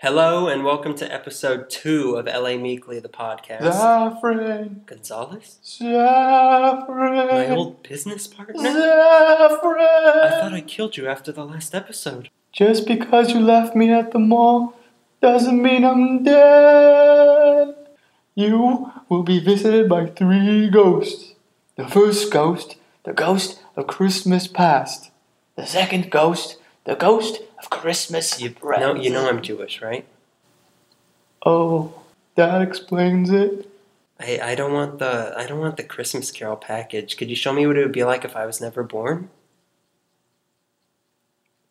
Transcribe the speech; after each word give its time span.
Hello 0.00 0.46
and 0.46 0.64
welcome 0.64 0.94
to 0.94 1.12
episode 1.12 1.68
two 1.68 2.14
of 2.14 2.26
LA 2.26 2.56
Meekly, 2.56 3.00
the 3.00 3.08
podcast. 3.08 3.62
Zafran, 3.62 4.86
Gonzalez? 4.86 5.58
Zafran, 5.64 7.28
My 7.28 7.48
old 7.50 7.82
business 7.82 8.28
partner? 8.28 8.62
I 8.64 10.28
thought 10.30 10.52
I 10.54 10.60
killed 10.60 10.96
you 10.96 11.08
after 11.08 11.32
the 11.32 11.44
last 11.44 11.74
episode. 11.74 12.30
Just 12.52 12.86
because 12.86 13.32
you 13.32 13.40
left 13.40 13.74
me 13.74 13.90
at 13.92 14.12
the 14.12 14.20
mall 14.20 14.74
doesn't 15.20 15.60
mean 15.60 15.84
I'm 15.84 16.22
dead. 16.22 17.74
You 18.36 18.92
will 19.08 19.24
be 19.24 19.40
visited 19.40 19.88
by 19.88 20.06
three 20.06 20.70
ghosts. 20.70 21.34
The 21.74 21.88
first 21.88 22.32
ghost, 22.32 22.76
the 23.02 23.12
ghost 23.12 23.60
of 23.74 23.88
Christmas 23.88 24.46
past. 24.46 25.10
The 25.56 25.66
second 25.66 26.12
ghost, 26.12 26.58
the 26.88 26.96
ghost 26.96 27.42
of 27.58 27.68
Christmas 27.68 28.40
You 28.40 28.50
present. 28.50 28.96
know, 28.96 29.02
you 29.02 29.10
know 29.10 29.28
I'm 29.28 29.42
Jewish, 29.42 29.82
right? 29.82 30.06
Oh, 31.44 31.92
that 32.34 32.62
explains 32.62 33.30
it. 33.30 33.70
I, 34.18 34.40
I 34.42 34.54
don't 34.54 34.72
want 34.72 34.98
the 34.98 35.34
I 35.36 35.46
don't 35.46 35.60
want 35.60 35.76
the 35.76 35.84
Christmas 35.84 36.30
Carol 36.30 36.56
package. 36.56 37.18
Could 37.18 37.28
you 37.28 37.36
show 37.36 37.52
me 37.52 37.66
what 37.66 37.76
it 37.76 37.82
would 37.82 37.92
be 37.92 38.04
like 38.04 38.24
if 38.24 38.34
I 38.34 38.46
was 38.46 38.60
never 38.60 38.82
born? 38.82 39.28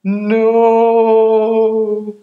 No. 0.04 2.16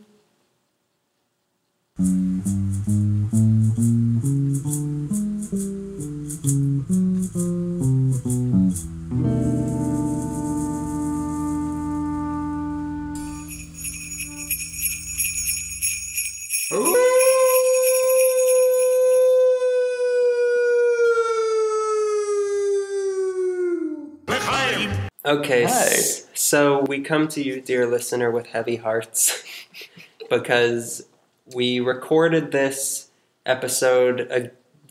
We 26.96 27.02
come 27.02 27.26
to 27.26 27.42
you, 27.42 27.60
dear 27.60 27.86
listener, 27.86 28.30
with 28.30 28.46
heavy 28.46 28.76
hearts 28.76 29.42
because 30.30 31.04
we 31.52 31.80
recorded 31.80 32.52
this 32.52 33.10
episode 33.44 34.28
uh, 34.30 34.40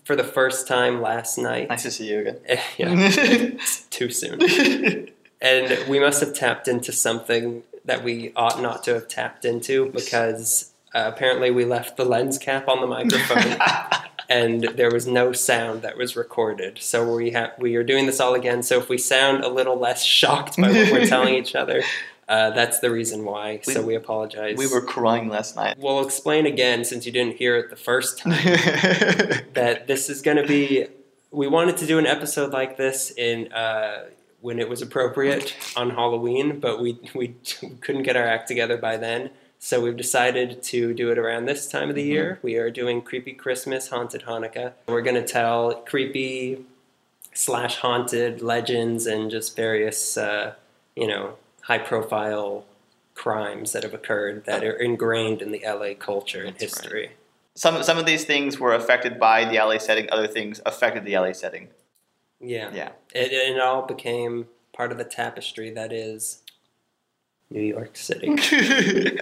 for 0.03 0.17
the 0.17 0.23
first 0.23 0.67
time 0.67 1.01
last 1.01 1.37
night. 1.37 1.69
Nice 1.69 1.83
to 1.83 1.91
see 1.91 2.11
you 2.11 2.19
again. 2.19 2.37
Eh, 2.45 2.61
yeah, 2.77 2.87
it's 2.97 3.83
too 3.83 4.09
soon. 4.09 4.41
And 5.41 5.87
we 5.87 5.97
must 5.97 6.19
have 6.19 6.33
tapped 6.33 6.67
into 6.67 6.91
something 6.91 7.63
that 7.85 8.03
we 8.03 8.33
ought 8.35 8.61
not 8.61 8.83
to 8.83 8.93
have 8.95 9.07
tapped 9.07 9.45
into 9.45 9.89
because 9.91 10.73
uh, 10.93 11.09
apparently 11.13 11.51
we 11.51 11.63
left 11.63 11.95
the 11.95 12.03
lens 12.03 12.37
cap 12.37 12.67
on 12.67 12.81
the 12.81 12.87
microphone 12.87 13.57
and 14.29 14.63
there 14.75 14.91
was 14.91 15.05
no 15.07 15.31
sound 15.33 15.81
that 15.81 15.97
was 15.97 16.15
recorded. 16.15 16.79
So 16.81 17.15
we 17.15 17.31
have 17.31 17.51
we 17.57 17.75
are 17.75 17.83
doing 17.83 18.05
this 18.05 18.19
all 18.19 18.33
again. 18.33 18.63
So 18.63 18.79
if 18.79 18.89
we 18.89 18.97
sound 18.97 19.43
a 19.43 19.49
little 19.49 19.77
less 19.77 20.03
shocked 20.19 20.57
by 20.57 20.71
what 20.71 20.91
we're 20.91 21.05
telling 21.07 21.35
each 21.35 21.55
other, 21.55 21.81
uh, 22.29 22.51
that's 22.51 22.79
the 22.79 22.89
reason 22.89 23.25
why. 23.25 23.59
so 23.63 23.81
We- 23.81 23.87
we 23.87 23.95
apologize. 23.95 24.57
we 24.57 24.67
were 24.67 24.81
crying 24.81 25.29
last 25.29 25.55
night. 25.55 25.77
We'll 25.77 26.03
explain 26.05 26.45
again 26.45 26.83
since 26.85 27.05
you 27.05 27.11
didn't 27.11 27.35
hear 27.37 27.57
it 27.57 27.69
the 27.69 27.75
first 27.75 28.17
time 28.19 28.31
that 29.53 29.83
this 29.87 30.09
is 30.09 30.21
going 30.21 30.37
to 30.37 30.47
be. 30.47 30.87
We 31.31 31.47
wanted 31.47 31.77
to 31.77 31.85
do 31.87 31.97
an 31.97 32.05
episode 32.05 32.51
like 32.51 32.77
this 32.77 33.11
in 33.11 33.51
uh, 33.51 34.05
when 34.41 34.59
it 34.59 34.69
was 34.69 34.81
appropriate 34.81 35.55
on 35.75 35.89
Halloween, 35.91 36.59
but 36.59 36.79
we 36.81 36.99
we 37.15 37.29
couldn't 37.81 38.03
get 38.03 38.15
our 38.15 38.25
act 38.27 38.47
together 38.47 38.77
by 38.77 38.97
then. 38.97 39.29
So 39.65 39.79
we've 39.79 39.95
decided 39.95 40.61
to 40.61 40.93
do 40.93 41.09
it 41.09 41.17
around 41.17 41.45
this 41.45 41.69
time 41.69 41.87
of 41.87 41.95
the 41.95 42.03
year. 42.03 42.37
We 42.41 42.57
are 42.57 42.69
doing 42.69 43.01
creepy 43.01 43.31
Christmas, 43.31 43.87
haunted 43.87 44.23
Hanukkah. 44.23 44.73
We're 44.89 45.01
going 45.01 45.15
to 45.15 45.25
tell 45.25 45.75
creepy 45.75 46.65
slash 47.33 47.77
haunted 47.77 48.41
legends 48.41 49.05
and 49.05 49.31
just 49.31 49.55
various 49.55 50.17
uh, 50.17 50.55
you 50.97 51.07
know 51.07 51.37
high 51.61 51.77
profile 51.77 52.65
crimes 53.15 53.71
that 53.71 53.83
have 53.83 53.93
occurred 53.93 54.43
that 54.43 54.65
are 54.65 54.73
ingrained 54.73 55.41
in 55.41 55.53
the 55.53 55.61
LA 55.65 55.93
culture 55.97 56.43
and 56.43 56.57
That's 56.57 56.75
right. 56.75 56.83
history. 56.83 57.11
some 57.55 57.81
some 57.83 57.97
of 57.97 58.05
these 58.05 58.25
things 58.25 58.59
were 58.59 58.73
affected 58.73 59.17
by 59.17 59.45
the 59.45 59.59
LA 59.59 59.77
setting. 59.77 60.09
Other 60.11 60.27
things 60.27 60.59
affected 60.65 61.05
the 61.05 61.17
LA 61.17 61.31
setting. 61.31 61.69
Yeah. 62.41 62.69
Yeah. 62.73 62.89
It, 63.15 63.31
it 63.31 63.61
all 63.61 63.83
became 63.83 64.47
part 64.73 64.91
of 64.91 64.97
the 64.97 65.05
tapestry 65.05 65.69
that 65.71 65.93
is 65.93 66.41
New 67.49 67.61
York 67.61 67.95
City. 67.95 68.35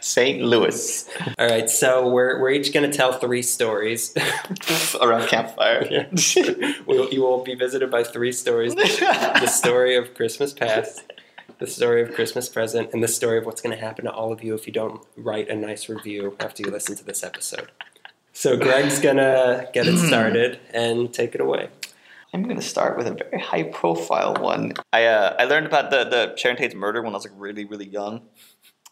St. 0.00 0.42
Louis 0.42 1.08
all 1.38 1.48
right, 1.48 1.68
so 1.68 2.08
we're, 2.08 2.40
we're 2.40 2.50
each 2.50 2.72
going 2.72 2.90
to 2.90 2.96
tell 2.96 3.12
three 3.12 3.42
stories. 3.42 4.14
around 5.00 5.28
campfire. 5.28 5.86
Yeah. 5.90 6.06
We'll- 6.86 7.10
you 7.12 7.22
will 7.22 7.42
be 7.42 7.54
visited 7.54 7.90
by 7.90 8.04
three 8.04 8.32
stories 8.32 8.74
the 8.74 9.46
story 9.46 9.96
of 9.96 10.14
Christmas 10.14 10.52
past, 10.52 11.02
the 11.58 11.66
story 11.66 12.02
of 12.02 12.14
Christmas 12.14 12.48
present, 12.48 12.90
and 12.92 13.02
the 13.02 13.08
story 13.08 13.38
of 13.38 13.46
what's 13.46 13.60
going 13.60 13.76
to 13.76 13.82
happen 13.82 14.04
to 14.04 14.12
all 14.12 14.32
of 14.32 14.42
you 14.44 14.54
if 14.54 14.66
you 14.66 14.72
don't 14.72 15.04
write 15.16 15.48
a 15.48 15.56
nice 15.56 15.88
review 15.88 16.36
after 16.40 16.62
you 16.62 16.70
listen 16.70 16.96
to 16.96 17.04
this 17.04 17.22
episode. 17.22 17.70
So 18.32 18.56
Greg's 18.56 19.00
going 19.00 19.16
to 19.16 19.68
get 19.72 19.86
it 19.86 19.98
started 19.98 20.60
and 20.72 21.12
take 21.12 21.34
it 21.34 21.40
away. 21.40 21.68
I'm 22.32 22.44
going 22.44 22.56
to 22.56 22.62
start 22.62 22.96
with 22.96 23.08
a 23.08 23.14
very 23.14 23.40
high 23.40 23.64
profile 23.64 24.34
one. 24.34 24.74
I 24.92 25.04
uh, 25.06 25.34
I 25.38 25.44
learned 25.44 25.66
about 25.66 25.90
the 25.90 26.04
the 26.04 26.36
Sharon 26.36 26.56
Tate's 26.56 26.76
murder 26.76 27.02
when 27.02 27.12
I 27.12 27.16
was 27.16 27.24
like 27.26 27.34
really 27.36 27.64
really 27.64 27.88
young. 27.88 28.22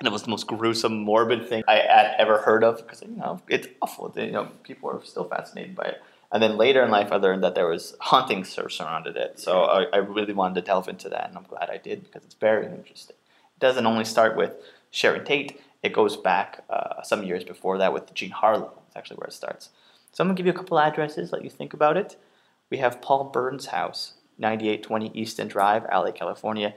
And 0.01 0.07
it 0.07 0.13
was 0.13 0.23
the 0.23 0.31
most 0.31 0.47
gruesome, 0.47 0.99
morbid 0.99 1.49
thing 1.49 1.65
I 1.67 1.77
had 1.77 2.15
ever 2.19 2.39
heard 2.39 2.63
of 2.63 2.77
because 2.79 3.03
you 3.03 3.09
know 3.09 3.41
it's 3.49 3.67
awful. 3.83 4.13
You 4.17 4.31
know, 4.31 4.49
people 4.63 4.91
are 4.91 5.05
still 5.05 5.25
fascinated 5.25 5.75
by 5.75 5.85
it. 5.85 6.03
And 6.31 6.43
then 6.43 6.57
later 6.57 6.85
in 6.85 6.91
life, 6.91 7.11
I 7.11 7.17
learned 7.17 7.43
that 7.43 7.55
there 7.55 7.67
was 7.67 7.97
hauntings 8.01 8.49
sur- 8.51 8.69
surrounded 8.69 9.17
it. 9.17 9.41
So 9.41 9.63
I, 9.63 9.85
I 9.93 9.97
really 9.97 10.35
wanted 10.35 10.57
to 10.57 10.61
delve 10.61 10.89
into 10.89 11.09
that, 11.09 11.29
and 11.29 11.37
I'm 11.37 11.45
glad 11.45 11.71
I 11.71 11.79
did 11.79 12.05
because 12.05 12.25
it's 12.25 12.35
very 12.35 12.67
interesting. 12.67 13.17
It 13.57 13.61
doesn't 13.61 13.87
only 13.87 14.05
start 14.05 14.37
with 14.37 14.53
Sharon 14.91 15.25
Tate; 15.25 15.61
it 15.83 15.93
goes 15.93 16.17
back 16.17 16.65
uh, 16.71 17.03
some 17.03 17.25
years 17.25 17.45
before 17.45 17.79
that 17.79 17.93
with 17.93 18.13
Jean 18.15 18.31
Harlow. 18.31 18.73
That's 18.77 18.97
actually 18.97 19.17
where 19.17 19.29
it 19.29 19.33
starts. 19.33 19.71
So 20.13 20.23
I'm 20.23 20.29
gonna 20.29 20.37
give 20.37 20.47
you 20.47 20.53
a 20.53 20.57
couple 20.57 20.79
addresses, 20.79 21.33
let 21.33 21.43
you 21.43 21.51
think 21.51 21.73
about 21.73 21.97
it. 21.97 22.17
We 22.71 22.79
have 22.79 23.01
Paul 23.01 23.25
Bern's 23.25 23.67
house, 23.67 24.15
9820 24.39 25.11
Easton 25.15 25.49
Drive, 25.49 25.85
LA, 25.85 26.13
California, 26.13 26.75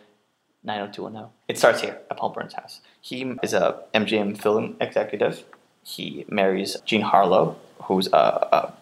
90210. 0.64 1.30
It 1.48 1.58
starts 1.58 1.82
here 1.82 2.00
at 2.10 2.18
Paul 2.18 2.30
Bern's 2.30 2.54
house. 2.54 2.82
He 3.02 3.36
is 3.42 3.54
a 3.54 3.80
MGM 3.94 4.40
film 4.42 4.78
executive. 4.80 5.44
He 5.84 6.26
marries 6.30 6.78
Jean 6.86 7.02
Harlow, 7.02 7.58
who's 7.84 8.08
a, 8.08 8.48
a 8.52 8.74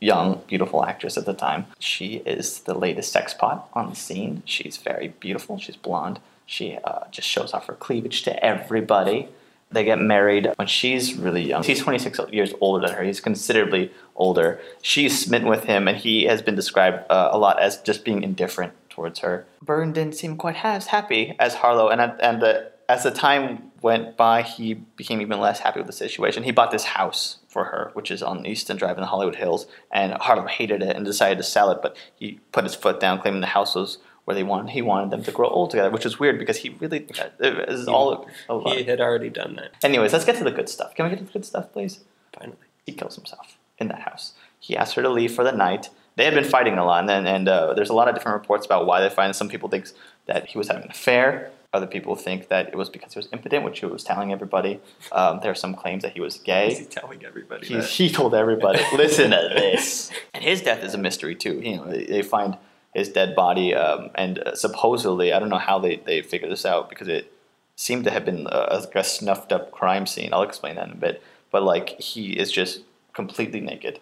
young, 0.00 0.42
beautiful 0.46 0.84
actress 0.84 1.16
at 1.16 1.26
the 1.26 1.34
time. 1.34 1.66
She 1.78 2.16
is 2.24 2.60
the 2.60 2.74
latest 2.74 3.10
sex 3.10 3.34
pot 3.34 3.68
on 3.74 3.90
the 3.90 3.96
scene. 3.96 4.42
She's 4.44 4.76
very 4.76 5.08
beautiful. 5.18 5.58
She's 5.58 5.76
blonde. 5.76 6.20
She 6.46 6.78
uh, 6.84 7.04
just 7.10 7.26
shows 7.26 7.52
off 7.52 7.66
her 7.66 7.74
cleavage 7.74 8.22
to 8.22 8.44
everybody. 8.44 9.28
They 9.70 9.84
get 9.84 9.98
married 9.98 10.52
when 10.56 10.68
she's 10.68 11.16
really 11.16 11.42
young. 11.42 11.64
He's 11.64 11.80
26 11.80 12.20
years 12.30 12.52
older 12.60 12.86
than 12.86 12.96
her. 12.96 13.02
He's 13.02 13.20
considerably 13.20 13.90
older. 14.14 14.60
She's 14.82 15.18
smitten 15.18 15.48
with 15.48 15.64
him, 15.64 15.88
and 15.88 15.96
he 15.96 16.24
has 16.24 16.42
been 16.42 16.54
described 16.54 17.10
uh, 17.10 17.30
a 17.32 17.38
lot 17.38 17.60
as 17.60 17.78
just 17.78 18.04
being 18.04 18.22
indifferent 18.22 18.72
towards 18.88 19.20
her. 19.20 19.46
Bern 19.60 19.92
didn't 19.92 20.14
seem 20.14 20.36
quite 20.36 20.64
as 20.64 20.88
happy 20.88 21.34
as 21.40 21.54
Harlow, 21.54 21.88
and 21.88 22.00
and 22.00 22.40
the, 22.40 22.70
as 22.88 23.02
the 23.02 23.10
time 23.10 23.70
went 23.82 24.16
by, 24.16 24.42
he 24.42 24.74
became 24.74 25.20
even 25.20 25.40
less 25.40 25.60
happy 25.60 25.80
with 25.80 25.86
the 25.86 25.92
situation. 25.92 26.42
He 26.42 26.50
bought 26.50 26.70
this 26.70 26.84
house 26.84 27.38
for 27.48 27.64
her, 27.64 27.90
which 27.94 28.10
is 28.10 28.22
on 28.22 28.46
Easton 28.46 28.76
Drive 28.76 28.96
in 28.96 29.02
the 29.02 29.06
Hollywood 29.06 29.36
Hills, 29.36 29.66
and 29.90 30.12
Harlow 30.14 30.46
hated 30.46 30.82
it 30.82 30.96
and 30.96 31.04
decided 31.04 31.38
to 31.38 31.44
sell 31.44 31.70
it, 31.70 31.80
but 31.82 31.96
he 32.14 32.40
put 32.52 32.64
his 32.64 32.74
foot 32.74 33.00
down, 33.00 33.20
claiming 33.20 33.40
the 33.40 33.46
house 33.48 33.74
was 33.74 33.98
where 34.24 34.34
they 34.34 34.42
wanted. 34.42 34.70
He 34.70 34.82
wanted 34.82 35.10
them 35.10 35.22
to 35.24 35.32
grow 35.32 35.48
old 35.48 35.70
together, 35.70 35.90
which 35.90 36.06
is 36.06 36.18
weird 36.18 36.38
because 36.38 36.58
he 36.58 36.70
really 36.80 37.06
this 37.38 37.80
is 37.80 37.88
all. 37.88 38.28
A. 38.48 38.74
He 38.74 38.84
had 38.84 39.00
already 39.00 39.30
done 39.30 39.56
that, 39.56 39.72
Anyways, 39.82 40.12
let's 40.12 40.24
get 40.24 40.36
to 40.36 40.44
the 40.44 40.50
good 40.50 40.68
stuff. 40.68 40.94
Can 40.94 41.04
we 41.04 41.10
get 41.10 41.18
to 41.18 41.24
the 41.24 41.32
good 41.32 41.44
stuff, 41.44 41.72
please? 41.72 42.00
finally. 42.38 42.56
He 42.84 42.92
kills 42.92 43.14
himself 43.14 43.58
in 43.78 43.88
that 43.88 44.00
house. 44.00 44.34
He 44.58 44.76
asked 44.76 44.94
her 44.94 45.02
to 45.02 45.08
leave 45.08 45.32
for 45.32 45.44
the 45.44 45.52
night. 45.52 45.90
They 46.16 46.24
had 46.24 46.34
been 46.34 46.44
fighting 46.44 46.78
a 46.78 46.84
lot, 46.84 47.08
and 47.08 47.26
and 47.26 47.48
uh, 47.48 47.74
there's 47.74 47.90
a 47.90 47.94
lot 47.94 48.08
of 48.08 48.14
different 48.14 48.40
reports 48.40 48.66
about 48.66 48.86
why 48.86 49.00
they 49.00 49.10
fight. 49.10 49.34
Some 49.34 49.48
people 49.48 49.68
think 49.68 49.88
that 50.26 50.46
he 50.46 50.58
was 50.58 50.68
having 50.68 50.84
an 50.84 50.90
affair. 50.90 51.50
Other 51.74 51.88
people 51.88 52.14
think 52.14 52.48
that 52.50 52.68
it 52.68 52.76
was 52.76 52.88
because 52.88 53.14
he 53.14 53.18
was 53.18 53.28
impotent, 53.32 53.64
which 53.64 53.80
he 53.80 53.86
was 53.86 54.04
telling 54.04 54.32
everybody. 54.32 54.80
Um, 55.10 55.40
there 55.42 55.50
are 55.50 55.56
some 55.56 55.74
claims 55.74 56.04
that 56.04 56.12
he 56.12 56.20
was 56.20 56.38
gay. 56.38 56.72
He 56.72 56.84
telling 56.84 57.24
everybody 57.24 57.66
He, 57.66 57.80
he 57.80 58.08
told 58.08 58.32
everybody, 58.32 58.80
listen 58.96 59.32
to 59.32 59.50
this. 59.52 60.12
And 60.32 60.44
his 60.44 60.62
death 60.62 60.84
is 60.84 60.94
a 60.94 60.98
mystery 60.98 61.34
too. 61.34 61.60
You 61.60 61.78
know, 61.78 61.90
they, 61.90 62.04
they 62.04 62.22
find 62.22 62.56
his 62.94 63.08
dead 63.08 63.34
body, 63.34 63.74
um, 63.74 64.10
and 64.14 64.38
uh, 64.38 64.54
supposedly, 64.54 65.32
I 65.32 65.40
don't 65.40 65.48
know 65.48 65.58
how 65.58 65.80
they, 65.80 65.96
they 65.96 66.22
figured 66.22 66.52
this 66.52 66.64
out 66.64 66.88
because 66.88 67.08
it 67.08 67.32
seemed 67.74 68.04
to 68.04 68.10
have 68.12 68.24
been 68.24 68.46
a, 68.48 68.86
a 68.94 69.02
snuffed 69.02 69.50
up 69.50 69.72
crime 69.72 70.06
scene. 70.06 70.32
I'll 70.32 70.44
explain 70.44 70.76
that 70.76 70.86
in 70.86 70.92
a 70.92 70.96
bit. 70.96 71.24
But 71.50 71.64
like 71.64 72.00
he 72.00 72.38
is 72.38 72.52
just 72.52 72.82
completely 73.14 73.60
naked, 73.60 73.98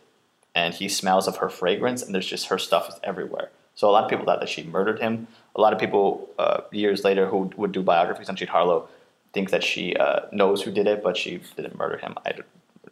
and 0.54 0.74
he 0.74 0.90
smells 0.90 1.26
of 1.26 1.38
her 1.38 1.48
fragrance, 1.48 2.02
and 2.02 2.14
there's 2.14 2.26
just 2.26 2.48
her 2.48 2.58
stuff 2.58 2.90
is 2.90 2.96
everywhere. 3.02 3.48
So 3.82 3.90
a 3.90 3.94
lot 3.96 4.04
of 4.04 4.10
people 4.10 4.24
thought 4.24 4.38
that 4.38 4.48
she 4.48 4.62
murdered 4.62 5.00
him. 5.00 5.26
A 5.56 5.60
lot 5.60 5.72
of 5.72 5.80
people 5.80 6.28
uh, 6.38 6.60
years 6.70 7.02
later 7.02 7.26
who 7.26 7.50
would 7.56 7.72
do 7.72 7.82
biographies 7.82 8.28
on 8.28 8.36
Jean 8.36 8.46
Harlow 8.46 8.88
thinks 9.32 9.50
that 9.50 9.64
she 9.64 9.96
uh, 9.96 10.20
knows 10.30 10.62
who 10.62 10.70
did 10.70 10.86
it, 10.86 11.02
but 11.02 11.16
she 11.16 11.40
didn't 11.56 11.76
murder 11.76 11.96
him. 11.98 12.14
I 12.24 12.30
don't- 12.30 12.46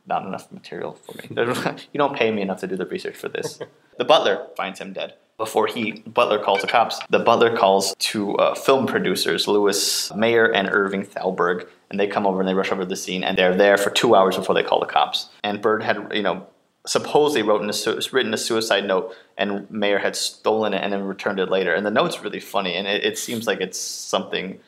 not 0.06 0.26
enough 0.26 0.50
material 0.50 0.94
for 0.94 1.16
me. 1.18 1.28
you 1.92 1.98
don't 1.98 2.16
pay 2.16 2.32
me 2.32 2.42
enough 2.42 2.58
to 2.58 2.66
do 2.66 2.74
the 2.74 2.86
research 2.86 3.14
for 3.14 3.28
this. 3.28 3.60
the 3.98 4.04
butler 4.04 4.48
finds 4.56 4.80
him 4.80 4.92
dead. 4.92 5.14
Before 5.38 5.68
he 5.68 5.92
butler 6.00 6.40
calls 6.42 6.62
the 6.62 6.66
cops, 6.66 6.98
the 7.08 7.20
butler 7.20 7.56
calls 7.56 7.94
two 8.00 8.34
uh, 8.38 8.56
film 8.56 8.86
producers, 8.88 9.46
Louis 9.46 10.10
Mayer 10.16 10.46
and 10.52 10.68
Irving 10.72 11.04
Thalberg, 11.04 11.68
and 11.90 12.00
they 12.00 12.08
come 12.08 12.26
over 12.26 12.40
and 12.40 12.48
they 12.48 12.54
rush 12.54 12.72
over 12.72 12.82
to 12.82 12.88
the 12.88 12.96
scene, 12.96 13.22
and 13.22 13.38
they're 13.38 13.54
there 13.54 13.76
for 13.76 13.90
two 13.90 14.16
hours 14.16 14.34
before 14.36 14.56
they 14.56 14.64
call 14.64 14.80
the 14.80 14.86
cops. 14.86 15.28
And 15.44 15.62
Bird 15.62 15.84
had, 15.84 16.10
you 16.12 16.22
know, 16.22 16.44
supposedly 16.86 17.42
wrote 17.42 17.62
in 17.62 17.70
a 17.70 18.00
written 18.12 18.34
a 18.34 18.38
suicide 18.38 18.86
note, 18.86 19.14
and 19.36 19.70
Mayer 19.70 19.98
had 19.98 20.16
stolen 20.16 20.72
it 20.74 20.82
and 20.82 20.92
then 20.92 21.02
returned 21.04 21.38
it 21.40 21.50
later. 21.50 21.74
And 21.74 21.84
the 21.84 21.90
note's 21.90 22.22
really 22.22 22.40
funny, 22.40 22.74
and 22.74 22.86
it, 22.86 23.04
it 23.04 23.18
seems 23.18 23.46
like 23.46 23.60
it's 23.60 23.78
something. 23.78 24.58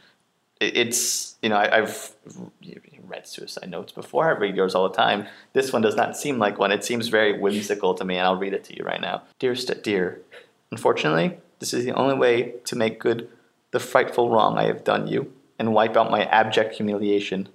it- 0.60 0.76
It's 0.76 1.36
you 1.42 1.48
know 1.48 1.56
I, 1.56 1.78
I've 1.78 2.12
read 3.04 3.26
suicide 3.26 3.68
notes 3.70 3.92
before. 3.92 4.26
I 4.26 4.38
read 4.38 4.56
yours 4.56 4.74
all 4.74 4.88
the 4.88 4.94
time. 4.94 5.26
This 5.52 5.72
one 5.72 5.82
does 5.82 5.96
not 5.96 6.16
seem 6.16 6.38
like 6.38 6.58
one. 6.58 6.72
It 6.72 6.84
seems 6.84 7.08
very 7.08 7.38
whimsical 7.38 7.94
to 7.94 8.04
me, 8.04 8.16
and 8.16 8.26
I'll 8.26 8.36
read 8.38 8.52
it 8.54 8.64
to 8.64 8.76
you 8.76 8.84
right 8.84 9.00
now. 9.00 9.22
Dearest 9.38 9.82
dear, 9.82 10.20
unfortunately, 10.70 11.38
this 11.58 11.74
is 11.74 11.84
the 11.84 11.92
only 11.92 12.14
way 12.14 12.54
to 12.64 12.76
make 12.76 13.00
good 13.00 13.28
the 13.72 13.80
frightful 13.80 14.30
wrong 14.30 14.58
I 14.58 14.64
have 14.64 14.84
done 14.84 15.06
you 15.06 15.32
and 15.58 15.72
wipe 15.74 15.96
out 15.96 16.10
my 16.10 16.24
abject 16.24 16.74
humiliation. 16.76 17.48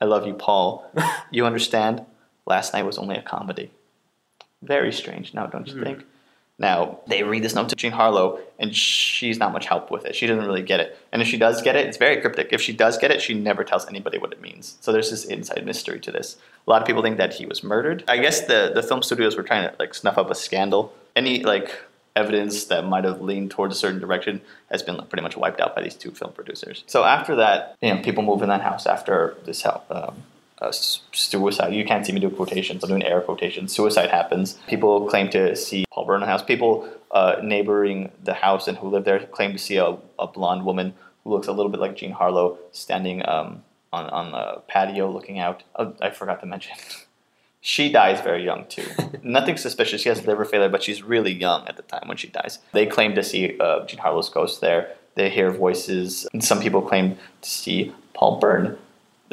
I 0.00 0.04
love 0.06 0.26
you, 0.26 0.34
Paul. 0.34 0.88
you 1.30 1.46
understand? 1.46 2.04
Last 2.46 2.72
night 2.74 2.84
was 2.86 2.98
only 2.98 3.16
a 3.16 3.22
comedy. 3.22 3.70
Very 4.64 4.92
strange 4.92 5.34
now, 5.34 5.46
don't 5.46 5.68
you 5.68 5.82
think? 5.82 6.04
Now, 6.56 7.00
they 7.08 7.24
read 7.24 7.42
this 7.42 7.56
note 7.56 7.68
to 7.70 7.74
Jean 7.74 7.90
Harlow, 7.90 8.38
and 8.60 8.74
she's 8.74 9.38
not 9.38 9.52
much 9.52 9.66
help 9.66 9.90
with 9.90 10.04
it. 10.04 10.14
She 10.14 10.26
doesn't 10.28 10.44
really 10.44 10.62
get 10.62 10.78
it. 10.78 10.96
And 11.10 11.20
if 11.20 11.26
she 11.26 11.36
does 11.36 11.60
get 11.62 11.74
it, 11.74 11.86
it's 11.86 11.96
very 11.96 12.20
cryptic. 12.20 12.52
If 12.52 12.60
she 12.60 12.72
does 12.72 12.96
get 12.96 13.10
it, 13.10 13.20
she 13.20 13.34
never 13.34 13.64
tells 13.64 13.88
anybody 13.88 14.18
what 14.18 14.32
it 14.32 14.40
means. 14.40 14.78
So 14.80 14.92
there's 14.92 15.10
this 15.10 15.24
inside 15.24 15.66
mystery 15.66 15.98
to 16.00 16.12
this. 16.12 16.36
A 16.66 16.70
lot 16.70 16.80
of 16.80 16.86
people 16.86 17.02
think 17.02 17.16
that 17.16 17.34
he 17.34 17.44
was 17.44 17.64
murdered. 17.64 18.04
I 18.06 18.18
guess 18.18 18.42
the, 18.42 18.70
the 18.72 18.84
film 18.84 19.02
studios 19.02 19.36
were 19.36 19.42
trying 19.42 19.68
to 19.68 19.74
like 19.80 19.94
snuff 19.94 20.16
up 20.16 20.30
a 20.30 20.34
scandal. 20.34 20.94
Any 21.16 21.42
like 21.42 21.76
evidence 22.14 22.66
that 22.66 22.86
might 22.86 23.02
have 23.02 23.20
leaned 23.20 23.50
towards 23.50 23.74
a 23.74 23.78
certain 23.78 23.98
direction 23.98 24.40
has 24.70 24.80
been 24.80 24.96
like, 24.96 25.08
pretty 25.08 25.22
much 25.22 25.36
wiped 25.36 25.60
out 25.60 25.74
by 25.74 25.82
these 25.82 25.96
two 25.96 26.12
film 26.12 26.32
producers. 26.32 26.84
So 26.86 27.02
after 27.02 27.34
that, 27.34 27.76
you 27.82 27.92
know, 27.92 28.00
people 28.00 28.22
move 28.22 28.42
in 28.42 28.48
that 28.48 28.60
house 28.60 28.86
after 28.86 29.36
this 29.44 29.62
help. 29.62 29.90
Um, 29.90 30.22
uh, 30.64 30.72
suicide. 31.12 31.74
You 31.74 31.84
can't 31.84 32.04
see 32.06 32.12
me 32.12 32.20
do 32.20 32.30
quotations. 32.30 32.82
I'm 32.82 32.88
doing 32.88 33.02
air 33.02 33.20
quotations. 33.20 33.74
Suicide 33.74 34.10
happens. 34.10 34.58
People 34.66 35.08
claim 35.08 35.28
to 35.30 35.54
see 35.56 35.84
Paul 35.92 36.06
Burnham 36.06 36.28
house. 36.28 36.42
People 36.42 36.88
uh, 37.10 37.36
neighboring 37.42 38.10
the 38.22 38.34
house 38.34 38.68
and 38.68 38.78
who 38.78 38.88
live 38.88 39.04
there 39.04 39.20
claim 39.26 39.52
to 39.52 39.58
see 39.58 39.76
a, 39.76 39.96
a 40.18 40.26
blonde 40.26 40.64
woman 40.64 40.94
who 41.22 41.30
looks 41.30 41.46
a 41.46 41.52
little 41.52 41.70
bit 41.70 41.80
like 41.80 41.96
Jean 41.96 42.12
Harlow 42.12 42.58
standing 42.72 43.26
um, 43.28 43.62
on 43.92 44.08
on 44.10 44.32
the 44.32 44.62
patio 44.68 45.10
looking 45.10 45.38
out. 45.38 45.62
Oh, 45.76 45.94
I 46.00 46.10
forgot 46.10 46.40
to 46.40 46.46
mention. 46.46 46.76
She 47.66 47.90
dies 47.90 48.20
very 48.20 48.44
young 48.44 48.66
too. 48.66 48.84
Nothing 49.22 49.56
suspicious. 49.56 50.02
She 50.02 50.10
has 50.10 50.26
liver 50.26 50.44
failure, 50.44 50.68
but 50.68 50.82
she's 50.82 51.02
really 51.02 51.32
young 51.32 51.66
at 51.66 51.78
the 51.78 51.82
time 51.82 52.06
when 52.08 52.18
she 52.18 52.28
dies. 52.28 52.58
They 52.72 52.84
claim 52.84 53.14
to 53.14 53.22
see 53.22 53.58
uh, 53.58 53.86
Jean 53.86 54.00
Harlow's 54.00 54.28
ghost 54.28 54.60
there. 54.60 54.94
They 55.14 55.30
hear 55.30 55.50
voices, 55.50 56.28
and 56.34 56.44
some 56.44 56.60
people 56.60 56.82
claim 56.82 57.16
to 57.40 57.48
see 57.48 57.94
Paul 58.12 58.38
Bern. 58.38 58.76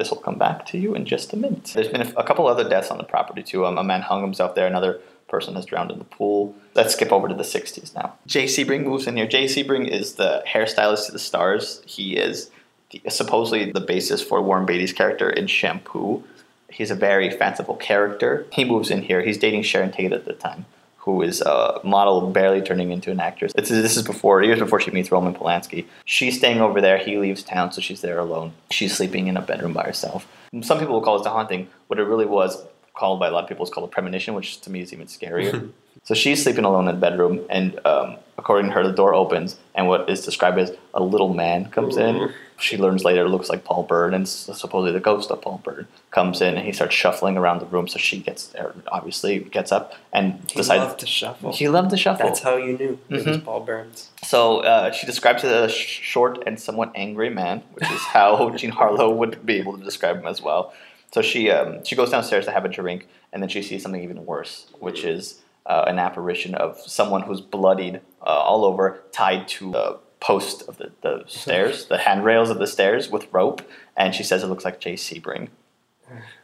This 0.01 0.09
will 0.09 0.17
come 0.17 0.39
back 0.39 0.65
to 0.65 0.79
you 0.79 0.95
in 0.95 1.05
just 1.05 1.31
a 1.31 1.37
minute. 1.37 1.65
There's 1.75 1.87
been 1.87 2.01
a, 2.01 2.23
couple 2.23 2.47
other 2.47 2.67
deaths 2.67 2.89
on 2.89 2.97
the 2.97 3.03
property 3.03 3.43
too. 3.43 3.67
Um, 3.67 3.77
a 3.77 3.83
man 3.83 4.01
hung 4.01 4.23
himself 4.23 4.55
there. 4.55 4.65
Another 4.65 4.99
person 5.27 5.53
has 5.53 5.63
drowned 5.63 5.91
in 5.91 5.99
the 5.99 6.05
pool. 6.05 6.55
Let's 6.73 6.93
skip 6.93 7.11
over 7.11 7.27
to 7.27 7.35
the 7.35 7.43
60s 7.43 7.93
now. 7.93 8.15
Jay 8.25 8.45
Sebring 8.45 8.83
moves 8.83 9.05
in 9.05 9.15
here. 9.15 9.27
Jay 9.27 9.45
Sebring 9.45 9.87
is 9.87 10.15
the 10.15 10.43
hairstylist 10.47 11.05
to 11.05 11.11
the 11.11 11.19
stars. 11.19 11.83
He 11.85 12.17
is 12.17 12.49
the, 12.89 13.03
supposedly 13.09 13.71
the 13.71 13.79
basis 13.79 14.23
for 14.23 14.41
Warren 14.41 14.65
Beatty's 14.65 14.91
character 14.91 15.29
in 15.29 15.45
Shampoo. 15.45 16.23
He's 16.71 16.89
a 16.89 16.95
very 16.95 17.29
fanciful 17.29 17.75
character. 17.75 18.47
He 18.51 18.65
moves 18.65 18.89
in 18.89 19.03
here. 19.03 19.21
He's 19.21 19.37
dating 19.37 19.61
Sharon 19.61 19.91
Tate 19.91 20.13
at 20.13 20.25
the 20.25 20.33
time, 20.33 20.65
who 21.01 21.23
is 21.23 21.41
a 21.41 21.81
model 21.83 22.29
barely 22.29 22.61
turning 22.61 22.91
into 22.91 23.09
an 23.09 23.19
actress. 23.19 23.53
This 23.53 23.71
is, 23.71 23.81
this 23.81 23.97
is 23.97 24.03
before 24.03 24.43
years 24.43 24.59
before 24.59 24.79
she 24.79 24.91
meets 24.91 25.11
Roman 25.11 25.33
Polanski. 25.33 25.85
She's 26.05 26.37
staying 26.37 26.61
over 26.61 26.79
there. 26.79 26.99
He 26.99 27.17
leaves 27.17 27.41
town, 27.41 27.71
so 27.71 27.81
she's 27.81 28.01
there 28.01 28.19
alone. 28.19 28.53
She's 28.69 28.95
sleeping 28.95 29.25
in 29.25 29.35
a 29.35 29.41
bedroom 29.41 29.73
by 29.73 29.83
herself. 29.83 30.27
Some 30.61 30.77
people 30.77 30.93
will 30.93 31.01
call 31.01 31.19
it 31.19 31.25
a 31.25 31.31
haunting. 31.31 31.69
What 31.87 31.97
it 31.97 32.03
really 32.03 32.27
was 32.27 32.63
called 32.93 33.19
by 33.19 33.29
a 33.29 33.31
lot 33.31 33.43
of 33.43 33.49
people 33.49 33.65
is 33.65 33.71
called 33.71 33.89
a 33.89 33.91
premonition, 33.91 34.35
which 34.35 34.61
to 34.61 34.69
me 34.69 34.81
is 34.81 34.93
even 34.93 35.07
scarier. 35.07 35.71
so 36.03 36.13
she's 36.13 36.43
sleeping 36.43 36.65
alone 36.65 36.87
in 36.87 36.93
the 36.93 37.01
bedroom, 37.01 37.45
and 37.49 37.83
um, 37.83 38.17
according 38.41 38.67
to 38.71 38.73
her, 38.73 38.83
the 38.83 38.91
door 38.91 39.13
opens, 39.13 39.55
and 39.75 39.87
what 39.87 40.09
is 40.09 40.25
described 40.25 40.57
as 40.59 40.73
a 40.93 41.01
little 41.01 41.33
man 41.33 41.69
comes 41.69 41.95
in. 41.95 42.33
She 42.59 42.77
learns 42.77 43.03
later 43.03 43.25
it 43.25 43.29
looks 43.29 43.49
like 43.49 43.63
Paul 43.63 43.83
Bern, 43.83 44.13
and 44.13 44.27
supposedly 44.29 44.91
the 44.91 44.99
ghost 44.99 45.31
of 45.31 45.41
Paul 45.41 45.61
Byrne 45.63 45.87
comes 46.11 46.41
in, 46.41 46.57
and 46.57 46.65
he 46.65 46.71
starts 46.73 46.93
shuffling 46.95 47.35
around 47.37 47.59
the 47.59 47.65
room. 47.65 47.87
So 47.87 47.97
she 47.97 48.19
gets 48.19 48.47
there, 48.47 48.73
obviously 48.87 49.39
gets 49.39 49.71
up 49.71 49.93
and 50.13 50.33
He 50.51 50.57
decides 50.57 50.83
loved 50.83 50.99
to 50.99 51.05
shuffle. 51.07 51.53
he 51.53 51.67
loved 51.69 51.89
to 51.91 51.97
shuffle. 51.97 52.25
That's 52.27 52.41
how 52.41 52.57
you 52.57 52.77
knew 52.77 52.99
it 53.09 53.13
was 53.13 53.23
Mhm. 53.25 53.43
Paul 53.45 53.61
Burns. 53.61 54.09
So 54.23 54.59
uh, 54.59 54.91
she 54.91 55.05
describes 55.07 55.43
it 55.43 55.51
as 55.51 55.71
a 55.71 55.73
short 55.73 56.43
and 56.45 56.59
somewhat 56.59 56.91
angry 56.93 57.29
man, 57.31 57.63
which 57.73 57.89
is 57.91 58.01
how 58.01 58.49
Jean 58.59 58.71
Harlow 58.71 59.09
would 59.11 59.43
be 59.45 59.55
able 59.57 59.75
to 59.77 59.83
describe 59.83 60.17
him 60.19 60.27
as 60.27 60.39
well. 60.41 60.71
So 61.13 61.21
she 61.23 61.49
um, 61.49 61.83
she 61.83 61.95
goes 61.95 62.09
downstairs 62.11 62.45
to 62.45 62.51
have 62.51 62.63
a 62.63 62.69
drink, 62.69 63.07
and 63.33 63.41
then 63.41 63.49
she 63.49 63.61
sees 63.63 63.81
something 63.83 64.03
even 64.03 64.23
worse, 64.25 64.67
which 64.79 65.03
is 65.03 65.39
uh, 65.65 65.85
an 65.87 65.99
apparition 65.99 66.55
of 66.55 66.79
someone 66.79 67.21
who's 67.23 67.41
bloodied 67.41 68.01
uh, 68.21 68.25
all 68.25 68.65
over, 68.65 69.01
tied 69.11 69.47
to 69.47 69.71
the 69.71 69.99
post 70.19 70.61
of 70.67 70.77
the, 70.77 70.91
the 71.01 71.23
stairs, 71.27 71.85
the 71.85 71.97
handrails 71.99 72.49
of 72.49 72.59
the 72.59 72.67
stairs 72.67 73.09
with 73.09 73.27
rope, 73.31 73.61
and 73.97 74.13
she 74.13 74.23
says 74.23 74.43
it 74.43 74.47
looks 74.47 74.65
like 74.65 74.79
Jay 74.79 74.93
Sebring. 74.93 75.49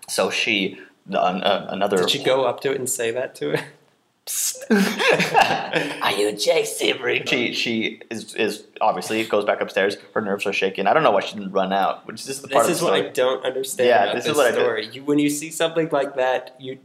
So 0.10 0.30
she, 0.30 0.80
the, 1.06 1.20
uh, 1.20 1.68
another. 1.70 1.98
Did 1.98 2.10
she 2.10 2.24
go 2.24 2.46
up 2.46 2.62
to 2.62 2.72
it 2.72 2.78
and 2.80 2.90
say 2.90 3.12
that 3.12 3.36
to 3.36 3.52
it? 3.52 3.64
Are 6.02 6.12
you 6.12 6.34
Jay 6.34 6.64
Sebring? 6.64 7.28
She 7.30 7.54
she 7.54 8.02
is 8.10 8.34
is 8.36 8.66
obviously 8.82 9.24
goes 9.26 9.46
back 9.46 9.62
upstairs. 9.62 9.96
Her 10.14 10.22
nerves 10.22 10.46
are 10.46 10.52
shaking. 10.54 10.86
I 10.88 10.94
don't 10.94 11.04
know 11.04 11.12
why 11.12 11.22
she 11.22 11.36
didn't 11.38 11.52
run 11.54 11.72
out. 11.72 12.06
Which 12.06 12.28
is 12.28 12.42
the 12.42 12.48
part 12.50 12.66
This 12.68 12.70
of 12.70 12.72
is 12.76 12.80
the 12.80 12.86
what 12.86 12.94
I 12.94 13.10
don't 13.10 13.46
understand 13.46 13.88
Yeah, 13.88 14.04
about 14.04 14.16
this 14.16 14.26
this, 14.26 14.32
is 14.32 14.38
what 14.38 14.48
I 14.48 14.52
do. 14.52 14.62
story. 14.62 14.88
You, 14.88 15.04
when 15.06 15.20
you 15.20 15.30
see 15.30 15.50
something 15.50 15.88
like 15.92 16.16
that, 16.16 16.56
you 16.60 16.80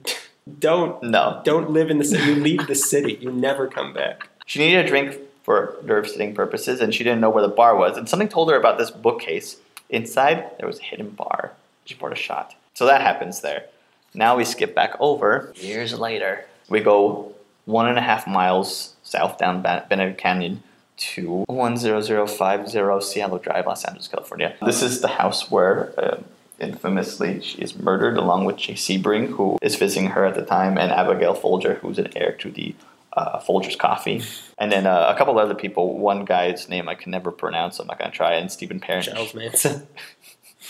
don't 0.59 1.03
No, 1.03 1.41
don't 1.45 1.71
live 1.71 1.91
in 1.91 1.99
the 1.99 2.05
city. 2.05 2.25
You 2.25 2.35
leave 2.37 2.67
the 2.67 2.75
city. 2.75 3.19
You 3.21 3.31
never 3.31 3.67
come 3.69 3.93
back. 3.93 4.29
she 4.47 4.59
needed 4.59 4.85
a 4.85 4.89
drink 4.89 5.19
for 5.43 5.77
nerve 5.85 6.09
sitting 6.09 6.35
purposes, 6.35 6.81
and 6.81 6.95
she 6.95 7.03
didn't 7.05 7.21
know 7.21 7.31
where 7.31 7.43
the 7.43 7.49
bar 7.49 7.77
was. 7.77 7.97
And 7.97 8.09
something 8.09 8.29
told 8.29 8.51
her 8.51 8.57
about 8.57 8.79
this 8.79 8.91
bookcase. 8.91 9.57
Inside 9.91 10.51
there 10.59 10.67
was 10.67 10.79
a 10.79 10.83
hidden 10.85 11.11
bar. 11.11 11.53
She 11.85 11.95
poured 11.95 12.13
a 12.13 12.17
shot. 12.17 12.55
So 12.75 12.87
that 12.87 13.01
happens 13.03 13.41
there. 13.41 13.67
Now 14.15 14.37
we 14.37 14.45
skip 14.45 14.75
back 14.75 14.95
over 15.01 15.53
years 15.57 15.99
later. 15.99 16.47
We 16.69 16.81
go 16.81 17.33
one 17.65 17.89
and 17.89 17.99
a 17.99 18.03
half 18.03 18.27
miles 18.27 18.95
south 19.03 19.39
down 19.39 19.63
Benedict 19.63 20.19
Canyon 20.19 20.63
to 20.97 21.45
10050 21.49 23.01
Cielo 23.01 23.39
Drive, 23.39 23.67
Los 23.67 23.85
Angeles, 23.85 24.09
California. 24.09 24.55
This 24.65 24.83
is 24.83 25.01
the 25.01 25.09
house 25.09 25.51
where 25.51 25.93
uh, 25.99 26.23
infamously 26.63 27.41
she 27.41 27.59
is 27.59 27.77
murdered 27.77 28.17
along 28.17 28.45
with 28.45 28.57
Jay 28.57 28.75
Sebring, 28.75 29.29
who 29.29 29.59
is 29.63 29.77
visiting 29.77 30.11
her 30.11 30.25
at 30.25 30.35
the 30.35 30.45
time, 30.45 30.79
and 30.79 30.93
Abigail 30.93 31.35
Folger, 31.35 31.75
who's 31.75 31.99
an 31.99 32.09
heir 32.17 32.33
to 32.33 32.51
the 32.51 32.75
uh, 33.15 33.39
Folger's 33.41 33.77
Coffee. 33.77 34.23
And 34.59 34.73
then 34.73 34.87
uh, 34.87 35.13
a 35.15 35.19
couple 35.19 35.39
other 35.39 35.55
people. 35.55 35.99
One 35.99 36.25
guy's 36.25 36.69
name 36.69 36.89
I 36.89 36.95
can 36.95 37.11
never 37.11 37.31
pronounce, 37.31 37.77
so 37.77 37.83
I'm 37.83 37.89
not 37.89 37.99
going 37.99 38.11
to 38.11 38.17
try, 38.17 38.35
and 38.35 38.51
Steven 38.51 38.81
Parent. 38.81 39.07
Charles 39.07 39.35
Manson. 39.35 39.87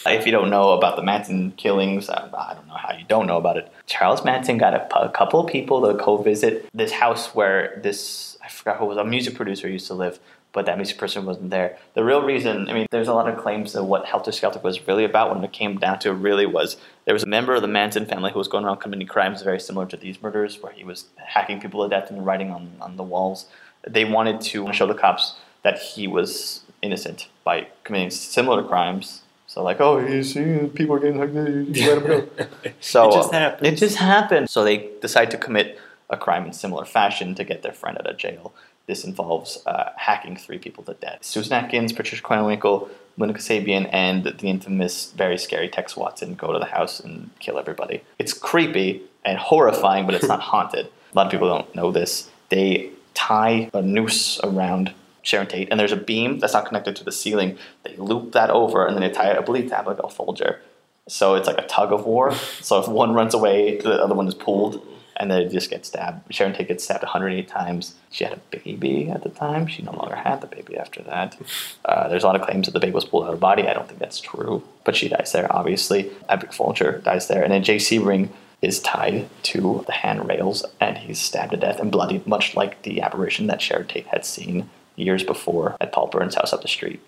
If 0.05 0.27
you 0.27 0.33
don't 0.33 0.51
know 0.51 0.73
about 0.73 0.97
the 0.97 1.03
Manson 1.03 1.53
killings, 1.53 2.09
uh, 2.09 2.29
I 2.37 2.55
don't 2.55 2.67
know 2.67 2.75
how 2.75 2.93
you 2.97 3.05
don't 3.07 3.27
know 3.27 3.37
about 3.37 3.57
it. 3.57 3.73
Charles 3.87 4.25
Manson 4.25 4.59
got 4.59 4.75
a, 4.75 4.99
a 4.99 5.09
couple 5.11 5.39
of 5.39 5.47
people 5.47 5.81
to 5.87 6.03
co-visit 6.03 6.69
this 6.75 6.91
house 6.91 7.35
where 7.35 7.79
this 7.83 8.37
I 8.43 8.49
forgot 8.49 8.79
who 8.79 8.87
was 8.87 8.97
a 8.97 9.05
music 9.05 9.35
producer 9.37 9.69
used 9.69 9.87
to 9.89 9.95
live, 9.95 10.19
but 10.53 10.67
that 10.67 10.77
music 10.77 10.99
person 10.99 11.25
wasn't 11.25 11.51
there. 11.51 11.79
The 11.95 12.05
real 12.05 12.23
reason, 12.23 12.69
I 12.69 12.75
mean, 12.75 12.87
there's 12.91 13.09
a 13.09 13.15
lot 13.15 13.29
of 13.29 13.39
claims 13.39 13.75
of 13.75 13.87
what 13.87 14.05
Helter 14.05 14.33
Skelter 14.33 14.61
was 14.61 14.87
really 14.87 15.05
about. 15.05 15.35
When 15.35 15.43
it 15.43 15.53
came 15.53 15.79
down 15.79 15.99
to 16.01 16.11
it, 16.11 16.15
really 16.15 16.47
was 16.47 16.77
there 17.05 17.15
was 17.15 17.23
a 17.23 17.27
member 17.27 17.55
of 17.55 17.63
the 17.63 17.69
Manson 17.69 18.07
family 18.07 18.33
who 18.33 18.39
was 18.39 18.49
going 18.49 18.65
around 18.65 18.79
committing 18.79 19.07
crimes 19.07 19.43
very 19.43 19.61
similar 19.61 19.87
to 19.87 19.97
these 19.97 20.23
murders, 20.23 20.63
where 20.63 20.73
he 20.73 20.85
was 20.85 21.07
hacking 21.17 21.61
people 21.61 21.83
to 21.83 21.89
death 21.89 22.11
and 22.11 22.25
writing 22.27 22.51
on 22.51 22.73
on 22.81 22.97
the 22.97 23.03
walls. 23.03 23.47
They 23.87 24.05
wanted 24.05 24.41
to 24.43 24.73
show 24.73 24.87
the 24.87 24.95
cops 24.95 25.37
that 25.63 25.79
he 25.79 26.07
was 26.07 26.61
innocent 26.83 27.29
by 27.45 27.69
committing 27.85 28.11
similar 28.11 28.63
crimes. 28.63 29.23
So 29.47 29.63
like, 29.63 29.81
oh, 29.81 30.05
he's 30.05 30.33
seeing 30.33 30.71
people 30.71 30.97
are 30.97 30.99
getting 30.99 31.19
hugged, 31.19 31.77
you 31.77 31.95
let 31.95 32.07
go. 32.07 32.29
So 32.81 33.09
It 33.09 33.13
just 33.13 33.33
happens. 33.33 33.69
It 33.69 33.77
just 33.77 33.97
happened. 33.97 34.51
So 34.51 34.65
they 34.65 34.89
decide 35.01 35.31
to 35.33 35.37
commit 35.37 35.79
a 36.09 36.17
crime 36.17 36.47
in 36.47 36.53
similar 36.53 36.85
fashion 36.85 37.35
to 37.35 37.45
get 37.45 37.63
their 37.63 37.73
friend 37.73 37.99
out 37.99 38.09
of 38.09 38.17
jail. 38.17 38.55
This 38.87 39.05
involves 39.05 39.63
uh, 39.67 39.91
hacking 39.97 40.37
three 40.37 40.59
people 40.59 40.85
to 40.85 40.95
death: 40.95 41.19
Susan 41.23 41.53
Atkins, 41.53 41.93
Patricia 41.93 42.23
Krenwinkel, 42.23 42.89
Monica 43.17 43.41
Sabian, 43.41 43.89
and 43.93 44.25
the 44.25 44.47
infamous, 44.47 45.13
very 45.13 45.39
scary 45.39 45.69
Tex 45.69 45.97
Watson 45.97 46.35
go 46.35 46.53
to 46.53 46.59
the 46.59 46.67
house 46.67 47.01
and 47.01 47.31
kill 47.39 47.59
everybody. 47.59 48.03
It's 48.19 48.33
creepy 48.33 49.03
and 49.25 49.39
horrifying, 49.39 50.07
but 50.07 50.15
it's 50.15 50.29
not 50.29 50.41
haunted. 50.53 50.87
A 50.87 51.17
lot 51.17 51.27
of 51.27 51.33
people 51.33 51.49
don't 51.49 51.75
know 51.75 51.93
this. 51.93 52.31
They 52.49 52.91
tie 53.15 53.71
a 53.73 53.83
noose 53.83 54.41
around 54.43 54.93
Sharon 55.23 55.47
Tate, 55.47 55.69
and 55.71 55.79
there's 55.79 55.93
a 55.93 55.97
beam 55.97 56.39
that's 56.39 56.55
not 56.55 56.67
connected 56.67 56.97
to 56.97 57.05
the 57.05 57.13
ceiling. 57.13 57.59
They 57.85 57.97
loop 57.97 58.33
that 58.33 58.51
over, 58.51 58.87
and 58.87 58.97
then 58.97 59.03
they 59.03 59.11
tie 59.11 59.31
it, 59.31 59.39
I 59.39 59.43
believe, 59.43 59.69
to 59.69 59.77
have 59.77 59.87
like 59.87 60.01
a 60.03 60.09
Folger. 60.09 60.61
So 61.09 61.35
it's 61.35 61.47
like 61.47 61.59
a 61.59 61.67
tug 61.67 61.93
of 61.93 62.07
war. 62.07 62.35
so 62.61 62.81
if 62.81 62.89
one 62.89 63.13
runs 63.13 63.35
away, 63.35 63.79
the 63.79 64.03
other 64.03 64.15
one 64.15 64.27
is 64.27 64.35
pulled, 64.35 64.87
and 65.17 65.31
then 65.31 65.43
it 65.43 65.51
just 65.51 65.71
gets 65.71 65.89
stabbed. 65.89 66.33
Sharon 66.35 66.53
Tate 66.53 66.69
gets 66.69 66.85
stabbed 66.85 67.03
108 67.03 67.49
times. 67.49 67.95
She 68.11 68.25
had 68.25 68.33
a 68.33 68.57
baby 68.57 69.09
at 69.09 69.23
the 69.23 69.29
time. 69.29 69.67
She 69.67 69.83
no 69.83 69.93
longer 69.93 70.17
had 70.17 70.41
the 70.41 70.47
baby 70.47 70.77
after 70.77 71.03
that. 71.03 71.37
Uh, 71.85 72.09
there's 72.09 72.25
a 72.25 72.27
lot 72.27 72.37
of 72.37 72.43
claims 72.43 72.67
that 72.67 72.73
the 72.73 72.81
baby 72.81 72.93
was 72.93 73.05
pulled 73.05 73.25
out 73.25 73.31
of 73.31 73.37
the 73.37 73.41
body. 73.41 73.69
I 73.69 73.75
don't 73.75 73.87
think 73.87 74.01
that's 74.01 74.21
true, 74.21 74.63
but 74.85 74.97
she 74.97 75.09
dies 75.09 75.33
there, 75.33 75.51
obviously. 75.55 76.11
Epic 76.29 76.53
Folger 76.53 76.99
dies 76.99 77.29
there, 77.29 77.43
and 77.43 77.53
then 77.53 77.63
Jay 77.63 77.77
Sebring 77.77 78.29
is 78.63 78.81
tied 78.81 79.29
to 79.43 79.83
the 79.87 79.93
handrails, 79.93 80.65
and 80.81 80.97
he's 80.97 81.21
stabbed 81.21 81.51
to 81.51 81.57
death 81.57 81.81
and 81.81 81.91
bloodied, 81.91 82.27
much 82.27 82.55
like 82.55 82.83
the 82.83 83.01
apparition 83.01 83.49
that 83.49 83.61
Sharon 83.61 83.89
Tate 83.89 84.07
had 84.07 84.25
seen 84.25 84.71
years 84.95 85.25
before 85.25 85.77
at 85.81 85.93
Paul 85.93 86.07
Bern's 86.07 86.37
house 86.37 86.53
up 86.53 86.63
the 86.63 86.69
street. 86.69 87.01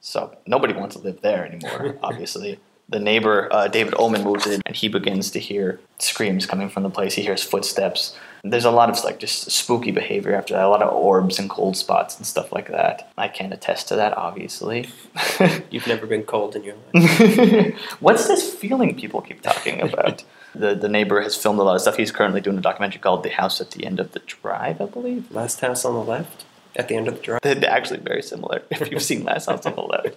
So 0.00 0.36
nobody 0.46 0.72
wants 0.72 0.94
to 0.94 1.02
live 1.02 1.20
there 1.20 1.44
anymore, 1.44 1.98
obviously. 2.02 2.60
The 2.88 3.00
neighbor, 3.00 3.48
uh, 3.52 3.66
David 3.66 3.94
Ullman, 3.98 4.22
moves 4.22 4.46
in 4.46 4.62
and 4.64 4.76
he 4.76 4.88
begins 4.88 5.30
to 5.32 5.40
hear 5.40 5.80
screams 5.98 6.46
coming 6.46 6.68
from 6.68 6.84
the 6.84 6.90
place. 6.90 7.14
He 7.14 7.22
hears 7.22 7.42
footsteps. 7.42 8.16
There's 8.44 8.64
a 8.64 8.70
lot 8.70 8.90
of 8.90 9.02
like 9.02 9.18
just 9.18 9.50
spooky 9.50 9.90
behavior 9.90 10.36
after 10.36 10.54
that, 10.54 10.64
a 10.64 10.68
lot 10.68 10.82
of 10.82 10.94
orbs 10.94 11.38
and 11.40 11.50
cold 11.50 11.76
spots 11.76 12.16
and 12.16 12.24
stuff 12.24 12.52
like 12.52 12.68
that. 12.68 13.10
I 13.18 13.26
can't 13.26 13.52
attest 13.52 13.88
to 13.88 13.96
that, 13.96 14.16
obviously. 14.16 14.88
You've 15.70 15.88
never 15.88 16.06
been 16.06 16.22
cold 16.22 16.54
in 16.54 16.62
your 16.62 16.76
life. 16.94 17.74
What's 18.00 18.28
this 18.28 18.54
feeling 18.54 18.94
people 18.96 19.20
keep 19.20 19.42
talking 19.42 19.80
about? 19.80 20.22
the 20.54 20.74
the 20.74 20.88
neighbor 20.88 21.20
has 21.20 21.36
filmed 21.36 21.58
a 21.58 21.62
lot 21.62 21.74
of 21.74 21.80
stuff. 21.80 21.96
He's 21.96 22.12
currently 22.12 22.40
doing 22.40 22.58
a 22.58 22.60
documentary 22.60 23.00
called 23.00 23.24
"The 23.24 23.30
House 23.30 23.60
at 23.60 23.72
the 23.72 23.84
End 23.84 23.98
of 23.98 24.12
the 24.12 24.20
Drive," 24.20 24.80
I 24.80 24.86
believe. 24.86 25.30
Last 25.32 25.60
house 25.60 25.84
on 25.84 25.94
the 25.94 26.04
left, 26.04 26.44
at 26.76 26.88
the 26.88 26.94
end 26.94 27.08
of 27.08 27.16
the 27.16 27.22
drive. 27.22 27.40
They're 27.42 27.68
actually 27.68 28.00
very 28.00 28.22
similar. 28.22 28.62
If 28.70 28.90
you've 28.90 29.02
seen 29.02 29.24
Last 29.24 29.46
House 29.46 29.66
on 29.66 29.74
the 29.74 29.80
Left, 29.80 30.16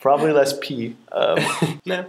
probably 0.00 0.32
less 0.32 0.56
pee. 0.60 0.96
Um, 1.12 1.38
no, 1.86 2.08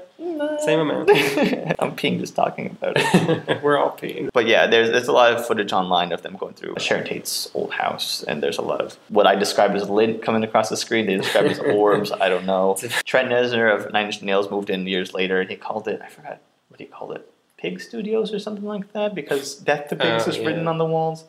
same 0.60 0.80
amount. 0.80 1.10
I'm 1.80 1.96
peeing 1.96 2.20
just 2.20 2.36
talking 2.36 2.68
about 2.68 2.94
it. 2.98 3.62
We're 3.64 3.78
all 3.78 3.92
peeing. 3.98 4.30
But 4.34 4.48
yeah, 4.48 4.68
there's 4.68 4.90
there's 4.92 5.08
a 5.08 5.12
lot 5.12 5.34
of 5.34 5.46
footage 5.46 5.72
online 5.74 6.12
of 6.12 6.22
them 6.22 6.36
going 6.38 6.54
through 6.54 6.76
Sharon 6.80 7.06
Tate's 7.06 7.50
old 7.54 7.72
house, 7.72 8.24
and 8.24 8.42
there's 8.44 8.58
a 8.58 8.62
lot 8.62 8.82
of 8.82 8.98
what 9.10 9.26
I 9.28 9.36
describe 9.36 9.72
as 9.76 9.90
lint 9.90 10.22
coming 10.22 10.44
across 10.44 10.70
the 10.70 10.78
screen. 10.78 11.06
They 11.08 11.16
describe 11.18 11.46
as 11.46 11.60
orbs. 11.60 12.12
I 12.12 12.30
don't 12.30 12.46
know. 12.46 12.76
Trent 13.06 13.30
Reznor 13.30 13.74
of 13.74 13.92
Nine 13.92 14.08
Inch 14.08 14.22
Nails 14.22 14.50
moved 14.52 14.70
in 14.70 14.86
years 14.88 15.14
later, 15.14 15.42
and 15.42 15.50
he 15.50 15.56
called 15.56 15.88
it 15.88 16.02
I 16.04 16.10
forgot 16.10 16.40
what 16.70 16.80
he 16.80 16.86
called 16.86 17.14
it, 17.14 17.32
Pig 17.58 17.82
Studios 17.82 18.34
or 18.34 18.40
something 18.40 18.66
like 18.66 18.94
that, 18.94 19.16
because 19.16 19.56
Death 19.56 19.90
to 19.90 19.96
Pigs 19.96 20.26
Oh, 20.28 20.30
is 20.30 20.40
written 20.40 20.68
on 20.68 20.78
the 20.78 20.86
walls 20.86 21.26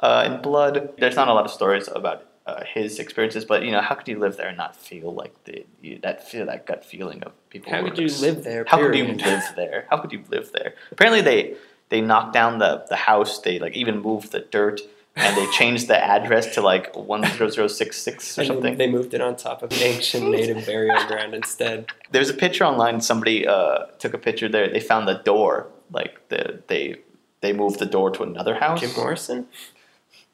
uh, 0.00 0.22
in 0.26 0.40
blood. 0.42 0.90
There's 0.98 1.16
not 1.16 1.28
a 1.28 1.34
lot 1.34 1.44
of 1.44 1.50
stories 1.50 1.88
about. 1.88 2.24
Uh, 2.46 2.62
his 2.66 2.98
experiences, 2.98 3.42
but 3.42 3.64
you 3.64 3.70
know, 3.70 3.80
how 3.80 3.94
could 3.94 4.06
you 4.06 4.18
live 4.18 4.36
there 4.36 4.48
and 4.48 4.58
not 4.58 4.76
feel 4.76 5.14
like 5.14 5.32
the 5.44 5.64
you, 5.80 5.98
that 6.02 6.28
feel 6.28 6.44
that 6.44 6.66
gut 6.66 6.84
feeling 6.84 7.22
of 7.22 7.32
people? 7.48 7.72
How 7.72 7.82
could 7.82 7.96
you 7.98 8.08
live 8.20 8.44
there? 8.44 8.66
how 8.68 8.76
could 8.76 8.94
you 8.94 9.06
live 9.06 9.42
there? 9.56 9.86
How 9.88 9.96
could 9.96 10.12
you 10.12 10.22
live 10.28 10.52
there? 10.52 10.74
Apparently, 10.92 11.22
they 11.22 11.54
they 11.88 12.02
knocked 12.02 12.34
down 12.34 12.58
the 12.58 12.84
the 12.90 12.96
house. 12.96 13.40
They 13.40 13.58
like 13.58 13.74
even 13.74 13.98
moved 13.98 14.30
the 14.32 14.40
dirt, 14.40 14.82
and 15.16 15.34
they 15.38 15.50
changed 15.58 15.88
the 15.88 15.96
address 15.96 16.54
to 16.56 16.60
like 16.60 16.94
one 16.94 17.24
zero 17.24 17.48
zero 17.48 17.66
six 17.66 17.96
six 17.96 18.36
or 18.36 18.42
And 18.42 18.48
something. 18.48 18.76
They 18.76 18.90
moved 18.90 19.14
it 19.14 19.22
on 19.22 19.36
top 19.36 19.62
of 19.62 19.72
an 19.72 19.78
ancient 19.78 20.30
native 20.30 20.66
burial 20.66 21.02
ground 21.06 21.34
instead. 21.34 21.86
There's 22.10 22.28
a 22.28 22.34
picture 22.34 22.64
online. 22.64 23.00
Somebody 23.00 23.46
uh, 23.46 23.86
took 23.98 24.12
a 24.12 24.18
picture 24.18 24.50
there. 24.50 24.68
They 24.68 24.80
found 24.80 25.08
the 25.08 25.14
door. 25.24 25.68
Like 25.90 26.28
the 26.28 26.62
they 26.66 26.96
they 27.40 27.54
moved 27.54 27.78
the 27.78 27.86
door 27.86 28.10
to 28.10 28.22
another 28.22 28.54
house. 28.54 28.80
Jim 28.80 28.90
Morrison. 28.94 29.46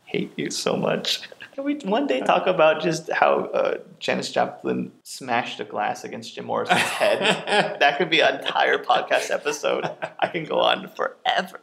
hate 0.07 0.33
you 0.37 0.51
so 0.51 0.77
much. 0.77 1.29
Can 1.61 1.67
we 1.67 1.75
one 1.91 2.07
day 2.07 2.21
talk 2.21 2.47
about 2.47 2.81
just 2.81 3.13
how 3.13 3.41
uh, 3.53 3.79
Janis 3.99 4.33
Joplin 4.33 4.93
smashed 5.03 5.61
a 5.61 5.65
glass 5.65 6.05
against 6.05 6.35
Jim 6.35 6.47
Morrison's 6.47 6.81
head? 6.81 7.21
that 7.81 7.99
could 7.99 8.09
be 8.09 8.21
an 8.21 8.37
entire 8.41 8.79
podcast 8.79 9.31
episode. 9.31 9.85
I 10.19 10.29
can 10.29 10.47
go 10.47 10.59
on 10.61 10.89
forever. 10.89 11.61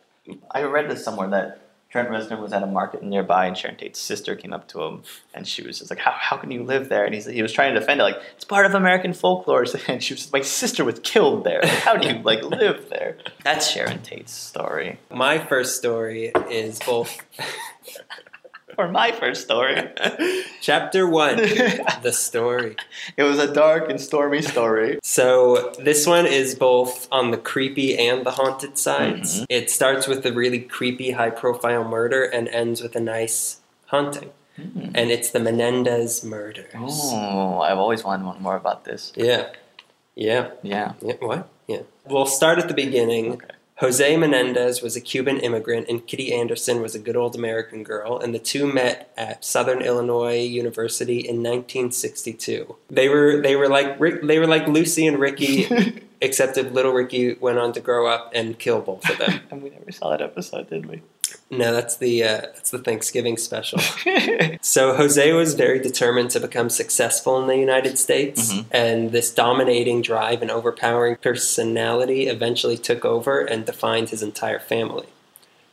I 0.51 0.61
read 0.61 0.87
this 0.87 1.03
somewhere 1.03 1.27
that 1.29 1.61
Trent 1.89 2.09
Reznor 2.09 2.39
was 2.39 2.53
at 2.53 2.61
a 2.61 2.67
market 2.67 3.01
nearby, 3.01 3.47
and 3.47 3.57
Sharon 3.57 3.75
Tate's 3.75 3.99
sister 3.99 4.35
came 4.35 4.53
up 4.53 4.67
to 4.67 4.83
him, 4.83 5.01
and 5.33 5.47
she 5.47 5.63
was 5.63 5.79
just 5.79 5.89
like, 5.89 5.97
"How, 5.97 6.11
how 6.11 6.37
can 6.37 6.51
you 6.51 6.61
live 6.61 6.89
there?" 6.89 7.03
And 7.03 7.15
he's, 7.15 7.25
he 7.25 7.41
was 7.41 7.51
trying 7.51 7.73
to 7.73 7.79
defend 7.79 7.99
it, 7.99 8.03
like 8.03 8.17
it's 8.35 8.45
part 8.45 8.67
of 8.67 8.75
American 8.75 9.13
folklore. 9.13 9.65
And 9.87 10.03
she 10.03 10.13
was, 10.13 10.31
"My 10.31 10.41
sister 10.41 10.85
was 10.85 10.99
killed 10.99 11.43
there. 11.43 11.61
Like, 11.63 11.71
how 11.71 11.97
do 11.97 12.07
you 12.07 12.21
like 12.21 12.43
live 12.61 12.89
there?" 12.89 13.17
That's 13.43 13.67
Sharon 13.67 14.03
Tate's 14.03 14.31
story, 14.31 14.99
My 15.09 15.39
first 15.39 15.75
story 15.75 16.33
is 16.51 16.77
both 16.85 17.17
or 18.77 18.87
my 18.87 19.11
first 19.11 19.41
story. 19.43 19.81
chapter 20.61 21.07
one, 21.07 21.37
the 22.03 22.11
story. 22.13 22.75
It 23.17 23.23
was 23.23 23.39
a 23.39 23.51
dark 23.51 23.89
and 23.89 23.99
stormy 23.99 24.41
story. 24.41 24.99
So 25.03 25.73
this 25.79 26.05
one 26.05 26.25
is 26.25 26.55
both 26.55 27.07
on 27.11 27.31
the 27.31 27.37
creepy 27.37 27.97
and 27.97 28.25
the 28.25 28.31
haunted 28.31 28.77
sides. 28.77 29.41
Mhm. 29.41 29.45
It 29.49 29.71
starts 29.71 30.07
with 30.07 30.25
a 30.25 30.31
really 30.31 30.59
creepy, 30.59 31.11
high-profile 31.11 31.83
murder 31.83 32.23
and 32.23 32.47
ends 32.49 32.81
with 32.81 32.95
a 32.95 32.99
nice 33.01 33.59
haunting. 33.87 34.31
And 34.57 35.11
it's 35.11 35.29
the 35.29 35.39
Menendez 35.39 36.23
murders. 36.23 36.71
Oh, 36.75 37.61
I've 37.61 37.77
always 37.77 38.03
wanted 38.03 38.23
to 38.23 38.29
know 38.29 38.39
more 38.39 38.55
about 38.55 38.85
this. 38.85 39.13
Yeah, 39.15 39.49
yeah, 40.15 40.49
Yeah. 40.63 40.93
yeah. 40.99 41.13
What? 41.19 41.47
Yeah. 41.67 41.81
We'll 42.07 42.25
start 42.25 42.57
at 42.57 42.67
the 42.67 42.73
beginning. 42.73 43.33
Okay. 43.33 43.53
Jose 43.79 44.17
Menendez 44.17 44.81
was 44.81 44.95
a 44.95 45.01
Cuban 45.01 45.39
immigrant, 45.39 45.87
and 45.87 46.05
Kitty 46.05 46.33
Anderson 46.33 46.81
was 46.81 46.95
a 46.95 46.99
good 46.99 47.15
old 47.15 47.35
American 47.35 47.83
girl, 47.83 48.17
and 48.17 48.33
the 48.33 48.39
two 48.39 48.65
met 48.65 49.13
at 49.15 49.45
Southern 49.45 49.81
Illinois 49.81 50.41
University 50.41 51.19
in 51.19 51.43
1962. 51.43 52.75
They 52.89 53.07
were 53.07 53.39
they 53.39 53.55
were 53.55 53.69
like 53.69 53.99
Rick, 53.99 54.23
they 54.23 54.39
were 54.39 54.47
like 54.47 54.67
Lucy 54.67 55.05
and 55.05 55.19
Ricky, 55.19 55.67
except 56.21 56.55
that 56.55 56.73
little 56.73 56.91
Ricky 56.91 57.35
went 57.35 57.59
on 57.59 57.71
to 57.73 57.79
grow 57.79 58.07
up 58.07 58.31
and 58.33 58.57
kill 58.57 58.81
both 58.81 59.07
of 59.07 59.19
them. 59.19 59.41
and 59.51 59.61
we 59.61 59.69
never 59.69 59.91
saw 59.91 60.09
that 60.09 60.21
episode, 60.21 60.69
did 60.69 60.87
we? 60.87 61.03
No, 61.49 61.71
that's 61.73 61.97
the 61.97 62.23
uh, 62.23 62.41
that's 62.41 62.71
the 62.71 62.79
Thanksgiving 62.79 63.37
special. 63.37 63.79
So 64.61 64.95
Jose 64.95 65.31
was 65.33 65.53
very 65.53 65.79
determined 65.79 66.29
to 66.31 66.39
become 66.41 66.69
successful 66.69 67.39
in 67.41 67.47
the 67.47 67.55
United 67.57 67.97
States, 67.97 68.51
Mhm. 68.53 68.65
and 68.71 69.11
this 69.11 69.31
dominating 69.31 70.01
drive 70.01 70.41
and 70.41 70.51
overpowering 70.51 71.15
personality 71.17 72.27
eventually 72.27 72.77
took 72.77 73.05
over 73.05 73.41
and 73.41 73.65
defined 73.65 74.09
his 74.09 74.21
entire 74.21 74.59
family. 74.59 75.05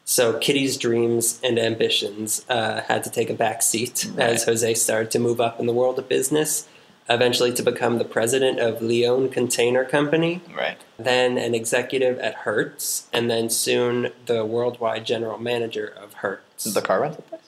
So 0.05 0.35
Kitty's 0.39 0.77
dreams 0.77 1.41
and 1.43 1.59
ambitions 1.59 2.45
uh, 2.49 2.83
had 2.83 3.03
to 3.05 3.11
take 3.11 3.31
a 3.31 3.35
back 3.35 3.63
seat 3.63 4.07
as 4.19 4.45
Jose 4.45 4.75
started 4.75 5.11
to 5.13 5.19
move 5.19 5.41
up 5.41 5.59
in 5.59 5.67
the 5.67 5.73
world 5.73 5.99
of 5.99 6.09
business, 6.09 6.69
eventually 7.09 7.53
to 7.53 7.63
become 7.63 7.99
the 7.99 8.05
president 8.05 8.59
of 8.59 8.81
Leone 8.81 9.29
Container 9.29 9.85
Company, 9.85 10.41
right. 10.57 10.79
then 10.99 11.37
an 11.37 11.55
executive 11.55 12.19
at 12.19 12.35
Hertz, 12.35 13.09
and 13.13 13.31
then 13.31 13.51
soon 13.51 14.11
the 14.27 14.45
worldwide 14.45 15.05
general 15.05 15.39
manager 15.39 15.87
of 15.87 16.15
Hertz, 16.15 16.65
The 16.65 16.81
car 16.83 17.01
rental 17.01 17.23
place? 17.23 17.43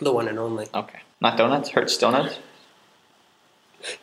the 0.00 0.12
one 0.12 0.28
and 0.28 0.38
only. 0.38 0.66
Okay. 0.74 1.00
Not 1.20 1.38
donuts? 1.38 1.70
Hurts 1.70 1.96
donuts? 1.96 2.38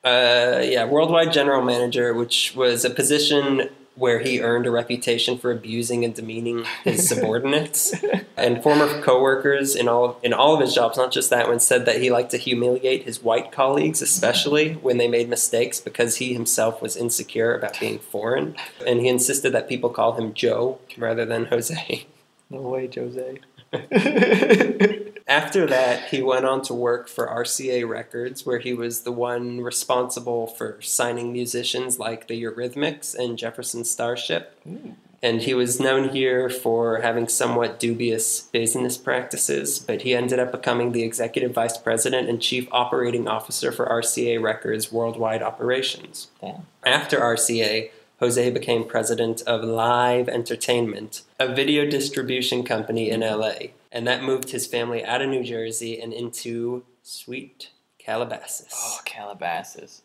Uh, 0.03 0.62
yeah, 0.63 0.86
worldwide 0.86 1.33
general 1.33 1.62
manager, 1.62 2.13
which 2.13 2.53
was 2.55 2.86
a 2.86 2.89
position 2.89 3.69
where 3.95 4.19
he 4.19 4.41
earned 4.41 4.65
a 4.65 4.71
reputation 4.71 5.38
for 5.38 5.51
abusing 5.51 6.03
and 6.03 6.15
demeaning 6.15 6.65
his 6.83 7.07
subordinates. 7.09 7.93
And 8.35 8.63
former 8.63 9.01
coworkers 9.01 9.75
in 9.75 9.88
all 9.88 10.19
in 10.23 10.33
all 10.33 10.55
of 10.55 10.62
his 10.62 10.73
jobs, 10.73 10.97
not 10.97 11.12
just 11.12 11.29
that 11.29 11.47
one, 11.47 11.59
said 11.59 11.85
that 11.85 12.01
he 12.01 12.12
liked 12.12 12.31
to 12.31 12.38
humiliate 12.38 13.03
his 13.03 13.21
white 13.21 13.51
colleagues, 13.51 14.01
especially 14.01 14.73
when 14.73 14.97
they 14.97 15.07
made 15.07 15.29
mistakes, 15.29 15.79
because 15.79 16.17
he 16.17 16.33
himself 16.33 16.81
was 16.81 16.97
insecure 16.97 17.55
about 17.55 17.79
being 17.79 18.00
foreign, 18.00 18.55
and 18.85 19.01
he 19.01 19.07
insisted 19.07 19.51
that 19.53 19.69
people 19.69 19.89
call 19.89 20.13
him 20.13 20.33
Joe 20.33 20.79
rather 20.97 21.25
than 21.25 21.45
Jose. 21.45 22.07
No 22.50 22.62
way, 22.62 22.89
Jose. 22.93 23.39
After 25.27 25.65
that, 25.68 26.10
he 26.10 26.22
went 26.22 26.46
on 26.46 26.62
to 26.63 26.74
work 26.74 27.08
for 27.08 27.27
RCA 27.27 27.88
Records, 27.88 28.46
where 28.46 28.60
he 28.60 28.74
was 28.74 29.01
the 29.01 29.12
one 29.12 29.62
responsible 29.62 30.48
for 30.48 30.77
signing 30.82 31.32
musicians 31.32 31.98
like 31.98 32.27
the 32.27 32.42
Eurythmics 32.42 33.18
and 33.18 33.38
Jefferson 33.38 33.86
Starship. 33.86 34.60
Hmm. 34.63 34.92
And 35.22 35.42
he 35.42 35.53
was 35.53 35.80
known 35.80 36.10
here 36.10 36.50
for 36.50 37.00
having 37.00 37.30
somewhat 37.30 37.80
dubious 37.80 38.42
business 38.42 38.98
practices, 38.98 39.80
but 39.80 40.01
he 40.01 40.13
ended 40.13 40.38
up 40.38 40.51
becoming 40.51 40.92
the 40.92 41.03
executive 41.03 41.53
vice 41.53 41.77
president 41.77 42.27
and 42.27 42.42
chief 42.42 42.68
operating 42.74 43.25
officer 43.25 43.72
for 43.72 43.86
RCA 43.86 44.42
Records 44.42 44.92
worldwide 44.92 45.42
operations. 45.42 46.27
Damn. 46.42 46.68
After 46.84 47.20
RCA, 47.20 47.89
Jose 48.24 48.51
became 48.51 48.86
president 48.86 49.42
of 49.42 49.65
Live 49.65 50.30
Entertainment, 50.30 51.24
a 51.42 51.53
video 51.53 51.86
distribution 51.86 52.63
company 52.63 53.10
in 53.10 53.20
LA, 53.20 53.74
and 53.92 54.08
that 54.08 54.24
moved 54.24 54.51
his 54.51 54.65
family 54.65 55.03
out 55.03 55.22
of 55.22 55.30
New 55.30 55.44
Jersey 55.44 56.00
and 56.00 56.13
into 56.13 56.86
sweet 57.01 57.72
Calabasas. 58.00 58.72
Oh, 58.74 59.00
Calabasas. 59.03 60.03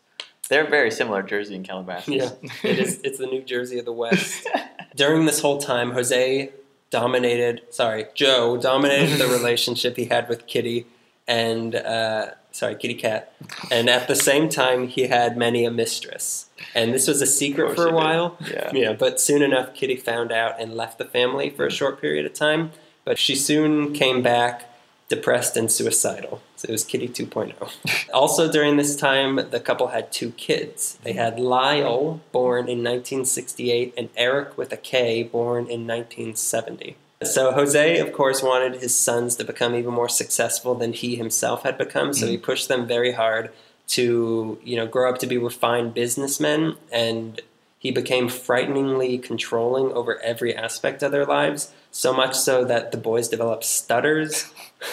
They're 0.49 0.69
very 0.69 0.91
similar, 0.91 1.23
Jersey 1.23 1.55
and 1.55 1.65
Calabasas. 1.65 2.09
Yeah, 2.09 2.31
it 2.69 2.79
is. 2.79 2.99
It's 3.05 3.19
the 3.19 3.27
New 3.27 3.41
Jersey 3.41 3.79
of 3.79 3.85
the 3.85 3.93
West. 3.93 4.45
During 4.97 5.25
this 5.25 5.39
whole 5.39 5.59
time, 5.59 5.91
Jose 5.93 6.51
dominated. 6.89 7.61
Sorry, 7.69 8.07
Joe 8.15 8.57
dominated 8.57 9.15
the 9.15 9.27
relationship 9.37 9.95
he 9.95 10.05
had 10.05 10.27
with 10.27 10.45
Kitty, 10.45 10.87
and 11.29 11.75
uh, 11.75 12.31
sorry, 12.51 12.75
kitty 12.75 12.95
cat. 12.95 13.33
And 13.71 13.87
at 13.87 14.07
the 14.07 14.15
same 14.15 14.49
time, 14.49 14.87
he 14.87 15.03
had 15.03 15.37
many 15.37 15.63
a 15.63 15.71
mistress. 15.71 16.49
And 16.75 16.93
this 16.93 17.07
was 17.07 17.21
a 17.21 17.27
secret 17.27 17.75
for 17.75 17.83
a 17.83 17.85
did. 17.85 17.93
while. 17.93 18.37
Yeah. 18.51 18.71
Yeah, 18.73 18.93
but 18.93 19.21
soon 19.21 19.41
enough, 19.41 19.73
Kitty 19.73 19.95
found 19.95 20.31
out 20.31 20.59
and 20.59 20.73
left 20.73 20.97
the 20.97 21.05
family 21.05 21.49
for 21.49 21.65
a 21.65 21.71
short 21.71 22.01
period 22.01 22.25
of 22.25 22.33
time. 22.33 22.71
But 23.05 23.17
she 23.17 23.35
soon 23.35 23.93
came 23.93 24.21
back 24.21 24.65
depressed 25.07 25.55
and 25.55 25.71
suicidal. 25.71 26.41
So 26.55 26.67
it 26.67 26.71
was 26.71 26.83
Kitty 26.83 27.07
2.0. 27.07 28.09
also, 28.13 28.51
during 28.51 28.77
this 28.77 28.95
time, 28.95 29.35
the 29.49 29.59
couple 29.59 29.87
had 29.87 30.11
two 30.11 30.31
kids. 30.31 30.99
They 31.03 31.13
had 31.13 31.39
Lyle, 31.39 32.21
born 32.31 32.67
in 32.67 32.79
1968, 32.79 33.93
and 33.97 34.09
Eric 34.15 34.57
with 34.57 34.73
a 34.73 34.77
K, 34.77 35.23
born 35.23 35.65
in 35.65 35.87
1970. 35.87 36.95
So 37.23 37.51
Jose, 37.51 37.99
of 37.99 38.13
course, 38.13 38.41
wanted 38.41 38.81
his 38.81 38.95
sons 38.95 39.35
to 39.35 39.43
become 39.43 39.75
even 39.75 39.93
more 39.93 40.07
successful 40.07 40.73
than 40.75 40.93
he 40.93 41.15
himself 41.15 41.63
had 41.63 41.77
become. 41.77 42.13
So 42.13 42.27
he 42.27 42.35
mm-hmm. 42.35 42.45
pushed 42.45 42.69
them 42.69 42.87
very 42.87 43.11
hard 43.11 43.51
to, 43.87 44.57
you 44.63 44.77
know, 44.77 44.87
grow 44.87 45.09
up 45.09 45.17
to 45.19 45.27
be 45.27 45.37
refined 45.37 45.93
businessmen, 45.93 46.75
and 46.91 47.41
he 47.77 47.91
became 47.91 48.29
frighteningly 48.29 49.17
controlling 49.17 49.91
over 49.91 50.21
every 50.21 50.55
aspect 50.55 51.03
of 51.03 51.11
their 51.11 51.25
lives. 51.25 51.73
So 51.91 52.13
much 52.13 52.35
so 52.35 52.63
that 52.65 52.91
the 52.91 52.97
boys 52.97 53.27
developed 53.27 53.65
stutters, 53.65 54.45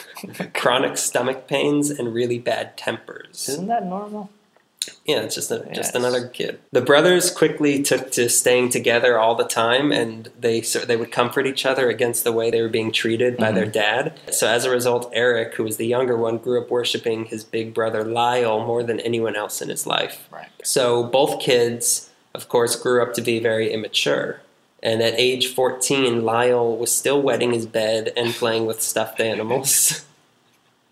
chronic 0.54 0.96
stomach 0.96 1.46
pains, 1.46 1.90
and 1.90 2.12
really 2.12 2.38
bad 2.38 2.76
tempers. 2.76 3.48
Isn't 3.48 3.66
that 3.68 3.84
normal? 3.84 4.30
Yeah, 5.04 5.20
it's 5.20 5.34
just 5.34 5.50
a, 5.50 5.68
just 5.72 5.94
another 5.94 6.28
kid. 6.28 6.58
The 6.72 6.80
brothers 6.80 7.30
quickly 7.30 7.82
took 7.82 8.10
to 8.12 8.28
staying 8.28 8.70
together 8.70 9.18
all 9.18 9.34
the 9.34 9.44
time, 9.44 9.92
and 9.92 10.30
they 10.38 10.62
so 10.62 10.80
they 10.80 10.96
would 10.96 11.12
comfort 11.12 11.46
each 11.46 11.64
other 11.64 11.88
against 11.88 12.24
the 12.24 12.32
way 12.32 12.50
they 12.50 12.60
were 12.60 12.68
being 12.68 12.92
treated 12.92 13.36
by 13.36 13.52
their 13.52 13.64
mm-hmm. 13.64 13.72
dad. 13.72 14.20
So 14.30 14.48
as 14.48 14.64
a 14.64 14.70
result, 14.70 15.10
Eric, 15.12 15.54
who 15.54 15.64
was 15.64 15.76
the 15.76 15.86
younger 15.86 16.16
one, 16.16 16.38
grew 16.38 16.60
up 16.60 16.70
worshiping 16.70 17.26
his 17.26 17.44
big 17.44 17.74
brother 17.74 18.04
Lyle 18.04 18.64
more 18.64 18.82
than 18.82 19.00
anyone 19.00 19.36
else 19.36 19.62
in 19.62 19.68
his 19.68 19.86
life. 19.86 20.28
Right. 20.30 20.48
So 20.62 21.04
both 21.04 21.40
kids, 21.40 22.10
of 22.34 22.48
course, 22.48 22.76
grew 22.76 23.02
up 23.02 23.14
to 23.14 23.22
be 23.22 23.38
very 23.38 23.72
immature. 23.72 24.40
And 24.82 25.02
at 25.02 25.14
age 25.18 25.48
14, 25.48 26.24
Lyle 26.24 26.76
was 26.76 26.92
still 26.92 27.20
wetting 27.20 27.52
his 27.52 27.66
bed 27.66 28.12
and 28.16 28.32
playing 28.34 28.66
with 28.66 28.82
stuffed 28.82 29.20
animals. 29.20 30.04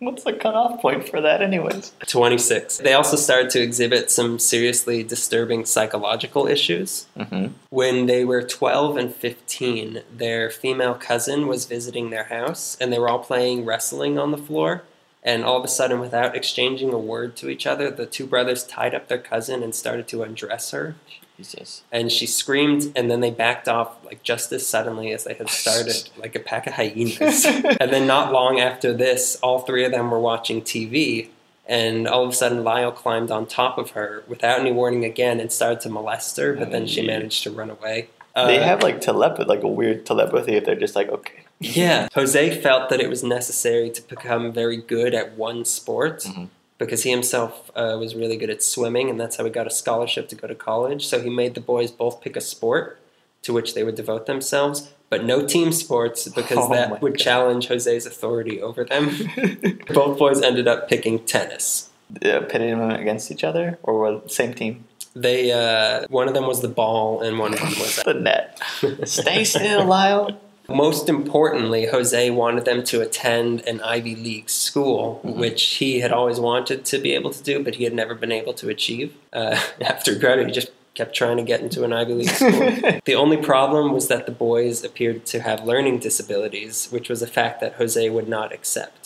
What's 0.04 0.24
the 0.24 0.32
cutoff 0.32 0.80
point 0.80 1.08
for 1.08 1.20
that, 1.20 1.40
anyways? 1.40 1.92
26. 2.06 2.78
They 2.78 2.92
also 2.92 3.16
started 3.16 3.50
to 3.50 3.62
exhibit 3.62 4.10
some 4.10 4.38
seriously 4.38 5.02
disturbing 5.02 5.64
psychological 5.64 6.46
issues. 6.46 7.06
Mm-hmm. 7.16 7.54
When 7.70 8.06
they 8.06 8.24
were 8.24 8.42
12 8.42 8.96
and 8.96 9.14
15, 9.14 10.02
their 10.14 10.50
female 10.50 10.94
cousin 10.94 11.46
was 11.46 11.64
visiting 11.64 12.10
their 12.10 12.24
house 12.24 12.76
and 12.80 12.92
they 12.92 12.98
were 12.98 13.08
all 13.08 13.20
playing 13.20 13.64
wrestling 13.64 14.18
on 14.18 14.30
the 14.30 14.38
floor. 14.38 14.82
And 15.22 15.42
all 15.42 15.56
of 15.56 15.64
a 15.64 15.68
sudden, 15.68 16.00
without 16.00 16.36
exchanging 16.36 16.92
a 16.92 16.98
word 16.98 17.34
to 17.36 17.48
each 17.48 17.66
other, 17.66 17.90
the 17.90 18.04
two 18.04 18.26
brothers 18.26 18.62
tied 18.62 18.94
up 18.94 19.08
their 19.08 19.18
cousin 19.18 19.62
and 19.62 19.74
started 19.74 20.06
to 20.08 20.22
undress 20.22 20.70
her. 20.72 20.96
Jesus. 21.36 21.82
And 21.90 22.12
she 22.12 22.26
screamed, 22.26 22.92
and 22.94 23.10
then 23.10 23.20
they 23.20 23.30
backed 23.30 23.68
off 23.68 23.96
like 24.04 24.22
just 24.22 24.52
as 24.52 24.66
suddenly 24.66 25.12
as 25.12 25.24
they 25.24 25.34
had 25.34 25.48
started, 25.50 26.08
like 26.16 26.34
a 26.36 26.40
pack 26.40 26.66
of 26.66 26.74
hyenas. 26.74 27.44
and 27.80 27.90
then, 27.92 28.06
not 28.06 28.32
long 28.32 28.60
after 28.60 28.92
this, 28.92 29.36
all 29.42 29.60
three 29.60 29.84
of 29.84 29.90
them 29.92 30.10
were 30.10 30.20
watching 30.20 30.62
TV, 30.62 31.28
and 31.66 32.06
all 32.06 32.22
of 32.24 32.30
a 32.30 32.32
sudden, 32.32 32.62
Lyle 32.62 32.92
climbed 32.92 33.30
on 33.32 33.46
top 33.46 33.78
of 33.78 33.90
her 33.90 34.22
without 34.28 34.60
any 34.60 34.70
warning 34.70 35.04
again 35.04 35.40
and 35.40 35.50
started 35.50 35.80
to 35.80 35.88
molest 35.90 36.36
her. 36.36 36.52
But 36.54 36.70
then 36.70 36.86
she 36.86 37.00
Yeah. 37.00 37.06
managed 37.18 37.42
to 37.44 37.50
run 37.50 37.70
away. 37.70 38.08
they 38.36 38.58
Uh, 38.58 38.62
have 38.64 38.82
like 38.82 39.00
telepathy, 39.00 39.44
like 39.48 39.62
a 39.62 39.68
weird 39.68 40.04
telepathy. 40.04 40.54
If 40.56 40.64
they're 40.64 40.74
just 40.74 40.96
like, 40.96 41.08
okay, 41.08 41.44
Yeah, 41.60 42.08
Jose 42.14 42.60
felt 42.60 42.90
that 42.90 43.00
it 43.00 43.08
was 43.08 43.22
necessary 43.22 43.90
to 43.90 44.02
become 44.02 44.52
very 44.52 44.76
good 44.76 45.14
at 45.14 45.38
one 45.38 45.64
sport 45.64 46.24
Mhm. 46.24 46.48
Because 46.78 47.02
he 47.04 47.10
himself 47.10 47.70
uh, 47.76 47.96
was 47.98 48.14
really 48.14 48.36
good 48.36 48.50
at 48.50 48.62
swimming, 48.62 49.08
and 49.10 49.18
that's 49.20 49.36
how 49.36 49.44
he 49.44 49.50
got 49.50 49.66
a 49.66 49.70
scholarship 49.70 50.28
to 50.30 50.34
go 50.36 50.46
to 50.48 50.54
college. 50.54 51.06
So 51.06 51.20
he 51.20 51.30
made 51.30 51.54
the 51.54 51.60
boys 51.60 51.90
both 51.90 52.20
pick 52.20 52.36
a 52.36 52.40
sport 52.40 52.98
to 53.42 53.52
which 53.52 53.74
they 53.74 53.84
would 53.84 53.94
devote 53.94 54.26
themselves, 54.26 54.90
but 55.10 55.22
no 55.24 55.46
team 55.46 55.70
sports 55.72 56.26
because 56.28 56.58
Oh 56.60 56.72
that 56.72 57.00
would 57.02 57.12
God. 57.14 57.18
challenge 57.18 57.68
Jose's 57.68 58.06
authority 58.06 58.60
over 58.60 58.84
them. 58.84 59.10
both 59.94 60.18
boys 60.18 60.40
ended 60.42 60.66
up 60.66 60.88
picking 60.88 61.18
tennis. 61.26 61.90
uh, 62.24 62.40
pitting 62.48 62.78
them 62.78 62.90
against 62.90 63.30
each 63.30 63.44
other, 63.44 63.78
or 63.82 63.98
were 63.98 64.20
the 64.20 64.28
same 64.28 64.54
team? 64.54 64.84
They 65.16 65.52
uh, 65.52 66.06
one 66.08 66.26
of 66.26 66.34
them 66.34 66.46
was 66.46 66.60
the 66.60 66.68
ball, 66.68 67.20
and 67.20 67.38
one 67.38 67.54
of 67.54 67.60
them 67.60 67.68
was 67.78 67.96
The 68.04 68.14
net. 68.14 68.60
Stay 69.04 69.44
still, 69.44 69.84
Lyle. 69.84 70.36
Most 70.68 71.08
importantly, 71.08 71.86
Jose 71.86 72.30
wanted 72.30 72.64
them 72.64 72.82
to 72.84 73.00
attend 73.02 73.60
an 73.66 73.80
Ivy 73.82 74.14
League 74.16 74.48
school, 74.48 75.20
Mhm. 75.24 75.36
which 75.36 75.62
he 75.74 76.00
had 76.00 76.10
always 76.12 76.40
wanted 76.40 76.84
to 76.86 76.98
be 76.98 77.12
able 77.12 77.30
to 77.30 77.42
do, 77.42 77.62
but 77.62 77.74
he 77.76 77.84
had 77.84 77.92
never 77.92 78.14
been 78.14 78.32
able 78.32 78.54
to 78.54 78.68
achieve. 78.70 79.12
Uh, 79.32 79.58
after 79.80 80.14
graduating, 80.14 80.48
he 80.48 80.54
just 80.54 80.70
kept 80.94 81.14
trying 81.14 81.36
to 81.36 81.42
get 81.42 81.60
into 81.60 81.82
an 81.84 81.92
Ivy 81.92 82.14
League 82.14 82.30
school. 82.30 82.50
the 83.04 83.14
only 83.14 83.36
problem 83.36 83.92
was 83.92 84.08
that 84.08 84.26
the 84.26 84.32
boys 84.32 84.84
appeared 84.84 85.26
to 85.26 85.40
have 85.40 85.64
learning 85.64 85.98
disabilities, 85.98 86.88
which 86.90 87.08
was 87.08 87.20
a 87.20 87.26
fact 87.26 87.60
that 87.60 87.74
Jose 87.74 88.08
would 88.10 88.28
not 88.28 88.52
accept. 88.52 89.03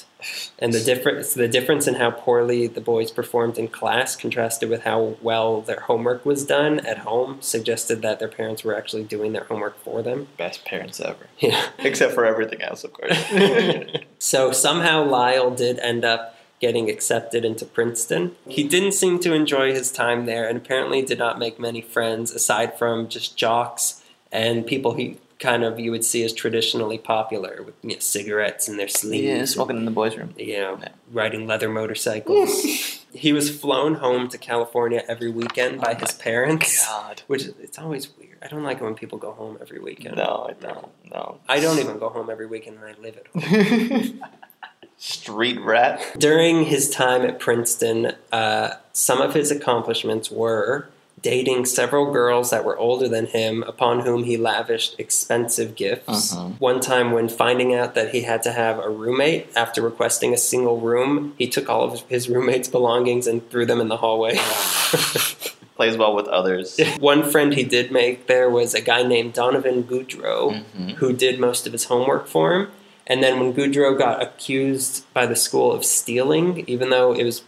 And 0.58 0.72
the 0.72 0.80
difference, 0.80 1.34
the 1.34 1.48
difference 1.48 1.86
in 1.86 1.94
how 1.94 2.10
poorly 2.10 2.66
the 2.66 2.80
boys 2.80 3.10
performed 3.10 3.58
in 3.58 3.68
class 3.68 4.16
contrasted 4.16 4.68
with 4.68 4.82
how 4.82 5.16
well 5.22 5.60
their 5.60 5.80
homework 5.80 6.26
was 6.26 6.44
done 6.44 6.80
at 6.80 6.98
home 6.98 7.40
suggested 7.40 8.02
that 8.02 8.18
their 8.18 8.28
parents 8.28 8.64
were 8.64 8.76
actually 8.76 9.04
doing 9.04 9.32
their 9.32 9.44
homework 9.44 9.78
for 9.78 10.02
them. 10.02 10.28
Best 10.36 10.64
parents 10.64 11.00
ever. 11.00 11.26
Yeah. 11.38 11.68
Except 11.78 12.14
for 12.14 12.26
everything 12.26 12.62
else, 12.62 12.82
of 12.82 12.92
course. 12.92 13.16
so 14.18 14.50
somehow 14.50 15.04
Lyle 15.04 15.52
did 15.52 15.78
end 15.78 16.04
up 16.04 16.36
getting 16.60 16.90
accepted 16.90 17.44
into 17.44 17.64
Princeton. 17.64 18.34
He 18.48 18.64
didn't 18.64 18.92
seem 18.92 19.20
to 19.20 19.32
enjoy 19.32 19.72
his 19.72 19.92
time 19.92 20.26
there 20.26 20.48
and 20.48 20.58
apparently 20.58 21.02
did 21.02 21.18
not 21.18 21.38
make 21.38 21.60
many 21.60 21.80
friends 21.80 22.32
aside 22.32 22.76
from 22.76 23.08
just 23.08 23.36
jocks 23.36 24.02
and 24.32 24.66
people 24.66 24.94
he 24.94 25.18
kind 25.38 25.62
of 25.62 25.78
you 25.78 25.90
would 25.92 26.04
see 26.04 26.24
as 26.24 26.32
traditionally 26.32 26.98
popular 26.98 27.62
with 27.64 27.74
you 27.82 27.90
know, 27.90 27.98
cigarettes 28.00 28.68
in 28.68 28.76
their 28.76 28.88
sleeves. 28.88 29.24
yeah, 29.24 29.44
smoking 29.44 29.76
in 29.76 29.84
the 29.84 29.90
boys' 29.90 30.16
room. 30.16 30.34
You 30.36 30.58
know, 30.58 30.78
Yeah. 30.80 30.88
riding 31.12 31.46
leather 31.46 31.68
motorcycles. 31.68 32.50
he 33.14 33.32
was 33.32 33.48
flown 33.56 33.94
home 33.94 34.28
to 34.30 34.38
California 34.38 35.04
every 35.08 35.30
weekend 35.30 35.80
by 35.80 35.92
Oh 35.92 36.00
his 36.00 36.12
parents, 36.12 36.84
God. 36.86 37.22
which 37.28 37.44
it's 37.60 37.78
always 37.78 38.08
weird. 38.18 38.36
I 38.42 38.48
don't 38.48 38.62
like 38.62 38.78
it 38.80 38.84
when 38.84 38.94
people 38.94 39.18
go 39.18 39.32
home 39.32 39.58
every 39.60 39.78
weekend. 39.80 40.16
No, 40.16 40.48
I 40.50 40.52
don't. 40.54 40.88
No. 41.10 41.38
I 41.48 41.60
don't 41.60 41.78
even 41.78 41.98
go 41.98 42.08
home 42.08 42.30
every 42.30 42.46
weekend 42.46 42.78
and 42.78 42.84
I 42.86 43.00
live 43.00 43.16
at 43.18 43.42
home. 43.42 44.22
Street 45.00 45.60
rat. 45.60 46.04
During 46.18 46.64
his 46.64 46.90
time 46.90 47.22
at 47.22 47.38
Princeton, 47.38 48.12
uh, 48.32 48.74
some 48.92 49.20
of 49.20 49.34
his 49.34 49.50
accomplishments 49.52 50.28
were 50.30 50.88
dating 51.22 51.64
several 51.66 52.12
girls 52.12 52.50
that 52.50 52.64
were 52.64 52.76
older 52.78 53.08
than 53.08 53.26
him, 53.26 53.62
upon 53.66 54.00
whom 54.00 54.24
he 54.24 54.36
lavished 54.36 54.94
expensive 54.98 55.74
gifts. 55.74 56.34
Mhm. 56.34 56.60
One 56.60 56.80
time, 56.80 57.12
when 57.12 57.28
finding 57.28 57.74
out 57.74 57.94
that 57.94 58.10
he 58.10 58.22
had 58.22 58.42
to 58.44 58.52
have 58.52 58.78
a 58.78 58.88
roommate 58.88 59.46
after 59.56 59.80
requesting 59.82 60.32
a 60.32 60.38
single 60.38 60.78
room, 60.78 61.34
he 61.38 61.46
took 61.48 61.68
all 61.68 61.82
of 61.84 62.02
his 62.08 62.28
roommate's 62.28 62.68
belongings 62.68 63.26
and 63.26 63.48
threw 63.50 63.66
them 63.66 63.80
in 63.80 63.88
the 63.88 63.96
hallway. 63.98 64.38
Plays 65.76 65.96
well 65.96 66.14
with 66.14 66.26
others. 66.26 66.78
One 66.98 67.22
friend 67.22 67.54
he 67.54 67.62
did 67.62 67.92
make 67.92 68.26
there 68.26 68.50
was 68.50 68.74
a 68.74 68.80
guy 68.80 69.04
named 69.04 69.32
Donovan 69.34 69.84
Goodreau 69.84 70.62
Mhm. 70.76 70.94
who 70.96 71.12
did 71.12 71.38
most 71.38 71.66
of 71.68 71.72
his 71.72 71.84
homework 71.84 72.26
for 72.26 72.52
him. 72.54 72.68
And 73.06 73.22
then 73.22 73.38
when 73.38 73.54
Goodreau 73.54 73.96
got 73.96 74.20
accused 74.20 75.04
by 75.14 75.24
the 75.24 75.36
school 75.36 75.72
of 75.72 75.84
stealing, 75.84 76.64
even 76.66 76.90
though 76.90 77.12
it 77.12 77.22
was 77.24 77.42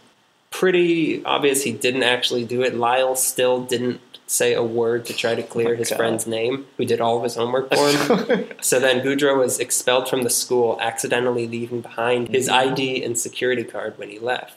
pretty 0.51 1.23
obvious 1.25 1.63
he 1.63 1.71
didn't 1.71 2.03
actually 2.03 2.45
do 2.45 2.61
it, 2.61 2.75
Lyle 2.75 3.15
still 3.15 3.61
didn't 3.63 3.99
say 4.27 4.53
a 4.53 4.63
word 4.63 5.05
to 5.05 5.13
try 5.13 5.35
to 5.35 5.43
clear 5.43 5.69
my 5.71 5.75
his 5.75 5.89
God. 5.89 5.97
friend's 5.97 6.25
name, 6.27 6.65
who 6.77 6.85
did 6.85 7.01
all 7.01 7.17
of 7.17 7.23
his 7.23 7.35
homework 7.35 7.73
for 7.73 7.87
him. 7.89 8.47
so 8.61 8.79
then 8.79 9.01
Goodreau 9.01 9.37
was 9.37 9.59
expelled 9.59 10.07
from 10.09 10.21
the 10.23 10.29
school, 10.29 10.77
accidentally 10.79 11.47
leaving 11.47 11.81
behind 11.81 12.29
his 12.29 12.47
ID 12.47 13.03
and 13.03 13.17
security 13.19 13.63
card 13.65 13.97
when 13.97 14.09
he 14.09 14.19
left. 14.19 14.55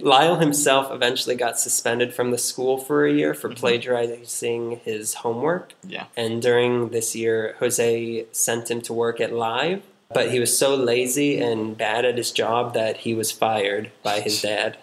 Lyle 0.00 0.36
himself 0.36 0.90
eventually 0.90 1.36
got 1.36 1.58
suspended 1.60 2.12
from 2.12 2.32
the 2.32 2.38
school 2.38 2.76
for 2.76 3.06
a 3.06 3.12
year 3.12 3.34
for 3.34 3.48
Mhm. 3.50 3.56
plagiarizing 3.56 4.80
his 4.84 5.14
homework. 5.14 5.74
Yeah. 5.86 6.06
And 6.16 6.42
during 6.42 6.88
this 6.88 7.14
year, 7.14 7.54
Jose 7.60 8.26
sent 8.32 8.70
him 8.70 8.80
to 8.82 8.92
work 8.92 9.20
at 9.20 9.32
Live, 9.32 9.82
but 10.12 10.30
he 10.30 10.38
was 10.40 10.56
so 10.56 10.74
lazy 10.74 11.40
and 11.40 11.76
bad 11.76 12.04
at 12.04 12.16
his 12.16 12.30
job 12.30 12.74
that 12.74 12.98
he 12.98 13.14
was 13.14 13.30
fired 13.32 13.90
by 14.02 14.20
his 14.20 14.42
dad. 14.42 14.76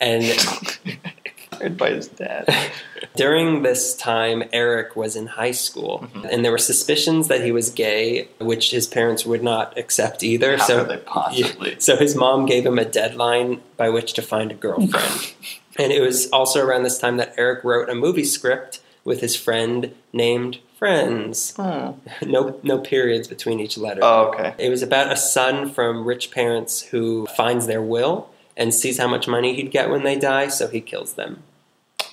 And 0.00 0.24
Fired 1.50 1.76
by 1.76 1.90
his 1.90 2.08
dad. 2.08 2.48
during 3.16 3.62
this 3.62 3.94
time, 3.94 4.42
Eric 4.52 4.96
was 4.96 5.14
in 5.16 5.26
high 5.26 5.50
school, 5.50 6.08
Mhm. 6.14 6.28
and 6.32 6.44
there 6.44 6.52
were 6.52 6.58
suspicions 6.58 7.28
that 7.28 7.42
he 7.44 7.52
was 7.52 7.68
gay, 7.68 8.28
which 8.38 8.70
his 8.70 8.86
parents 8.86 9.26
would 9.26 9.42
not 9.42 9.76
accept 9.76 10.22
either. 10.22 10.56
How 10.56 10.64
so 10.66 10.78
could 10.84 10.88
they 10.98 11.02
possibly? 11.04 11.76
so 11.78 11.96
his 11.96 12.14
mom 12.14 12.46
gave 12.46 12.64
him 12.64 12.78
a 12.78 12.84
deadline 12.86 13.60
by 13.76 13.90
which 13.90 14.14
to 14.14 14.22
find 14.22 14.50
a 14.50 14.54
girlfriend. 14.54 15.34
and 15.76 15.92
it 15.92 16.00
was 16.00 16.28
also 16.30 16.64
around 16.64 16.84
this 16.84 16.98
time 16.98 17.18
that 17.18 17.34
Eric 17.36 17.62
wrote 17.64 17.90
a 17.90 17.94
movie 17.94 18.24
script 18.24 18.80
with 19.04 19.20
his 19.20 19.36
friend 19.36 19.92
named 20.14 20.58
friends. 20.80 21.54
Oh. 21.58 21.94
No, 22.22 22.58
no 22.64 22.78
periods 22.78 23.28
between 23.28 23.60
each 23.60 23.78
letter. 23.78 24.00
oh, 24.02 24.32
okay. 24.34 24.54
It 24.58 24.70
was 24.70 24.82
about 24.82 25.12
a 25.12 25.16
son 25.16 25.70
from 25.70 26.04
rich 26.04 26.30
parents 26.32 26.80
who 26.80 27.26
finds 27.36 27.66
their 27.68 27.82
will 27.82 28.28
and 28.56 28.74
sees 28.74 28.98
how 28.98 29.06
much 29.06 29.28
money 29.28 29.54
he'd 29.54 29.70
get 29.70 29.90
when 29.90 30.02
they 30.02 30.16
die, 30.18 30.48
so 30.48 30.66
he 30.68 30.80
kills 30.80 31.14
them. 31.14 31.42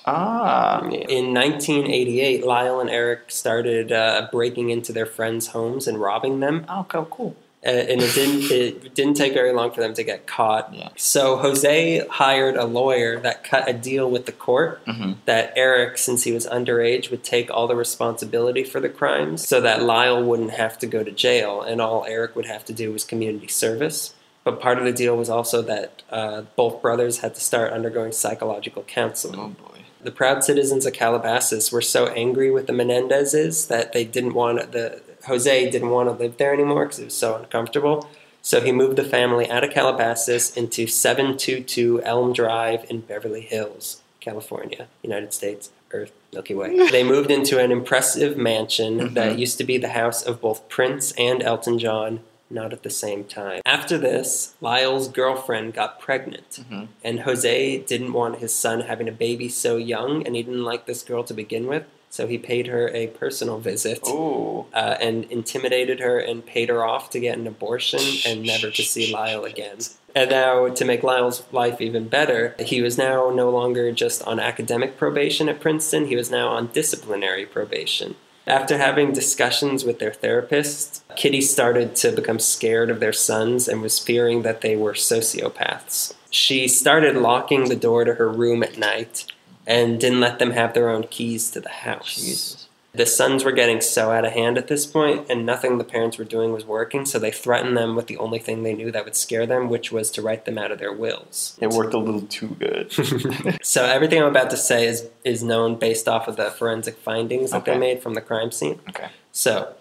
Ah. 0.06 0.80
In 0.82 1.34
1988, 1.34 2.44
Lyle 2.44 2.78
and 2.80 2.88
Eric 2.90 3.30
started 3.30 3.90
uh, 3.90 4.28
breaking 4.30 4.70
into 4.70 4.92
their 4.92 5.06
friends' 5.06 5.48
homes 5.48 5.88
and 5.88 5.98
robbing 5.98 6.40
them, 6.40 6.64
Oh, 6.68 6.80
okay, 6.80 7.06
cool. 7.10 7.34
Uh, 7.66 7.68
and 7.70 8.00
it 8.00 8.14
didn't 8.14 8.50
it 8.50 8.94
didn't 8.94 9.14
take 9.14 9.32
very 9.34 9.52
long 9.52 9.72
for 9.72 9.80
them 9.80 9.92
to 9.94 10.04
get 10.04 10.26
caught. 10.26 10.72
Yeah. 10.72 10.90
So 10.96 11.36
Jose 11.38 12.06
hired 12.08 12.56
a 12.56 12.64
lawyer 12.64 13.18
that 13.20 13.42
cut 13.44 13.68
a 13.68 13.72
deal 13.72 14.10
with 14.10 14.26
the 14.26 14.32
court 14.32 14.84
Mm-hmm. 14.86 15.12
that 15.24 15.52
Eric, 15.56 15.98
since 15.98 16.24
he 16.24 16.32
was 16.32 16.46
underage, 16.46 17.10
would 17.10 17.24
take 17.24 17.50
all 17.50 17.66
the 17.66 17.76
responsibility 17.76 18.64
for 18.64 18.80
the 18.80 18.88
crimes, 18.88 19.46
so 19.46 19.60
that 19.60 19.82
Lyle 19.82 20.22
wouldn't 20.22 20.52
have 20.52 20.78
to 20.78 20.86
go 20.86 21.02
to 21.02 21.10
jail, 21.10 21.60
and 21.62 21.80
all 21.80 22.04
Eric 22.06 22.36
would 22.36 22.46
have 22.46 22.64
to 22.66 22.72
do 22.72 22.92
was 22.92 23.04
community 23.04 23.48
service. 23.48 24.14
But 24.44 24.60
part 24.60 24.78
of 24.78 24.84
the 24.84 24.92
deal 24.92 25.16
was 25.16 25.28
also 25.28 25.60
that 25.62 26.02
uh, 26.10 26.42
both 26.56 26.80
brothers 26.80 27.18
had 27.18 27.34
to 27.34 27.40
start 27.40 27.72
undergoing 27.72 28.12
psychological 28.12 28.82
counseling. 28.84 29.38
Oh 29.38 29.48
boy. 29.48 29.80
The 30.00 30.12
proud 30.12 30.44
citizens 30.44 30.86
of 30.86 30.92
Calabasas 30.92 31.72
were 31.72 31.82
so 31.82 32.06
angry 32.06 32.50
with 32.50 32.66
the 32.68 32.72
Menendezes 32.72 33.66
that 33.68 33.92
they 33.92 34.04
didn't 34.04 34.32
want 34.32 34.72
the 34.72 35.02
Jose 35.26 35.70
didn't 35.70 35.90
want 35.90 36.08
to 36.08 36.14
live 36.14 36.36
there 36.36 36.52
anymore 36.54 36.84
because 36.86 36.98
it 37.00 37.04
was 37.06 37.16
so 37.16 37.36
uncomfortable. 37.36 38.08
So 38.42 38.60
he 38.60 38.72
moved 38.72 38.96
the 38.96 39.04
family 39.04 39.50
out 39.50 39.64
of 39.64 39.70
Calabasas 39.70 40.56
into 40.56 40.86
722 40.86 42.02
Elm 42.02 42.32
Drive 42.32 42.86
in 42.88 43.00
Beverly 43.00 43.40
Hills, 43.42 44.00
California, 44.20 44.86
United 45.02 45.32
States, 45.34 45.70
Earth, 45.92 46.12
Milky 46.32 46.54
Way. 46.54 46.88
they 46.90 47.02
moved 47.04 47.30
into 47.30 47.58
an 47.58 47.72
impressive 47.72 48.36
mansion 48.36 49.14
that 49.14 49.32
Mhm. 49.34 49.38
used 49.38 49.58
to 49.58 49.64
be 49.64 49.76
the 49.78 49.88
house 49.90 50.22
of 50.22 50.40
both 50.40 50.68
Prince 50.68 51.12
and 51.18 51.42
Elton 51.42 51.78
John, 51.78 52.20
not 52.50 52.72
at 52.72 52.82
the 52.82 52.90
same 52.90 53.24
time. 53.24 53.60
After 53.66 53.98
this, 53.98 54.54
Lyle's 54.60 55.08
girlfriend 55.08 55.74
got 55.74 56.00
pregnant. 56.00 56.60
Mm-hmm. 56.62 56.84
And 57.04 57.20
Jose 57.20 57.78
didn't 57.80 58.12
want 58.12 58.38
his 58.38 58.54
son 58.54 58.80
having 58.80 59.08
a 59.08 59.12
baby 59.12 59.48
so 59.48 59.76
young, 59.76 60.24
and 60.26 60.34
he 60.36 60.42
didn't 60.42 60.64
like 60.64 60.86
this 60.86 61.02
girl 61.02 61.24
to 61.24 61.34
begin 61.34 61.66
with. 61.66 61.84
So 62.10 62.26
he 62.26 62.38
paid 62.38 62.66
her 62.68 62.88
a 62.88 63.08
personal 63.08 63.58
visit 63.58 64.00
uh, 64.06 64.96
and 65.00 65.24
intimidated 65.30 66.00
her 66.00 66.18
and 66.18 66.44
paid 66.44 66.68
her 66.68 66.84
off 66.84 67.10
to 67.10 67.20
get 67.20 67.38
an 67.38 67.46
abortion 67.46 68.00
and 68.26 68.42
never 68.42 68.70
to 68.70 68.82
see 68.82 69.12
Lyle 69.12 69.44
again. 69.44 69.78
And 70.14 70.30
now, 70.30 70.68
to 70.68 70.84
make 70.84 71.02
Lyle's 71.02 71.44
life 71.52 71.80
even 71.80 72.08
better, 72.08 72.56
he 72.58 72.80
was 72.82 72.96
now 72.96 73.30
no 73.30 73.50
longer 73.50 73.92
just 73.92 74.22
on 74.26 74.40
academic 74.40 74.96
probation 74.96 75.48
at 75.48 75.60
Princeton, 75.60 76.06
he 76.06 76.16
was 76.16 76.30
now 76.30 76.48
on 76.48 76.68
disciplinary 76.68 77.44
probation. 77.44 78.16
After 78.46 78.78
having 78.78 79.12
discussions 79.12 79.84
with 79.84 79.98
their 79.98 80.12
therapist, 80.12 81.04
Kitty 81.16 81.42
started 81.42 81.94
to 81.96 82.12
become 82.12 82.38
scared 82.38 82.88
of 82.88 82.98
their 82.98 83.12
sons 83.12 83.68
and 83.68 83.82
was 83.82 83.98
fearing 83.98 84.40
that 84.42 84.62
they 84.62 84.74
were 84.74 84.94
sociopaths. 84.94 86.14
She 86.30 86.66
started 86.66 87.16
locking 87.16 87.68
the 87.68 87.76
door 87.76 88.04
to 88.04 88.14
her 88.14 88.28
room 88.28 88.62
at 88.62 88.78
night 88.78 89.26
and 89.68 90.00
didn't 90.00 90.18
let 90.18 90.38
them 90.38 90.52
have 90.52 90.72
their 90.72 90.88
own 90.88 91.04
keys 91.04 91.50
to 91.52 91.60
the 91.60 91.68
house. 91.68 92.16
Jesus. 92.16 92.68
The 92.94 93.04
sons 93.04 93.44
were 93.44 93.52
getting 93.52 93.82
so 93.82 94.10
out 94.10 94.24
of 94.24 94.32
hand 94.32 94.56
at 94.56 94.66
this 94.66 94.86
point, 94.86 95.26
and 95.28 95.44
nothing 95.44 95.76
the 95.76 95.84
parents 95.84 96.16
were 96.16 96.24
doing 96.24 96.52
was 96.52 96.64
working, 96.64 97.04
so 97.04 97.18
they 97.18 97.30
threatened 97.30 97.76
them 97.76 97.94
with 97.94 98.06
the 98.06 98.16
only 98.16 98.38
thing 98.38 98.62
they 98.62 98.72
knew 98.72 98.90
that 98.90 99.04
would 99.04 99.14
scare 99.14 99.46
them, 99.46 99.68
which 99.68 99.92
was 99.92 100.10
to 100.12 100.22
write 100.22 100.46
them 100.46 100.56
out 100.56 100.72
of 100.72 100.78
their 100.78 100.92
wills. 100.92 101.56
It 101.60 101.68
worked 101.68 101.92
a 101.92 101.98
little 101.98 102.22
too 102.22 102.56
good. 102.58 102.90
so 103.62 103.84
everything 103.84 104.22
I'm 104.22 104.28
about 104.28 104.50
to 104.50 104.56
say 104.56 104.86
is, 104.86 105.08
is 105.22 105.44
known 105.44 105.78
based 105.78 106.08
off 106.08 106.26
of 106.26 106.36
the 106.36 106.50
forensic 106.50 106.96
findings 106.96 107.50
that 107.50 107.66
they 107.66 107.76
made 107.76 108.02
from 108.02 108.14
the 108.14 108.22
crime 108.22 108.50
scene. 108.50 108.80
Okay. 108.88 109.10
So, 109.32 109.74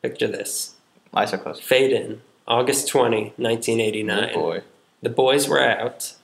picture 0.00 0.26
this. 0.26 0.74
Eyes 1.12 1.34
are 1.34 1.38
closed. 1.38 1.62
Fade 1.62 1.92
in, 1.92 2.22
August 2.48 2.88
20, 2.88 3.34
1989. 3.36 4.30
Oh 4.32 4.40
boy. 4.40 4.62
The 5.02 5.10
boys 5.10 5.46
were 5.46 5.60
out. 5.60 6.14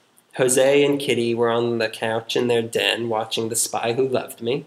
Jose 0.41 0.83
and 0.83 0.99
Kitty 0.99 1.35
were 1.35 1.51
on 1.51 1.77
the 1.77 1.87
couch 1.87 2.35
in 2.35 2.47
their 2.47 2.63
den 2.63 3.09
watching 3.09 3.49
The 3.49 3.55
Spy 3.55 3.93
Who 3.93 4.07
Loved 4.07 4.41
Me, 4.41 4.65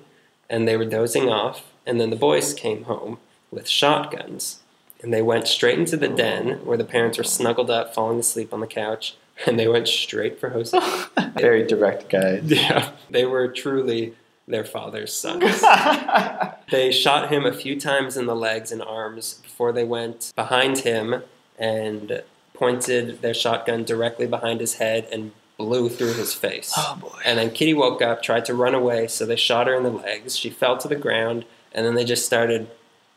and 0.48 0.68
they 0.68 0.76
were 0.76 0.84
dozing 0.84 1.28
off. 1.28 1.64
And 1.84 2.00
then 2.00 2.10
the 2.10 2.16
boys 2.16 2.54
came 2.54 2.84
home 2.84 3.18
with 3.50 3.68
shotguns, 3.68 4.60
and 5.02 5.12
they 5.12 5.20
went 5.20 5.48
straight 5.48 5.76
into 5.76 5.96
the 5.96 6.06
den 6.06 6.64
where 6.64 6.76
the 6.76 6.84
parents 6.84 7.18
were 7.18 7.24
snuggled 7.24 7.70
up, 7.70 7.92
falling 7.92 8.20
asleep 8.20 8.54
on 8.54 8.60
the 8.60 8.68
couch, 8.68 9.16
and 9.46 9.58
they 9.58 9.66
went 9.66 9.88
straight 9.88 10.38
for 10.38 10.50
Jose. 10.50 10.78
Very 11.34 11.66
direct 11.66 12.08
guys. 12.08 12.44
yeah, 12.44 12.92
they 13.10 13.24
were 13.24 13.48
truly 13.48 14.14
their 14.46 14.64
father's 14.64 15.12
sons. 15.12 15.60
They 16.70 16.92
shot 16.92 17.30
him 17.30 17.44
a 17.44 17.52
few 17.52 17.78
times 17.78 18.16
in 18.16 18.26
the 18.26 18.34
legs 18.34 18.72
and 18.72 18.80
arms 18.80 19.34
before 19.34 19.72
they 19.72 19.84
went 19.84 20.32
behind 20.34 20.78
him 20.78 21.22
and 21.58 22.22
pointed 22.54 23.22
their 23.22 23.34
shotgun 23.34 23.84
directly 23.84 24.26
behind 24.26 24.60
his 24.60 24.74
head 24.74 25.06
and 25.12 25.32
blew 25.56 25.88
through 25.88 26.14
his 26.14 26.34
face. 26.34 26.72
oh 26.76 26.96
boy. 27.00 27.18
And 27.24 27.38
then 27.38 27.50
Kitty 27.50 27.74
woke 27.74 28.02
up, 28.02 28.22
tried 28.22 28.44
to 28.46 28.54
run 28.54 28.74
away, 28.74 29.06
so 29.06 29.24
they 29.24 29.36
shot 29.36 29.66
her 29.66 29.74
in 29.74 29.82
the 29.84 29.90
legs. 29.90 30.36
She 30.36 30.50
fell 30.50 30.76
to 30.78 30.88
the 30.88 30.96
ground, 30.96 31.44
and 31.72 31.86
then 31.86 31.94
they 31.94 32.04
just 32.04 32.26
started 32.26 32.68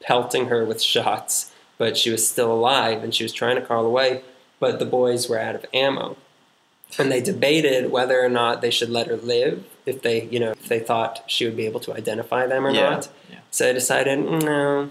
pelting 0.01 0.47
her 0.47 0.63
with 0.65 0.81
shots. 0.81 1.51
But 1.77 1.95
she 1.97 2.09
was 2.09 2.27
still 2.27 2.51
alive, 2.51 3.03
and 3.03 3.13
she 3.13 3.23
was 3.23 3.33
trying 3.33 3.55
to 3.55 3.61
crawl 3.61 3.85
away, 3.85 4.23
but 4.59 4.79
the 4.79 4.85
boys 4.85 5.29
were 5.29 5.39
out 5.39 5.55
of 5.55 5.65
ammo. 5.73 6.17
And 6.97 7.11
they 7.11 7.21
debated 7.21 7.91
whether 7.91 8.19
or 8.23 8.29
not 8.29 8.61
they 8.61 8.71
should 8.71 8.89
let 8.89 9.07
her 9.07 9.17
live 9.17 9.65
if 9.85 10.01
they, 10.01 10.23
you 10.25 10.39
know, 10.39 10.51
if 10.51 10.67
they 10.67 10.79
thought 10.79 11.23
she 11.27 11.45
would 11.45 11.57
be 11.57 11.65
able 11.65 11.79
to 11.81 11.93
identify 11.93 12.47
them 12.47 12.65
or 12.65 12.71
Yeah, 12.71 12.89
not. 12.91 13.09
yeah. 13.29 13.39
So 13.51 13.65
they 13.65 13.73
decided, 13.73 14.19
mm, 14.19 14.41
no, 14.43 14.89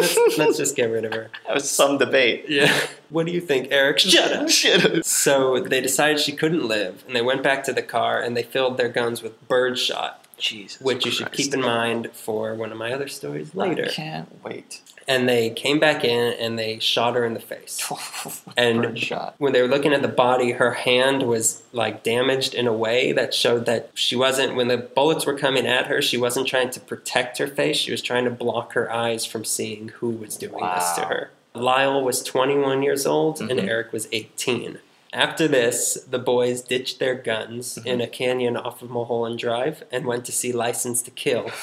let's, 0.00 0.38
let's 0.38 0.56
just 0.56 0.76
get 0.76 0.90
rid 0.90 1.04
of 1.04 1.12
her. 1.14 1.30
That 1.46 1.54
was 1.54 1.70
some 1.70 1.98
debate. 1.98 2.46
Yeah. 2.48 2.76
What 3.10 3.26
do 3.26 3.32
you 3.32 3.40
think, 3.40 3.68
Eric? 3.70 3.98
Shut 3.98 4.32
up. 4.32 4.48
Shut 4.48 4.84
up. 4.84 5.04
So 5.04 5.60
they 5.60 5.80
decided 5.80 6.20
she 6.20 6.32
couldn't 6.32 6.66
live, 6.66 7.04
and 7.06 7.14
they 7.14 7.22
went 7.22 7.42
back 7.42 7.64
to 7.64 7.72
the 7.72 7.82
car 7.82 8.20
and 8.20 8.36
they 8.36 8.42
filled 8.42 8.76
their 8.76 8.88
guns 8.88 9.22
with 9.22 9.48
birdshot, 9.48 10.24
Jesus. 10.38 10.80
which 10.80 11.04
you 11.04 11.10
should 11.10 11.32
keep 11.32 11.54
in 11.54 11.60
mind 11.60 12.10
for 12.12 12.54
one 12.54 12.72
of 12.72 12.78
my 12.78 12.92
other 12.92 13.08
stories 13.08 13.54
later. 13.54 13.84
I 13.84 13.88
can't 13.88 14.44
wait. 14.44 14.82
And 15.08 15.28
they 15.28 15.50
came 15.50 15.78
back 15.78 16.02
in 16.04 16.32
and 16.34 16.58
they 16.58 16.78
shot 16.80 17.14
her 17.14 17.24
in 17.24 17.34
the 17.34 17.40
face. 17.40 17.80
And- 18.56 18.98
shot. 18.98 19.34
When 19.38 19.52
they 19.52 19.62
were 19.62 19.68
looking 19.68 19.92
at 19.92 20.02
the 20.02 20.08
body, 20.08 20.52
her 20.52 20.72
hand 20.72 21.22
was 21.24 21.62
like 21.72 22.02
damaged 22.02 22.54
in 22.54 22.66
a 22.66 22.72
way 22.72 23.12
that 23.12 23.34
showed 23.34 23.66
that 23.66 23.90
she 23.94 24.16
wasn't, 24.16 24.56
when 24.56 24.68
the 24.68 24.78
bullets 24.78 25.26
were 25.26 25.36
coming 25.38 25.66
at 25.66 25.86
her, 25.86 26.00
she 26.02 26.16
wasn't 26.16 26.46
trying 26.48 26.70
to 26.70 26.80
protect 26.80 27.38
her 27.38 27.46
face. 27.46 27.76
She 27.76 27.90
was 27.92 28.02
trying 28.02 28.24
to 28.24 28.30
block 28.30 28.72
her 28.72 28.90
eyes 28.92 29.24
from 29.26 29.44
seeing 29.44 29.88
who 29.88 30.10
was 30.10 30.36
doing 30.36 30.64
this 30.64 30.92
to 30.92 31.02
her. 31.02 31.30
Lyle 31.54 32.02
was 32.02 32.22
21 32.22 32.82
years 32.82 33.06
old 33.06 33.40
and 33.40 33.50
Mhm. 33.50 33.68
Eric 33.68 33.92
was 33.92 34.08
18. 34.12 34.78
After 35.12 35.48
this, 35.48 35.94
the 36.08 36.18
boys 36.18 36.60
ditched 36.62 36.98
their 36.98 37.14
guns 37.14 37.78
Mhm. 37.80 37.86
in 37.86 38.00
a 38.00 38.06
canyon 38.06 38.56
off 38.56 38.82
of 38.82 38.90
Mulholland 38.90 39.38
Drive 39.38 39.84
and 39.90 40.04
went 40.06 40.24
to 40.26 40.32
see 40.32 40.52
License 40.52 41.02
to 41.02 41.10
Kill. 41.10 41.50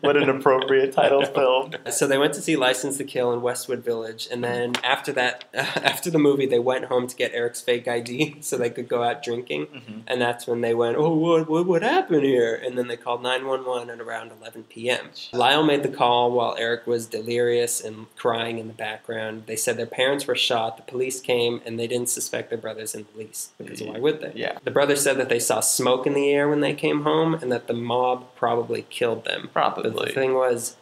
What 0.00 0.16
an 0.16 0.28
appropriate 0.28 0.92
title 0.92 1.24
film. 1.24 1.72
So 1.90 2.06
they 2.06 2.18
went 2.18 2.34
to 2.34 2.40
see 2.40 2.56
License 2.56 2.96
to 2.98 3.04
Kill 3.04 3.32
in 3.32 3.42
Westwood 3.42 3.84
Village, 3.84 4.28
and 4.30 4.42
then 4.42 4.72
after 4.82 5.12
that, 5.12 5.44
after 5.54 6.10
the 6.10 6.18
movie, 6.18 6.46
they 6.46 6.58
went 6.58 6.86
home 6.86 7.06
to 7.06 7.14
get 7.16 7.32
Eric's 7.34 7.60
fake 7.60 7.86
ID 7.88 8.36
so 8.40 8.56
they 8.56 8.70
could 8.70 8.88
go 8.88 9.02
out 9.02 9.22
drinking. 9.22 9.66
Mhm. 9.66 10.02
And 10.06 10.20
that's 10.20 10.46
when 10.46 10.60
they 10.60 10.74
went, 10.74 10.96
"Oh, 10.96 11.14
what 11.14 11.48
what, 11.48 11.66
what 11.66 11.82
happened 11.82 12.24
here?" 12.24 12.54
And 12.54 12.76
then 12.78 12.88
they 12.88 12.96
called 12.96 13.22
nine 13.22 13.46
one 13.46 13.64
one 13.66 13.90
at 13.90 14.00
around 14.00 14.32
eleven 14.40 14.64
p.m. 14.64 15.10
Lyle 15.32 15.62
made 15.62 15.82
the 15.82 15.88
call 15.88 16.30
while 16.32 16.54
Eric 16.58 16.86
was 16.86 17.06
delirious 17.06 17.80
and 17.80 18.06
crying 18.16 18.58
in 18.58 18.68
the 18.68 18.74
background. 18.74 19.44
They 19.46 19.56
said 19.56 19.76
their 19.76 19.86
parents 19.86 20.26
were 20.26 20.34
shot. 20.36 20.76
The 20.76 20.82
police 20.82 21.20
came, 21.20 21.60
and 21.64 21.78
they 21.80 21.86
didn't 21.86 22.08
suspect 22.08 22.50
their 22.50 22.58
brothers 22.58 22.94
in 22.94 23.06
the 23.12 23.24
least 23.24 23.56
because 23.58 23.82
why 23.82 23.98
would 23.98 24.20
they? 24.20 24.32
Yeah. 24.34 24.58
The 24.62 24.70
brothers 24.70 25.02
said 25.02 25.16
that 25.18 25.28
they 25.28 25.40
saw 25.40 25.60
smoke 25.60 26.06
in 26.06 26.14
the 26.14 26.30
air 26.30 26.48
when 26.48 26.60
they 26.60 26.74
came 26.74 27.02
home, 27.02 27.34
and 27.34 27.50
that 27.50 27.66
the 27.66 27.74
mob 27.74 28.34
probably 28.36 28.82
killed 28.90 29.24
them. 29.24 29.50
But 29.54 30.06
the 30.06 30.12
thing 30.12 30.34
was, 30.34 30.76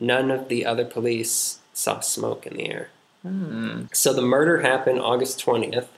none 0.00 0.30
of 0.30 0.48
the 0.48 0.64
other 0.64 0.84
police 0.84 1.58
saw 1.72 2.00
smoke 2.00 2.46
in 2.46 2.56
the 2.56 2.70
air. 2.70 2.90
Hmm. 3.22 3.84
So 3.92 4.12
the 4.12 4.22
murder 4.22 4.60
happened 4.60 5.00
August 5.00 5.44
20th, 5.44 5.88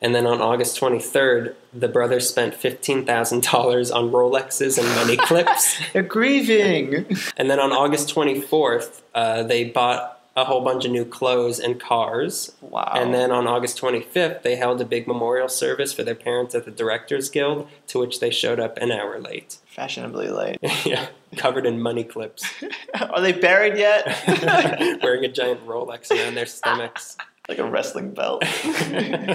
and 0.00 0.14
then 0.14 0.26
on 0.26 0.40
August 0.40 0.80
23rd, 0.80 1.54
the 1.72 1.88
brothers 1.88 2.28
spent 2.28 2.54
$15,000 2.54 3.94
on 3.94 4.10
Rolexes 4.10 4.78
and 4.78 4.88
money 4.94 5.16
clips. 5.26 5.80
They're 5.92 6.02
grieving. 6.02 7.06
And 7.36 7.50
then 7.50 7.58
on 7.58 7.72
August 7.72 8.14
24th, 8.14 9.02
uh, 9.14 9.42
they 9.42 9.64
bought 9.64 10.17
a 10.40 10.44
whole 10.44 10.60
bunch 10.62 10.84
of 10.84 10.90
new 10.90 11.04
clothes 11.04 11.58
and 11.58 11.80
cars. 11.80 12.52
Wow. 12.60 12.92
And 12.94 13.12
then 13.12 13.30
on 13.30 13.46
August 13.46 13.80
25th, 13.80 14.42
they 14.42 14.56
held 14.56 14.80
a 14.80 14.84
big 14.84 15.06
memorial 15.06 15.48
service 15.48 15.92
for 15.92 16.02
their 16.02 16.14
parents 16.14 16.54
at 16.54 16.64
the 16.64 16.70
Directors 16.70 17.28
Guild, 17.28 17.68
to 17.88 17.98
which 17.98 18.20
they 18.20 18.30
showed 18.30 18.60
up 18.60 18.76
an 18.78 18.90
hour 18.92 19.18
late. 19.20 19.58
fashionably 19.66 20.28
late. 20.28 20.58
yeah, 20.86 21.08
covered 21.36 21.66
in 21.66 21.80
money 21.80 22.04
clips. 22.04 22.44
Are 23.00 23.20
they 23.20 23.32
buried 23.32 23.76
yet? 23.76 24.06
wearing 25.02 25.24
a 25.24 25.28
giant 25.28 25.66
Rolex 25.66 26.10
around 26.10 26.34
their 26.34 26.46
stomachs. 26.46 27.16
like 27.48 27.58
a 27.58 27.68
wrestling 27.68 28.12
belt. 28.12 28.44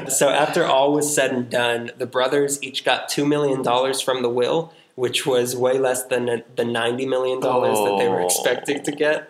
so 0.09 0.29
after 0.29 0.65
all 0.65 0.93
was 0.93 1.13
said 1.13 1.31
and 1.31 1.49
done, 1.49 1.91
the 1.97 2.05
brothers 2.05 2.61
each 2.63 2.85
got 2.85 3.09
$2 3.09 3.27
million 3.27 3.63
from 4.03 4.21
the 4.21 4.29
will, 4.29 4.71
which 4.95 5.25
was 5.25 5.55
way 5.55 5.79
less 5.79 6.03
than 6.03 6.25
the 6.25 6.43
$90 6.63 7.07
million 7.09 7.39
that 7.39 7.95
they 7.99 8.07
were 8.07 8.21
Oh. 8.21 8.25
expecting 8.25 8.83
to 8.83 8.91
get. 8.91 9.29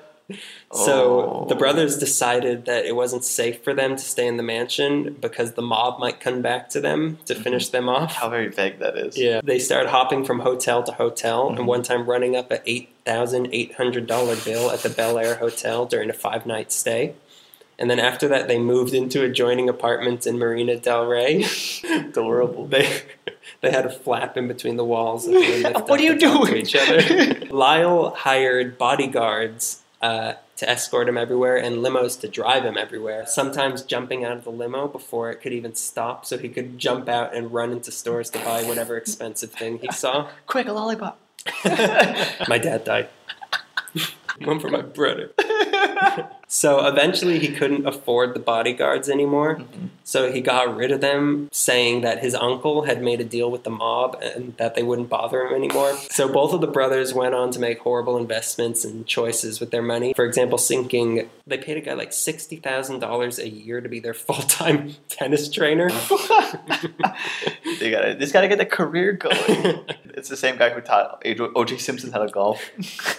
So 0.72 1.44
Oh. 1.44 1.46
the 1.50 1.56
brothers 1.56 1.98
decided 1.98 2.66
that 2.66 2.86
it 2.86 2.96
wasn't 2.96 3.24
safe 3.26 3.64
for 3.64 3.74
them 3.74 3.96
to 3.96 4.04
stay 4.04 4.26
in 4.26 4.38
the 4.38 4.44
mansion 4.44 5.18
because 5.20 5.54
the 5.54 5.62
mob 5.62 6.00
might 6.00 6.20
come 6.20 6.42
back 6.42 6.70
to 6.70 6.80
them 6.82 7.20
to 7.26 7.36
finish 7.36 7.70
them 7.70 7.90
off. 7.90 8.16
How 8.16 8.30
very 8.30 8.48
vague 8.48 8.80
that 8.80 8.98
is. 8.98 9.18
Yeah, 9.18 9.42
they 9.44 9.60
started 9.60 9.90
hopping 9.90 10.24
from 10.26 10.40
hotel 10.40 10.82
to 10.84 10.92
hotel, 10.94 11.50
Mhm. 11.52 11.58
and 11.58 11.68
one 11.68 11.84
time 11.84 12.06
running 12.10 12.36
up 12.36 12.52
a 12.52 12.62
eight 12.66 12.90
thousand 13.06 13.50
eight 13.52 13.76
hundred 13.76 14.08
dollar 14.08 14.36
bill 14.36 14.72
at 14.72 14.80
the 14.80 14.90
Bel 14.90 15.20
Air 15.20 15.36
Hotel 15.36 15.86
during 15.86 16.10
a 16.10 16.14
five 16.14 16.46
night 16.46 16.72
stay. 16.72 17.14
And 17.78 17.90
then 17.90 18.00
after 18.00 18.28
that, 18.30 18.48
they 18.48 18.60
moved 18.60 18.94
into 18.94 19.24
adjoining 19.24 19.68
apartments 19.68 20.26
in 20.28 20.38
Marina 20.38 20.76
Del 20.78 21.06
Rey. 21.06 21.46
Adorable. 21.90 22.66
They 22.72 22.88
they 23.62 23.72
had 23.72 23.86
a 23.86 23.90
flap 23.90 24.38
in 24.38 24.48
between 24.48 24.78
the 24.78 24.86
walls. 24.86 25.28
What 25.28 26.00
are 26.00 26.04
you 26.04 26.18
talk 26.18 26.48
to 26.48 26.48
doing? 26.48 26.58
each 26.58 26.76
other. 26.76 27.46
Lyle 27.50 28.10
hired 28.12 28.78
bodyguards 28.78 29.82
uh, 30.04 30.34
to 30.58 30.70
escort 30.70 31.08
him 31.08 31.18
everywhere 31.18 31.56
and 31.56 31.78
limos 31.78 32.20
to 32.20 32.28
drive 32.28 32.66
him 32.66 32.78
everywhere. 32.78 33.26
Sometimes 33.26 33.82
jumping 33.84 34.26
out 34.26 34.34
of 34.34 34.44
the 34.44 34.52
limo 34.52 34.88
before 34.88 35.32
it 35.32 35.38
could 35.38 35.54
even 35.54 35.74
stop, 35.76 36.26
so 36.26 36.38
he 36.38 36.50
could 36.50 36.78
jump 36.78 37.08
out 37.08 37.34
and 37.34 37.54
run 37.54 37.72
into 37.72 37.90
stores 37.90 38.30
to 38.32 38.40
buy 38.40 38.64
whatever 38.64 38.98
expensive 38.98 39.52
thing 39.52 39.80
he 39.80 39.90
saw. 39.94 40.30
Quick, 40.46 40.68
a 40.68 40.74
lollipop. 40.74 41.20
my 41.66 42.60
dad 42.62 42.84
died. 42.84 43.08
One 44.44 44.60
for 44.60 44.70
my 44.70 44.82
brother. 44.82 45.32
So 46.56 46.86
eventually 46.86 47.40
he 47.40 47.48
couldn't 47.48 47.88
afford 47.88 48.36
the 48.36 48.40
bodyguards 48.40 49.10
anymore. 49.10 49.56
Mhm. 49.56 49.90
So 50.04 50.32
he 50.32 50.40
got 50.40 50.76
rid 50.76 50.92
of 50.92 51.02
them, 51.02 51.50
saying 51.52 52.02
that 52.02 52.20
his 52.20 52.36
uncle 52.36 52.84
had 52.84 53.02
made 53.02 53.20
a 53.20 53.24
deal 53.24 53.50
with 53.50 53.64
the 53.64 53.72
mob 53.72 54.22
and 54.22 54.56
that 54.58 54.76
they 54.76 54.84
wouldn't 54.84 55.10
bother 55.10 55.48
him 55.48 55.56
anymore. 55.56 55.96
So 56.12 56.28
both 56.28 56.54
of 56.54 56.62
the 56.62 56.68
brothers 56.68 57.12
went 57.12 57.34
on 57.34 57.50
to 57.52 57.60
make 57.60 57.80
horrible 57.80 58.18
investments 58.18 58.86
and 58.86 59.08
choices 59.08 59.60
with 59.60 59.72
their 59.72 59.82
money. 59.82 60.14
For 60.14 60.26
example, 60.26 60.60
sinking, 60.60 61.28
they 61.48 61.58
paid 61.58 61.78
a 61.78 61.82
guy 61.82 61.94
like 61.94 62.12
$60,000 62.12 63.40
a 63.40 63.50
year 63.50 63.82
to 63.82 63.90
be 63.90 64.00
their 64.00 64.14
full 64.28 64.36
time 64.36 64.94
tennis 65.10 65.50
trainer. 65.50 65.90
they 67.80 67.90
gotta, 67.90 68.14
just 68.14 68.32
gotta 68.32 68.48
get 68.48 68.60
the 68.60 68.68
career 68.68 69.14
going. 69.14 69.36
it's 70.06 70.30
the 70.30 70.38
same 70.38 70.58
guy 70.58 70.70
who 70.70 70.82
taught 70.82 71.24
O.J. 71.26 71.80
Simpson 71.80 72.12
how 72.12 72.24
to 72.24 72.32
golf. 72.32 72.62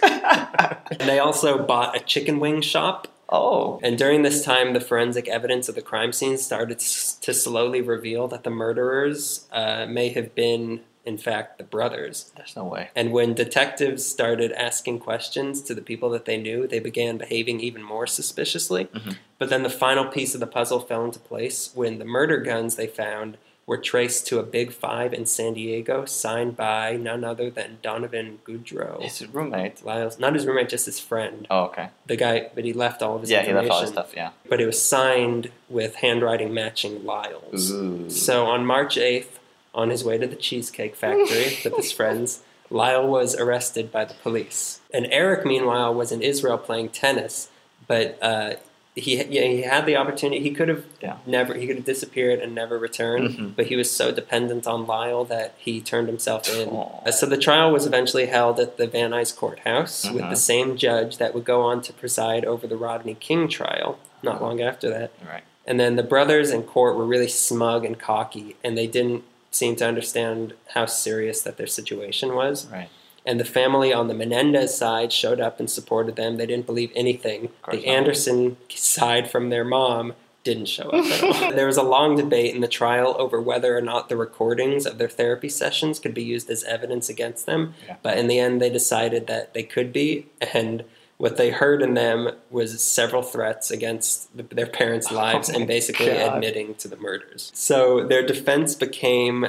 And 0.01 1.01
they 1.01 1.19
also 1.19 1.61
bought 1.61 1.97
a 1.97 1.99
chicken 1.99 2.39
wing 2.39 2.61
shop 2.61 3.09
oh, 3.29 3.79
And 3.83 3.97
during 3.97 4.21
this 4.21 4.43
time, 4.43 4.73
the 4.73 4.81
forensic 4.81 5.27
evidence 5.27 5.69
of 5.69 5.75
the 5.75 5.81
crime 5.81 6.13
scene 6.13 6.37
started 6.37 6.79
to 6.79 7.33
slowly 7.33 7.81
reveal 7.81 8.27
that 8.27 8.43
the 8.43 8.49
murderers 8.49 9.47
uh, 9.51 9.85
may 9.87 10.09
have 10.09 10.35
been, 10.35 10.81
in 11.05 11.17
fact, 11.17 11.57
the 11.57 11.63
brothers. 11.63 12.31
there's 12.35 12.55
no 12.55 12.63
way. 12.63 12.89
And 12.95 13.11
when 13.11 13.33
detectives 13.33 14.05
started 14.05 14.51
asking 14.53 14.99
questions 14.99 15.61
to 15.63 15.73
the 15.73 15.81
people 15.81 16.09
that 16.11 16.25
they 16.25 16.37
knew, 16.37 16.67
they 16.67 16.79
began 16.79 17.17
behaving 17.17 17.59
even 17.59 17.83
more 17.83 18.07
suspiciously. 18.07 18.85
Mhm. 18.85 19.17
But 19.37 19.49
then 19.49 19.63
the 19.63 19.69
final 19.69 20.05
piece 20.05 20.33
of 20.33 20.39
the 20.39 20.47
puzzle 20.47 20.79
fell 20.79 21.03
into 21.03 21.19
place 21.19 21.71
when 21.73 21.99
the 21.99 22.05
murder 22.05 22.37
guns 22.37 22.75
they 22.75 22.87
found 22.87 23.37
were 23.67 23.77
traced 23.77 24.27
to 24.27 24.37
a 24.39 24.43
Big 24.43 24.71
Five 24.71 25.13
in 25.13 25.25
San 25.25 25.55
Diego, 25.55 26.05
signed 26.05 26.55
by 26.55 26.95
none 26.97 27.23
other 27.23 27.49
than 27.49 27.79
Donovan 27.81 28.39
Goodreau. 28.45 29.01
His 29.01 29.25
roommate. 29.27 29.83
Lyle's, 29.83 30.19
not 30.19 30.35
his 30.35 30.45
roommate, 30.45 30.69
just 30.69 30.85
his 30.85 30.99
friend. 30.99 31.47
Oh, 31.49 31.63
okay. 31.65 31.89
The 32.05 32.15
guy, 32.15 32.49
but 32.53 32.63
he 32.63 32.73
left 32.73 33.01
all 33.01 33.15
of 33.15 33.21
his 33.21 33.31
Yeah, 33.31 33.41
he 33.43 33.53
left 33.53 33.69
all 33.69 33.81
his 33.81 33.89
stuff. 33.89 34.13
Yeah. 34.15 34.31
but 34.47 34.61
it 34.61 34.67
was 34.67 34.79
signed 34.81 35.49
with 35.67 35.95
handwriting 35.95 36.53
matching 36.53 37.03
Lyle's. 37.05 37.71
Ooh. 37.71 38.09
So 38.09 38.45
on 38.45 38.65
March 38.65 38.97
8th, 38.97 39.39
on 39.73 39.89
his 39.89 40.03
way 40.03 40.17
to 40.19 40.27
the 40.27 40.35
Cheesecake 40.35 40.95
Factory 40.95 41.57
with 41.63 41.75
his 41.75 41.91
friends, 41.91 42.41
Lyle 42.69 43.07
was 43.07 43.35
arrested 43.35 43.91
by 43.91 44.05
the 44.05 44.13
police. 44.13 44.79
And 44.93 45.07
Eric, 45.11 45.45
meanwhile, 45.45 45.93
was 45.93 46.11
in 46.11 46.21
Israel 46.21 46.57
playing 46.57 46.89
tennis, 46.89 47.49
but 47.87 48.17
uh, 48.21 48.53
he 48.95 49.21
yeah, 49.25 49.43
he 49.43 49.61
had 49.63 49.85
the 49.85 49.97
opportunity. 49.97 50.41
He 50.41 50.51
could 50.51 50.69
have 50.69 50.85
Yeah. 51.01 51.17
never 51.25 51.53
he 51.53 51.67
could 51.67 51.75
have 51.75 51.85
disappeared 51.85 52.39
and 52.39 52.55
never 52.55 52.77
returned, 52.79 53.29
Mhm. 53.31 53.55
but 53.55 53.65
he 53.67 53.75
was 53.75 53.91
so 53.91 54.11
dependent 54.11 54.65
on 54.65 54.87
Lyle 54.87 55.25
that 55.25 55.53
he 55.57 55.81
turned 55.81 56.07
himself 56.07 56.47
in. 56.49 56.69
Aw. 56.69 57.01
Uh, 57.05 57.11
So 57.11 57.25
the 57.25 57.37
trial 57.37 57.71
was 57.71 57.85
eventually 57.85 58.27
held 58.27 58.59
at 58.59 58.77
the 58.77 58.87
Van 58.87 59.11
Nuys 59.11 59.35
Courthouse 59.35 60.09
with 60.09 60.23
Mhm. 60.23 60.29
the 60.29 60.35
same 60.37 60.77
judge 60.77 61.17
that 61.17 61.33
would 61.33 61.43
go 61.45 61.61
on 61.61 61.81
to 61.81 61.93
preside 61.93 62.45
over 62.45 62.67
the 62.67 62.77
Rodney 62.77 63.15
King 63.19 63.47
trial 63.49 63.99
not 64.23 64.41
long 64.41 64.61
after 64.61 64.89
that. 64.89 65.11
Right. 65.27 65.43
And 65.67 65.79
then 65.79 65.95
the 65.97 66.03
brothers 66.03 66.51
in 66.51 66.63
court 66.63 66.95
were 66.95 67.05
really 67.05 67.27
smug 67.27 67.85
and 67.85 67.99
cocky, 67.99 68.55
and 68.63 68.77
they 68.77 68.87
didn't 68.87 69.23
seem 69.51 69.75
to 69.77 69.85
understand 69.85 70.53
how 70.69 70.85
serious 70.85 71.41
that 71.41 71.57
their 71.57 71.67
situation 71.67 72.33
was. 72.35 72.67
Right. 72.71 72.89
And 73.25 73.39
the 73.39 73.45
family 73.45 73.91
on 73.91 74.07
the 74.07 74.13
Menendez 74.13 74.77
side 74.77 75.11
showed 75.11 75.39
up 75.39 75.59
and 75.59 75.69
supported 75.69 76.15
them. 76.15 76.37
They 76.37 76.45
didn't 76.45 76.65
believe 76.65 76.91
anything. 76.95 77.49
The 77.69 77.77
not. 77.77 77.85
Anderson 77.85 78.57
side 78.69 79.29
from 79.29 79.49
their 79.49 79.65
mom 79.65 80.13
didn't 80.43 80.67
show 80.67 80.89
up 80.89 81.05
at 81.05 81.23
all. 81.23 81.51
there 81.55 81.65
was 81.65 81.75
a 81.75 81.83
long 81.83 82.15
debate 82.15 82.53
in 82.53 82.61
the 82.61 82.67
trial 82.67 83.15
over 83.17 83.41
whether 83.41 83.75
or 83.75 83.81
not 83.81 84.09
the 84.09 84.15
recordings 84.15 84.85
of 84.85 84.99
their 84.99 85.09
therapy 85.09 85.49
sessions 85.49 85.99
could 85.99 86.13
be 86.13 86.23
used 86.23 86.49
as 86.51 86.63
evidence 86.65 87.09
against 87.09 87.47
them. 87.47 87.73
Yeah. 87.87 87.95
But 88.03 88.17
in 88.17 88.27
the 88.27 88.39
end, 88.39 88.61
they 88.61 88.69
decided 88.69 89.25
that 89.27 89.55
they 89.55 89.63
could 89.63 89.91
be. 89.91 90.27
And 90.53 90.85
what 91.17 91.37
they 91.37 91.49
heard 91.49 91.81
in 91.81 91.95
them 91.95 92.29
was 92.51 92.81
several 92.83 93.23
threats 93.23 93.71
against 93.71 94.31
th- 94.37 94.49
their 94.49 94.67
parents' 94.67 95.11
oh 95.11 95.15
lives 95.15 95.49
Oh 95.49 95.55
and 95.55 95.67
basically 95.67 96.07
God. 96.07 96.35
admitting 96.35 96.75
to 96.75 96.87
the 96.87 96.97
murders. 96.97 97.51
So 97.55 98.05
their 98.05 98.25
defense 98.25 98.75
became, 98.75 99.47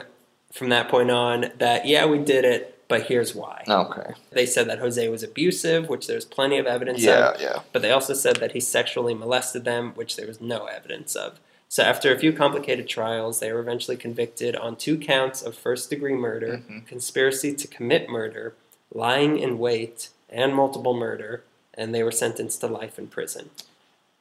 from 0.51 0.71
that 0.71 0.89
point 0.89 1.11
on, 1.11 1.51
that 1.59 1.87
yeah, 1.87 2.07
we 2.07 2.19
did 2.19 2.45
it, 2.45 2.76
but 2.89 3.03
here's 3.05 3.35
why. 3.35 3.65
Okay. 3.69 4.13
They 4.31 4.47
said 4.47 4.69
that 4.69 4.79
Jose 4.79 5.09
was 5.09 5.23
abusive, 5.23 5.89
which 5.89 6.07
there's 6.07 6.25
plenty 6.25 6.59
of 6.59 6.67
evidence 6.67 7.03
Yeah, 7.03 7.31
of, 7.33 7.41
yeah. 7.41 7.59
but 7.73 7.83
they 7.83 7.91
also 7.91 8.15
said 8.15 8.37
that 8.37 8.53
he 8.53 8.61
sexually 8.61 9.15
molested 9.15 9.65
them, 9.65 9.93
which 9.95 10.17
there 10.17 10.27
was 10.27 10.41
no 10.41 10.67
evidence 10.67 11.15
of. 11.17 11.41
So 11.69 11.83
after 11.83 12.13
a 12.15 12.19
few 12.19 12.33
complicated 12.33 12.87
trials, 12.89 13.41
they 13.41 13.53
were 13.53 13.59
eventually 13.61 13.97
convicted 13.97 14.55
on 14.55 14.77
two 14.77 14.97
counts 14.97 15.43
of 15.43 15.57
first 15.57 15.91
degree 15.91 16.15
murder, 16.15 16.63
Mhm. 16.69 16.87
conspiracy 16.87 17.55
to 17.55 17.67
commit 17.67 18.09
murder, 18.09 18.55
lying 18.95 19.39
in 19.39 19.59
wait, 19.59 20.11
and 20.31 20.55
multiple 20.55 20.95
murder, 20.95 21.43
and 21.75 21.93
they 21.95 22.05
were 22.05 22.13
sentenced 22.13 22.61
to 22.61 22.69
life 22.69 22.99
in 23.01 23.09
prison. 23.09 23.51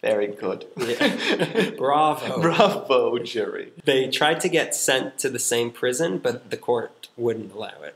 Very 0.02 0.28
good. 0.28 0.66
Yeah. 0.76 1.70
Bravo. 1.78 2.42
Bravo, 2.42 3.20
jury. 3.20 3.74
They 3.86 4.08
tried 4.10 4.40
to 4.42 4.50
get 4.50 4.76
sent 4.76 5.18
to 5.20 5.30
the 5.30 5.40
same 5.40 5.72
prison, 5.72 6.18
but 6.18 6.50
the 6.52 6.58
court 6.58 7.08
wouldn't 7.18 7.54
allow 7.54 7.82
it. 7.84 7.96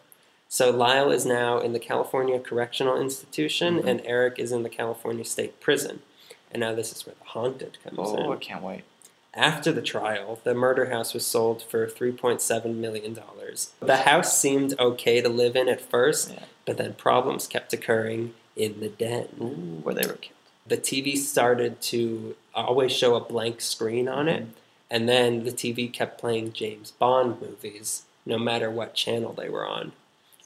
So 0.51 0.71
Lyle 0.71 1.11
is 1.11 1.27
now 1.27 1.59
in 1.59 1.73
the 1.73 1.79
California 1.79 2.39
Correctional 2.39 2.99
Institution, 2.99 3.83
Mhm. 3.83 3.87
and 3.87 4.01
Eric 4.03 4.39
is 4.39 4.51
in 4.51 4.63
the 4.63 4.69
California 4.69 5.23
State 5.23 5.59
Prison. 5.59 6.01
And 6.51 6.59
now 6.61 6.73
this 6.73 6.91
is 6.91 7.05
where 7.05 7.13
the 7.19 7.29
haunted 7.29 7.77
comes 7.83 7.97
in. 8.13 8.19
Oh, 8.25 8.33
I 8.33 8.37
can't 8.37 8.63
wait. 8.63 8.81
After 9.35 9.71
the 9.71 9.83
trial, 9.83 10.39
the 10.43 10.55
murder 10.55 10.87
house 10.87 11.13
was 11.13 11.23
sold 11.23 11.61
for 11.61 11.85
$3.7 11.85 12.81
million. 12.81 13.15
The 13.79 13.97
house 13.97 14.39
seemed 14.39 14.77
okay 14.79 15.21
to 15.21 15.29
live 15.29 15.55
in 15.55 15.69
at 15.69 15.79
first, 15.81 16.31
Yeah. 16.31 16.45
but 16.65 16.77
then 16.77 16.95
problems 16.95 17.45
kept 17.45 17.71
occurring 17.71 18.33
in 18.55 18.79
the 18.79 18.89
den. 18.89 19.27
Ooh, 19.39 19.81
where 19.83 19.93
they 19.93 20.07
were 20.07 20.13
killed. 20.17 20.33
The 20.65 20.77
TV 20.77 21.15
started 21.15 21.79
to 21.93 22.35
always 22.55 22.91
show 22.91 23.13
a 23.15 23.19
blank 23.19 23.61
screen 23.61 24.07
on 24.09 24.27
it, 24.27 24.43
Mhm. 24.45 24.51
and 24.89 25.07
then 25.07 25.43
the 25.43 25.51
TV 25.51 25.87
kept 25.87 26.19
playing 26.19 26.53
James 26.53 26.89
Bond 26.89 27.39
movies, 27.39 28.05
no 28.25 28.39
matter 28.39 28.71
what 28.71 28.95
channel 28.95 29.33
they 29.33 29.47
were 29.47 29.65
on. 29.65 29.91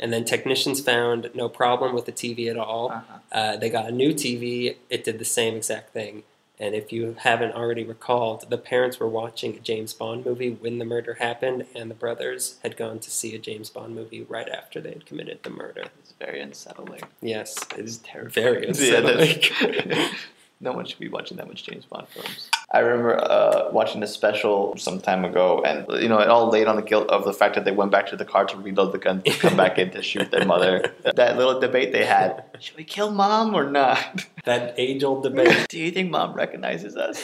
And 0.03 0.11
then 0.11 0.25
technicians 0.25 0.81
found 0.81 1.29
no 1.33 1.47
problem 1.47 1.95
with 1.95 2.05
the 2.05 2.11
TV 2.11 2.49
at 2.49 2.57
all. 2.57 2.91
Uh-huh. 2.91 3.19
Uh, 3.31 3.55
they 3.55 3.69
got 3.69 3.87
a 3.87 3.91
new 3.91 4.13
TV, 4.13 4.75
it 4.89 5.05
did 5.05 5.17
the 5.17 5.23
same 5.25 5.55
exact 5.55 5.93
thing. 5.93 6.23
And 6.59 6.75
if 6.75 6.91
you 6.91 7.15
haven't 7.19 7.53
already 7.53 7.85
recalled, 7.85 8.49
the 8.49 8.57
parents 8.57 8.99
were 8.99 9.07
watching 9.07 9.55
a 9.55 9.59
James 9.59 9.93
Bond 9.93 10.25
movie 10.25 10.51
when 10.51 10.77
the 10.77 10.85
murder 10.85 11.13
happened, 11.15 11.65
and 11.73 11.89
the 11.89 11.95
brothers 11.95 12.57
had 12.63 12.75
gone 12.75 12.99
to 12.99 13.09
see 13.09 13.33
a 13.33 13.39
James 13.39 13.69
Bond 13.69 13.95
movie 13.95 14.23
right 14.23 14.49
after 14.49 14.81
they 14.81 14.89
had 14.91 15.05
committed 15.05 15.39
the 15.43 15.49
murder. 15.49 15.85
It's 15.99 16.13
very 16.19 16.41
unsettling. 16.41 17.01
Yes, 17.21 17.57
It's 17.77 17.97
terrifying. 17.97 18.33
very 18.43 18.61
Yeah, 18.63 18.97
unsettling. 18.97 20.09
no 20.63 20.71
one 20.71 20.85
should 20.85 20.99
be 20.99 21.09
watching 21.09 21.37
that 21.37 21.47
much 21.47 21.63
James 21.63 21.85
Bond 21.85 22.07
films. 22.07 22.49
I 22.71 22.79
remember 22.79 23.21
uh, 23.21 23.69
watching 23.71 24.01
a 24.01 24.07
special 24.07 24.75
some 24.77 24.99
time 24.99 25.25
ago, 25.25 25.61
and 25.63 25.85
you 26.01 26.07
know, 26.07 26.19
it 26.19 26.29
all 26.29 26.49
laid 26.49 26.67
on 26.67 26.77
the 26.77 26.81
guilt 26.81 27.09
of 27.09 27.25
the 27.25 27.33
fact 27.33 27.55
that 27.55 27.65
they 27.65 27.71
went 27.71 27.91
back 27.91 28.07
to 28.07 28.15
the 28.15 28.25
car 28.25 28.45
to 28.45 28.57
reload 28.57 28.93
the 28.93 28.97
gun, 28.97 29.21
to 29.23 29.31
come 29.31 29.57
back 29.57 29.77
in 29.77 29.91
to 29.91 30.01
shoot 30.01 30.31
their 30.31 30.45
mother. 30.45 30.91
That 31.15 31.37
little 31.37 31.59
debate 31.59 31.91
they 31.91 32.05
had: 32.05 32.43
should 32.59 32.77
we 32.77 32.83
kill 32.83 33.11
mom 33.11 33.53
or 33.53 33.69
not? 33.69 34.25
that 34.45 34.73
age 34.77 35.03
old 35.03 35.23
debate. 35.29 35.67
Do 35.69 35.79
you 35.79 35.91
think 35.91 36.09
mom 36.09 36.33
recognizes 36.33 36.95
us? 36.95 37.19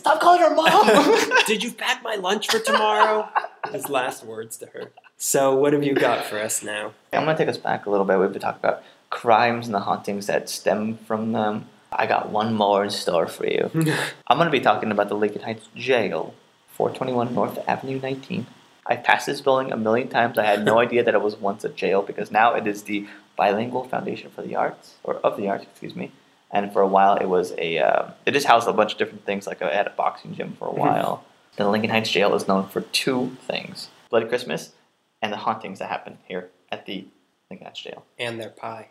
Stop 0.00 0.20
calling 0.20 0.40
her 0.40 0.54
mom. 0.54 1.18
Did 1.46 1.62
you 1.62 1.72
pack 1.72 2.02
my 2.02 2.14
lunch 2.14 2.48
for 2.48 2.60
tomorrow? 2.60 3.28
His 3.72 3.90
last 3.90 4.24
words 4.24 4.56
to 4.58 4.66
her. 4.66 4.90
So, 5.18 5.54
what 5.54 5.72
have 5.72 5.82
you 5.82 5.94
got 5.94 6.24
for 6.24 6.38
us 6.38 6.62
now? 6.62 6.92
I'm 7.12 7.24
gonna 7.24 7.36
take 7.36 7.48
us 7.48 7.58
back 7.58 7.86
a 7.86 7.90
little 7.90 8.06
bit. 8.06 8.18
We've 8.18 8.32
been 8.32 8.40
talking 8.40 8.60
about 8.60 8.82
crimes 9.10 9.66
and 9.66 9.74
the 9.74 9.80
hauntings 9.80 10.26
that 10.26 10.48
stem 10.48 10.96
from 10.98 11.32
them. 11.32 11.66
I 11.90 12.06
got 12.06 12.30
one 12.30 12.54
more 12.54 12.84
in 12.84 12.90
store 12.90 13.26
for 13.26 13.46
you. 13.46 13.70
I'm 14.26 14.38
gonna 14.38 14.50
be 14.50 14.60
talking 14.60 14.90
about 14.90 15.08
the 15.08 15.14
Lincoln 15.16 15.42
Heights 15.42 15.68
Jail, 15.74 16.34
421 16.74 17.34
North 17.34 17.58
Avenue 17.68 18.00
19. 18.00 18.46
I've 18.86 19.04
passed 19.04 19.26
this 19.26 19.40
building 19.40 19.72
a 19.72 19.76
million 19.76 20.08
times. 20.08 20.38
I 20.38 20.44
had 20.44 20.64
no 20.64 20.78
idea 20.86 21.02
that 21.04 21.14
it 21.14 21.22
was 21.22 21.36
once 21.36 21.64
a 21.64 21.68
jail 21.68 22.02
because 22.02 22.30
now 22.30 22.54
it 22.54 22.66
is 22.66 22.84
the 22.84 23.06
Bilingual 23.36 23.84
Foundation 23.84 24.30
for 24.30 24.42
the 24.42 24.56
Arts, 24.56 24.94
or 25.04 25.16
of 25.16 25.36
the 25.36 25.48
Arts, 25.48 25.64
excuse 25.64 25.94
me. 25.94 26.10
And 26.50 26.72
for 26.72 26.80
a 26.82 26.86
while, 26.88 27.16
it 27.16 27.26
was 27.28 27.52
a. 27.58 27.78
Uh, 27.78 28.10
it 28.26 28.32
just 28.32 28.46
housed 28.46 28.66
a 28.68 28.72
bunch 28.72 28.92
of 28.92 28.98
different 28.98 29.24
things. 29.26 29.46
Like 29.46 29.60
I 29.62 29.74
had 29.74 29.86
a 29.86 29.90
boxing 29.90 30.34
gym 30.34 30.54
for 30.58 30.68
a 30.68 30.72
Mhm. 30.72 30.78
while. 30.78 31.24
The 31.56 31.68
Lincoln 31.68 31.90
Heights 31.90 32.10
Jail 32.10 32.34
is 32.34 32.48
known 32.48 32.68
for 32.68 32.80
two 32.80 33.36
things: 33.46 33.88
Bloody 34.10 34.26
Christmas 34.26 34.72
and 35.20 35.32
the 35.32 35.36
hauntings 35.38 35.78
that 35.80 35.88
happen 35.90 36.18
here 36.26 36.48
at 36.72 36.86
the 36.86 37.06
Lincoln 37.50 37.66
Heights 37.66 37.80
Jail. 37.80 38.04
And 38.18 38.40
their 38.40 38.50
pie. 38.50 38.88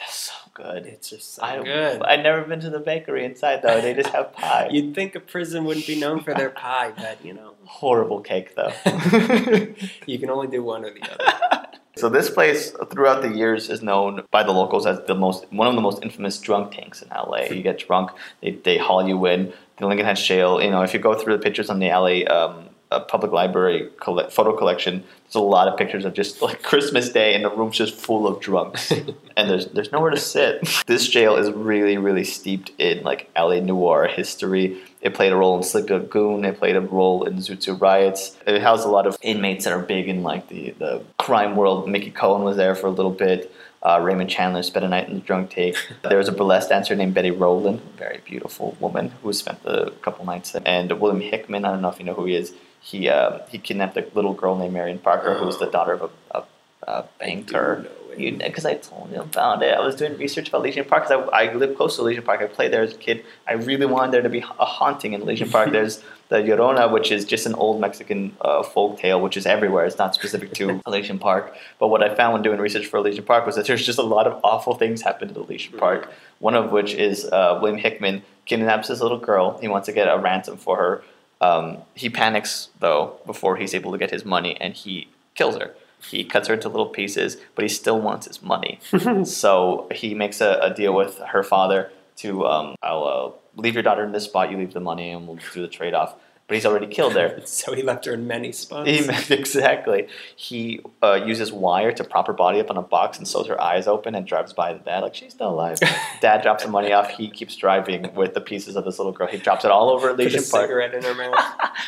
That's 0.00 0.14
so 0.14 0.32
good. 0.54 0.86
It's 0.86 1.10
just 1.10 1.34
so 1.34 1.42
I, 1.42 1.62
good. 1.62 2.02
I've 2.02 2.20
never 2.20 2.42
been 2.42 2.60
to 2.60 2.70
the 2.70 2.80
bakery 2.80 3.24
inside 3.26 3.60
though. 3.62 3.82
They 3.82 3.92
just 3.92 4.08
have 4.08 4.32
pie. 4.32 4.68
You'd 4.72 4.94
think 4.94 5.14
a 5.14 5.20
prison 5.20 5.64
wouldn't 5.66 5.86
be 5.86 6.00
known 6.00 6.20
for 6.22 6.32
their 6.32 6.48
pie, 6.48 6.92
but 6.96 7.22
you 7.24 7.34
know, 7.34 7.54
Horrible 7.66 8.20
cake 8.20 8.56
though. 8.56 8.72
you 10.06 10.18
can 10.18 10.30
only 10.30 10.48
do 10.48 10.62
one 10.62 10.84
or 10.84 10.92
the 10.92 11.02
other. 11.02 11.66
so 11.96 12.08
this 12.08 12.30
place 12.30 12.72
throughout 12.90 13.22
the 13.22 13.28
years 13.28 13.68
is 13.68 13.82
known 13.82 14.22
by 14.30 14.42
the 14.42 14.52
locals 14.52 14.86
as 14.86 15.00
the 15.06 15.14
most 15.14 15.44
one 15.52 15.68
of 15.68 15.74
the 15.74 15.80
most 15.82 16.02
infamous 16.02 16.38
drunk 16.40 16.72
tanks 16.72 17.02
in 17.02 17.08
LA. 17.10 17.42
You 17.42 17.62
get 17.62 17.78
drunk, 17.78 18.10
they, 18.40 18.52
they 18.52 18.78
haul 18.78 19.06
you 19.06 19.24
in. 19.26 19.52
The 19.76 19.86
Lincoln 19.86 20.04
Heights 20.06 20.26
Jail, 20.26 20.60
You 20.60 20.70
know, 20.70 20.82
if 20.82 20.92
you 20.92 21.00
go 21.00 21.14
through 21.14 21.36
the 21.36 21.42
pictures 21.42 21.70
on 21.70 21.78
the 21.78 21.88
LA 21.88 22.24
um, 22.26 22.69
uh, 22.90 23.00
Public 23.00 23.32
Library 23.32 23.88
colle- 24.00 24.28
photo 24.30 24.56
collection, 24.56 25.04
there's 25.24 25.34
a 25.36 25.40
lot 25.40 25.68
of 25.68 25.78
pictures 25.78 26.04
of 26.04 26.12
just 26.12 26.42
like 26.42 26.62
Christmas 26.62 27.10
Day 27.10 27.34
and 27.34 27.44
the 27.44 27.50
room's 27.50 27.76
just 27.76 27.94
full 27.94 28.26
of 28.26 28.40
drunks. 28.40 28.90
and 29.36 29.50
there's 29.50 29.66
there's 29.68 29.92
nowhere 29.92 30.10
to 30.10 30.16
sit. 30.18 30.68
This 30.86 31.08
jail 31.08 31.36
is 31.36 31.50
really 31.52 31.98
really 31.98 32.24
steeped 32.24 32.72
in 32.78 33.02
like 33.02 33.30
LA 33.36 33.60
noir 33.60 34.06
history. 34.08 34.80
It 35.00 35.14
played 35.14 35.32
a 35.32 35.36
role 35.36 35.56
in 35.56 35.62
Sleepy 35.62 35.94
Lagoon. 35.94 36.44
It 36.44 36.58
played 36.58 36.76
a 36.76 36.80
role 36.80 37.24
in 37.24 37.36
Zoot 37.36 37.62
Suit 37.62 37.80
riots. 37.80 38.36
It 38.46 38.60
housed 38.60 38.84
a 38.84 38.90
lot 38.90 39.06
of 39.06 39.16
inmates 39.22 39.64
that 39.64 39.72
are 39.72 39.82
big 39.82 40.08
in 40.08 40.22
like 40.22 40.48
the 40.48 40.70
the 40.78 41.02
crime 41.18 41.56
world. 41.56 41.88
Mickey 41.88 42.10
Cohen 42.10 42.42
was 42.42 42.56
there 42.56 42.74
for 42.74 42.88
a 42.88 42.90
little 42.90 43.12
bit. 43.12 43.52
Uh, 43.82 43.98
Raymond 44.02 44.28
Chandler 44.28 44.62
spent 44.62 44.84
a 44.84 44.88
night 44.88 45.08
in 45.08 45.14
the 45.14 45.20
drunk 45.20 45.50
take. 45.50 45.76
There 46.02 46.18
was 46.18 46.28
a 46.28 46.32
burlesque 46.32 46.68
dancer 46.68 46.94
named 46.94 47.14
Betty 47.14 47.30
Rowland, 47.30 47.80
a 47.94 47.96
very 47.96 48.20
beautiful 48.26 48.76
woman 48.78 49.12
who 49.22 49.32
spent 49.32 49.60
a 49.64 49.90
couple 50.02 50.26
nights 50.26 50.52
there. 50.52 50.62
And 50.66 50.92
William 51.00 51.22
Hickman, 51.22 51.64
I 51.64 51.70
don't 51.70 51.80
know 51.80 51.88
if 51.88 51.98
you 51.98 52.04
know 52.04 52.14
who 52.14 52.26
he 52.26 52.34
is. 52.34 52.52
He 52.80 53.08
uh, 53.08 53.40
he 53.48 53.58
kidnapped 53.58 53.96
a 53.96 54.06
little 54.14 54.34
girl 54.34 54.56
named 54.56 54.72
Marion 54.72 54.98
Parker, 54.98 55.34
who 55.34 55.46
was 55.46 55.58
the 55.58 55.66
daughter 55.66 55.92
of 55.92 56.10
a, 56.32 56.38
a, 56.38 56.44
a 56.90 57.04
banker. 57.18 57.86
Because 58.16 58.66
I 58.66 58.74
told 58.74 59.12
you 59.12 59.20
about 59.20 59.62
it. 59.62 59.72
I 59.72 59.80
was 59.80 59.94
doing 59.94 60.18
research 60.18 60.48
about 60.48 60.62
Elysian 60.62 60.84
Park 60.84 61.08
because 61.08 61.28
I, 61.32 61.44
I 61.44 61.54
live 61.54 61.76
close 61.76 61.96
to 61.96 62.02
Elysian 62.02 62.24
Park. 62.24 62.42
I 62.42 62.46
played 62.46 62.72
there 62.72 62.82
as 62.82 62.92
a 62.92 62.98
kid. 62.98 63.24
I 63.46 63.52
really 63.52 63.86
wanted 63.86 64.12
there 64.12 64.22
to 64.22 64.28
be 64.28 64.40
a 64.40 64.64
haunting 64.64 65.12
in 65.12 65.22
Elysian 65.22 65.48
Park. 65.48 65.70
There's 65.72 66.02
the 66.28 66.36
Llorona, 66.36 66.90
which 66.90 67.12
is 67.12 67.24
just 67.24 67.46
an 67.46 67.54
old 67.54 67.80
Mexican 67.80 68.36
uh, 68.40 68.62
folk 68.62 68.98
tale, 68.98 69.20
which 69.20 69.36
is 69.36 69.46
everywhere. 69.46 69.84
It's 69.84 69.98
not 69.98 70.14
specific 70.14 70.52
to 70.54 70.80
Elysian 70.86 71.18
Park. 71.18 71.54
But 71.78 71.88
what 71.88 72.02
I 72.02 72.14
found 72.14 72.32
when 72.32 72.42
doing 72.42 72.60
research 72.60 72.86
for 72.86 72.96
Elysian 72.98 73.24
Park 73.24 73.46
was 73.46 73.56
that 73.56 73.66
there's 73.66 73.86
just 73.86 73.98
a 73.98 74.02
lot 74.02 74.26
of 74.26 74.40
awful 74.42 74.74
things 74.74 75.02
happen 75.02 75.32
to 75.32 75.40
Elysian 75.40 75.78
Park. 75.78 76.10
One 76.40 76.54
of 76.54 76.72
which 76.72 76.94
is 76.94 77.26
uh, 77.26 77.58
William 77.60 77.78
Hickman 77.78 78.22
kidnaps 78.46 78.88
this 78.88 79.00
little 79.00 79.18
girl. 79.18 79.58
He 79.58 79.68
wants 79.68 79.86
to 79.86 79.92
get 79.92 80.06
a 80.06 80.18
ransom 80.18 80.56
for 80.56 80.76
her. 80.76 81.02
Um, 81.40 81.78
he 81.94 82.10
panics 82.10 82.68
though 82.80 83.18
before 83.26 83.56
he's 83.56 83.74
able 83.74 83.92
to 83.92 83.98
get 83.98 84.10
his 84.10 84.24
money, 84.24 84.56
and 84.60 84.74
he 84.74 85.08
kills 85.34 85.56
her. 85.56 85.74
He 86.02 86.24
cuts 86.24 86.48
her 86.48 86.54
into 86.54 86.68
little 86.68 86.88
pieces, 86.88 87.36
but 87.54 87.62
he 87.62 87.68
still 87.68 88.00
wants 88.00 88.26
his 88.26 88.42
money. 88.42 88.80
so 89.24 89.86
he 89.94 90.14
makes 90.14 90.40
a, 90.40 90.58
a 90.62 90.72
deal 90.72 90.94
with 90.94 91.18
her 91.18 91.42
father 91.42 91.92
to 92.16 92.46
um, 92.46 92.74
I'll 92.82 93.04
uh, 93.04 93.60
leave 93.60 93.74
your 93.74 93.82
daughter 93.82 94.04
in 94.04 94.12
this 94.12 94.24
spot, 94.24 94.50
you 94.50 94.58
leave 94.58 94.72
the 94.72 94.80
money, 94.80 95.10
and 95.10 95.26
we'll 95.26 95.38
do 95.52 95.62
the 95.62 95.68
trade 95.68 95.94
off. 95.94 96.14
But 96.50 96.56
he's 96.56 96.66
already 96.66 96.88
killed 96.88 97.14
her. 97.14 97.40
so 97.44 97.74
he 97.74 97.82
left 97.84 98.06
her 98.06 98.12
in 98.12 98.26
many 98.26 98.50
spots. 98.50 98.90
He, 98.90 98.98
exactly. 99.32 100.08
He 100.34 100.80
uh, 101.00 101.20
uses 101.24 101.52
wire 101.52 101.92
to 101.92 102.02
prop 102.02 102.26
her 102.26 102.32
body 102.32 102.58
up 102.58 102.70
on 102.70 102.76
a 102.76 102.82
box 102.82 103.18
and 103.18 103.28
sews 103.28 103.46
her 103.46 103.60
eyes 103.62 103.86
open 103.86 104.16
and 104.16 104.26
drives 104.26 104.52
by 104.52 104.72
the 104.72 104.80
dad 104.80 105.04
like 105.04 105.14
she's 105.14 105.32
still 105.32 105.50
alive. 105.50 105.78
dad 106.20 106.42
drops 106.42 106.64
the 106.64 106.68
money 106.68 106.92
off. 106.92 107.08
He 107.08 107.30
keeps 107.30 107.54
driving 107.54 108.12
with 108.16 108.34
the 108.34 108.40
pieces 108.40 108.74
of 108.74 108.84
this 108.84 108.98
little 108.98 109.12
girl. 109.12 109.28
He 109.28 109.36
drops 109.36 109.64
it 109.64 109.70
all 109.70 109.90
over 109.90 110.10
Elysian 110.10 110.42
Park. 110.42 110.64
cigarette 110.64 110.92
in 110.92 111.04
her 111.04 111.14
mouth. 111.14 111.32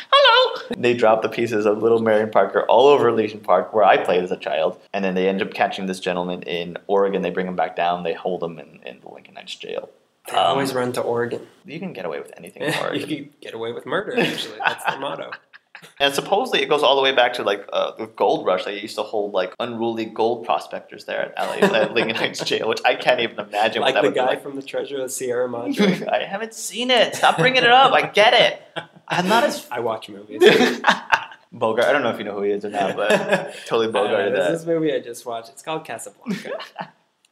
Hello. 0.09 0.61
They 0.77 0.93
drop 0.93 1.23
the 1.23 1.29
pieces 1.29 1.65
of 1.65 1.83
little 1.83 1.99
Marion 1.99 2.31
Parker 2.31 2.61
all 2.69 2.87
over 2.87 3.09
Elysian 3.09 3.41
Park, 3.41 3.73
where 3.73 3.83
I 3.83 3.97
played 3.97 4.23
as 4.23 4.31
a 4.31 4.37
child, 4.37 4.79
and 4.93 5.03
then 5.03 5.13
they 5.13 5.27
end 5.27 5.41
up 5.41 5.53
catching 5.53 5.87
this 5.87 5.99
gentleman 5.99 6.41
in 6.43 6.77
Oregon. 6.87 7.21
They 7.21 7.31
bring 7.31 7.47
him 7.47 7.57
back 7.57 7.75
down. 7.75 8.03
They 8.03 8.13
hold 8.13 8.41
him 8.41 8.57
in, 8.59 8.79
in 8.85 9.01
the 9.01 9.09
Lincoln 9.09 9.35
Heights 9.35 9.55
jail. 9.55 9.89
They 10.31 10.37
always 10.37 10.73
run 10.73 10.93
to 10.93 11.01
Oregon. 11.01 11.45
You 11.65 11.79
can 11.79 11.93
get 11.93 12.05
away 12.05 12.19
with 12.19 12.31
anything 12.37 12.63
in 12.67 12.73
Oregon. 12.75 13.09
you 13.09 13.15
can 13.25 13.29
get 13.41 13.53
away 13.53 13.71
with 13.71 13.85
murder. 13.85 14.15
Usually, 14.17 14.57
that's 14.57 14.83
the 14.85 14.99
motto. 14.99 15.31
And 15.99 16.13
supposedly 16.13 16.61
it 16.61 16.69
goes 16.69 16.81
all 16.81 16.95
the 16.95 17.01
way 17.01 17.13
back 17.13 17.33
to 17.33 17.43
like 17.43 17.67
uh, 17.73 17.91
the 17.97 18.05
gold 18.07 18.45
rush. 18.45 18.63
They 18.63 18.79
used 18.79 18.95
to 18.95 19.03
hold 19.03 19.33
like 19.33 19.53
unruly 19.59 20.05
gold 20.05 20.45
prospectors 20.45 21.03
there 21.03 21.33
at 21.37 21.61
LA 21.61 21.67
at 21.67 21.93
Lincoln 21.93 22.15
Heights 22.23 22.41
Jail, 22.45 22.69
which 22.69 22.79
I 22.85 22.95
can't 22.95 23.19
even 23.19 23.37
imagine. 23.37 23.81
Like 23.81 23.93
what 23.93 23.95
that 23.95 24.01
the 24.03 24.07
would 24.07 24.13
be 24.13 24.19
guy 24.21 24.25
like. 24.27 24.43
from 24.43 24.55
the 24.55 24.61
Treasure 24.61 25.01
of 25.03 25.11
Sierra 25.11 25.49
Madre. 25.49 26.07
I 26.07 26.23
haven't 26.23 26.53
seen 26.53 26.89
it. 26.89 27.15
Stop 27.15 27.37
bringing 27.37 27.63
it 27.63 27.69
up. 27.69 27.91
I 27.91 28.07
get 28.07 28.33
it. 28.33 28.61
I'm 29.09 29.27
not 29.27 29.43
as 29.43 29.67
I 29.69 29.81
watch 29.81 30.07
movies. 30.07 30.41
Bogart. 31.51 31.85
I 31.85 31.91
don't 31.91 32.01
know 32.01 32.11
if 32.11 32.17
you 32.17 32.23
know 32.23 32.35
who 32.35 32.43
he 32.43 32.51
is 32.51 32.63
or 32.63 32.69
not, 32.69 32.95
but 32.95 33.09
totally 33.65 33.89
I 33.89 33.91
don't 33.91 33.93
know, 33.93 34.03
Bogart 34.03 34.33
there's 34.33 34.59
this 34.59 34.65
movie 34.65 34.93
I 34.93 34.99
just 35.01 35.25
watched. 35.25 35.49
It's 35.49 35.61
called 35.63 35.83
Casablanca. 35.83 36.59
I 36.79 36.87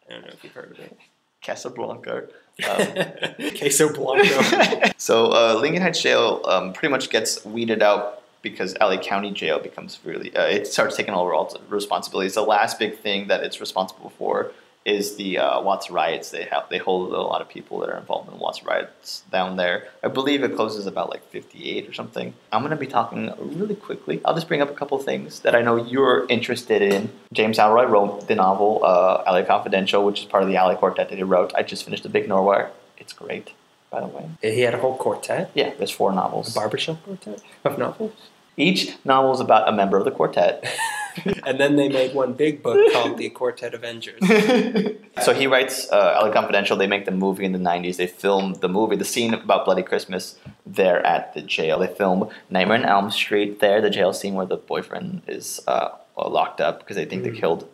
don't 0.10 0.24
know 0.24 0.32
if 0.34 0.44
you've 0.44 0.52
heard 0.52 0.72
of 0.72 0.80
it. 0.80 0.98
Casablanca. 1.42 2.28
Um, 2.64 3.52
Queso 3.58 3.94
Blanco. 3.94 4.92
so 4.98 5.32
uh, 5.32 5.58
Lincoln 5.60 5.82
Heights 5.82 6.02
Jail 6.02 6.42
um, 6.46 6.74
pretty 6.74 6.92
much 6.92 7.10
gets 7.10 7.44
weeded 7.46 7.82
out 7.82 8.22
because 8.42 8.76
LA 8.80 8.98
County 8.98 9.32
Jail 9.32 9.60
becomes 9.60 10.00
really 10.04 10.36
uh, 10.36 10.46
it 10.46 10.68
starts 10.68 10.96
taking 10.96 11.14
over 11.14 11.34
all 11.34 11.46
the 11.46 11.60
responsibilities. 11.70 12.34
The 12.34 12.42
last 12.42 12.80
big 12.80 12.98
thing 12.98 13.28
that 13.28 13.44
it's 13.44 13.60
responsible 13.60 14.10
for 14.10 14.52
is 14.84 15.16
the 15.16 15.38
uh, 15.38 15.62
Watts 15.62 15.92
riots. 15.92 16.32
They 16.32 16.44
have 16.46 16.68
they 16.70 16.80
hold 16.80 17.14
a 17.14 17.22
lot 17.22 17.42
of 17.42 17.48
people 17.50 17.80
that 17.80 17.90
are 17.90 17.98
involved 17.98 18.32
in 18.32 18.40
Watts 18.40 18.64
riots 18.64 19.24
down 19.32 19.56
there. 19.58 19.88
I 20.04 20.08
believe 20.08 20.42
it 20.44 20.56
closes 20.56 20.88
about 20.88 21.10
like 21.10 21.24
fifty 21.30 21.70
eight 21.70 21.88
or 21.88 21.94
something. 21.94 22.34
I'm 22.52 22.64
gonna 22.64 22.76
be 22.76 22.88
talking 22.88 23.32
really 23.40 23.76
quickly. 23.76 24.22
I'll 24.26 24.34
just 24.34 24.48
bring 24.48 24.62
up 24.62 24.70
a 24.72 24.74
couple 24.74 24.98
things 24.98 25.42
that 25.42 25.56
I 25.56 25.62
know 25.62 25.76
you're 25.76 26.26
interested 26.30 26.82
in. 26.82 27.12
James 27.32 27.58
Ellroy 27.60 27.88
wrote 27.90 28.28
the 28.28 28.36
novel 28.36 28.82
uh, 28.84 29.24
LA 29.28 29.44
Confidential, 29.44 30.04
which 30.04 30.20
is 30.22 30.26
part 30.26 30.42
of 30.42 30.50
the 30.50 30.56
LA 30.56 30.76
Quartet 30.76 31.10
that 31.10 31.16
he 31.16 31.24
wrote. 31.24 31.54
I 31.56 31.62
just 31.64 31.84
finished 31.84 32.04
The 32.04 32.10
Big 32.10 32.28
Nowhere. 32.28 32.72
It's 32.98 33.14
great, 33.14 33.52
by 33.92 34.00
the 34.02 34.08
way. 34.08 34.30
he 34.42 34.62
had 34.62 34.74
a 34.74 34.78
whole 34.80 34.98
quartet, 34.98 35.52
Yeah, 35.54 35.74
there's 35.78 35.92
four 35.92 36.12
novels. 36.12 36.56
a 36.56 36.60
barbershop 36.60 37.04
quartet 37.04 37.42
of 37.64 37.78
novels. 37.78 38.14
Each 38.58 38.96
novel 39.06 39.34
is 39.34 39.40
about 39.40 39.68
a 39.70 39.72
member 39.72 39.98
of 39.98 40.06
the 40.06 40.12
quartet. 40.12 40.64
and 41.46 41.60
then 41.60 41.76
they 41.76 41.90
made 41.90 42.14
one 42.16 42.34
big 42.34 42.62
book 42.64 42.92
called 42.94 43.18
The 43.18 43.30
Quartet 43.30 43.74
Avengers. 43.74 44.20
so 45.24 45.34
he 45.34 45.48
writes 45.48 45.90
uh, 45.92 46.20
LA 46.22 46.32
Confidential. 46.32 46.78
They 46.78 46.88
make 46.88 47.06
the 47.06 47.12
movie 47.12 47.46
in 47.46 47.52
the 47.52 47.60
90s. 47.60 47.98
They 47.98 48.08
film 48.08 48.54
the 48.56 48.70
movie, 48.70 48.96
the 48.96 49.06
scene 49.06 49.34
about 49.34 49.66
Bloody 49.66 49.84
Christmas 49.84 50.36
there 50.66 51.06
at 51.06 51.34
the 51.34 51.42
jail. 51.42 51.80
They 51.80 51.88
film 51.88 52.30
Nightmare 52.50 52.78
on 52.78 52.86
Elm 52.86 53.12
Street 53.12 53.60
there, 53.60 53.82
the 53.82 53.90
jail 53.90 54.14
scene 54.14 54.34
where 54.36 54.46
the 54.46 54.58
boyfriend 54.58 55.22
is 55.28 55.60
uh, 55.68 55.90
locked 56.18 56.62
up 56.62 56.80
because 56.80 56.96
they 56.96 57.06
think 57.06 57.24
they 57.24 57.30
Mm. 57.32 57.38
killed 57.40 57.68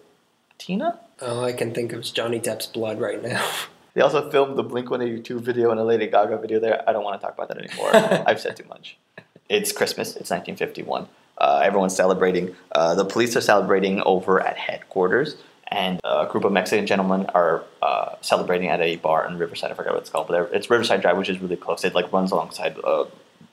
Tina. 0.57 0.99
All 1.21 1.43
I 1.43 1.51
can 1.53 1.73
think 1.73 1.93
of 1.93 2.01
is 2.01 2.11
Johnny 2.11 2.39
Depp's 2.39 2.67
blood 2.67 2.99
right 2.99 3.21
now. 3.21 3.43
They 3.93 4.01
also 4.01 4.29
filmed 4.29 4.55
the 4.57 4.63
Blink 4.63 4.91
182 4.91 5.39
video 5.39 5.71
and 5.71 5.79
a 5.79 5.83
Lady 5.83 6.05
Gaga 6.05 6.37
video 6.37 6.59
there. 6.59 6.87
I 6.87 6.93
don't 6.93 7.03
want 7.03 7.19
to 7.19 7.25
talk 7.25 7.33
about 7.35 7.47
that 7.49 7.57
anymore. 7.57 7.89
I've 8.27 8.39
said 8.39 8.55
too 8.55 8.65
much. 8.69 8.95
It's 9.49 9.71
Christmas. 9.71 10.09
It's 10.09 10.29
1951. 10.29 11.07
Uh, 11.37 11.61
everyone's 11.63 11.95
celebrating. 11.95 12.55
Uh, 12.71 12.95
the 12.95 13.05
police 13.05 13.35
are 13.35 13.41
celebrating 13.41 14.01
over 14.01 14.41
at 14.41 14.57
headquarters, 14.57 15.35
and 15.67 15.99
a 16.03 16.25
group 16.25 16.43
of 16.43 16.51
Mexican 16.51 16.87
gentlemen 16.87 17.25
are 17.27 17.63
uh, 17.81 18.15
celebrating 18.21 18.69
at 18.69 18.81
a 18.81 18.95
bar 18.97 19.27
in 19.27 19.37
Riverside. 19.37 19.71
I 19.71 19.73
forgot 19.75 19.93
what 19.93 20.01
it's 20.01 20.09
called, 20.09 20.27
but 20.27 20.49
it's 20.53 20.69
Riverside 20.69 21.01
Drive, 21.01 21.17
which 21.17 21.29
is 21.29 21.39
really 21.39 21.57
close. 21.57 21.83
It 21.83 21.93
like 21.93 22.11
runs 22.11 22.31
alongside 22.31 22.77
uh, 22.83 23.05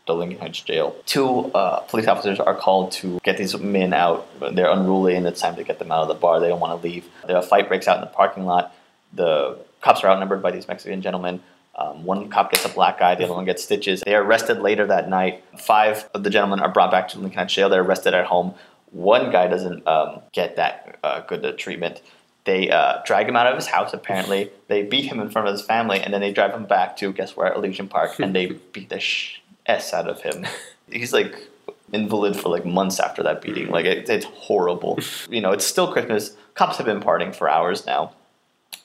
the 0.06 0.14
Lincoln 0.14 0.38
Heights 0.38 0.60
Jail. 0.60 0.96
Two 1.06 1.50
uh, 1.52 1.80
police 1.80 2.06
officers 2.06 2.40
are 2.40 2.54
called 2.54 2.92
to 2.92 3.18
get 3.22 3.36
these 3.36 3.58
men 3.58 3.92
out. 3.92 4.28
They're 4.54 4.70
unruly, 4.70 5.14
and 5.16 5.26
it's 5.26 5.40
time 5.40 5.56
to 5.56 5.64
get 5.64 5.78
them 5.78 5.90
out 5.90 6.02
of 6.02 6.08
the 6.08 6.14
bar. 6.14 6.40
They 6.40 6.48
don't 6.48 6.60
want 6.60 6.80
to 6.80 6.86
leave. 6.86 7.08
A 7.24 7.42
fight 7.42 7.68
breaks 7.68 7.88
out 7.88 7.96
in 7.96 8.00
the 8.02 8.08
parking 8.08 8.44
lot. 8.46 8.74
The 9.12 9.58
cops 9.80 10.02
are 10.04 10.08
outnumbered 10.08 10.42
by 10.42 10.50
these 10.50 10.66
Mexican 10.68 11.02
gentlemen. 11.02 11.40
Um, 11.76 12.04
one 12.04 12.28
cop 12.30 12.52
gets 12.52 12.64
a 12.64 12.68
black 12.68 13.00
eye, 13.00 13.14
the 13.14 13.24
other 13.24 13.34
one 13.34 13.44
gets 13.44 13.64
stitches. 13.64 14.02
They 14.02 14.14
are 14.14 14.22
arrested 14.22 14.60
later 14.60 14.86
that 14.86 15.08
night. 15.08 15.42
Five 15.58 16.08
of 16.14 16.22
the 16.22 16.30
gentlemen 16.30 16.60
are 16.60 16.68
brought 16.68 16.90
back 16.90 17.08
to 17.08 17.18
Lincoln 17.18 17.38
Heights 17.38 17.54
Jail. 17.54 17.68
They're 17.68 17.82
arrested 17.82 18.14
at 18.14 18.26
home. 18.26 18.54
One 18.90 19.32
guy 19.32 19.48
doesn't 19.48 19.86
um, 19.86 20.20
get 20.32 20.56
that 20.56 20.98
uh, 21.02 21.20
good 21.20 21.44
a 21.44 21.52
treatment. 21.52 22.00
They 22.44 22.70
uh, 22.70 22.98
drag 23.04 23.28
him 23.28 23.36
out 23.36 23.46
of 23.46 23.56
his 23.56 23.66
house, 23.66 23.92
apparently. 23.94 24.50
They 24.68 24.82
beat 24.82 25.06
him 25.06 25.18
in 25.18 25.30
front 25.30 25.48
of 25.48 25.52
his 25.52 25.62
family, 25.62 26.00
and 26.00 26.12
then 26.12 26.20
they 26.20 26.32
drive 26.32 26.52
him 26.52 26.66
back 26.66 26.96
to, 26.98 27.12
guess 27.12 27.36
where, 27.36 27.52
Elysian 27.52 27.88
Park, 27.88 28.18
and 28.20 28.34
they 28.34 28.46
beat 28.72 28.90
the 28.90 29.00
sh- 29.00 29.40
S 29.66 29.94
out 29.94 30.08
of 30.08 30.20
him. 30.20 30.46
He's 30.90 31.12
like 31.12 31.48
invalid 31.92 32.36
for 32.36 32.50
like 32.50 32.66
months 32.66 33.00
after 33.00 33.22
that 33.22 33.40
beating. 33.40 33.68
Like, 33.70 33.86
it, 33.86 34.08
it's 34.08 34.26
horrible. 34.26 34.98
You 35.30 35.40
know, 35.40 35.52
it's 35.52 35.64
still 35.64 35.90
Christmas. 35.90 36.36
Cops 36.54 36.76
have 36.76 36.86
been 36.86 37.00
partying 37.00 37.34
for 37.34 37.48
hours 37.48 37.86
now. 37.86 38.12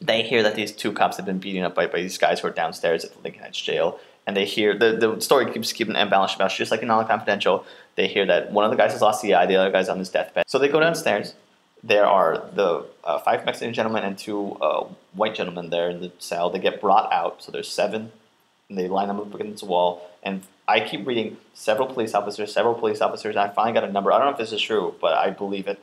They 0.02 0.24
hear 0.24 0.44
that 0.44 0.56
these 0.56 0.72
two 0.72 0.92
cops 0.94 1.18
have 1.18 1.26
been 1.26 1.40
beaten 1.40 1.64
up 1.64 1.76
by, 1.76 1.88
by 1.88 2.00
these 2.00 2.18
guys 2.18 2.40
who 2.40 2.48
are 2.48 2.52
downstairs 2.52 3.04
at 3.04 3.14
the 3.14 3.22
Lincoln 3.22 3.44
Heights 3.44 3.62
jail. 3.62 4.00
And 4.26 4.38
they 4.38 4.46
hear 4.46 4.78
the, 4.78 4.96
the 4.96 5.20
story 5.22 5.52
keeps 5.52 5.74
keeping 5.74 5.96
embellished 5.96 6.36
about 6.36 6.52
just 6.52 6.72
like 6.72 6.82
in 6.82 6.88
Non 6.88 7.06
Confidential. 7.08 7.66
They 7.96 8.08
hear 8.08 8.26
that 8.28 8.52
one 8.52 8.64
of 8.64 8.72
the 8.72 8.78
guys 8.78 8.92
has 8.92 9.02
lost 9.02 9.22
the 9.22 9.34
eye, 9.34 9.46
the 9.46 9.56
other 9.56 9.72
guy's 9.72 9.90
on 9.90 10.00
his 10.00 10.10
deathbed. 10.10 10.46
So 10.48 10.60
they 10.60 10.68
go 10.68 10.80
downstairs. 10.80 11.34
There 11.84 12.06
are 12.06 12.50
the 12.54 12.86
uh, 13.04 13.20
five 13.20 13.46
Mexican 13.46 13.74
gentlemen 13.74 14.04
and 14.04 14.18
two 14.18 14.52
uh, 14.62 14.86
white 15.14 15.34
gentlemen 15.34 15.70
there 15.70 15.90
in 15.90 16.02
the 16.02 16.12
cell. 16.20 16.50
They 16.50 16.60
get 16.60 16.80
brought 16.80 17.12
out. 17.12 17.42
So 17.42 17.52
there's 17.52 17.70
seven. 17.70 18.12
And 18.70 18.78
they 18.78 18.88
line 18.88 19.08
them 19.08 19.20
up 19.20 19.34
against 19.34 19.64
the 19.64 19.70
wall. 19.70 20.08
And 20.22 20.44
I 20.68 20.82
keep 20.82 21.08
reading 21.08 21.38
several 21.56 21.88
police 21.88 22.14
officers, 22.14 22.54
several 22.54 22.76
police 22.76 23.02
officers. 23.02 23.36
And 23.36 23.40
I 23.40 23.50
finally 23.50 23.74
got 23.74 23.84
a 23.84 23.92
number. 23.92 24.12
I 24.12 24.20
don't 24.20 24.28
know 24.28 24.34
if 24.34 24.38
this 24.38 24.52
is 24.52 24.62
true, 24.62 24.94
but 25.02 25.14
I 25.14 25.32
believe 25.32 25.68
it. 25.68 25.80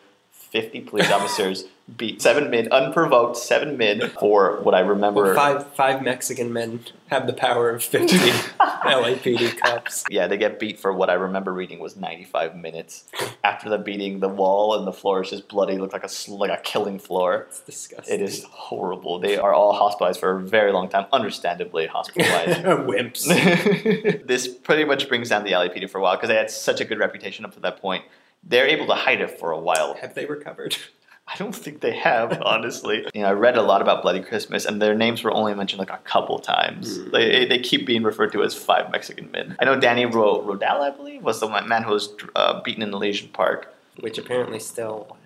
50 0.57 0.80
police 0.82 1.11
officers 1.11 1.64
beat 1.98 2.20
seven 2.20 2.50
men, 2.50 2.68
unprovoked, 2.72 3.36
seven 3.36 3.76
men 3.76 4.09
for 4.18 4.61
what 4.62 4.74
I 4.74 4.80
remember. 4.80 5.24
Well, 5.24 5.34
five 5.34 5.74
five 5.74 6.02
Mexican 6.02 6.50
men 6.50 6.80
have 7.09 7.26
the 7.26 7.34
power 7.34 7.68
of 7.68 7.84
fifty 7.84 8.16
LAPD 8.61 9.59
cops. 9.59 10.04
Yeah, 10.11 10.26
they 10.26 10.38
get 10.38 10.59
beat 10.59 10.80
for 10.80 10.94
what 10.94 11.11
I 11.11 11.12
remember 11.12 11.52
reading 11.52 11.78
was 11.78 11.94
95 11.94 12.57
minutes. 12.57 13.04
After 13.44 13.68
the 13.68 13.76
beating, 13.76 14.20
the 14.20 14.28
wall 14.28 14.76
and 14.78 14.86
the 14.86 14.92
floor 14.92 15.22
is 15.22 15.30
just 15.30 15.46
bloody. 15.48 15.74
It 15.74 15.80
looked 15.80 15.92
like 15.92 16.04
a 16.04 16.30
like 16.32 16.50
a 16.50 16.62
killing 16.62 16.98
floor. 16.98 17.46
It's 17.48 17.61
disgusting. 17.61 18.14
It 18.14 18.22
is 18.22 18.44
horrible. 18.44 19.18
They 19.18 19.36
are 19.36 19.52
all 19.52 19.74
hospitalized 19.74 20.18
for 20.18 20.38
a 20.38 20.40
very 20.40 20.72
long 20.72 20.88
time, 20.88 21.04
understandably 21.12 21.86
hospitalized. 21.86 22.61
Wimps. 22.64 23.26
this 24.26 24.48
pretty 24.48 24.84
much 24.84 25.09
brings 25.09 25.28
down 25.28 25.44
the 25.44 25.52
LAPD 25.52 25.90
for 25.90 25.98
a 25.98 26.00
while 26.00 26.16
because 26.16 26.30
they 26.30 26.36
had 26.36 26.50
such 26.50 26.80
a 26.80 26.84
good 26.86 26.98
reputation 26.98 27.44
up 27.44 27.52
to 27.54 27.61
that 27.61 27.80
point. 27.80 28.04
They're 28.49 28.66
able 28.66 28.86
to 28.86 28.94
hide 28.94 29.20
it 29.20 29.38
for 29.38 29.51
a 29.51 29.59
while. 29.59 29.94
Have 29.94 30.14
they 30.14 30.26
recovered? 30.26 30.76
I 31.28 31.36
don't 31.38 31.55
think 31.55 31.80
they 31.80 31.97
have, 31.97 32.40
honestly. 32.42 33.05
you 33.14 33.22
know, 33.22 33.28
I 33.28 33.32
read 33.32 33.57
a 33.57 33.62
lot 33.62 33.82
about 33.82 34.03
Bloody 34.03 34.22
Christmas, 34.22 34.64
and 34.64 34.80
their 34.80 34.94
names 34.94 35.24
were 35.24 35.32
only 35.32 35.55
mentioned 35.55 35.80
like 35.80 35.90
a 35.90 35.99
couple 36.05 36.38
times. 36.38 36.99
Mm. 36.99 37.11
They, 37.11 37.47
they 37.47 37.59
keep 37.59 37.84
being 37.84 38.05
referred 38.05 38.30
to 38.32 38.44
as 38.44 38.55
five 38.55 38.92
Mexican 38.92 39.30
men. 39.32 39.57
I 39.59 39.64
know 39.64 39.78
Danny 39.78 40.07
Ro- 40.07 40.42
Rodell, 40.42 40.80
I 40.80 40.90
believe, 40.90 41.24
was 41.24 41.40
the 41.40 41.49
man 41.49 41.82
who 41.82 41.90
was 41.90 42.14
uh, 42.36 42.62
beaten 42.62 42.82
in 42.82 42.92
the 42.92 42.97
Elysian 42.97 43.30
Park. 43.30 43.74
Which 43.99 44.18
apparently 44.18 44.61
still, 44.61 45.16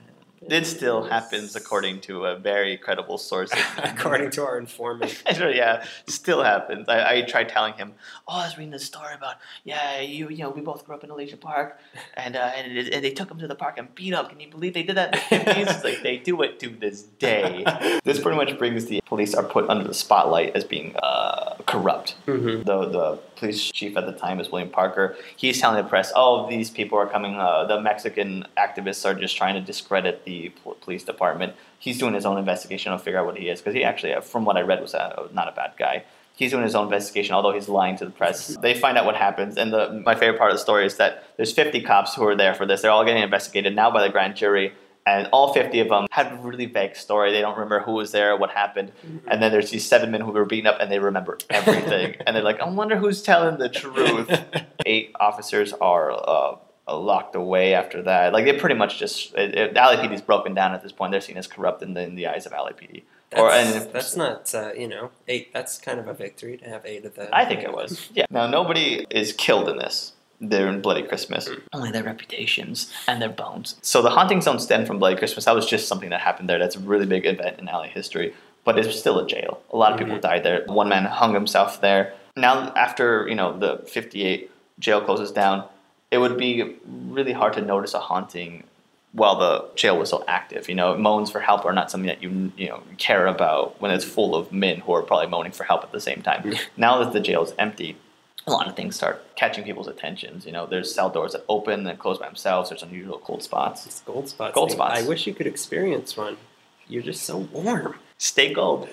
It 0.42 0.66
still 0.66 1.02
happens, 1.02 1.54
according 1.54 2.00
to 2.02 2.24
a 2.24 2.36
very 2.36 2.78
credible 2.78 3.18
source. 3.18 3.50
according 3.76 4.30
to 4.32 4.42
our 4.42 4.56
informant. 4.58 5.22
yeah, 5.30 5.84
still 6.06 6.42
happens. 6.42 6.88
I, 6.88 7.16
I 7.16 7.22
tried 7.22 7.50
telling 7.50 7.74
him, 7.74 7.92
oh, 8.26 8.36
I 8.40 8.44
was 8.46 8.56
reading 8.56 8.70
this 8.70 8.84
story 8.86 9.14
about, 9.14 9.36
yeah, 9.64 10.00
you 10.00 10.30
you 10.30 10.38
know, 10.38 10.50
we 10.50 10.62
both 10.62 10.86
grew 10.86 10.94
up 10.94 11.04
in 11.04 11.10
Elysian 11.10 11.38
Park, 11.38 11.78
and 12.14 12.36
uh, 12.36 12.52
and, 12.56 12.76
it, 12.76 12.92
and 12.92 13.04
they 13.04 13.10
took 13.10 13.30
him 13.30 13.38
to 13.38 13.46
the 13.46 13.54
park 13.54 13.76
and 13.76 13.94
beat 13.94 14.14
up. 14.14 14.30
Can 14.30 14.40
you 14.40 14.48
believe 14.48 14.72
they 14.72 14.82
did 14.82 14.96
that 14.96 15.14
in 15.30 15.44
the 15.44 15.50
50s? 15.50 15.74
It's 15.74 15.84
like, 15.84 16.02
they 16.02 16.16
do 16.16 16.40
it 16.42 16.58
to 16.60 16.70
this 16.70 17.02
day. 17.02 17.64
This 18.04 18.18
pretty 18.18 18.36
much 18.36 18.58
brings 18.58 18.86
the 18.86 19.02
police 19.04 19.34
are 19.34 19.44
put 19.44 19.68
under 19.68 19.86
the 19.86 19.94
spotlight 19.94 20.56
as 20.56 20.64
being 20.64 20.96
uh, 21.02 21.54
corrupt. 21.66 22.16
hmm 22.24 22.62
The, 22.62 22.88
the 22.88 23.18
police 23.40 23.72
chief 23.72 23.96
at 23.96 24.06
the 24.06 24.12
time 24.12 24.38
is 24.38 24.52
William 24.52 24.70
Parker. 24.70 25.16
He's 25.34 25.58
telling 25.60 25.82
the 25.82 25.88
press, 25.88 26.12
oh, 26.14 26.48
these 26.48 26.70
people 26.70 26.98
are 26.98 27.08
coming, 27.08 27.34
uh, 27.36 27.64
the 27.64 27.80
Mexican 27.80 28.46
activists 28.56 29.04
are 29.04 29.14
just 29.14 29.36
trying 29.36 29.54
to 29.54 29.60
discredit 29.60 30.24
the 30.24 30.50
pol- 30.62 30.74
police 30.74 31.02
department. 31.02 31.54
He's 31.78 31.98
doing 31.98 32.14
his 32.14 32.26
own 32.26 32.38
investigation 32.38 32.92
to 32.92 32.98
figure 32.98 33.18
out 33.18 33.26
what 33.26 33.38
he 33.38 33.48
is, 33.48 33.60
because 33.60 33.74
he 33.74 33.82
actually, 33.82 34.12
uh, 34.12 34.20
from 34.20 34.44
what 34.44 34.56
I 34.56 34.60
read, 34.60 34.80
was 34.80 34.94
a, 34.94 35.28
not 35.32 35.48
a 35.48 35.52
bad 35.52 35.72
guy. 35.78 36.04
He's 36.36 36.50
doing 36.52 36.62
his 36.62 36.74
own 36.74 36.84
investigation, 36.84 37.34
although 37.34 37.52
he's 37.52 37.68
lying 37.68 37.96
to 37.96 38.04
the 38.04 38.10
press. 38.10 38.56
They 38.62 38.74
find 38.74 38.96
out 38.98 39.06
what 39.06 39.16
happens, 39.16 39.56
and 39.56 39.72
the, 39.72 40.02
my 40.04 40.14
favorite 40.14 40.38
part 40.38 40.50
of 40.50 40.56
the 40.56 40.62
story 40.62 40.84
is 40.84 40.96
that 40.96 41.24
there's 41.36 41.52
50 41.52 41.80
cops 41.82 42.14
who 42.14 42.24
are 42.26 42.36
there 42.36 42.54
for 42.54 42.66
this. 42.66 42.82
They're 42.82 42.90
all 42.90 43.04
getting 43.04 43.22
investigated 43.22 43.74
now 43.74 43.90
by 43.90 44.02
the 44.06 44.12
grand 44.12 44.36
jury, 44.36 44.74
and 45.06 45.28
all 45.32 45.52
50 45.52 45.80
of 45.80 45.88
them 45.88 46.06
had 46.10 46.32
a 46.32 46.36
really 46.36 46.66
vague 46.66 46.94
story. 46.96 47.32
They 47.32 47.40
don't 47.40 47.54
remember 47.54 47.80
who 47.80 47.92
was 47.92 48.12
there, 48.12 48.36
what 48.36 48.50
happened. 48.50 48.92
And 49.26 49.42
then 49.42 49.50
there's 49.50 49.70
these 49.70 49.86
seven 49.86 50.10
men 50.10 50.20
who 50.20 50.30
were 50.30 50.44
beaten 50.44 50.66
up, 50.66 50.78
and 50.80 50.90
they 50.92 50.98
remember 50.98 51.38
everything. 51.48 52.16
and 52.26 52.36
they're 52.36 52.42
like, 52.42 52.60
I 52.60 52.68
wonder 52.68 52.96
who's 52.96 53.22
telling 53.22 53.58
the 53.58 53.68
truth. 53.68 54.30
Eight 54.86 55.12
officers 55.18 55.72
are 55.74 56.12
uh, 56.12 56.56
locked 56.92 57.34
away 57.34 57.74
after 57.74 58.02
that. 58.02 58.32
Like, 58.32 58.44
they 58.44 58.52
pretty 58.58 58.74
much 58.76 58.98
just, 58.98 59.34
it, 59.34 59.54
it, 59.56 59.74
the 59.74 59.80
LAPD 59.80 60.12
is 60.12 60.22
broken 60.22 60.54
down 60.54 60.74
at 60.74 60.82
this 60.82 60.92
point. 60.92 61.12
They're 61.12 61.20
seen 61.20 61.36
as 61.36 61.46
corrupt 61.46 61.82
in 61.82 61.94
the, 61.94 62.02
in 62.02 62.14
the 62.14 62.26
eyes 62.26 62.46
of 62.46 62.52
LAPD. 62.52 63.02
That's, 63.30 63.40
Or- 63.42 63.50
and- 63.50 63.92
that's 63.92 64.16
not, 64.16 64.54
uh, 64.54 64.72
you 64.76 64.88
know, 64.88 65.10
eight. 65.28 65.52
That's 65.52 65.78
kind 65.78 66.00
of 66.00 66.08
a 66.08 66.14
victory 66.14 66.56
to 66.58 66.64
have 66.68 66.84
eight 66.84 67.04
of 67.04 67.14
the. 67.14 67.34
I 67.34 67.44
think 67.44 67.62
it 67.62 67.72
was. 67.72 68.10
Yeah. 68.12 68.26
Now 68.28 68.48
nobody 68.48 69.06
is 69.08 69.32
killed 69.32 69.68
in 69.68 69.78
this. 69.78 70.12
They're 70.40 70.68
in 70.68 70.80
Bloody 70.80 71.02
Christmas. 71.02 71.48
Mm. 71.48 71.62
Only 71.72 71.90
their 71.90 72.02
reputations 72.02 72.92
and 73.06 73.20
their 73.20 73.28
bones. 73.28 73.76
So 73.82 74.00
the 74.02 74.10
hauntings 74.10 74.46
don't 74.46 74.58
stem 74.58 74.86
from 74.86 74.98
Bloody 74.98 75.16
Christmas. 75.16 75.44
That 75.44 75.54
was 75.54 75.66
just 75.66 75.86
something 75.86 76.10
that 76.10 76.20
happened 76.20 76.48
there. 76.48 76.58
That's 76.58 76.76
a 76.76 76.80
really 76.80 77.06
big 77.06 77.26
event 77.26 77.58
in 77.58 77.66
LA 77.66 77.84
history. 77.84 78.34
But 78.64 78.78
it's 78.78 78.98
still 78.98 79.18
a 79.18 79.26
jail. 79.26 79.60
A 79.72 79.76
lot 79.76 79.92
of 79.92 79.98
people 79.98 80.14
mm-hmm. 80.14 80.22
died 80.22 80.42
there. 80.42 80.64
One 80.66 80.88
man 80.88 81.04
hung 81.04 81.34
himself 81.34 81.80
there. 81.80 82.14
Now 82.36 82.72
after, 82.74 83.26
you 83.28 83.34
know, 83.34 83.58
the 83.58 83.84
fifty 83.86 84.22
eight 84.24 84.50
jail 84.78 85.00
closes 85.00 85.32
down, 85.32 85.64
it 86.10 86.18
would 86.18 86.36
be 86.36 86.76
really 86.86 87.32
hard 87.32 87.54
to 87.54 87.62
notice 87.62 87.94
a 87.94 88.00
haunting 88.00 88.64
while 89.12 89.38
the 89.38 89.68
jail 89.74 89.98
was 89.98 90.08
still 90.08 90.24
active. 90.28 90.68
You 90.68 90.74
know, 90.74 90.96
moans 90.96 91.30
for 91.30 91.40
help 91.40 91.64
are 91.64 91.72
not 91.72 91.90
something 91.90 92.08
that 92.08 92.22
you 92.22 92.52
you 92.56 92.68
know 92.68 92.82
care 92.98 93.26
about 93.26 93.80
when 93.80 93.90
it's 93.90 94.04
full 94.04 94.34
of 94.34 94.52
men 94.52 94.80
who 94.80 94.94
are 94.94 95.02
probably 95.02 95.26
moaning 95.26 95.52
for 95.52 95.64
help 95.64 95.82
at 95.82 95.92
the 95.92 96.00
same 96.00 96.22
time. 96.22 96.42
Mm. 96.42 96.60
now 96.76 97.02
that 97.02 97.12
the 97.12 97.20
jail 97.20 97.42
is 97.42 97.52
empty, 97.58 97.96
a 98.50 98.56
lot 98.56 98.68
of 98.68 98.76
things 98.76 98.96
start 98.96 99.34
catching 99.36 99.64
people's 99.64 99.88
attentions. 99.88 100.46
You 100.46 100.52
know, 100.52 100.66
there's 100.66 100.94
cell 100.94 101.10
doors 101.10 101.32
that 101.32 101.44
open 101.48 101.86
and 101.86 101.98
close 101.98 102.18
by 102.18 102.26
themselves. 102.26 102.70
There's 102.70 102.82
unusual 102.82 103.18
cold 103.18 103.42
spots. 103.42 103.86
It's 103.86 104.00
gold 104.00 104.28
spots. 104.28 104.54
Thing. 104.54 104.70
spots. 104.70 105.00
I 105.00 105.08
wish 105.08 105.26
you 105.26 105.34
could 105.34 105.46
experience 105.46 106.16
one. 106.16 106.36
You're 106.88 107.02
just 107.02 107.22
so 107.22 107.38
warm. 107.38 107.96
Stay 108.18 108.52
gold. 108.52 108.88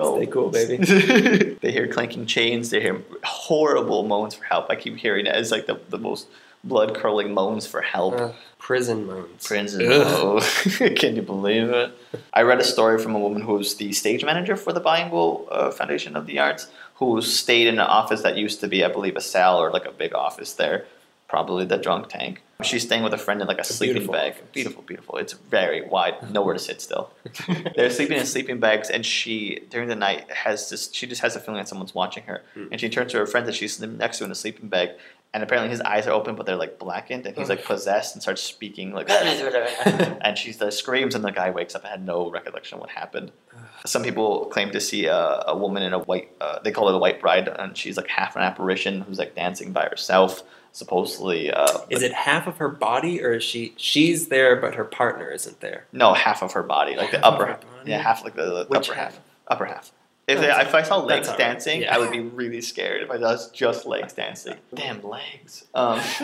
Stay 0.00 0.26
cool, 0.26 0.50
baby. 0.50 0.76
they 1.60 1.72
hear 1.72 1.88
clanking 1.88 2.26
chains. 2.26 2.70
They 2.70 2.80
hear 2.80 3.02
horrible 3.24 4.06
moans 4.06 4.34
for 4.34 4.44
help. 4.44 4.70
I 4.70 4.76
keep 4.76 4.96
hearing 4.96 5.26
it 5.26 5.34
as 5.34 5.50
like 5.50 5.66
the, 5.66 5.80
the 5.88 5.98
most 5.98 6.28
blood 6.62 6.94
curdling 6.94 7.34
moans 7.34 7.66
for 7.66 7.80
help. 7.80 8.14
Ugh, 8.14 8.34
prison 8.58 9.06
moans. 9.06 9.46
Prison. 9.46 9.82
Oh, 9.84 10.40
can 10.96 11.16
you 11.16 11.22
believe 11.22 11.70
it? 11.70 11.92
I 12.32 12.42
read 12.42 12.60
a 12.60 12.64
story 12.64 12.98
from 12.98 13.16
a 13.16 13.18
woman 13.18 13.42
who 13.42 13.54
was 13.54 13.74
the 13.74 13.92
stage 13.92 14.24
manager 14.24 14.56
for 14.56 14.72
the 14.72 14.80
Bilingual 14.80 15.48
uh, 15.50 15.70
Foundation 15.72 16.14
of 16.14 16.26
the 16.26 16.38
Arts, 16.38 16.68
who 16.98 17.20
stayed 17.22 17.66
in 17.68 17.74
an 17.74 17.80
office 17.86 18.22
that 18.22 18.36
used 18.36 18.60
to 18.60 18.68
be, 18.68 18.84
I 18.84 18.88
believe, 18.88 19.16
a 19.16 19.20
cell 19.20 19.58
or 19.58 19.70
like 19.70 19.86
a 19.86 19.92
big 19.92 20.14
office 20.14 20.52
there, 20.54 20.86
probably 21.28 21.64
the 21.64 21.76
drunk 21.78 22.08
tank. 22.08 22.42
She's 22.64 22.82
staying 22.82 23.04
with 23.04 23.12
a 23.14 23.18
friend 23.18 23.40
in 23.40 23.46
like 23.46 23.58
a, 23.60 23.64
sleeping 23.64 23.94
beautiful 23.94 24.14
bag. 24.14 24.32
office. 24.32 24.42
Beautiful, 24.52 24.82
beautiful. 24.82 25.16
It's 25.18 25.32
very 25.34 25.80
wide, 25.86 26.32
nowhere 26.32 26.54
to 26.54 26.58
sit 26.58 26.80
still. 26.80 27.10
They're 27.76 27.88
sleeping 27.90 28.18
in 28.18 28.26
sleeping 28.26 28.58
bags, 28.58 28.90
and 28.90 29.06
she 29.06 29.60
during 29.70 29.86
the 29.88 29.94
night 29.94 30.28
has 30.32 30.68
this. 30.68 30.90
She 30.92 31.06
just 31.06 31.20
has 31.22 31.36
a 31.36 31.40
feeling 31.40 31.58
that 31.60 31.68
someone's 31.68 31.94
watching 31.94 32.24
her, 32.24 32.42
Hmm. 32.54 32.64
and 32.72 32.80
she 32.80 32.88
turns 32.88 33.12
to 33.12 33.18
her 33.18 33.26
friend 33.26 33.46
that 33.46 33.54
she's 33.54 33.80
next 33.80 34.18
to 34.18 34.24
in 34.24 34.32
a 34.32 34.34
sleeping 34.34 34.68
bag, 34.68 34.88
and 35.32 35.44
apparently 35.44 35.70
his 35.70 35.80
eyes 35.82 36.08
are 36.08 36.12
open, 36.12 36.34
but 36.34 36.46
they're 36.46 36.56
like 36.56 36.80
blackened, 36.80 37.26
and 37.26 37.36
he's 37.36 37.48
like 37.48 37.62
possessed 37.64 38.16
and 38.16 38.22
starts 38.22 38.42
speaking 38.42 38.92
like, 38.92 39.08
and 40.22 40.36
she 40.36 40.52
uh, 40.60 40.68
screams, 40.70 41.14
and 41.14 41.22
the 41.24 41.30
guy 41.30 41.50
wakes 41.50 41.76
up 41.76 41.82
and 41.84 41.90
had 41.92 42.04
no 42.04 42.28
recollection 42.28 42.74
of 42.74 42.80
what 42.80 42.90
happened. 42.90 43.30
Some 43.86 44.02
people 44.02 44.46
claim 44.46 44.70
to 44.72 44.80
see 44.80 45.06
a, 45.06 45.44
a 45.46 45.56
woman 45.56 45.82
in 45.82 45.92
a 45.92 45.98
white. 45.98 46.30
Uh, 46.40 46.58
they 46.62 46.70
call 46.72 46.88
it 46.88 46.94
a 46.94 46.98
white 46.98 47.20
bride, 47.20 47.48
and 47.48 47.76
she's 47.76 47.96
like 47.96 48.08
half 48.08 48.36
an 48.36 48.42
apparition 48.42 49.00
who's 49.02 49.18
like 49.18 49.34
dancing 49.34 49.72
by 49.72 49.84
herself. 49.86 50.42
Supposedly, 50.72 51.50
uh, 51.50 51.78
Is 51.90 52.02
it 52.02 52.12
half 52.12 52.46
of 52.46 52.58
her 52.58 52.68
body, 52.68 53.22
or 53.22 53.32
is 53.34 53.42
she 53.42 53.72
she's 53.76 54.28
there 54.28 54.56
but 54.56 54.74
her 54.74 54.84
partner 54.84 55.30
isn't 55.30 55.60
there? 55.60 55.86
no 55.92 56.12
half 56.14 56.42
of 56.42 56.52
her 56.52 56.62
body, 56.62 56.94
like 56.96 57.10
the 57.10 57.16
Half 57.18 57.26
of 57.26 57.34
upper, 57.34 57.46
body? 57.46 57.66
yeah, 57.90 57.98
half 58.02 58.22
like 58.22 58.34
the, 58.36 58.66
the 58.68 58.76
upper 58.78 58.94
half? 58.94 59.14
half? 59.14 59.20
upper 59.48 59.64
half. 59.64 59.92
If, 60.28 60.40
they, 60.40 60.50
if 60.50 60.74
I 60.74 60.82
saw 60.82 60.98
legs 60.98 61.26
right. 61.28 61.38
dancing, 61.38 61.80
Yeah. 61.80 61.94
I 61.94 61.98
would 61.98 62.10
be 62.10 62.20
really 62.20 62.60
scared. 62.60 63.02
If 63.02 63.10
I 63.10 63.18
saw 63.18 63.36
just 63.50 63.86
legs 63.86 64.12
dancing, 64.12 64.56
damn 64.74 65.02
legs. 65.02 65.64
Um. 65.74 65.98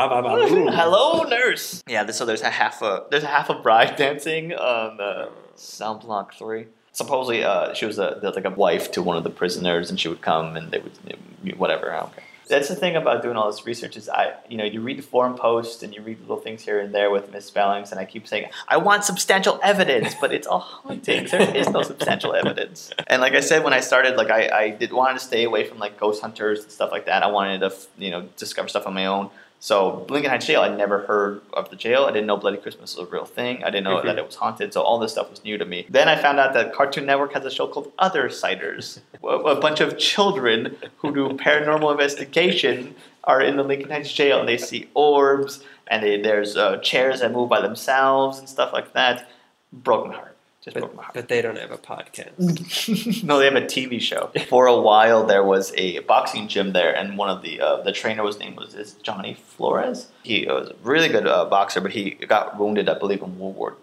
Hello, 0.00 1.22
nurse. 1.24 1.82
Yeah, 1.86 2.06
so 2.10 2.24
there's 2.24 2.42
a 2.42 2.50
half 2.50 2.82
a 2.82 3.04
there's 3.10 3.24
a 3.24 3.28
half 3.28 3.50
a 3.50 3.54
bride 3.54 3.96
dancing 3.96 4.54
on 4.54 5.00
uh, 5.00 5.28
Cell 5.58 5.96
Block 5.96 6.34
Three. 6.34 6.66
Supposedly, 6.92 7.44
uh, 7.44 7.74
she 7.74 7.86
was 7.86 7.98
a, 7.98 8.18
like 8.34 8.44
a 8.44 8.50
wife 8.50 8.90
to 8.92 9.02
one 9.02 9.16
of 9.16 9.22
the 9.22 9.30
prisoners, 9.30 9.90
and 9.90 10.00
she 10.00 10.08
would 10.08 10.20
come 10.20 10.56
and 10.56 10.72
they 10.72 10.78
would 10.78 11.58
whatever. 11.58 11.94
Okay. 11.94 12.22
That's 12.48 12.68
the 12.68 12.74
thing 12.74 12.96
about 12.96 13.22
doing 13.22 13.36
all 13.36 13.50
this 13.50 13.66
research 13.66 13.96
is 13.96 14.08
I, 14.08 14.32
you 14.48 14.56
know, 14.56 14.64
you 14.64 14.80
read 14.80 14.98
the 14.98 15.02
forum 15.02 15.36
posts 15.36 15.82
and 15.82 15.94
you 15.94 16.00
read 16.00 16.18
little 16.20 16.38
things 16.38 16.64
here 16.64 16.80
and 16.80 16.94
there 16.94 17.10
with 17.10 17.30
misspellings, 17.30 17.90
and 17.92 18.00
I 18.00 18.06
keep 18.06 18.26
saying 18.26 18.48
I 18.66 18.78
want 18.78 19.04
substantial 19.04 19.60
evidence, 19.62 20.14
but 20.18 20.32
it's 20.32 20.46
all 20.46 20.60
hauntings. 20.84 21.30
There 21.30 21.54
is 21.54 21.68
no 21.68 21.82
substantial 21.82 22.34
evidence. 22.34 22.90
And 23.06 23.20
like 23.20 23.34
I 23.34 23.40
said 23.40 23.64
when 23.64 23.74
I 23.74 23.80
started, 23.80 24.16
like 24.16 24.30
I, 24.30 24.48
I 24.48 24.70
did 24.70 24.92
wanted 24.92 25.18
to 25.18 25.24
stay 25.24 25.44
away 25.44 25.64
from 25.64 25.78
like 25.78 26.00
ghost 26.00 26.22
hunters 26.22 26.62
and 26.62 26.72
stuff 26.72 26.90
like 26.90 27.04
that. 27.06 27.22
I 27.22 27.26
wanted 27.26 27.60
to, 27.60 27.72
you 27.98 28.10
know, 28.10 28.28
discover 28.36 28.68
stuff 28.68 28.86
on 28.86 28.94
my 28.94 29.06
own. 29.06 29.30
So 29.60 30.06
Lincoln 30.08 30.30
Heights 30.30 30.46
Jail, 30.46 30.60
I 30.60 30.68
never 30.68 31.00
heard 31.00 31.40
of 31.52 31.68
the 31.70 31.76
jail. 31.76 32.04
I 32.04 32.12
didn't 32.12 32.26
know 32.26 32.36
Bloody 32.36 32.58
Christmas 32.58 32.96
was 32.96 33.08
a 33.08 33.10
real 33.10 33.24
thing. 33.24 33.64
I 33.64 33.70
didn't 33.70 33.84
know 33.84 33.96
Mhm. 33.98 34.04
that 34.04 34.18
it 34.18 34.24
was 34.24 34.36
haunted. 34.36 34.72
So 34.72 34.82
all 34.82 34.98
this 35.00 35.12
stuff 35.12 35.30
was 35.30 35.42
new 35.44 35.58
to 35.58 35.64
me. 35.64 35.86
Then 35.88 36.08
I 36.08 36.14
found 36.16 36.38
out 36.38 36.52
that 36.54 36.72
Cartoon 36.72 37.06
Network 37.06 37.32
has 37.34 37.44
a 37.44 37.50
show 37.50 37.66
called 37.66 37.90
Othersiders. 37.98 39.00
a 39.22 39.26
a 39.56 39.60
bunch 39.60 39.80
of 39.80 39.98
children 39.98 40.76
who 40.98 41.12
do 41.12 41.28
paranormal 41.30 41.90
investigation 41.90 42.94
are 43.24 43.40
in 43.42 43.56
the 43.56 43.64
Lincoln 43.64 43.90
Heights 43.90 44.12
Jail 44.12 44.38
and 44.40 44.48
they 44.48 44.56
see 44.58 44.88
orbs 44.94 45.62
and 45.88 46.02
they, 46.04 46.20
there's 46.20 46.56
uh, 46.56 46.76
chairs 46.78 47.20
that 47.20 47.32
move 47.32 47.48
by 47.48 47.60
themselves 47.60 48.38
and 48.38 48.48
stuff 48.48 48.72
like 48.72 48.92
that. 48.92 49.28
Broken 49.72 50.12
heart. 50.12 50.36
Just 50.68 50.76
broke 50.78 50.90
But, 50.90 50.96
my 50.96 51.02
heart. 51.04 51.14
but 51.14 51.28
they 51.28 51.40
don't 51.42 51.56
have 51.58 51.70
a 51.70 51.78
podcast. 51.78 53.22
no, 53.24 53.38
they 53.38 53.46
have 53.46 53.54
a 53.54 53.62
TV 53.62 54.00
show. 54.00 54.30
For 54.48 54.66
a 54.66 54.78
while, 54.78 55.24
there 55.26 55.42
was 55.44 55.72
a 55.76 56.00
boxing 56.00 56.48
gym 56.48 56.72
there, 56.72 56.94
and 56.94 57.16
one 57.16 57.30
of 57.30 57.42
the 57.42 57.60
uh, 57.60 57.82
the 57.82 57.92
trainer 57.92 58.22
was 58.22 58.38
named 58.38 58.56
was 58.58 58.74
is 58.74 58.94
Johnny 59.02 59.34
Flores. 59.34 60.08
He 60.22 60.46
was 60.46 60.68
a 60.68 60.74
really 60.82 61.08
good 61.08 61.26
uh, 61.26 61.44
boxer, 61.46 61.80
but 61.80 61.92
he 61.92 62.10
got 62.10 62.58
wounded, 62.58 62.88
I 62.88 62.98
believe, 62.98 63.22
in 63.22 63.38
World 63.38 63.56
War 63.56 63.76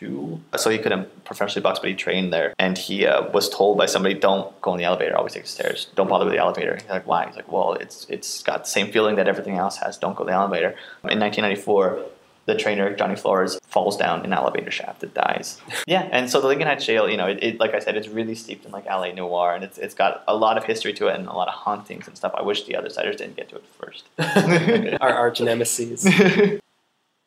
II, 0.00 0.40
so 0.56 0.70
he 0.70 0.78
couldn't 0.78 1.24
professionally 1.24 1.62
box. 1.62 1.78
But 1.80 1.90
he 1.90 1.96
trained 1.96 2.32
there, 2.32 2.54
and 2.58 2.78
he 2.78 3.06
uh, 3.06 3.30
was 3.32 3.48
told 3.48 3.78
by 3.78 3.86
somebody, 3.86 4.14
"Don't 4.14 4.48
go 4.60 4.72
in 4.74 4.78
the 4.78 4.84
elevator. 4.84 5.16
Always 5.16 5.34
take 5.34 5.42
the 5.44 5.48
stairs. 5.48 5.88
Don't 5.96 6.08
bother 6.08 6.24
with 6.24 6.34
the 6.34 6.40
elevator." 6.40 6.74
He's 6.76 6.88
like, 6.88 7.06
"Why?" 7.06 7.26
He's 7.26 7.36
like, 7.36 7.50
"Well, 7.50 7.74
it's 7.74 8.06
it's 8.08 8.42
got 8.42 8.64
the 8.64 8.70
same 8.70 8.90
feeling 8.92 9.16
that 9.16 9.28
everything 9.28 9.56
else 9.58 9.76
has. 9.78 9.96
Don't 9.98 10.16
go 10.16 10.22
in 10.24 10.28
the 10.28 10.34
elevator." 10.34 10.70
In 11.04 11.18
1994. 11.20 12.02
The 12.44 12.56
trainer 12.56 12.94
Johnny 12.96 13.14
Flores 13.16 13.58
falls 13.66 13.96
down 13.96 14.24
an 14.24 14.32
elevator 14.32 14.70
shaft 14.70 15.02
and 15.02 15.14
dies. 15.14 15.60
Yeah, 15.86 16.08
and 16.12 16.30
so 16.30 16.40
the 16.40 16.46
Lincoln 16.46 16.68
Heights 16.68 16.86
Jail, 16.86 17.08
you 17.10 17.16
know, 17.16 17.26
it, 17.26 17.38
it 17.42 17.60
like 17.60 17.74
I 17.74 17.80
said, 17.80 17.96
it's 17.96 18.08
really 18.08 18.34
steeped 18.34 18.64
in 18.64 18.70
like 18.70 18.86
LA 18.86 19.12
noir, 19.12 19.54
and 19.54 19.64
it's 19.64 19.78
it's 19.78 19.94
got 19.94 20.22
a 20.28 20.34
lot 20.36 20.56
of 20.56 20.64
history 20.64 20.92
to 20.94 21.08
it 21.08 21.16
and 21.16 21.26
a 21.26 21.32
lot 21.32 21.48
of 21.48 21.54
hauntings 21.54 22.06
and 22.06 22.16
stuff. 22.16 22.32
I 22.36 22.42
wish 22.42 22.64
the 22.64 22.76
other 22.76 22.88
siders 22.88 23.16
didn't 23.16 23.36
get 23.36 23.48
to 23.50 23.56
it 23.56 23.64
first. 23.78 24.04
Our 25.00 25.12
arch 25.12 25.40
nemesis. 25.48 26.06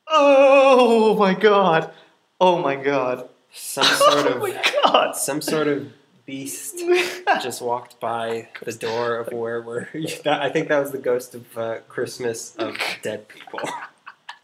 oh 0.08 1.16
my 1.18 1.34
god! 1.34 1.92
Oh 2.40 2.60
my 2.60 2.76
god! 2.76 3.28
Some 3.52 3.84
sort 3.86 4.28
oh 4.28 4.40
my 4.40 4.50
of 4.50 4.74
god! 4.84 5.16
some 5.16 5.42
sort 5.42 5.68
of 5.68 5.92
beast 6.26 6.78
just 7.42 7.62
walked 7.62 8.00
by 8.00 8.50
the 8.64 8.74
door 8.74 9.18
of 9.18 9.32
where 9.32 9.62
we're. 9.62 9.88
I 10.26 10.50
think 10.50 10.70
that 10.70 10.80
was 10.80 10.92
the 10.92 10.98
ghost 10.98 11.36
of 11.36 11.58
uh, 11.58 11.80
Christmas 11.88 12.56
of 12.56 12.78
dead 13.02 13.28
people. 13.28 13.60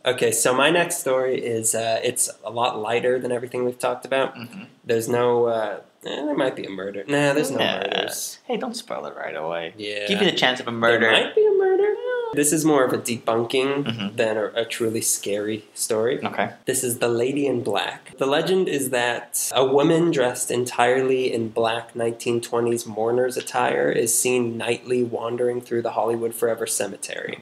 Okay, 0.06 0.32
so 0.32 0.54
my 0.54 0.70
next 0.72 1.00
story 1.00 1.36
is 1.44 1.76
uh, 1.76 2.00
it's 2.04 2.30
a 2.44 2.50
lot 2.50 2.80
lighter 2.80 3.20
than 3.20 3.32
everything 3.32 3.66
we've 3.66 3.78
talked 3.80 4.06
about. 4.06 4.36
Mhm. 4.36 4.66
There's 4.84 5.08
no. 5.08 5.46
Uh, 5.46 5.78
eh, 6.06 6.16
there 6.26 6.36
might 6.36 6.56
be 6.56 6.66
a 6.66 6.70
murder. 6.70 7.04
Nah, 7.08 7.34
there's 7.34 7.52
no 7.52 7.58
Nah. 7.60 7.78
murders. 7.78 8.40
Hey, 8.46 8.58
don't 8.58 8.76
spoil 8.76 9.06
it 9.06 9.16
right 9.16 9.36
away. 9.36 9.74
Yeah. 9.78 10.08
Give 10.08 10.22
you 10.22 10.30
the 10.32 10.36
chance 10.38 10.60
of 10.60 10.68
a 10.68 10.72
murder. 10.72 11.02
There 11.02 11.12
might 11.12 11.36
be 11.36 11.46
a 11.46 11.52
murder. 11.52 11.88
This 12.34 12.54
is 12.54 12.64
more 12.64 12.86
of 12.86 12.94
a 12.94 12.98
debunking 12.98 13.84
Mhm. 13.84 14.16
than 14.16 14.38
a, 14.38 14.46
a 14.56 14.66
truly 14.66 15.02
scary 15.02 15.66
story. 15.74 16.20
Okay. 16.26 16.52
This 16.66 16.82
is 16.82 17.00
The 17.00 17.10
Lady 17.10 17.46
in 17.46 17.62
Black. 17.62 18.18
The 18.18 18.26
legend 18.26 18.70
is 18.70 18.90
that 18.92 19.52
a 19.54 19.66
woman 19.66 20.12
dressed 20.12 20.50
entirely 20.50 21.32
in 21.32 21.50
black 21.50 21.94
1920s 21.94 22.88
mourner's 22.88 23.36
attire 23.36 23.92
is 23.92 24.18
seen 24.18 24.58
nightly 24.58 25.04
wandering 25.04 25.60
through 25.60 25.82
the 25.82 25.92
Hollywood 25.92 26.34
Forever 26.34 26.66
Cemetery. 26.66 27.38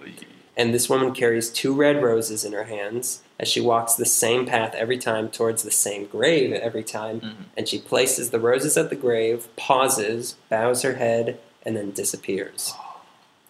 And 0.60 0.74
this 0.74 0.90
woman 0.90 1.14
carries 1.14 1.50
two 1.50 1.74
red 1.74 2.04
roses 2.04 2.44
in 2.44 2.52
her 2.52 2.66
hands 2.66 3.22
as 3.40 3.48
she 3.48 3.62
walks 3.62 3.94
the 3.94 4.04
same 4.04 4.46
path 4.46 4.76
every 4.76 4.98
time 4.98 5.30
towards 5.30 5.64
the 5.64 5.72
same 5.72 6.06
grave 6.06 6.52
every 6.52 6.84
time. 6.84 7.22
Mhm. 7.22 7.34
And 7.56 7.70
she 7.70 7.80
places 7.80 8.32
the 8.32 8.42
roses 8.42 8.76
at 8.76 8.90
the 8.90 8.98
grave, 8.98 9.48
pauses, 9.56 10.36
bows 10.50 10.82
her 10.82 10.96
head, 10.96 11.40
and 11.66 11.78
then 11.78 11.92
disappears. 11.92 12.74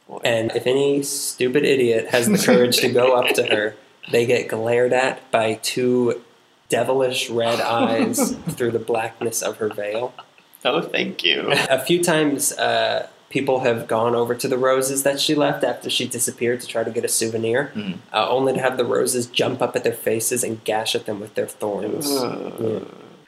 Boy. 0.07 0.19
And 0.23 0.51
if 0.55 0.67
any 0.67 1.01
stupid 1.01 1.65
idiot 1.65 2.09
has 2.09 2.27
the 2.27 2.37
courage 2.37 2.77
to 2.81 2.89
go 2.89 3.13
up 3.13 3.33
to 3.33 3.43
her, 3.43 3.73
they 4.11 4.27
get 4.27 4.47
glared 4.47 4.93
at 4.93 5.31
by 5.31 5.55
two 5.63 6.21
devilish 6.69 7.31
red 7.31 7.59
eyes 7.59 8.35
through 8.51 8.69
the 8.69 8.77
blackness 8.77 9.41
of 9.41 9.57
her 9.57 9.69
veil. 9.69 10.13
Oh, 10.63 10.81
thank 10.81 11.23
you. 11.23 11.47
A 11.71 11.79
few 11.79 12.03
times, 12.03 12.51
uh, 12.53 13.07
people 13.29 13.59
have 13.59 13.87
gone 13.87 14.15
over 14.15 14.33
to 14.35 14.47
the 14.47 14.57
roses 14.57 15.03
that 15.03 15.19
she 15.19 15.35
left 15.35 15.63
after 15.63 15.89
she 15.89 16.07
disappeared 16.07 16.59
to 16.61 16.67
try 16.67 16.83
to 16.83 16.91
get 16.91 17.05
a 17.05 17.07
souvenir, 17.07 17.71
Mhm. 17.75 17.97
uh, 18.13 18.27
only 18.29 18.53
to 18.53 18.59
have 18.59 18.77
the 18.77 18.85
roses 18.85 19.27
jump 19.27 19.61
up 19.61 19.75
at 19.75 19.83
their 19.83 19.93
faces 19.93 20.43
and 20.43 20.63
gash 20.63 20.95
at 20.95 21.05
them 21.05 21.19
with 21.19 21.35
their 21.35 21.47
thorns. 21.47 22.09
Yeah. 22.11 22.79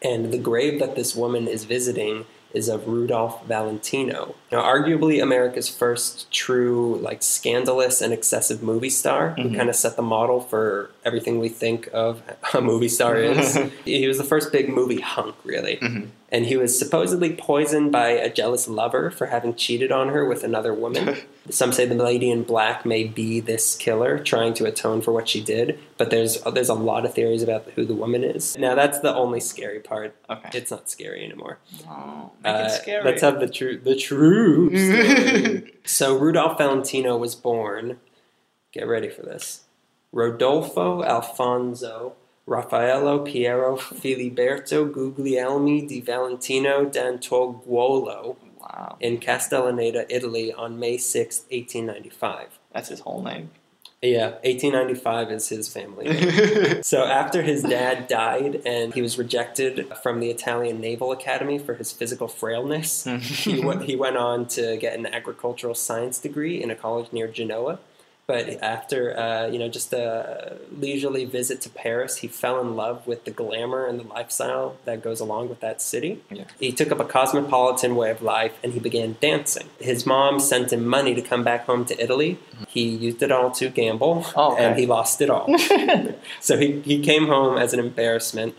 And 0.03 0.31
the 0.31 0.37
grave 0.39 0.79
that 0.79 0.95
this 0.95 1.15
woman 1.15 1.47
is 1.47 1.65
visiting 1.65 2.25
is 2.53 2.67
of 2.67 2.85
Rudolph 2.87 3.45
Valentino. 3.47 4.35
Now, 4.51 4.61
arguably 4.63 5.21
America's 5.23 5.69
first 5.69 6.29
true, 6.31 6.99
like, 7.01 7.23
scandalous 7.23 8.01
and 8.01 8.11
excessive 8.11 8.61
movie 8.61 8.89
star 8.89 9.35
who 9.37 9.43
Mhm. 9.49 9.55
kind 9.55 9.69
of 9.69 9.75
set 9.75 9.95
the 9.95 10.01
model 10.01 10.41
for 10.41 10.89
everything 11.05 11.39
we 11.39 11.47
think 11.47 11.87
of 11.93 12.21
a 12.53 12.59
movie 12.59 12.89
star 12.89 13.15
is. 13.15 13.57
he 13.85 14.05
was 14.07 14.17
the 14.17 14.23
first 14.25 14.51
big 14.51 14.67
movie 14.67 14.99
hunk, 14.99 15.35
really. 15.45 15.77
Mhm. 15.77 16.07
And 16.34 16.45
he 16.45 16.55
was 16.55 16.79
supposedly 16.79 17.34
poisoned 17.36 17.91
by 17.91 18.11
a 18.11 18.32
jealous 18.32 18.65
lover 18.69 19.11
for 19.11 19.25
having 19.25 19.53
cheated 19.53 19.91
on 19.91 20.07
her 20.09 20.23
with 20.23 20.45
another 20.45 20.73
woman. 20.73 21.17
Some 21.49 21.73
say 21.73 21.86
the 21.86 21.95
lady 21.95 22.32
in 22.32 22.43
black 22.43 22.86
may 22.86 23.03
be 23.03 23.41
this 23.41 23.75
killer 23.75 24.17
trying 24.17 24.53
to 24.53 24.65
atone 24.65 25.01
for 25.01 25.11
what 25.11 25.27
she 25.27 25.41
did, 25.43 25.77
but 25.97 26.09
there's 26.09 26.41
there's 26.43 26.69
a 26.69 26.73
lot 26.73 27.03
of 27.05 27.13
theories 27.13 27.43
about 27.43 27.65
who 27.75 27.84
the 27.86 27.93
woman 27.95 28.23
is. 28.23 28.57
Now 28.57 28.75
that's 28.75 28.99
the 28.99 29.13
only 29.13 29.41
scary 29.41 29.82
part. 29.82 30.15
Okay. 30.29 30.49
It's 30.53 30.71
not 30.71 30.89
scary 30.89 31.25
anymore. 31.25 31.57
Oh, 31.89 32.32
make 32.41 32.55
Uh, 32.55 32.63
it 32.67 32.69
scary. 32.82 33.03
Let's 33.03 33.21
have 33.23 33.41
the 33.41 33.49
true 33.49 33.77
the 33.77 33.95
true 33.97 35.67
so 35.84 36.15
Rudolph 36.17 36.57
Valentino 36.57 37.17
was 37.17 37.36
born. 37.36 37.99
Get 38.71 38.88
ready 38.88 39.09
for 39.09 39.23
this. 39.23 39.63
Rodolfo 40.13 41.03
Alfonso 41.03 42.13
Raffaello 42.45 43.19
Piero 43.19 43.77
Filiberto 43.77 44.91
Guglielmi 44.91 45.85
di 45.85 46.01
Valentino 46.01 46.85
d'Antonguolla 46.85 48.35
wow. 48.59 48.95
in 48.99 49.19
Castellaneta, 49.19 50.05
Italy 50.09 50.51
on 50.51 50.77
May 50.79 50.97
6, 50.97 51.45
1895. 51.49 52.59
That's 52.73 52.89
his 52.89 53.01
whole 53.01 53.21
name. 53.21 53.51
Yeah, 54.01 54.31
1895 54.43 55.31
is 55.31 55.49
his 55.49 55.71
family 55.71 56.05
name. 56.05 56.81
So 56.83 57.03
after 57.03 57.43
his 57.43 57.61
dad 57.61 58.07
died 58.07 58.59
and 58.65 58.95
he 58.95 59.01
was 59.01 59.19
rejected 59.19 59.93
from 60.01 60.19
the 60.19 60.31
Italian 60.31 60.81
Naval 60.81 61.11
Academy 61.11 61.59
for 61.59 61.75
his 61.75 61.91
physical 61.91 62.27
frailness, 62.27 63.03
he, 63.21 63.61
w- 63.61 63.79
he 63.81 63.95
went 63.95 64.17
on 64.17 64.47
to 64.47 64.75
get 64.77 64.97
an 64.97 65.05
agricultural 65.05 65.75
science 65.75 66.17
degree 66.17 66.63
in 66.63 66.71
a 66.71 66.75
college 66.75 67.13
near 67.13 67.27
Genoa. 67.27 67.77
But 68.32 68.63
after, 68.63 69.17
uh, 69.19 69.47
you 69.47 69.59
know, 69.59 69.67
just 69.67 69.91
a 69.91 70.55
leisurely 70.86 71.25
visit 71.25 71.59
to 71.61 71.69
Paris, 71.69 72.17
he 72.19 72.27
fell 72.29 72.61
in 72.61 72.77
love 72.77 73.05
with 73.05 73.25
the 73.25 73.32
glamour 73.32 73.86
and 73.86 73.99
the 73.99 74.05
lifestyle 74.07 74.77
that 74.86 75.03
goes 75.03 75.19
along 75.19 75.49
with 75.49 75.59
that 75.59 75.82
city. 75.82 76.21
Yeah. 76.32 76.45
He 76.57 76.71
took 76.71 76.93
up 76.93 77.01
a 77.01 77.03
cosmopolitan 77.03 77.97
way 77.97 78.09
of 78.09 78.21
life 78.21 78.53
and 78.63 78.71
he 78.71 78.79
began 78.79 79.17
dancing. 79.19 79.67
His 79.79 80.05
mom 80.05 80.39
sent 80.39 80.71
him 80.71 80.88
money 80.88 81.13
to 81.13 81.21
come 81.21 81.43
back 81.43 81.65
home 81.65 81.84
to 81.88 82.01
Italy. 82.01 82.39
He 82.69 82.88
used 82.88 83.21
it 83.21 83.34
all 83.34 83.51
to 83.51 83.67
gamble 83.67 84.25
Oh, 84.34 84.53
okay. 84.53 84.63
and 84.65 84.79
he 84.79 84.86
lost 84.86 85.19
it 85.21 85.29
all. 85.29 85.47
So 86.39 86.57
he, 86.57 86.79
he 86.82 87.01
came 87.03 87.27
home 87.27 87.57
as 87.57 87.73
an 87.73 87.79
embarrassment. 87.79 88.57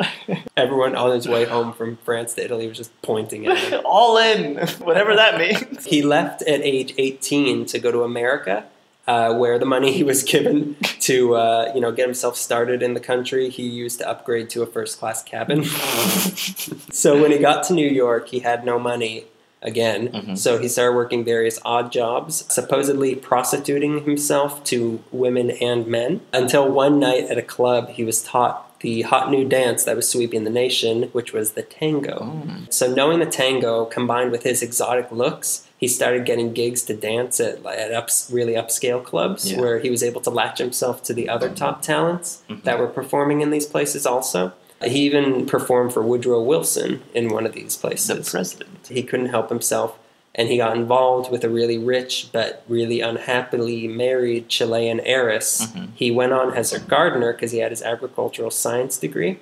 Everyone 0.57 0.95
on 0.97 1.13
his 1.13 1.27
way 1.27 1.45
home 1.47 1.73
from 1.73 1.97
France 1.99 2.35
to 2.35 2.45
Italy 2.45 2.67
was 2.69 2.77
just 2.77 2.93
pointing 3.03 3.47
at 3.47 3.57
him. 3.59 3.81
All 3.87 4.17
in, 4.19 4.57
whatever 4.79 5.15
that 5.17 5.39
means. 5.39 5.85
He 5.87 6.03
left 6.03 6.43
at 6.43 6.61
age 6.61 6.93
18 6.99 7.67
to 7.67 7.79
go 7.79 7.91
to 7.91 8.03
America, 8.03 8.65
uh, 9.07 9.35
where 9.35 9.59
the 9.59 9.67
money 9.67 9.93
he 9.99 10.05
was 10.05 10.23
given 10.23 10.77
to 11.01 11.35
uh, 11.35 11.73
you 11.75 11.81
know 11.81 11.93
get 11.93 12.07
himself 12.07 12.37
started 12.37 12.83
in 12.83 12.95
the 12.95 13.01
country 13.01 13.49
he 13.49 13.65
used 13.65 13.99
to 13.99 14.09
upgrade 14.09 14.51
to 14.51 14.63
a 14.63 14.67
first 14.67 14.99
class 14.99 15.23
cabin. 15.23 15.65
so 16.93 17.21
when 17.21 17.31
he 17.31 17.39
got 17.39 17.65
to 17.65 17.75
New 17.75 17.89
York, 17.89 18.29
he 18.29 18.41
had 18.41 18.65
no 18.65 18.79
money 18.79 19.25
again. 19.63 20.09
Mhm. 20.09 20.37
So 20.39 20.59
he 20.59 20.69
started 20.69 20.97
working 20.97 21.25
various 21.25 21.61
odd 21.65 21.93
jobs, 21.93 22.45
supposedly 22.53 23.15
prostituting 23.15 24.05
himself 24.05 24.65
to 24.65 25.03
women 25.13 25.51
and 25.53 25.87
men, 25.87 26.21
until 26.33 26.69
one 26.69 26.99
night 26.99 27.25
at 27.25 27.39
a 27.39 27.43
club 27.43 27.91
he 27.91 28.05
was 28.05 28.23
taught 28.23 28.72
the 28.83 29.03
hot 29.03 29.31
new 29.31 29.45
dance 29.49 29.85
that 29.85 29.97
was 29.97 30.09
sweeping 30.09 30.45
the 30.45 30.51
nation, 30.51 31.05
which 31.13 31.33
was 31.33 31.53
the 31.53 31.63
tango. 31.63 32.43
So 32.69 32.93
knowing 32.93 33.19
the 33.21 33.27
tango 33.27 33.87
combined 33.87 34.31
with 34.33 34.43
his 34.43 34.63
exotic 34.63 35.11
looks, 35.11 35.67
he 35.79 35.89
started 35.89 36.25
getting 36.27 36.53
gigs 36.53 36.83
to 36.83 36.95
dance 36.95 37.41
at 37.41 37.65
at 37.67 37.93
ups, 37.93 38.29
really 38.33 38.53
upscale 38.55 39.03
clubs 39.03 39.51
Yeah. 39.53 39.61
where 39.61 39.79
he 39.79 39.89
was 39.91 40.03
able 40.03 40.21
to 40.23 40.31
latch 40.31 40.59
himself 40.59 41.03
to 41.05 41.15
the 41.15 41.29
other 41.29 41.49
top 41.49 41.83
talents 41.83 42.43
Mhm. 42.49 42.63
that 42.65 42.79
were 42.79 42.87
performing 42.89 43.41
in 43.41 43.51
these 43.51 43.67
places 43.67 44.05
also. 44.07 44.53
He 44.85 45.01
even 45.01 45.47
performed 45.47 45.93
for 45.93 46.03
Woodrow 46.03 46.43
Wilson 46.43 47.03
in 47.15 47.29
one 47.33 47.47
of 47.47 47.53
these 47.53 47.77
places. 47.77 48.09
The 48.27 48.31
president. 48.39 48.89
He 48.89 49.03
couldn't 49.05 49.27
help 49.27 49.49
himself 49.49 49.97
and 50.35 50.49
he 50.49 50.57
got 50.57 50.77
involved 50.77 51.31
with 51.31 51.45
a 51.45 51.49
really 51.49 51.79
rich 51.79 52.29
but 52.33 52.63
really 52.69 53.01
unhappily 53.01 53.87
married 53.87 54.49
Chilean 54.49 55.01
heiress. 55.01 55.67
Mhm. 55.67 55.89
He 55.95 56.11
went 56.11 56.33
on 56.33 56.55
as 56.55 56.71
her 56.73 56.79
gardener 56.79 57.33
because 57.33 57.53
he 57.53 57.59
had 57.59 57.71
his 57.71 57.83
agricultural 57.83 58.51
science 58.51 58.97
degree, 58.97 59.39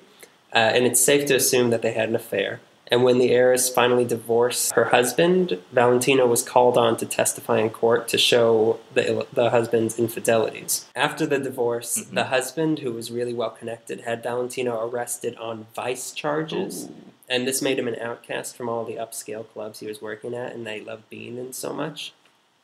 uh, 0.55 0.59
and 0.59 0.85
it's 0.87 1.01
safe 1.01 1.27
to 1.27 1.35
assume 1.35 1.71
that 1.71 1.83
they 1.83 1.93
had 1.93 2.09
an 2.09 2.17
affair. 2.17 2.61
And 2.93 3.05
when 3.05 3.19
the 3.19 3.31
heiress 3.31 3.69
finally 3.69 4.05
divorced 4.05 4.73
her 4.73 4.87
husband, 4.87 5.61
Valentino 5.71 6.27
was 6.27 6.43
called 6.43 6.77
on 6.77 6.97
to 6.97 7.07
testify 7.07 7.61
in 7.61 7.71
court 7.71 8.09
to 8.09 8.19
show 8.19 8.81
the, 8.95 9.25
the 9.33 9.51
husband's 9.51 9.97
infidelities. 9.97 10.87
After 10.97 11.25
the 11.25 11.39
divorce, 11.39 11.99
Mhm. 11.99 12.15
the 12.17 12.25
husband, 12.25 12.81
who 12.81 12.91
was 12.91 13.13
really 13.13 13.33
well 13.33 13.51
connected, 13.51 14.01
had 14.01 14.25
Valentino 14.25 14.85
arrested 14.85 15.37
on 15.37 15.67
vice 15.73 16.11
charges. 16.11 16.87
Ooh. 16.87 16.95
And 17.31 17.47
this 17.47 17.63
made 17.63 17.79
him 17.79 17.89
an 17.89 17.97
outcast 17.99 18.57
from 18.57 18.69
all 18.69 18.85
the 18.85 18.97
upscale 18.97 19.49
clubs 19.49 19.81
he 19.81 19.87
was 19.87 20.03
working 20.03 20.35
at, 20.35 20.53
and 20.53 20.67
they 20.67 20.81
loved 20.81 21.09
being 21.09 21.39
in 21.39 21.53
so 21.53 21.73
much. 21.73 22.13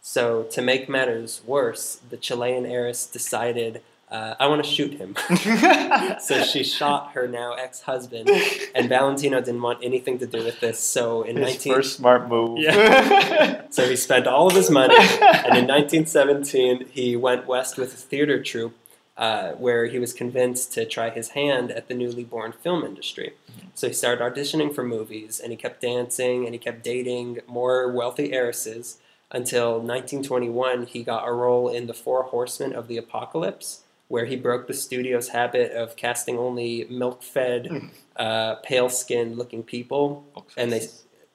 So, 0.03 0.43
to 0.51 0.61
make 0.61 0.89
matters 0.89 1.41
worse, 1.47 2.01
the 2.11 2.17
Chilean 2.17 2.67
heiress 2.67 3.07
decided 3.07 3.81
uh, 4.09 4.35
I 4.39 4.47
want 4.47 4.65
to 4.65 4.71
shoot 4.71 4.95
him. 4.95 5.17
so 6.21 6.43
she 6.45 6.63
shot 6.63 7.11
her 7.13 7.27
now 7.27 7.55
ex 7.55 7.81
husband, 7.81 8.31
and 8.75 8.89
Valentino 8.89 9.41
didn't 9.41 9.63
want 9.63 9.81
anything 9.83 10.19
to 10.21 10.27
do 10.27 10.45
with 10.45 10.61
this. 10.61 10.79
So 10.79 11.23
in 11.23 11.37
His 11.37 11.55
19 11.55 11.75
first 11.75 11.97
smart 11.97 12.29
move. 12.29 12.59
Yeah. 12.59 13.63
so 13.71 13.89
he 13.89 13.97
spent 13.97 14.29
all 14.29 14.47
of 14.47 14.55
his 14.55 14.71
money, 14.71 14.95
and 14.97 15.59
in 15.59 15.67
1917 15.67 16.87
he 16.93 17.17
went 17.17 17.49
west 17.49 17.77
with 17.79 17.95
a 17.95 17.97
theater 17.97 18.41
troupe, 18.41 18.77
uh, 19.17 19.53
where 19.53 19.87
he 19.87 19.99
was 19.99 20.13
convinced 20.13 20.73
to 20.75 20.85
try 20.85 21.11
his 21.11 21.31
hand 21.31 21.71
at 21.71 21.89
the 21.89 21.95
newly 21.95 22.25
born 22.25 22.53
film 22.53 22.85
industry. 22.85 23.33
So 23.75 23.89
he 23.89 23.95
started 23.95 24.23
auditioning 24.23 24.75
for 24.75 24.83
movies, 24.85 25.41
and 25.41 25.51
he 25.53 25.57
kept 25.57 25.81
dancing, 25.81 26.45
and 26.45 26.55
he 26.55 26.59
kept 26.59 26.83
dating 26.83 27.41
more 27.47 27.91
wealthy 27.91 28.33
heiresses 28.33 28.99
until 29.31 29.81
1921 29.81 30.87
he 30.87 31.03
got 31.03 31.27
a 31.27 31.33
role 31.33 31.69
in 31.69 31.87
The 31.87 31.95
Four 31.95 32.25
Horsemen 32.25 32.73
of 32.75 32.89
the 32.89 32.97
Apocalypse, 32.97 33.83
where 34.09 34.25
he 34.27 34.37
broke 34.37 34.67
the 34.67 34.75
studio's 34.75 35.29
habit 35.31 35.73
of 35.73 35.97
casting 35.97 36.39
only 36.39 36.87
milk-fed, 36.89 37.91
uh, 38.17 38.55
pale-skinned 38.57 39.37
looking 39.37 39.63
people, 39.63 40.25
and 40.57 40.71
they 40.73 40.87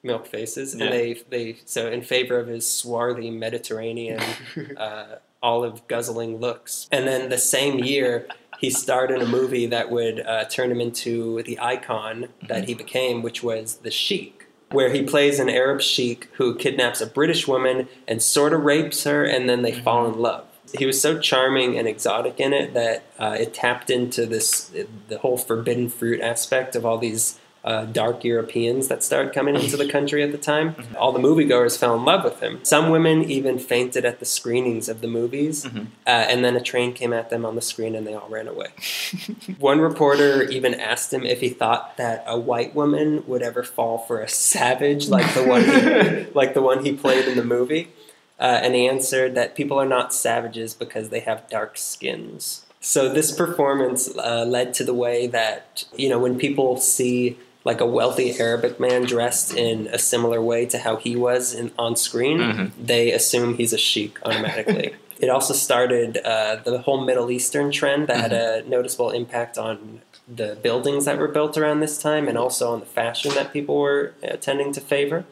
milk 0.02 0.26
faces, 0.26 0.74
Yeah. 0.74 0.84
and 0.86 0.92
they 0.94 1.14
they 1.28 1.56
so 1.64 1.90
in 1.90 2.02
favor 2.02 2.38
of 2.38 2.48
his 2.48 2.66
swarthy 2.66 3.30
Mediterranean, 3.30 4.20
uh, 4.76 5.16
olive 5.42 5.86
guzzling 5.88 6.38
looks. 6.38 6.88
And 6.90 7.06
then 7.06 7.28
the 7.28 7.38
same 7.38 7.78
year, 7.78 8.26
he 8.58 8.70
starred 8.70 9.10
in 9.10 9.20
a 9.20 9.26
movie 9.26 9.66
that 9.66 9.90
would 9.90 10.20
uh, 10.20 10.44
turn 10.44 10.70
him 10.70 10.80
into 10.80 11.42
the 11.42 11.58
icon 11.60 12.28
that 12.46 12.68
he 12.68 12.74
became, 12.74 13.22
which 13.22 13.42
was 13.42 13.76
the 13.78 13.90
Sheik. 13.90 14.46
Where 14.70 14.90
he 14.90 15.02
plays 15.02 15.38
an 15.38 15.50
Arab 15.50 15.82
sheik 15.82 16.30
who 16.34 16.54
kidnaps 16.54 17.02
a 17.02 17.06
British 17.06 17.46
woman 17.46 17.88
and 18.08 18.22
sort 18.22 18.54
of 18.54 18.62
rapes 18.62 19.04
her, 19.04 19.22
and 19.22 19.46
then 19.46 19.60
they 19.60 19.72
fall 19.72 20.06
in 20.06 20.18
love. 20.18 20.46
He 20.78 20.86
was 20.86 20.98
so 20.98 21.18
charming 21.18 21.76
and 21.76 21.86
exotic 21.86 22.40
in 22.40 22.54
it 22.54 22.72
that 22.72 23.04
uh, 23.18 23.36
it 23.38 23.52
tapped 23.52 23.90
into 23.90 24.24
this 24.24 24.72
the 25.08 25.18
whole 25.18 25.36
forbidden 25.36 25.90
fruit 25.90 26.22
aspect 26.22 26.74
of 26.74 26.86
all 26.86 26.96
these 26.96 27.38
uh, 27.64 27.84
dark 27.84 28.24
Europeans 28.24 28.88
that 28.88 29.04
started 29.04 29.32
coming 29.32 29.54
into 29.54 29.76
the 29.76 29.88
country 29.96 30.22
at 30.22 30.32
the 30.32 30.38
time. 30.38 30.74
All 30.98 31.12
the 31.12 31.20
moviegoers 31.20 31.78
fell 31.78 31.94
in 31.94 32.04
love 32.04 32.24
with 32.24 32.40
him. 32.40 32.58
Some 32.64 32.90
women 32.90 33.22
even 33.30 33.58
fainted 33.58 34.04
at 34.04 34.18
the 34.18 34.24
screenings 34.24 34.88
of 34.88 35.00
the 35.00 35.06
movies, 35.06 35.64
Mhm. 35.64 35.86
uh, 36.06 36.10
and 36.10 36.44
then 36.44 36.56
a 36.56 36.60
train 36.60 36.92
came 36.92 37.12
at 37.12 37.30
them 37.30 37.44
on 37.46 37.54
the 37.54 37.62
screen 37.62 37.94
and 37.94 38.04
they 38.06 38.14
all 38.14 38.28
ran 38.28 38.48
away. 38.48 38.68
One 39.58 39.80
reporter 39.80 40.42
even 40.44 40.74
asked 40.74 41.12
him 41.12 41.24
if 41.24 41.40
he 41.40 41.50
thought 41.50 41.96
that 41.98 42.24
a 42.26 42.38
white 42.38 42.74
woman 42.74 43.22
would 43.26 43.42
ever 43.42 43.62
fall 43.62 43.98
for 43.98 44.20
a 44.20 44.28
savage 44.28 45.08
like 45.08 45.32
the 45.34 45.44
one 45.44 45.62
he, 45.64 46.26
like 46.34 46.54
the 46.54 46.62
one 46.62 46.84
he 46.84 46.92
played 46.92 47.26
in 47.28 47.36
the 47.36 47.44
movie. 47.44 47.92
Uh, 48.40 48.58
and 48.62 48.74
he 48.74 48.88
answered 48.88 49.36
that 49.36 49.54
people 49.54 49.78
are 49.78 49.86
not 49.86 50.12
savages 50.12 50.74
because 50.74 51.10
they 51.10 51.20
have 51.20 51.48
dark 51.48 51.78
skins. 51.78 52.64
So 52.80 53.08
this 53.08 53.30
performance 53.30 54.08
uh, 54.18 54.44
led 54.44 54.74
to 54.74 54.84
the 54.84 54.94
way 54.94 55.28
that 55.28 55.84
you 55.96 56.08
know 56.08 56.18
when 56.18 56.36
people 56.36 56.76
see 56.78 57.38
like 57.64 57.80
a 57.80 57.86
wealthy 57.86 58.38
Arabic 58.40 58.78
man 58.80 59.04
dressed 59.04 59.54
in 59.54 59.86
a 59.88 59.98
similar 59.98 60.40
way 60.40 60.66
to 60.66 60.78
how 60.78 60.96
he 60.96 61.14
was 61.16 61.54
in, 61.54 61.70
on 61.78 61.96
screen, 61.96 62.38
Mhm. 62.38 62.70
they 62.78 63.12
assume 63.12 63.56
he's 63.56 63.72
a 63.72 63.78
sheik 63.78 64.18
automatically. 64.24 64.94
it 65.20 65.28
also 65.30 65.54
started 65.54 66.18
uh, 66.24 66.56
the 66.64 66.78
whole 66.78 67.00
Middle 67.04 67.30
Eastern 67.30 67.70
trend 67.70 68.08
that 68.08 68.16
had 68.16 68.32
a 68.32 68.68
noticeable 68.68 69.10
impact 69.10 69.56
on 69.58 70.00
the 70.32 70.56
buildings 70.62 71.04
that 71.04 71.18
were 71.18 71.28
built 71.28 71.56
around 71.58 71.80
this 71.80 71.98
time 71.98 72.26
and 72.28 72.36
also 72.38 72.72
on 72.72 72.80
the 72.80 72.86
fashion 72.86 73.32
that 73.34 73.52
people 73.52 73.76
were 73.78 74.12
uh, 74.24 74.36
tending 74.36 74.72
to 74.72 74.80
favor. 74.80 75.24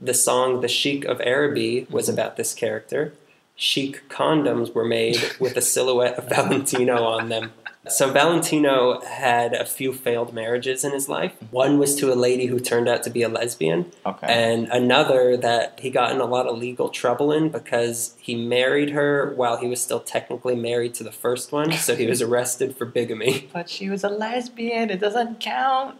The 0.00 0.14
song 0.14 0.60
The 0.60 0.68
Sheik 0.68 1.04
of 1.04 1.20
Araby 1.20 1.86
was 1.90 2.08
about 2.08 2.36
this 2.36 2.54
character. 2.54 3.12
Sheik 3.56 4.08
condoms 4.08 4.72
were 4.72 4.84
made 4.84 5.18
with 5.40 5.56
a 5.56 5.60
silhouette 5.62 6.16
of 6.18 6.28
Valentino 6.36 7.02
on 7.04 7.28
them. 7.28 7.52
So 7.88 8.10
Valentino 8.10 9.00
had 9.00 9.52
a 9.54 9.64
few 9.64 9.92
failed 9.92 10.32
marriages 10.32 10.84
in 10.84 10.92
his 10.92 11.08
life. 11.08 11.32
One 11.50 11.78
was 11.78 11.94
to 11.96 12.12
a 12.12 12.14
lady 12.16 12.46
who 12.46 12.58
turned 12.60 12.88
out 12.88 13.02
to 13.04 13.10
be 13.10 13.22
a 13.22 13.28
lesbian, 13.28 13.90
Okay. 14.06 14.26
and 14.28 14.68
another 14.68 15.36
that 15.36 15.78
he 15.80 15.90
got 15.90 16.12
in 16.12 16.20
a 16.20 16.24
lot 16.26 16.46
of 16.46 16.58
legal 16.58 16.88
trouble 16.88 17.32
in 17.32 17.48
because 17.48 18.14
he 18.20 18.34
married 18.34 18.90
her 18.90 19.32
while 19.34 19.56
he 19.56 19.66
was 19.66 19.80
still 19.80 20.00
technically 20.00 20.54
married 20.54 20.94
to 20.94 21.04
the 21.04 21.12
first 21.12 21.52
one, 21.52 21.72
so 21.72 21.94
he 21.96 22.06
was 22.06 22.22
arrested 22.22 22.76
for 22.76 22.84
bigamy. 22.84 23.48
but 23.52 23.68
she 23.68 23.88
was 23.88 24.04
a 24.04 24.08
lesbian. 24.08 24.90
It 24.90 25.00
doesn't 25.00 25.40
count. 25.40 25.98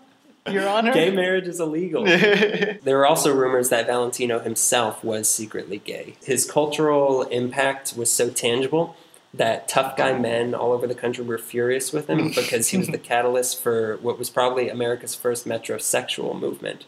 Your 0.49 0.67
Honor. 0.67 0.95
Gay 0.95 1.11
marriage 1.11 1.47
is 1.47 1.61
illegal. 1.61 2.05
There 2.83 2.97
were 2.97 3.07
also 3.07 3.35
rumors 3.35 3.69
that 3.69 3.87
Valentino 3.87 4.39
himself 4.39 5.05
was 5.05 5.29
secretly 5.29 5.79
gay. 5.79 6.15
His 6.25 6.51
cultural 6.51 7.23
impact 7.25 7.95
was 7.97 8.11
so 8.11 8.31
tangible 8.31 8.97
that 9.35 9.69
tough 9.69 9.97
guy 9.97 10.19
men 10.19 10.55
all 10.55 10.73
over 10.73 10.87
the 10.87 10.95
country 10.95 11.25
were 11.25 11.39
furious 11.39 11.93
with 11.93 12.09
him 12.09 12.29
because 12.35 12.69
he 12.69 12.79
was 12.79 12.89
the 12.89 12.99
catalyst 12.99 13.61
for 13.63 13.99
what 13.99 14.19
was 14.19 14.31
probably 14.31 14.69
America's 14.69 15.15
first 15.15 15.47
metrosexual 15.47 16.39
movement. 16.39 16.87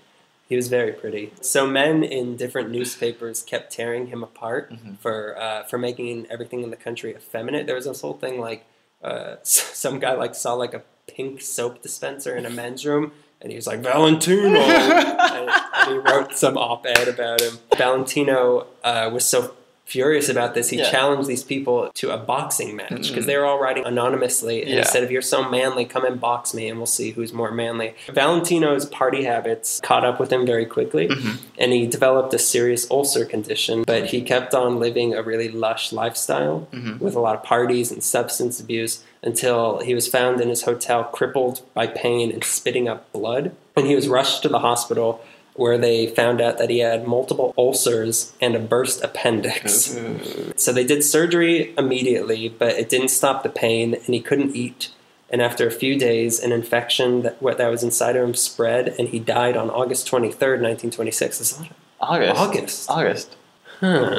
He 0.48 0.56
was 0.56 0.68
very 0.68 0.92
pretty. 0.92 1.32
So 1.40 1.66
men 1.66 2.02
in 2.02 2.36
different 2.36 2.70
newspapers 2.70 3.42
kept 3.42 3.72
tearing 3.72 4.08
him 4.08 4.22
apart 4.24 4.72
Mhm. 4.72 4.98
for 4.98 5.40
uh, 5.40 5.62
for 5.64 5.78
making 5.78 6.26
everything 6.30 6.62
in 6.62 6.70
the 6.70 6.76
country 6.76 7.10
effeminate. 7.14 7.66
There 7.66 7.76
was 7.76 7.84
this 7.84 8.00
whole 8.00 8.14
thing 8.14 8.40
like 8.40 8.64
uh, 9.02 9.36
some 9.42 9.98
guy 10.00 10.14
like 10.14 10.34
saw 10.34 10.54
like 10.54 10.74
a 10.74 10.82
pink 11.06 11.40
soap 11.40 11.82
dispenser 11.82 12.34
in 12.36 12.46
a 12.46 12.50
men's 12.50 12.84
room, 12.84 13.12
and 13.40 13.52
he 13.52 13.56
was 13.56 13.66
like 13.66 13.80
Valentino, 13.80 14.58
and, 14.60 15.48
and 15.50 15.88
he 15.88 15.96
wrote 15.98 16.36
some 16.36 16.56
op-ed 16.56 17.06
about 17.08 17.40
him. 17.40 17.58
Valentino 17.76 18.66
uh, 18.82 19.08
was 19.12 19.24
so 19.24 19.54
furious 19.90 20.28
about 20.28 20.54
this, 20.54 20.68
he 20.68 20.78
Yeah. 20.78 20.88
challenged 20.88 21.28
these 21.28 21.42
people 21.42 21.90
to 21.94 22.10
a 22.12 22.16
boxing 22.16 22.76
match 22.76 23.08
because 23.08 23.24
Mhm. 23.24 23.26
they 23.26 23.36
were 23.36 23.44
all 23.44 23.58
writing 23.58 23.84
anonymously. 23.84 24.62
And 24.62 24.70
Yeah. 24.70 24.76
he 24.78 24.84
said, 24.84 25.02
"If 25.02 25.10
you're 25.10 25.20
so 25.20 25.42
manly, 25.48 25.84
come 25.84 26.04
and 26.04 26.20
box 26.20 26.54
me, 26.54 26.68
and 26.68 26.78
we'll 26.78 26.86
see 26.86 27.10
who's 27.10 27.32
more 27.32 27.50
manly." 27.50 27.94
Valentino's 28.12 28.86
party 28.86 29.24
habits 29.24 29.80
caught 29.82 30.04
up 30.04 30.20
with 30.20 30.32
him 30.32 30.46
very 30.46 30.64
quickly 30.64 31.08
Mhm. 31.08 31.38
and 31.58 31.72
he 31.72 31.86
developed 31.88 32.32
a 32.32 32.38
serious 32.38 32.88
ulcer 32.88 33.24
condition, 33.24 33.82
but 33.84 34.06
he 34.06 34.20
kept 34.20 34.54
on 34.54 34.78
living 34.78 35.12
a 35.12 35.22
really 35.22 35.48
lush 35.48 35.92
lifestyle 35.92 36.68
Mhm. 36.72 37.00
with 37.00 37.16
a 37.16 37.20
lot 37.20 37.34
of 37.34 37.42
parties 37.42 37.90
and 37.90 38.04
substance 38.04 38.60
abuse 38.60 39.00
until 39.24 39.80
he 39.80 39.92
was 39.94 40.06
found 40.06 40.40
in 40.40 40.48
his 40.48 40.62
hotel 40.62 41.02
crippled 41.02 41.62
by 41.74 41.88
pain 41.88 42.30
and 42.30 42.44
spitting 42.44 42.88
up 42.88 43.10
blood. 43.12 43.50
And 43.76 43.86
he 43.86 43.94
was 43.94 44.08
rushed 44.08 44.42
to 44.42 44.48
the 44.48 44.60
hospital 44.60 45.20
where 45.60 45.76
they 45.76 46.06
found 46.06 46.40
out 46.40 46.56
that 46.56 46.70
he 46.70 46.78
had 46.78 47.06
multiple 47.06 47.52
ulcers 47.58 48.32
and 48.40 48.56
a 48.56 48.58
burst 48.58 49.04
appendix. 49.04 49.94
Mm-hmm. 49.94 50.52
So 50.56 50.72
they 50.72 50.84
did 50.84 51.04
surgery 51.04 51.74
immediately, 51.76 52.48
but 52.48 52.70
it 52.76 52.88
didn't 52.88 53.08
stop 53.08 53.42
the 53.42 53.50
pain, 53.50 53.92
and 53.92 54.14
he 54.14 54.22
couldn't 54.22 54.56
eat. 54.56 54.90
And 55.28 55.42
after 55.42 55.66
a 55.66 55.70
few 55.70 55.98
days, 55.98 56.40
an 56.40 56.50
infection 56.50 57.20
that 57.22 57.42
what 57.42 57.58
that 57.58 57.68
was 57.68 57.82
inside 57.82 58.16
of 58.16 58.26
him 58.26 58.34
spread, 58.34 58.94
and 58.98 59.10
he 59.10 59.18
died 59.18 59.54
on 59.54 59.68
August 59.68 60.06
twenty 60.06 60.32
third, 60.32 60.62
nineteen 60.62 60.90
twenty 60.90 61.10
six. 61.10 61.36
That's 61.38 61.60
a 61.60 61.68
August. 62.00 62.40
August. 62.40 62.90
August. 62.90 63.36
Huh. 63.80 64.14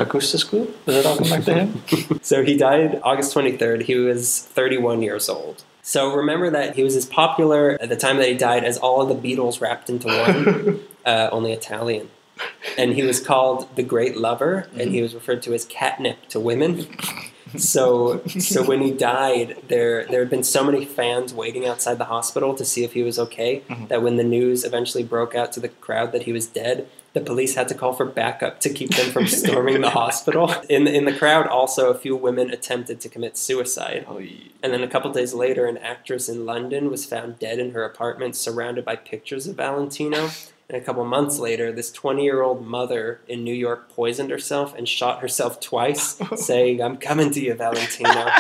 Does 0.86 0.98
it 0.98 1.06
all 1.08 1.18
come 1.18 1.30
back 1.30 1.44
to 1.46 1.54
him? 1.54 2.20
So 2.24 2.44
he 2.44 2.56
died 2.56 3.00
August 3.04 3.36
23rd. 3.36 3.84
He 3.84 3.96
was 3.96 4.40
31 4.40 5.02
years 5.02 5.30
old. 5.30 5.64
So 5.84 6.14
remember 6.16 6.50
that 6.52 6.76
he 6.76 6.84
was 6.84 6.96
as 6.96 7.06
popular 7.06 7.78
at 7.82 7.90
the 7.90 7.96
time 7.96 8.18
that 8.18 8.28
he 8.28 8.36
died 8.36 8.64
as 8.64 8.78
all 8.78 9.02
of 9.02 9.10
the 9.10 9.36
Beatles 9.36 9.62
wrapped 9.62 9.90
into 9.90 10.08
one, 10.08 10.80
uh, 11.06 11.30
only 11.32 11.54
Italian. 11.54 12.10
And 12.78 12.94
he 12.94 13.04
was 13.04 13.20
called 13.20 13.76
the 13.76 13.84
Great 13.84 14.18
Lover, 14.18 14.68
and 14.78 14.92
he 14.92 15.02
was 15.02 15.14
referred 15.14 15.42
to 15.44 15.54
as 15.54 15.66
catnip 15.66 16.28
to 16.30 16.40
women. 16.40 16.88
So, 17.58 18.22
so 18.28 18.64
when 18.64 18.82
he 18.82 18.92
died, 18.92 19.58
there 19.68 20.06
there 20.06 20.22
had 20.22 20.30
been 20.30 20.44
so 20.44 20.64
many 20.64 20.86
fans 20.86 21.34
waiting 21.34 21.68
outside 21.68 21.98
the 21.98 22.06
hospital 22.06 22.54
to 22.56 22.64
see 22.64 22.84
if 22.86 22.94
he 22.94 23.04
was 23.04 23.20
okay 23.20 23.62
Mhm. 23.70 23.90
that 23.90 24.02
when 24.02 24.16
the 24.16 24.24
news 24.24 24.64
eventually 24.64 25.04
broke 25.04 25.36
out 25.36 25.52
to 25.54 25.60
the 25.60 25.68
crowd 25.68 26.14
that 26.14 26.24
he 26.24 26.32
was 26.32 26.48
dead, 26.48 26.88
the 27.14 27.20
police 27.20 27.56
had 27.56 27.68
to 27.68 27.76
call 27.76 27.92
for 27.92 28.06
backup 28.06 28.62
to 28.62 28.70
keep 28.70 28.96
them 28.96 29.12
from 29.12 29.28
storming 29.28 29.82
the 29.82 29.90
hospital. 29.90 30.54
In 30.70 30.86
the, 30.86 30.94
in 30.94 31.04
the 31.04 31.12
crowd, 31.14 31.46
also 31.48 31.90
a 31.90 31.94
few 31.98 32.16
women 32.16 32.50
attempted 32.52 33.02
to 33.02 33.10
commit 33.10 33.38
suicide. 33.38 34.06
And 34.64 34.72
then 34.72 34.82
a 34.82 34.88
couple 34.88 35.12
days 35.12 35.34
later, 35.34 35.66
an 35.66 35.78
actress 35.78 36.30
in 36.30 36.46
London 36.46 36.90
was 36.90 37.06
found 37.06 37.38
dead 37.38 37.60
in 37.60 37.72
her 37.72 37.84
apartment, 37.84 38.38
surrounded 38.38 38.86
by 38.86 38.96
pictures 38.96 39.46
of 39.46 39.58
Valentino. 39.58 40.30
And 40.72 40.82
a 40.82 40.86
couple 40.86 41.04
months 41.04 41.38
later, 41.38 41.70
this 41.74 41.92
20 41.92 42.24
year 42.24 42.42
old 42.42 42.66
mother 42.66 43.20
in 43.28 43.44
New 43.44 43.54
York 43.54 43.90
poisoned 43.90 44.32
herself 44.32 44.74
and 44.74 44.88
shot 44.88 45.20
herself 45.20 45.60
twice, 45.60 46.18
oh. 46.32 46.38
saying, 46.38 46.82
I'm 46.82 46.96
coming 46.96 47.30
to 47.32 47.42
you, 47.42 47.54
Valentino. 47.54 48.28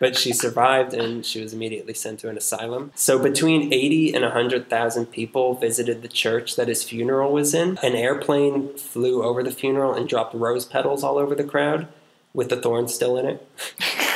But 0.00 0.16
she 0.16 0.32
survived 0.32 0.94
and 0.94 1.24
she 1.24 1.40
was 1.40 1.52
immediately 1.52 1.94
sent 1.94 2.18
to 2.20 2.28
an 2.28 2.36
asylum. 2.36 2.90
So 2.96 3.20
between 3.20 3.72
80 3.72 4.14
and 4.14 4.24
100,000 4.24 5.06
people 5.06 5.54
visited 5.54 6.02
the 6.02 6.08
church 6.08 6.56
that 6.56 6.66
his 6.66 6.82
funeral 6.82 7.32
was 7.32 7.54
in. 7.54 7.78
An 7.84 7.94
airplane 7.94 8.76
flew 8.76 9.22
over 9.22 9.44
the 9.44 9.52
funeral 9.52 9.94
and 9.94 10.08
dropped 10.08 10.34
rose 10.34 10.64
petals 10.64 11.04
all 11.04 11.18
over 11.18 11.36
the 11.36 11.44
crowd 11.44 11.86
with 12.34 12.48
the 12.48 12.56
thorns 12.56 12.92
still 12.92 13.16
in 13.16 13.26
it. 13.26 13.48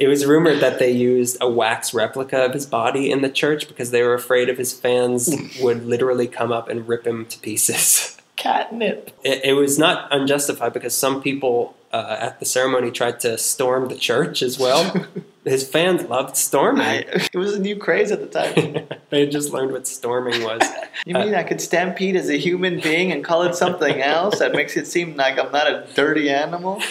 It 0.00 0.08
was 0.08 0.26
rumored 0.26 0.60
that 0.60 0.78
they 0.78 0.90
used 0.90 1.36
a 1.40 1.50
wax 1.50 1.92
replica 1.92 2.44
of 2.44 2.54
his 2.54 2.66
body 2.66 3.10
in 3.10 3.22
the 3.22 3.30
church 3.30 3.68
because 3.68 3.90
they 3.90 4.02
were 4.02 4.14
afraid 4.14 4.48
of 4.48 4.58
his 4.58 4.72
fans 4.72 5.30
would 5.60 5.86
literally 5.86 6.28
come 6.28 6.52
up 6.52 6.68
and 6.68 6.86
rip 6.86 7.06
him 7.06 7.26
to 7.26 7.38
pieces. 7.38 8.16
Catnip. 8.36 9.10
It, 9.24 9.44
it 9.44 9.52
was 9.54 9.78
not 9.78 10.08
unjustified 10.12 10.72
because 10.72 10.96
some 10.96 11.20
people 11.20 11.76
uh, 11.92 12.16
at 12.20 12.38
the 12.38 12.46
ceremony 12.46 12.90
tried 12.92 13.18
to 13.20 13.36
storm 13.36 13.88
the 13.88 13.96
church 13.96 14.42
as 14.42 14.58
well. 14.58 15.06
His 15.44 15.66
fans 15.66 16.02
loved 16.02 16.36
storming. 16.36 16.86
I, 16.86 16.96
it 17.32 17.36
was 17.36 17.54
a 17.54 17.58
new 17.58 17.76
craze 17.76 18.12
at 18.12 18.20
the 18.20 18.26
time. 18.26 18.86
they 19.10 19.20
had 19.20 19.30
just 19.32 19.50
learned 19.50 19.72
what 19.72 19.88
storming 19.88 20.42
was. 20.42 20.60
You 21.06 21.14
mean 21.14 21.34
I 21.34 21.42
could 21.42 21.60
stampede 21.60 22.16
as 22.16 22.28
a 22.28 22.36
human 22.36 22.80
being 22.80 23.12
and 23.12 23.24
call 23.24 23.42
it 23.44 23.54
something 23.54 24.02
else 24.02 24.40
that 24.40 24.52
makes 24.52 24.76
it 24.76 24.86
seem 24.86 25.16
like 25.16 25.38
I'm 25.38 25.50
not 25.50 25.66
a 25.66 25.86
dirty 25.94 26.28
animal? 26.28 26.82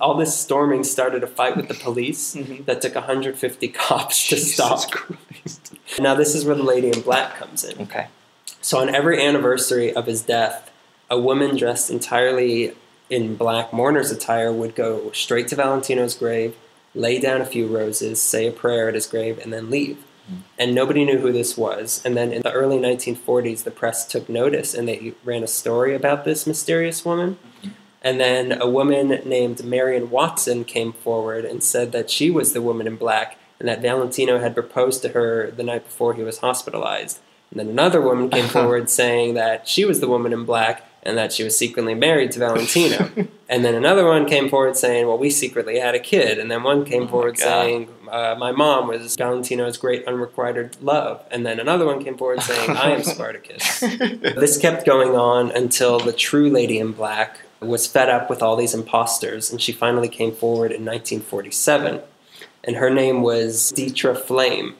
All 0.00 0.14
this 0.16 0.36
storming 0.36 0.84
started 0.84 1.22
a 1.22 1.26
fight 1.26 1.56
with 1.56 1.68
the 1.68 1.74
police 1.74 2.34
Mhm. 2.34 2.66
that 2.66 2.82
took 2.82 2.94
150 2.96 3.68
cops 3.68 4.28
to 4.28 4.34
Jesus 4.36 4.54
stop. 4.54 4.90
Christ. 4.90 5.72
Now, 6.00 6.14
this 6.14 6.34
is 6.34 6.44
where 6.44 6.56
the 6.56 6.62
lady 6.64 6.88
in 6.88 7.00
black 7.00 7.36
comes 7.38 7.64
in. 7.64 7.80
Okay. 7.82 8.06
So, 8.60 8.78
on 8.78 8.94
every 8.94 9.24
anniversary 9.24 9.92
of 9.94 10.06
his 10.06 10.22
death, 10.22 10.70
a 11.10 11.18
woman 11.18 11.56
dressed 11.56 11.90
entirely 11.90 12.72
in 13.10 13.36
black 13.36 13.72
mourner's 13.72 14.10
attire 14.10 14.52
would 14.52 14.74
go 14.74 15.10
straight 15.12 15.46
to 15.48 15.56
Valentino's 15.56 16.14
grave, 16.14 16.54
lay 16.94 17.18
down 17.20 17.40
a 17.40 17.46
few 17.46 17.66
roses, 17.66 18.20
say 18.20 18.46
a 18.46 18.50
prayer 18.52 18.88
at 18.88 18.94
his 18.94 19.06
grave, 19.06 19.38
and 19.42 19.52
then 19.52 19.70
leave. 19.70 19.98
And 20.58 20.74
nobody 20.74 21.04
knew 21.04 21.18
who 21.18 21.32
this 21.32 21.54
was. 21.56 22.00
And 22.02 22.16
then 22.16 22.32
in 22.32 22.40
the 22.40 22.50
early 22.52 22.78
1940s, 22.78 23.62
the 23.64 23.70
press 23.70 24.06
took 24.06 24.26
notice 24.26 24.72
and 24.72 24.88
they 24.88 25.12
ran 25.22 25.42
a 25.42 25.46
story 25.46 25.94
about 25.94 26.24
this 26.24 26.46
mysterious 26.46 27.04
woman. 27.04 27.36
And 28.04 28.20
then 28.20 28.60
a 28.60 28.68
woman 28.68 29.08
named 29.24 29.64
Marion 29.64 30.10
Watson 30.10 30.64
came 30.64 30.92
forward 30.92 31.44
and 31.46 31.64
said 31.64 31.90
that 31.92 32.10
she 32.10 32.30
was 32.30 32.52
the 32.52 32.62
woman 32.62 32.86
in 32.86 32.96
black 32.96 33.38
and 33.58 33.66
that 33.66 33.80
Valentino 33.80 34.38
had 34.38 34.54
proposed 34.54 35.00
to 35.02 35.08
her 35.08 35.50
the 35.50 35.62
night 35.62 35.84
before 35.84 36.12
he 36.12 36.22
was 36.22 36.38
hospitalized. 36.38 37.18
And 37.50 37.58
then 37.60 37.68
another 37.68 38.00
woman 38.02 38.28
came 38.28 38.48
forward 38.48 38.90
saying 38.90 39.34
that 39.34 39.66
she 39.66 39.84
was 39.86 40.00
the 40.00 40.08
woman 40.08 40.32
in 40.34 40.44
black 40.44 40.86
and 41.02 41.16
that 41.16 41.32
she 41.32 41.44
was 41.44 41.56
secretly 41.56 41.94
married 41.94 42.32
to 42.32 42.40
Valentino. 42.40 43.10
and 43.48 43.64
then 43.64 43.74
another 43.74 44.06
one 44.06 44.26
came 44.26 44.48
forward 44.48 44.76
saying, 44.76 45.06
well, 45.06 45.18
we 45.18 45.30
secretly 45.30 45.78
had 45.78 45.94
a 45.94 45.98
kid. 45.98 46.38
And 46.38 46.50
then 46.50 46.62
one 46.62 46.84
came 46.84 47.04
Oh 47.04 47.08
forward 47.08 47.36
God. 47.36 47.42
saying, 47.42 47.88
uh, 48.10 48.34
my 48.38 48.52
mom 48.52 48.88
was 48.88 49.14
Valentino's 49.16 49.76
great 49.78 50.06
unrequited 50.06 50.76
love. 50.82 51.22
And 51.30 51.46
then 51.46 51.60
another 51.60 51.86
one 51.86 52.02
came 52.02 52.18
forward 52.18 52.42
saying, 52.42 52.70
I 52.70 52.90
am 52.90 53.02
Spartacus. 53.14 53.80
This 53.80 54.58
kept 54.58 54.84
going 54.84 55.14
on 55.14 55.50
until 55.52 56.00
the 56.00 56.12
true 56.12 56.50
lady 56.50 56.78
in 56.78 56.92
black 56.92 57.40
was 57.64 57.86
fed 57.86 58.08
up 58.08 58.28
with 58.30 58.42
all 58.42 58.56
these 58.56 58.74
imposters, 58.74 59.50
and 59.50 59.60
she 59.60 59.72
finally 59.72 60.08
came 60.08 60.32
forward 60.32 60.70
in 60.72 60.84
1947. 60.84 62.00
And 62.66 62.76
her 62.76 62.88
name 62.88 63.22
was 63.22 63.72
Ditra 63.76 64.16
Flame. 64.16 64.74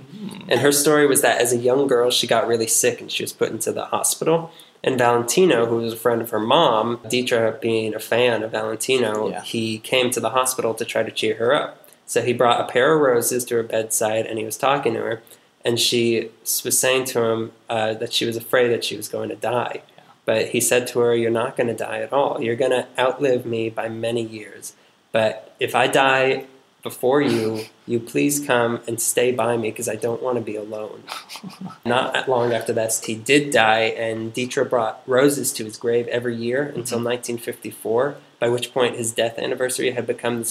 And 0.49 0.61
her 0.61 0.73
story 0.73 1.07
was 1.07 1.21
that 1.21 1.41
as 1.41 1.53
a 1.53 1.59
young 1.59 1.87
girl, 1.87 2.11
she 2.11 2.27
got 2.27 2.47
really 2.49 2.67
sick 2.67 2.99
and 3.01 3.13
she 3.13 3.23
was 3.23 3.33
put 3.35 3.51
into 3.51 3.73
the 3.73 3.85
hospital. 3.85 4.51
And 4.83 4.97
Valentino, 4.97 5.67
who 5.67 5.77
was 5.77 5.93
a 5.93 5.97
friend 5.97 6.23
of 6.23 6.31
her 6.31 6.41
mom, 6.41 6.97
Ditra 7.05 7.61
being 7.61 7.95
a 7.95 7.99
fan 8.01 8.43
of 8.43 8.53
Valentino, 8.53 9.29
Yeah. 9.29 9.43
he 9.43 9.79
came 9.81 10.11
to 10.13 10.21
the 10.21 10.31
hospital 10.31 10.73
to 10.75 10.85
try 10.85 11.03
to 11.03 11.11
cheer 11.11 11.35
her 11.37 11.55
up. 11.55 11.87
So 12.07 12.23
he 12.23 12.33
brought 12.33 12.61
a 12.61 12.73
pair 12.73 12.95
of 12.95 13.01
roses 13.03 13.45
to 13.47 13.57
her 13.57 13.63
bedside 13.63 14.25
and 14.27 14.39
he 14.39 14.47
was 14.47 14.57
talking 14.57 14.95
to 14.95 15.01
her. 15.01 15.23
And 15.63 15.79
she 15.79 16.31
was 16.65 16.79
saying 16.79 17.05
to 17.07 17.23
him 17.23 17.53
uh, 17.69 17.93
that 17.95 18.15
she 18.15 18.25
was 18.25 18.37
afraid 18.39 18.69
that 18.69 18.83
she 18.85 18.97
was 18.97 19.09
going 19.09 19.29
to 19.29 19.37
die. 19.37 19.83
But 20.25 20.49
he 20.49 20.61
said 20.61 20.87
to 20.89 21.01
her, 21.01 21.15
You're 21.15 21.31
not 21.31 21.57
going 21.57 21.67
to 21.69 21.75
die 21.75 22.01
at 22.01 22.13
all. 22.13 22.43
You're 22.43 22.57
going 22.57 22.71
to 22.71 22.87
outlive 22.99 23.45
me 23.45 23.71
by 23.71 23.89
many 23.89 24.23
years. 24.23 24.75
But 25.13 25.55
if 25.61 25.75
I 25.75 25.87
die 25.87 26.47
before 26.83 27.23
you, 27.23 27.65
you 27.87 27.99
please 27.99 28.39
come 28.39 28.81
and 28.87 29.01
stay 29.01 29.33
by 29.33 29.57
me 29.57 29.71
because 29.71 29.89
I 29.89 29.97
don't 29.97 30.23
want 30.23 30.37
to 30.37 30.45
be 30.45 30.55
alone. 30.55 31.03
Not 31.85 32.29
long 32.29 32.53
after 32.53 32.73
that, 32.75 33.01
he 33.05 33.15
did 33.15 33.51
die, 33.51 33.95
and 33.97 34.35
Ditra 34.35 34.69
brought 34.69 35.03
roses 35.07 35.53
to 35.55 35.65
his 35.65 35.79
grave 35.79 36.07
every 36.09 36.37
year 36.37 36.61
mm-hmm. 36.61 36.81
until 36.81 36.99
1954, 36.99 38.17
by 38.39 38.49
which 38.49 38.73
point 38.73 38.97
his 38.97 39.13
death 39.13 39.39
anniversary 39.39 39.93
had 39.93 40.07
become 40.07 40.45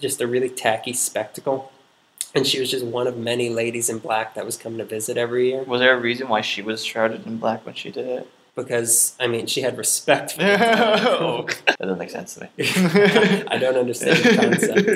just 0.00 0.20
a 0.20 0.26
really 0.26 0.50
tacky 0.50 0.92
spectacle. 0.92 1.72
And 2.34 2.46
she 2.46 2.60
was 2.60 2.70
just 2.70 2.84
one 2.84 3.06
of 3.06 3.16
many 3.16 3.48
ladies 3.48 3.88
in 3.88 3.98
black 3.98 4.34
that 4.34 4.44
was 4.44 4.56
coming 4.56 4.78
to 4.78 4.84
visit 4.84 5.16
every 5.16 5.50
year 5.50 5.64
Was 5.64 5.80
there 5.80 5.96
a 5.96 6.00
reason 6.00 6.28
why 6.28 6.42
she 6.42 6.62
was 6.62 6.84
shrouded 6.84 7.26
in 7.26 7.38
black 7.38 7.66
when 7.66 7.74
she 7.74 7.90
did 7.90 8.06
it? 8.06 8.30
Because, 8.54 9.14
I 9.20 9.26
mean, 9.26 9.46
she 9.46 9.62
had 9.62 9.78
respect 9.78 10.32
for 10.32 10.38
that 10.42 11.76
doesn't 11.78 11.98
make 11.98 12.10
sense 12.10 12.34
to 12.34 12.40
me. 12.42 12.48
I 13.48 13.58
don't 13.58 13.76
understand 13.76 14.18
the 14.18 14.36
concept. 14.36 14.88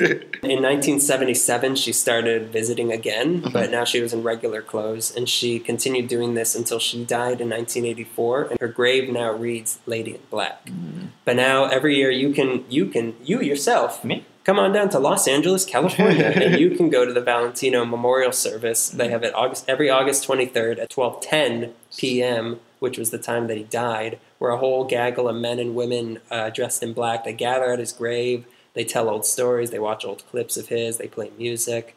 In 0.43 0.61
1977, 0.61 1.75
she 1.75 1.93
started 1.93 2.49
visiting 2.49 2.91
again, 2.91 3.41
mm-hmm. 3.41 3.53
but 3.53 3.71
now 3.71 3.83
she 3.83 4.01
was 4.01 4.13
in 4.13 4.23
regular 4.23 4.61
clothes, 4.61 5.15
and 5.15 5.27
she 5.27 5.59
continued 5.59 6.07
doing 6.07 6.33
this 6.33 6.55
until 6.55 6.79
she 6.79 7.03
died 7.03 7.41
in 7.41 7.49
1984. 7.49 8.43
And 8.51 8.59
her 8.59 8.67
grave 8.67 9.11
now 9.11 9.31
reads 9.31 9.79
"Lady 9.85 10.15
in 10.15 10.21
Black." 10.29 10.65
Mm. 10.65 11.07
But 11.23 11.35
now 11.35 11.65
every 11.65 11.95
year, 11.95 12.11
you 12.11 12.33
can, 12.33 12.65
you 12.69 12.87
can, 12.87 13.15
you 13.23 13.41
yourself, 13.41 14.03
Me? 14.03 14.25
come 14.45 14.59
on 14.59 14.71
down 14.71 14.89
to 14.89 14.99
Los 14.99 15.27
Angeles, 15.27 15.65
California, 15.65 16.25
and 16.25 16.59
you 16.59 16.71
can 16.71 16.89
go 16.89 17.03
to 17.03 17.11
the 17.11 17.21
Valentino 17.21 17.83
Memorial 17.83 18.31
Service. 18.31 18.89
They 18.89 19.05
mm-hmm. 19.05 19.13
have 19.13 19.23
it 19.23 19.33
August 19.35 19.65
every 19.67 19.89
August 19.89 20.27
23rd 20.27 20.79
at 20.79 20.89
12:10 20.89 21.71
p.m., 21.97 22.59
which 22.79 22.97
was 22.97 23.11
the 23.11 23.17
time 23.17 23.47
that 23.47 23.57
he 23.57 23.63
died. 23.63 24.19
Where 24.37 24.51
a 24.51 24.57
whole 24.57 24.83
gaggle 24.85 25.27
of 25.27 25.35
men 25.35 25.59
and 25.59 25.75
women 25.75 26.19
uh, 26.29 26.49
dressed 26.49 26.83
in 26.83 26.93
black 26.93 27.23
they 27.23 27.33
gather 27.33 27.71
at 27.71 27.79
his 27.79 27.93
grave. 27.93 28.45
They 28.73 28.83
tell 28.83 29.09
old 29.09 29.25
stories. 29.25 29.71
They 29.71 29.79
watch 29.79 30.03
old 30.03 30.25
clips 30.27 30.57
of 30.57 30.67
his. 30.67 30.97
They 30.97 31.07
play 31.07 31.31
music. 31.37 31.95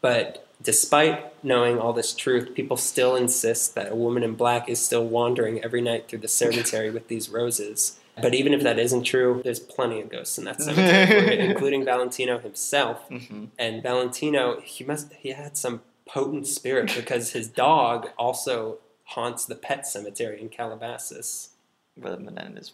But 0.00 0.46
despite 0.62 1.44
knowing 1.44 1.78
all 1.78 1.92
this 1.92 2.14
truth, 2.14 2.54
people 2.54 2.76
still 2.76 3.16
insist 3.16 3.74
that 3.74 3.92
a 3.92 3.94
woman 3.94 4.22
in 4.22 4.34
black 4.34 4.68
is 4.68 4.80
still 4.80 5.06
wandering 5.06 5.62
every 5.62 5.80
night 5.80 6.08
through 6.08 6.20
the 6.20 6.28
cemetery 6.28 6.90
with 6.90 7.08
these 7.08 7.28
roses. 7.28 7.98
But 8.20 8.34
even 8.34 8.54
if 8.54 8.62
that 8.62 8.78
isn't 8.78 9.02
true, 9.02 9.40
there's 9.42 9.58
plenty 9.58 10.00
of 10.00 10.08
ghosts 10.08 10.38
in 10.38 10.44
that 10.44 10.62
cemetery, 10.62 11.38
including 11.50 11.84
Valentino 11.84 12.38
himself. 12.38 13.08
hmm 13.08 13.46
And 13.58 13.82
Valentino, 13.82 14.60
he 14.60 14.84
must 14.84 15.12
he 15.14 15.30
had 15.30 15.56
some 15.56 15.82
potent 16.06 16.46
spirit 16.46 16.92
because 16.94 17.32
his 17.32 17.48
dog 17.48 18.10
also 18.16 18.78
haunts 19.14 19.44
the 19.44 19.54
pet 19.54 19.86
cemetery 19.86 20.40
in 20.40 20.48
Calabasas, 20.48 21.50
Where 21.96 22.12
the 22.12 22.18
Menendez. 22.18 22.72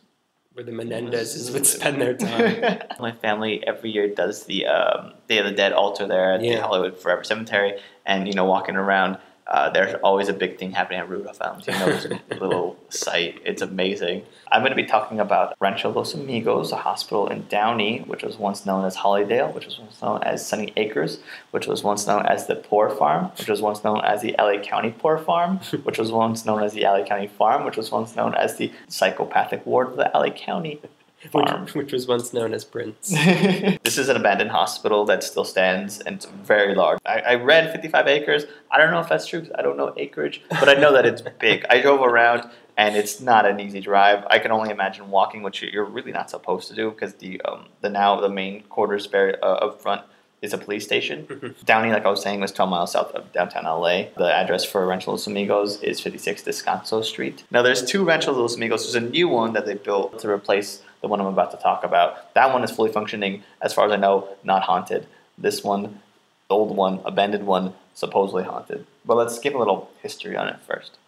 where 0.52 0.64
the 0.64 0.72
Menendezes 0.72 1.52
would 1.52 1.66
spend 1.66 2.00
their 2.00 2.14
time. 2.14 2.80
My 2.98 3.12
family 3.12 3.62
every 3.66 3.90
year 3.90 4.08
does 4.08 4.44
the 4.46 4.66
um, 4.66 5.12
Day 5.28 5.38
of 5.38 5.44
the 5.44 5.52
Dead 5.52 5.72
altar 5.72 6.06
there 6.08 6.32
at 6.32 6.40
the 6.40 6.54
Hollywood 6.56 6.98
Forever 6.98 7.24
Cemetery, 7.24 7.78
and 8.06 8.26
you 8.26 8.34
know, 8.34 8.44
walking 8.46 8.76
around, 8.76 9.18
uh, 9.50 9.68
there's 9.70 9.94
always 10.04 10.28
a 10.28 10.32
big 10.32 10.58
thing 10.58 10.70
happening 10.70 11.00
at 11.00 11.08
Rudolph 11.08 11.38
Valentino's 11.38 12.06
little 12.40 12.76
site. 12.88 13.40
It's 13.44 13.62
amazing. 13.62 14.24
I'm 14.52 14.62
going 14.62 14.70
to 14.70 14.76
be 14.76 14.86
talking 14.86 15.18
about 15.18 15.56
Rancho 15.60 15.90
Los 15.90 16.14
Amigos, 16.14 16.70
a 16.70 16.76
hospital 16.76 17.26
in 17.26 17.46
Downey, 17.48 18.00
which 18.06 18.22
was 18.22 18.38
once 18.38 18.64
known 18.64 18.84
as 18.84 18.96
Hollydale, 18.96 19.52
which 19.52 19.66
was 19.66 19.78
once 19.80 20.00
known 20.00 20.22
as 20.22 20.46
Sunny 20.46 20.72
Acres, 20.76 21.18
which 21.50 21.66
was 21.66 21.82
once 21.82 22.06
known 22.06 22.26
as 22.26 22.46
the 22.46 22.54
Poor 22.54 22.90
Farm, 22.90 23.32
which 23.38 23.48
was 23.48 23.60
once 23.60 23.82
known 23.82 24.00
as 24.04 24.22
the 24.22 24.36
LA 24.38 24.60
County 24.60 24.94
Poor 24.96 25.18
Farm, 25.18 25.58
which 25.82 25.98
was 25.98 26.12
once 26.12 26.44
known 26.44 26.62
as 26.62 26.72
the 26.72 26.82
LA 26.82 27.04
County 27.04 27.26
Farm, 27.26 27.64
which 27.64 27.76
was 27.76 27.90
once 27.90 28.14
known 28.14 28.34
as 28.34 28.56
the 28.56 28.72
psychopathic 28.86 29.66
ward 29.66 29.88
of 29.88 29.96
the 29.96 30.10
LA 30.14 30.30
County 30.30 30.80
Farm. 31.28 31.64
which, 31.64 31.74
which 31.74 31.92
was 31.92 32.06
once 32.06 32.32
known 32.32 32.54
as 32.54 32.64
Prince. 32.64 33.10
this 33.82 33.98
is 33.98 34.08
an 34.08 34.16
abandoned 34.16 34.50
hospital 34.50 35.04
that 35.06 35.22
still 35.22 35.44
stands 35.44 36.00
and 36.00 36.16
it's 36.16 36.26
very 36.26 36.74
large. 36.74 36.98
I, 37.04 37.20
I 37.20 37.34
read 37.34 37.72
55 37.72 38.06
acres. 38.06 38.44
I 38.70 38.78
don't 38.78 38.90
know 38.90 39.00
if 39.00 39.08
that's 39.08 39.26
true. 39.26 39.46
I 39.56 39.62
don't 39.62 39.76
know 39.76 39.92
acreage, 39.96 40.42
but 40.48 40.68
I 40.68 40.74
know 40.74 40.92
that 40.92 41.04
it's 41.06 41.22
big. 41.40 41.64
I 41.68 41.80
drove 41.80 42.00
around 42.00 42.48
and 42.76 42.96
it's 42.96 43.20
not 43.20 43.44
an 43.44 43.60
easy 43.60 43.80
drive. 43.80 44.24
I 44.28 44.38
can 44.38 44.50
only 44.50 44.70
imagine 44.70 45.10
walking, 45.10 45.42
which 45.42 45.62
you're 45.62 45.84
really 45.84 46.12
not 46.12 46.30
supposed 46.30 46.68
to 46.68 46.74
do 46.74 46.90
because 46.90 47.14
the 47.14 47.40
um, 47.42 47.66
the 47.82 47.90
now 47.90 48.18
the 48.20 48.30
main 48.30 48.62
quarters 48.64 49.06
very 49.06 49.38
uh, 49.42 49.46
up 49.46 49.82
front 49.82 50.02
is 50.40 50.54
a 50.54 50.58
police 50.58 50.84
station. 50.84 51.54
Downey, 51.64 51.90
like 51.90 52.06
I 52.06 52.08
was 52.08 52.22
saying, 52.22 52.40
was 52.40 52.52
12 52.52 52.70
miles 52.70 52.92
south 52.92 53.12
of 53.12 53.30
downtown 53.32 53.64
LA. 53.64 54.04
The 54.16 54.32
address 54.32 54.64
for 54.64 54.86
Rancho 54.86 55.10
Los 55.10 55.26
Amigos 55.26 55.82
is 55.82 56.00
56 56.00 56.44
Descanso 56.44 57.04
Street. 57.04 57.44
Now, 57.50 57.60
there's 57.60 57.84
two 57.84 58.04
Rancho 58.04 58.32
Los 58.32 58.56
Amigos. 58.56 58.84
There's 58.84 58.94
a 59.04 59.06
new 59.06 59.28
one 59.28 59.52
that 59.52 59.66
they 59.66 59.74
built 59.74 60.18
to 60.20 60.30
replace 60.30 60.82
the 61.00 61.08
one 61.08 61.20
I'm 61.20 61.26
about 61.26 61.50
to 61.52 61.56
talk 61.56 61.84
about. 61.84 62.34
That 62.34 62.52
one 62.52 62.62
is 62.62 62.70
fully 62.70 62.92
functioning, 62.92 63.42
as 63.60 63.72
far 63.72 63.86
as 63.86 63.92
I 63.92 63.96
know, 63.96 64.28
not 64.44 64.62
haunted. 64.62 65.06
This 65.38 65.64
one, 65.64 66.00
the 66.48 66.54
old 66.54 66.76
one, 66.76 67.00
abandoned 67.04 67.46
one, 67.46 67.74
supposedly 67.94 68.44
haunted. 68.44 68.86
But 69.04 69.16
let's 69.16 69.36
skip 69.36 69.54
a 69.54 69.58
little 69.58 69.90
history 70.02 70.36
on 70.36 70.48
it 70.48 70.60
first. 70.66 70.98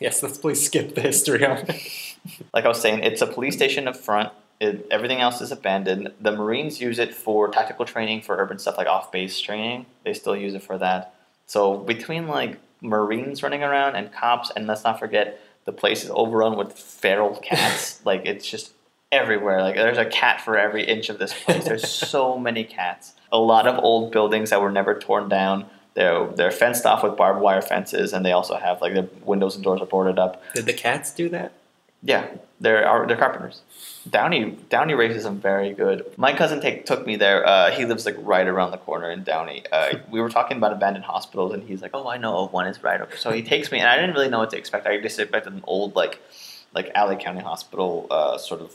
yes, 0.00 0.22
let's 0.22 0.38
please 0.38 0.64
skip 0.64 0.94
the 0.94 1.00
history 1.00 1.44
on 1.44 1.58
it. 1.58 2.16
like 2.54 2.64
I 2.64 2.68
was 2.68 2.80
saying, 2.80 3.00
it's 3.00 3.22
a 3.22 3.26
police 3.26 3.54
station 3.54 3.88
up 3.88 3.96
front. 3.96 4.32
It, 4.58 4.86
everything 4.90 5.20
else 5.20 5.42
is 5.42 5.52
abandoned. 5.52 6.12
The 6.20 6.32
Marines 6.32 6.80
use 6.80 6.98
it 6.98 7.14
for 7.14 7.48
tactical 7.48 7.84
training, 7.84 8.22
for 8.22 8.38
urban 8.38 8.58
stuff 8.58 8.78
like 8.78 8.86
off 8.86 9.12
base 9.12 9.38
training. 9.38 9.84
They 10.04 10.14
still 10.14 10.36
use 10.36 10.54
it 10.54 10.62
for 10.62 10.78
that. 10.78 11.14
So 11.46 11.76
between 11.76 12.26
like 12.26 12.58
Marines 12.80 13.42
running 13.42 13.62
around 13.62 13.96
and 13.96 14.12
cops, 14.12 14.50
and 14.54 14.66
let's 14.66 14.84
not 14.84 14.98
forget 14.98 15.40
the 15.66 15.72
place 15.72 16.04
is 16.04 16.10
overrun 16.10 16.56
with 16.56 16.72
feral 16.72 17.36
cats. 17.36 18.00
like 18.06 18.22
it's 18.24 18.46
just 18.46 18.72
everywhere. 19.16 19.62
Like 19.62 19.74
there's 19.74 19.98
a 19.98 20.04
cat 20.04 20.40
for 20.40 20.56
every 20.56 20.84
inch 20.84 21.08
of 21.08 21.18
this 21.18 21.32
place. 21.32 21.64
There's 21.64 21.88
so 21.88 22.38
many 22.48 22.64
cats. 22.64 23.14
A 23.32 23.38
lot 23.38 23.66
of 23.66 23.82
old 23.82 24.12
buildings 24.12 24.50
that 24.50 24.60
were 24.60 24.70
never 24.70 24.98
torn 24.98 25.28
down. 25.28 25.66
They're 25.94 26.26
they're 26.28 26.50
fenced 26.50 26.84
off 26.84 27.02
with 27.02 27.16
barbed 27.16 27.40
wire 27.40 27.62
fences, 27.62 28.12
and 28.12 28.24
they 28.24 28.32
also 28.32 28.56
have 28.56 28.80
like 28.82 28.94
their 28.94 29.08
windows 29.24 29.54
and 29.54 29.64
doors 29.64 29.80
are 29.80 29.86
boarded 29.86 30.18
up. 30.18 30.42
Did 30.54 30.66
the 30.66 30.74
cats 30.74 31.12
do 31.12 31.28
that? 31.30 31.52
Yeah, 32.02 32.26
they're 32.60 32.86
are 32.86 33.06
they're 33.06 33.16
carpenters. 33.16 33.62
Downey 34.08 34.58
Downey 34.68 34.94
raises 34.94 35.24
them 35.24 35.40
very 35.40 35.72
good. 35.72 36.04
My 36.16 36.34
cousin 36.34 36.60
take, 36.60 36.86
took 36.86 37.06
me 37.06 37.16
there. 37.16 37.44
Uh, 37.46 37.70
he 37.70 37.84
lives 37.84 38.06
like 38.06 38.16
right 38.18 38.46
around 38.46 38.70
the 38.70 38.78
corner 38.78 39.10
in 39.10 39.24
Downey. 39.24 39.64
Uh, 39.72 39.94
we 40.10 40.20
were 40.20 40.28
talking 40.28 40.58
about 40.58 40.72
abandoned 40.72 41.06
hospitals, 41.06 41.54
and 41.54 41.62
he's 41.62 41.82
like, 41.82 41.92
"Oh, 41.94 42.06
I 42.06 42.18
know 42.18 42.36
of 42.38 42.52
one. 42.52 42.66
It's 42.66 42.82
right 42.84 43.00
over." 43.00 43.16
So 43.16 43.32
he 43.32 43.42
takes 43.42 43.72
me, 43.72 43.80
and 43.80 43.88
I 43.88 43.96
didn't 43.96 44.14
really 44.14 44.28
know 44.28 44.40
what 44.40 44.50
to 44.50 44.58
expect. 44.58 44.86
I 44.86 45.00
just 45.00 45.18
expected 45.18 45.52
an 45.52 45.64
old 45.66 45.96
like 45.96 46.20
like 46.74 46.90
Alley 46.94 47.16
County 47.16 47.40
Hospital 47.40 48.06
uh, 48.10 48.38
sort 48.38 48.60
of 48.60 48.74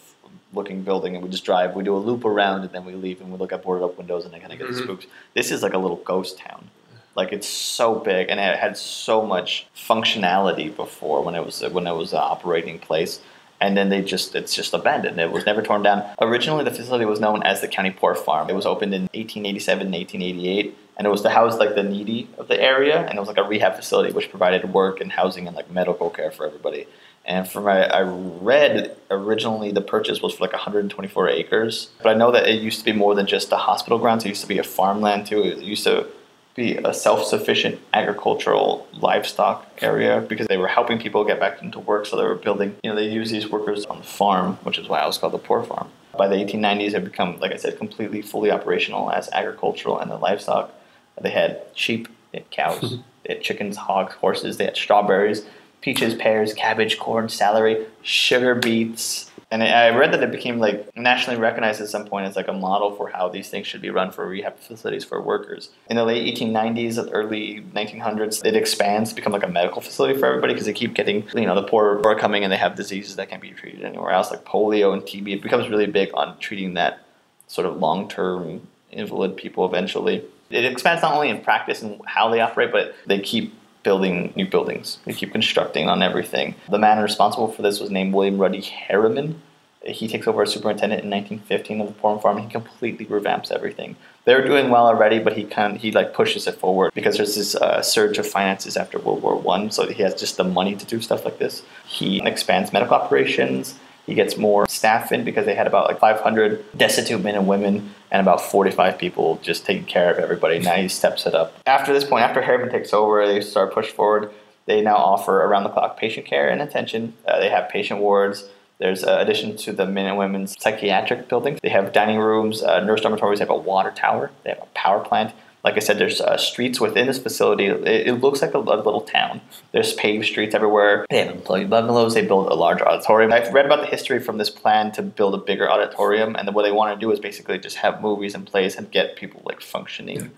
looking 0.53 0.81
building, 0.83 1.15
and 1.15 1.23
we 1.23 1.29
just 1.29 1.45
drive. 1.45 1.75
We 1.75 1.83
do 1.83 1.95
a 1.95 1.99
loop 1.99 2.25
around, 2.25 2.61
and 2.61 2.71
then 2.71 2.85
we 2.85 2.93
leave, 2.93 3.21
and 3.21 3.31
we 3.31 3.37
look 3.37 3.51
at 3.53 3.63
boarded 3.63 3.83
up 3.83 3.97
windows, 3.97 4.25
and 4.25 4.35
I 4.35 4.39
kind 4.39 4.51
of 4.53 4.59
get 4.59 4.67
Mhm. 4.69 4.83
spooked. 4.83 5.07
This 5.33 5.51
is 5.51 5.63
like 5.63 5.73
a 5.73 5.77
little 5.77 5.97
ghost 5.97 6.37
town. 6.37 6.69
Like 7.15 7.33
it's 7.33 7.47
so 7.47 7.95
big, 7.95 8.29
and 8.29 8.39
it 8.39 8.57
had 8.57 8.77
so 8.77 9.25
much 9.25 9.67
functionality 9.75 10.73
before 10.75 11.21
when 11.21 11.35
it 11.35 11.45
was 11.45 11.61
when 11.61 11.85
it 11.87 11.95
was 11.95 12.13
an 12.13 12.19
operating 12.21 12.79
place, 12.79 13.19
and 13.59 13.75
then 13.75 13.89
they 13.89 14.01
just 14.01 14.33
it's 14.35 14.53
just 14.55 14.73
abandoned. 14.73 15.19
It 15.19 15.31
was 15.31 15.45
never 15.45 15.61
torn 15.61 15.83
down. 15.83 16.03
Originally, 16.21 16.63
the 16.63 16.71
facility 16.71 17.05
was 17.05 17.19
known 17.19 17.43
as 17.43 17.59
the 17.61 17.67
County 17.67 17.91
Poor 17.91 18.15
Farm. 18.15 18.49
It 18.49 18.55
was 18.55 18.65
opened 18.65 18.93
in 18.93 19.09
1887 19.13 19.87
and 19.87 19.95
1888, 19.95 20.77
and 20.97 21.05
it 21.05 21.09
was 21.09 21.21
to 21.23 21.29
house 21.29 21.57
like 21.59 21.75
the 21.75 21.83
needy 21.83 22.27
of 22.37 22.47
the 22.47 22.59
area, 22.61 22.99
and 23.07 23.17
it 23.17 23.19
was 23.19 23.27
like 23.27 23.37
a 23.37 23.43
rehab 23.43 23.75
facility 23.75 24.13
which 24.13 24.29
provided 24.29 24.73
work 24.73 25.01
and 25.01 25.11
housing 25.11 25.47
and 25.47 25.55
like 25.55 25.69
medical 25.69 26.09
care 26.09 26.31
for 26.31 26.45
everybody. 26.45 26.87
And 27.26 27.47
from 27.47 27.67
I, 27.67 27.86
I 27.86 28.01
read 28.01 28.95
originally 29.09 29.72
the 29.72 29.82
purchase 29.82 30.22
was 30.22 30.34
for 30.34 30.43
like 30.43 30.53
124 30.53 31.30
acres, 31.30 31.89
but 32.01 32.09
I 32.09 32.13
know 32.13 32.32
that 32.32 32.47
it 32.47 32.61
used 32.61 32.80
to 32.80 32.86
be 32.86 32.93
more 32.93 33.13
than 33.13 33.28
just 33.28 33.51
a 33.51 33.57
hospital 33.57 33.99
grounds. 33.99 34.26
It 34.26 34.30
used 34.30 34.41
to 34.41 34.47
be 34.47 34.57
a 34.57 34.63
farmland 34.63 35.28
too. 35.28 35.43
It 35.43 35.59
used 35.59 35.84
to 35.84 36.07
be 36.55 36.78
a 36.78 36.93
self-sufficient 36.93 37.80
agricultural 37.93 38.88
livestock 38.93 39.65
area 39.82 40.19
because 40.28 40.47
they 40.47 40.57
were 40.57 40.67
helping 40.67 40.99
people 40.99 41.24
get 41.24 41.39
back 41.39 41.61
into 41.61 41.80
work. 41.80 42.05
So 42.05 42.17
they 42.17 42.24
were 42.24 42.36
building. 42.36 42.76
You 42.84 42.89
know, 42.89 42.95
they 42.95 43.07
use 43.07 43.32
these 43.32 43.49
workers 43.49 43.86
on 43.86 43.99
the 43.99 44.03
farm, 44.03 44.55
which 44.63 44.78
is 44.78 44.89
why 44.89 45.01
it 45.01 45.07
was 45.07 45.17
called 45.17 45.34
the 45.34 45.39
poor 45.39 45.63
farm. 45.63 45.89
By 46.17 46.28
the 46.28 46.36
1890s, 46.36 46.93
it 46.93 47.05
become 47.05 47.39
like 47.39 47.51
I 47.51 47.57
said, 47.57 47.78
completely 47.78 48.22
fully 48.22 48.51
operational 48.51 49.11
as 49.11 49.30
agricultural 49.32 49.99
and 49.99 50.11
the 50.11 50.17
livestock. 50.17 50.74
They 51.22 51.30
had 51.30 51.61
sheep, 51.76 52.07
they 52.32 52.39
had 52.39 52.49
cows, 52.49 52.97
they 53.24 53.36
had 53.36 53.43
chickens, 53.43 53.78
hogs, 53.78 54.15
horses. 54.15 54.57
They 54.57 54.65
had 54.65 54.76
strawberries 54.76 55.45
peaches, 55.82 56.13
pears, 56.13 56.53
cabbage, 56.53 56.99
corn, 56.99 57.27
celery, 57.29 57.86
sugar 58.03 58.55
beets. 58.55 59.29
And 59.49 59.61
I 59.61 59.89
read 59.89 60.13
that 60.13 60.23
it 60.23 60.32
became 60.32 60.59
like 60.59 60.95
nationally 60.95 61.38
recognized 61.38 61.82
at 61.82 61.89
some 61.89 62.05
point 62.05 62.25
as 62.25 62.38
like 62.38 62.47
a 62.47 62.53
model 62.53 62.95
for 62.95 63.09
how 63.09 63.27
these 63.27 63.49
things 63.49 63.67
should 63.67 63.82
be 63.82 63.89
run 63.89 64.11
for 64.11 64.25
rehab 64.25 64.57
facilities 64.57 65.03
for 65.03 65.21
workers. 65.21 65.71
In 65.89 65.97
the 65.97 66.05
late 66.05 66.38
1890s, 66.38 67.09
early 67.11 67.61
1900s, 67.75 68.45
it 68.45 68.55
expands 68.55 69.09
to 69.09 69.15
become 69.15 69.34
like 69.34 69.43
a 69.43 69.49
medical 69.49 69.82
facility 69.82 70.17
for 70.17 70.27
everybody 70.27 70.53
because 70.53 70.67
they 70.67 70.73
keep 70.73 70.93
getting, 70.93 71.27
you 71.34 71.45
know, 71.45 71.55
the 71.55 71.63
poor 71.63 72.01
are 72.05 72.15
coming 72.15 72.43
and 72.43 72.53
they 72.53 72.57
have 72.57 72.75
diseases 72.75 73.17
that 73.17 73.29
can't 73.29 73.41
be 73.41 73.51
treated 73.51 73.84
anywhere 73.84 74.11
else, 74.11 74.32
like 74.32 74.45
polio 74.45 74.93
and 74.93 75.01
TB. 75.01 75.36
It 75.36 75.41
becomes 75.41 75.67
really 75.67 75.88
big 75.88 76.11
on 76.13 76.38
treating 76.38 76.75
that 76.75 77.05
sort 77.47 77.67
of 77.67 77.77
long 77.77 78.07
term 78.07 78.65
invalid 78.91 79.36
people 79.36 79.65
eventually. 79.65 80.23
It 80.49 80.63
expands 80.63 81.01
not 81.01 81.13
only 81.13 81.27
in 81.27 81.41
practice 81.41 81.82
and 81.82 81.99
how 82.05 82.29
they 82.29 82.39
operate, 82.39 82.71
but 82.71 82.95
they 83.05 83.19
keep 83.19 83.53
building 83.84 84.34
new 84.36 84.47
buildings. 84.47 84.99
They 85.05 85.13
keep 85.13 85.32
constructing 85.32 85.89
on 85.89 86.01
everything. 86.01 86.55
The 86.69 86.79
man 86.79 87.01
responsible 87.01 87.51
for 87.51 87.61
this 87.61 87.79
was 87.79 87.89
named 87.89 88.13
William 88.13 88.38
Ruddy 88.38 88.61
Harriman. 88.61 89.41
He 89.84 90.07
takes 90.07 90.27
over 90.27 90.43
as 90.43 90.51
superintendent 90.51 91.03
in 91.03 91.09
1915 91.09 91.82
of 91.82 91.88
the 91.88 91.93
Poor 91.93 92.19
Farm. 92.19 92.38
And 92.38 92.45
he 92.45 92.51
completely 92.51 93.05
revamps 93.05 93.51
everything. 93.51 93.95
They're 94.25 94.45
doing 94.45 94.69
well 94.69 94.86
already, 94.86 95.17
but 95.17 95.34
he 95.34 95.43
kind 95.43 95.77
he 95.77 95.91
like 95.91 96.13
pushes 96.13 96.45
it 96.45 96.55
forward 96.55 96.93
because 96.93 97.17
there's 97.17 97.36
this 97.36 97.55
uh, 97.55 97.82
surge 97.82 98.19
of 98.19 98.27
finances 98.27 98.77
after 98.77 98.99
World 98.99 99.23
War 99.23 99.36
One. 99.36 99.71
So 99.71 99.88
he 99.88 100.03
has 100.03 100.13
just 100.13 100.38
the 100.38 100.43
money 100.43 100.75
to 100.75 100.86
do 100.86 101.01
stuff 101.01 101.25
like 101.25 101.39
this. 101.39 101.63
He 101.88 102.21
expands 102.23 102.71
medical 102.71 102.95
operations. 102.95 103.79
He 104.05 104.13
gets 104.13 104.37
more 104.37 104.67
staff 104.67 105.11
in 105.11 105.23
because 105.23 105.45
they 105.45 105.55
had 105.55 105.67
about 105.67 105.87
like 105.87 105.99
500 105.99 106.65
destitute 106.77 107.21
men 107.21 107.35
and 107.35 107.47
women 107.47 107.93
and 108.11 108.21
about 108.21 108.41
45 108.41 108.97
people 108.97 109.39
just 109.41 109.65
taking 109.65 109.85
care 109.85 110.11
of 110.11 110.17
everybody. 110.17 110.59
Now 110.59 110.75
he 110.75 110.87
steps 110.87 111.25
it 111.25 111.33
up. 111.33 111.53
After 111.65 111.93
this 111.93 112.03
point, 112.03 112.23
after 112.23 112.41
Harriman 112.41 112.69
takes 112.69 112.93
over, 112.93 113.25
they 113.25 113.41
start 113.41 113.73
push 113.73 113.89
forward. 113.89 114.31
They 114.65 114.81
now 114.81 114.97
offer 114.97 115.41
around 115.43 115.63
the 115.63 115.69
clock 115.69 115.97
patient 115.97 116.25
care 116.25 116.49
and 116.49 116.61
attention. 116.61 117.13
Uh, 117.27 117.39
they 117.39 117.49
have 117.49 117.69
patient 117.69 117.99
wards. 117.99 118.49
There's 118.79 119.03
uh, 119.03 119.17
addition 119.19 119.57
to 119.57 119.73
the 119.73 119.85
men 119.85 120.07
and 120.07 120.17
women's 120.17 120.55
psychiatric 120.59 121.29
building. 121.29 121.59
They 121.61 121.69
have 121.69 121.93
dining 121.93 122.19
rooms, 122.19 122.63
uh, 122.63 122.79
nurse 122.79 123.01
dormitories. 123.01 123.39
They 123.39 123.43
have 123.43 123.51
a 123.51 123.55
water 123.55 123.91
tower. 123.91 124.31
They 124.43 124.49
have 124.49 124.61
a 124.61 124.67
power 124.73 124.99
plant. 125.03 125.33
Like 125.64 125.76
I 125.76 125.80
said, 125.80 125.99
there's 125.99 126.20
uh, 126.20 126.38
streets 126.38 126.80
within 126.80 127.07
this 127.07 127.20
facility. 127.20 127.66
It, 127.66 128.07
it 128.07 128.14
looks 128.16 128.41
like 128.41 128.53
a, 128.53 128.57
a 128.57 128.59
little 128.59 129.01
town. 129.01 129.41
There's 129.72 129.93
paved 129.93 130.26
streets 130.26 130.55
everywhere. 130.55 131.05
They 131.09 131.20
have 131.20 131.36
employee 131.36 131.66
bungalows. 131.66 132.16
They 132.16 132.26
build 132.26 132.47
a 132.47 132.55
large 132.55 132.82
auditorium. 132.82 133.32
I've 133.32 133.53
read 133.53 133.66
about 133.66 133.82
the 133.82 133.88
history 133.88 134.20
from 134.20 134.38
this 134.38 134.49
plan 134.49 134.91
to 134.93 135.03
build 135.03 135.36
a 135.36 135.38
bigger 135.38 135.70
auditorium, 135.70 136.36
and 136.36 136.47
then 136.47 136.55
what 136.55 136.64
they 136.64 136.72
want 136.72 136.99
to 136.99 136.99
do 136.99 137.12
is 137.12 137.20
basically 137.20 137.59
just 137.59 137.78
have 137.78 138.01
movies 138.01 138.34
and 138.34 138.47
plays 138.47 138.76
and 138.76 138.89
get 138.89 139.16
people 139.16 139.41
like 139.45 139.62
functioning 139.62 140.32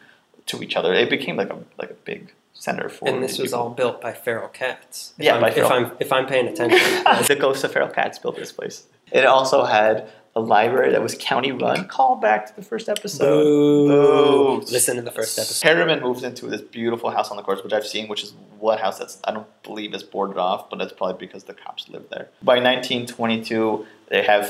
to 0.48 0.62
each 0.62 0.76
other. 0.76 0.94
It 0.94 1.10
became 1.10 1.38
like 1.38 1.50
a 1.50 1.60
like 1.78 1.92
a 1.92 1.96
big 2.06 2.34
center 2.54 2.90
for. 2.90 3.08
And 3.08 3.24
this 3.24 3.38
was 3.38 3.52
people. 3.52 3.64
all 3.64 3.70
built 3.70 4.02
by 4.02 4.14
feral 4.14 4.48
cats. 4.48 5.14
If 5.18 5.26
Yeah, 5.26 5.36
I'm, 5.36 5.42
by 5.42 5.52
if 5.52 5.72
I'm 5.72 5.92
if 6.00 6.12
I'm 6.12 6.26
paying 6.26 6.48
attention. 6.48 6.80
the 7.28 7.38
Ghost 7.40 7.64
of 7.64 7.72
Feral 7.72 7.90
Cats 7.90 8.20
built 8.20 8.36
this 8.36 8.52
place. 8.52 8.88
It 9.12 9.26
also 9.26 9.66
had 9.66 10.10
a 10.36 10.40
library 10.40 10.92
that 10.92 11.02
was 11.02 11.16
county 11.20 11.52
run. 11.52 11.88
Call 11.88 12.16
back 12.16 12.48
to 12.48 12.56
the 12.56 12.64
first 12.64 12.90
episode. 12.90 13.44
Boo. 13.44 13.88
Boo. 13.88 14.58
Listen 14.72 14.96
to 14.96 15.04
the 15.04 15.12
first 15.12 15.38
episode. 15.38 15.68
Harriman 15.68 16.02
moves 16.02 16.24
into 16.24 16.48
this 16.48 16.62
beautiful 16.62 17.12
house 17.12 17.30
on 17.30 17.38
the 17.38 17.44
course, 17.44 17.64
which 17.64 17.74
I've 17.74 17.86
seen, 17.86 18.08
which 18.08 18.24
is 18.24 18.34
one 18.60 18.80
house 18.80 18.98
that's 18.98 19.20
I 19.26 19.32
don't 19.32 19.48
believe 19.64 19.94
is 19.94 20.02
boarded 20.02 20.38
off, 20.38 20.70
but 20.70 20.80
that's 20.80 20.94
probably 20.94 21.18
because 21.26 21.44
the 21.44 21.54
cops 21.54 21.88
live 21.90 22.06
there. 22.10 22.30
By 22.42 22.56
1922, 22.56 23.86
they 24.10 24.24
have 24.24 24.48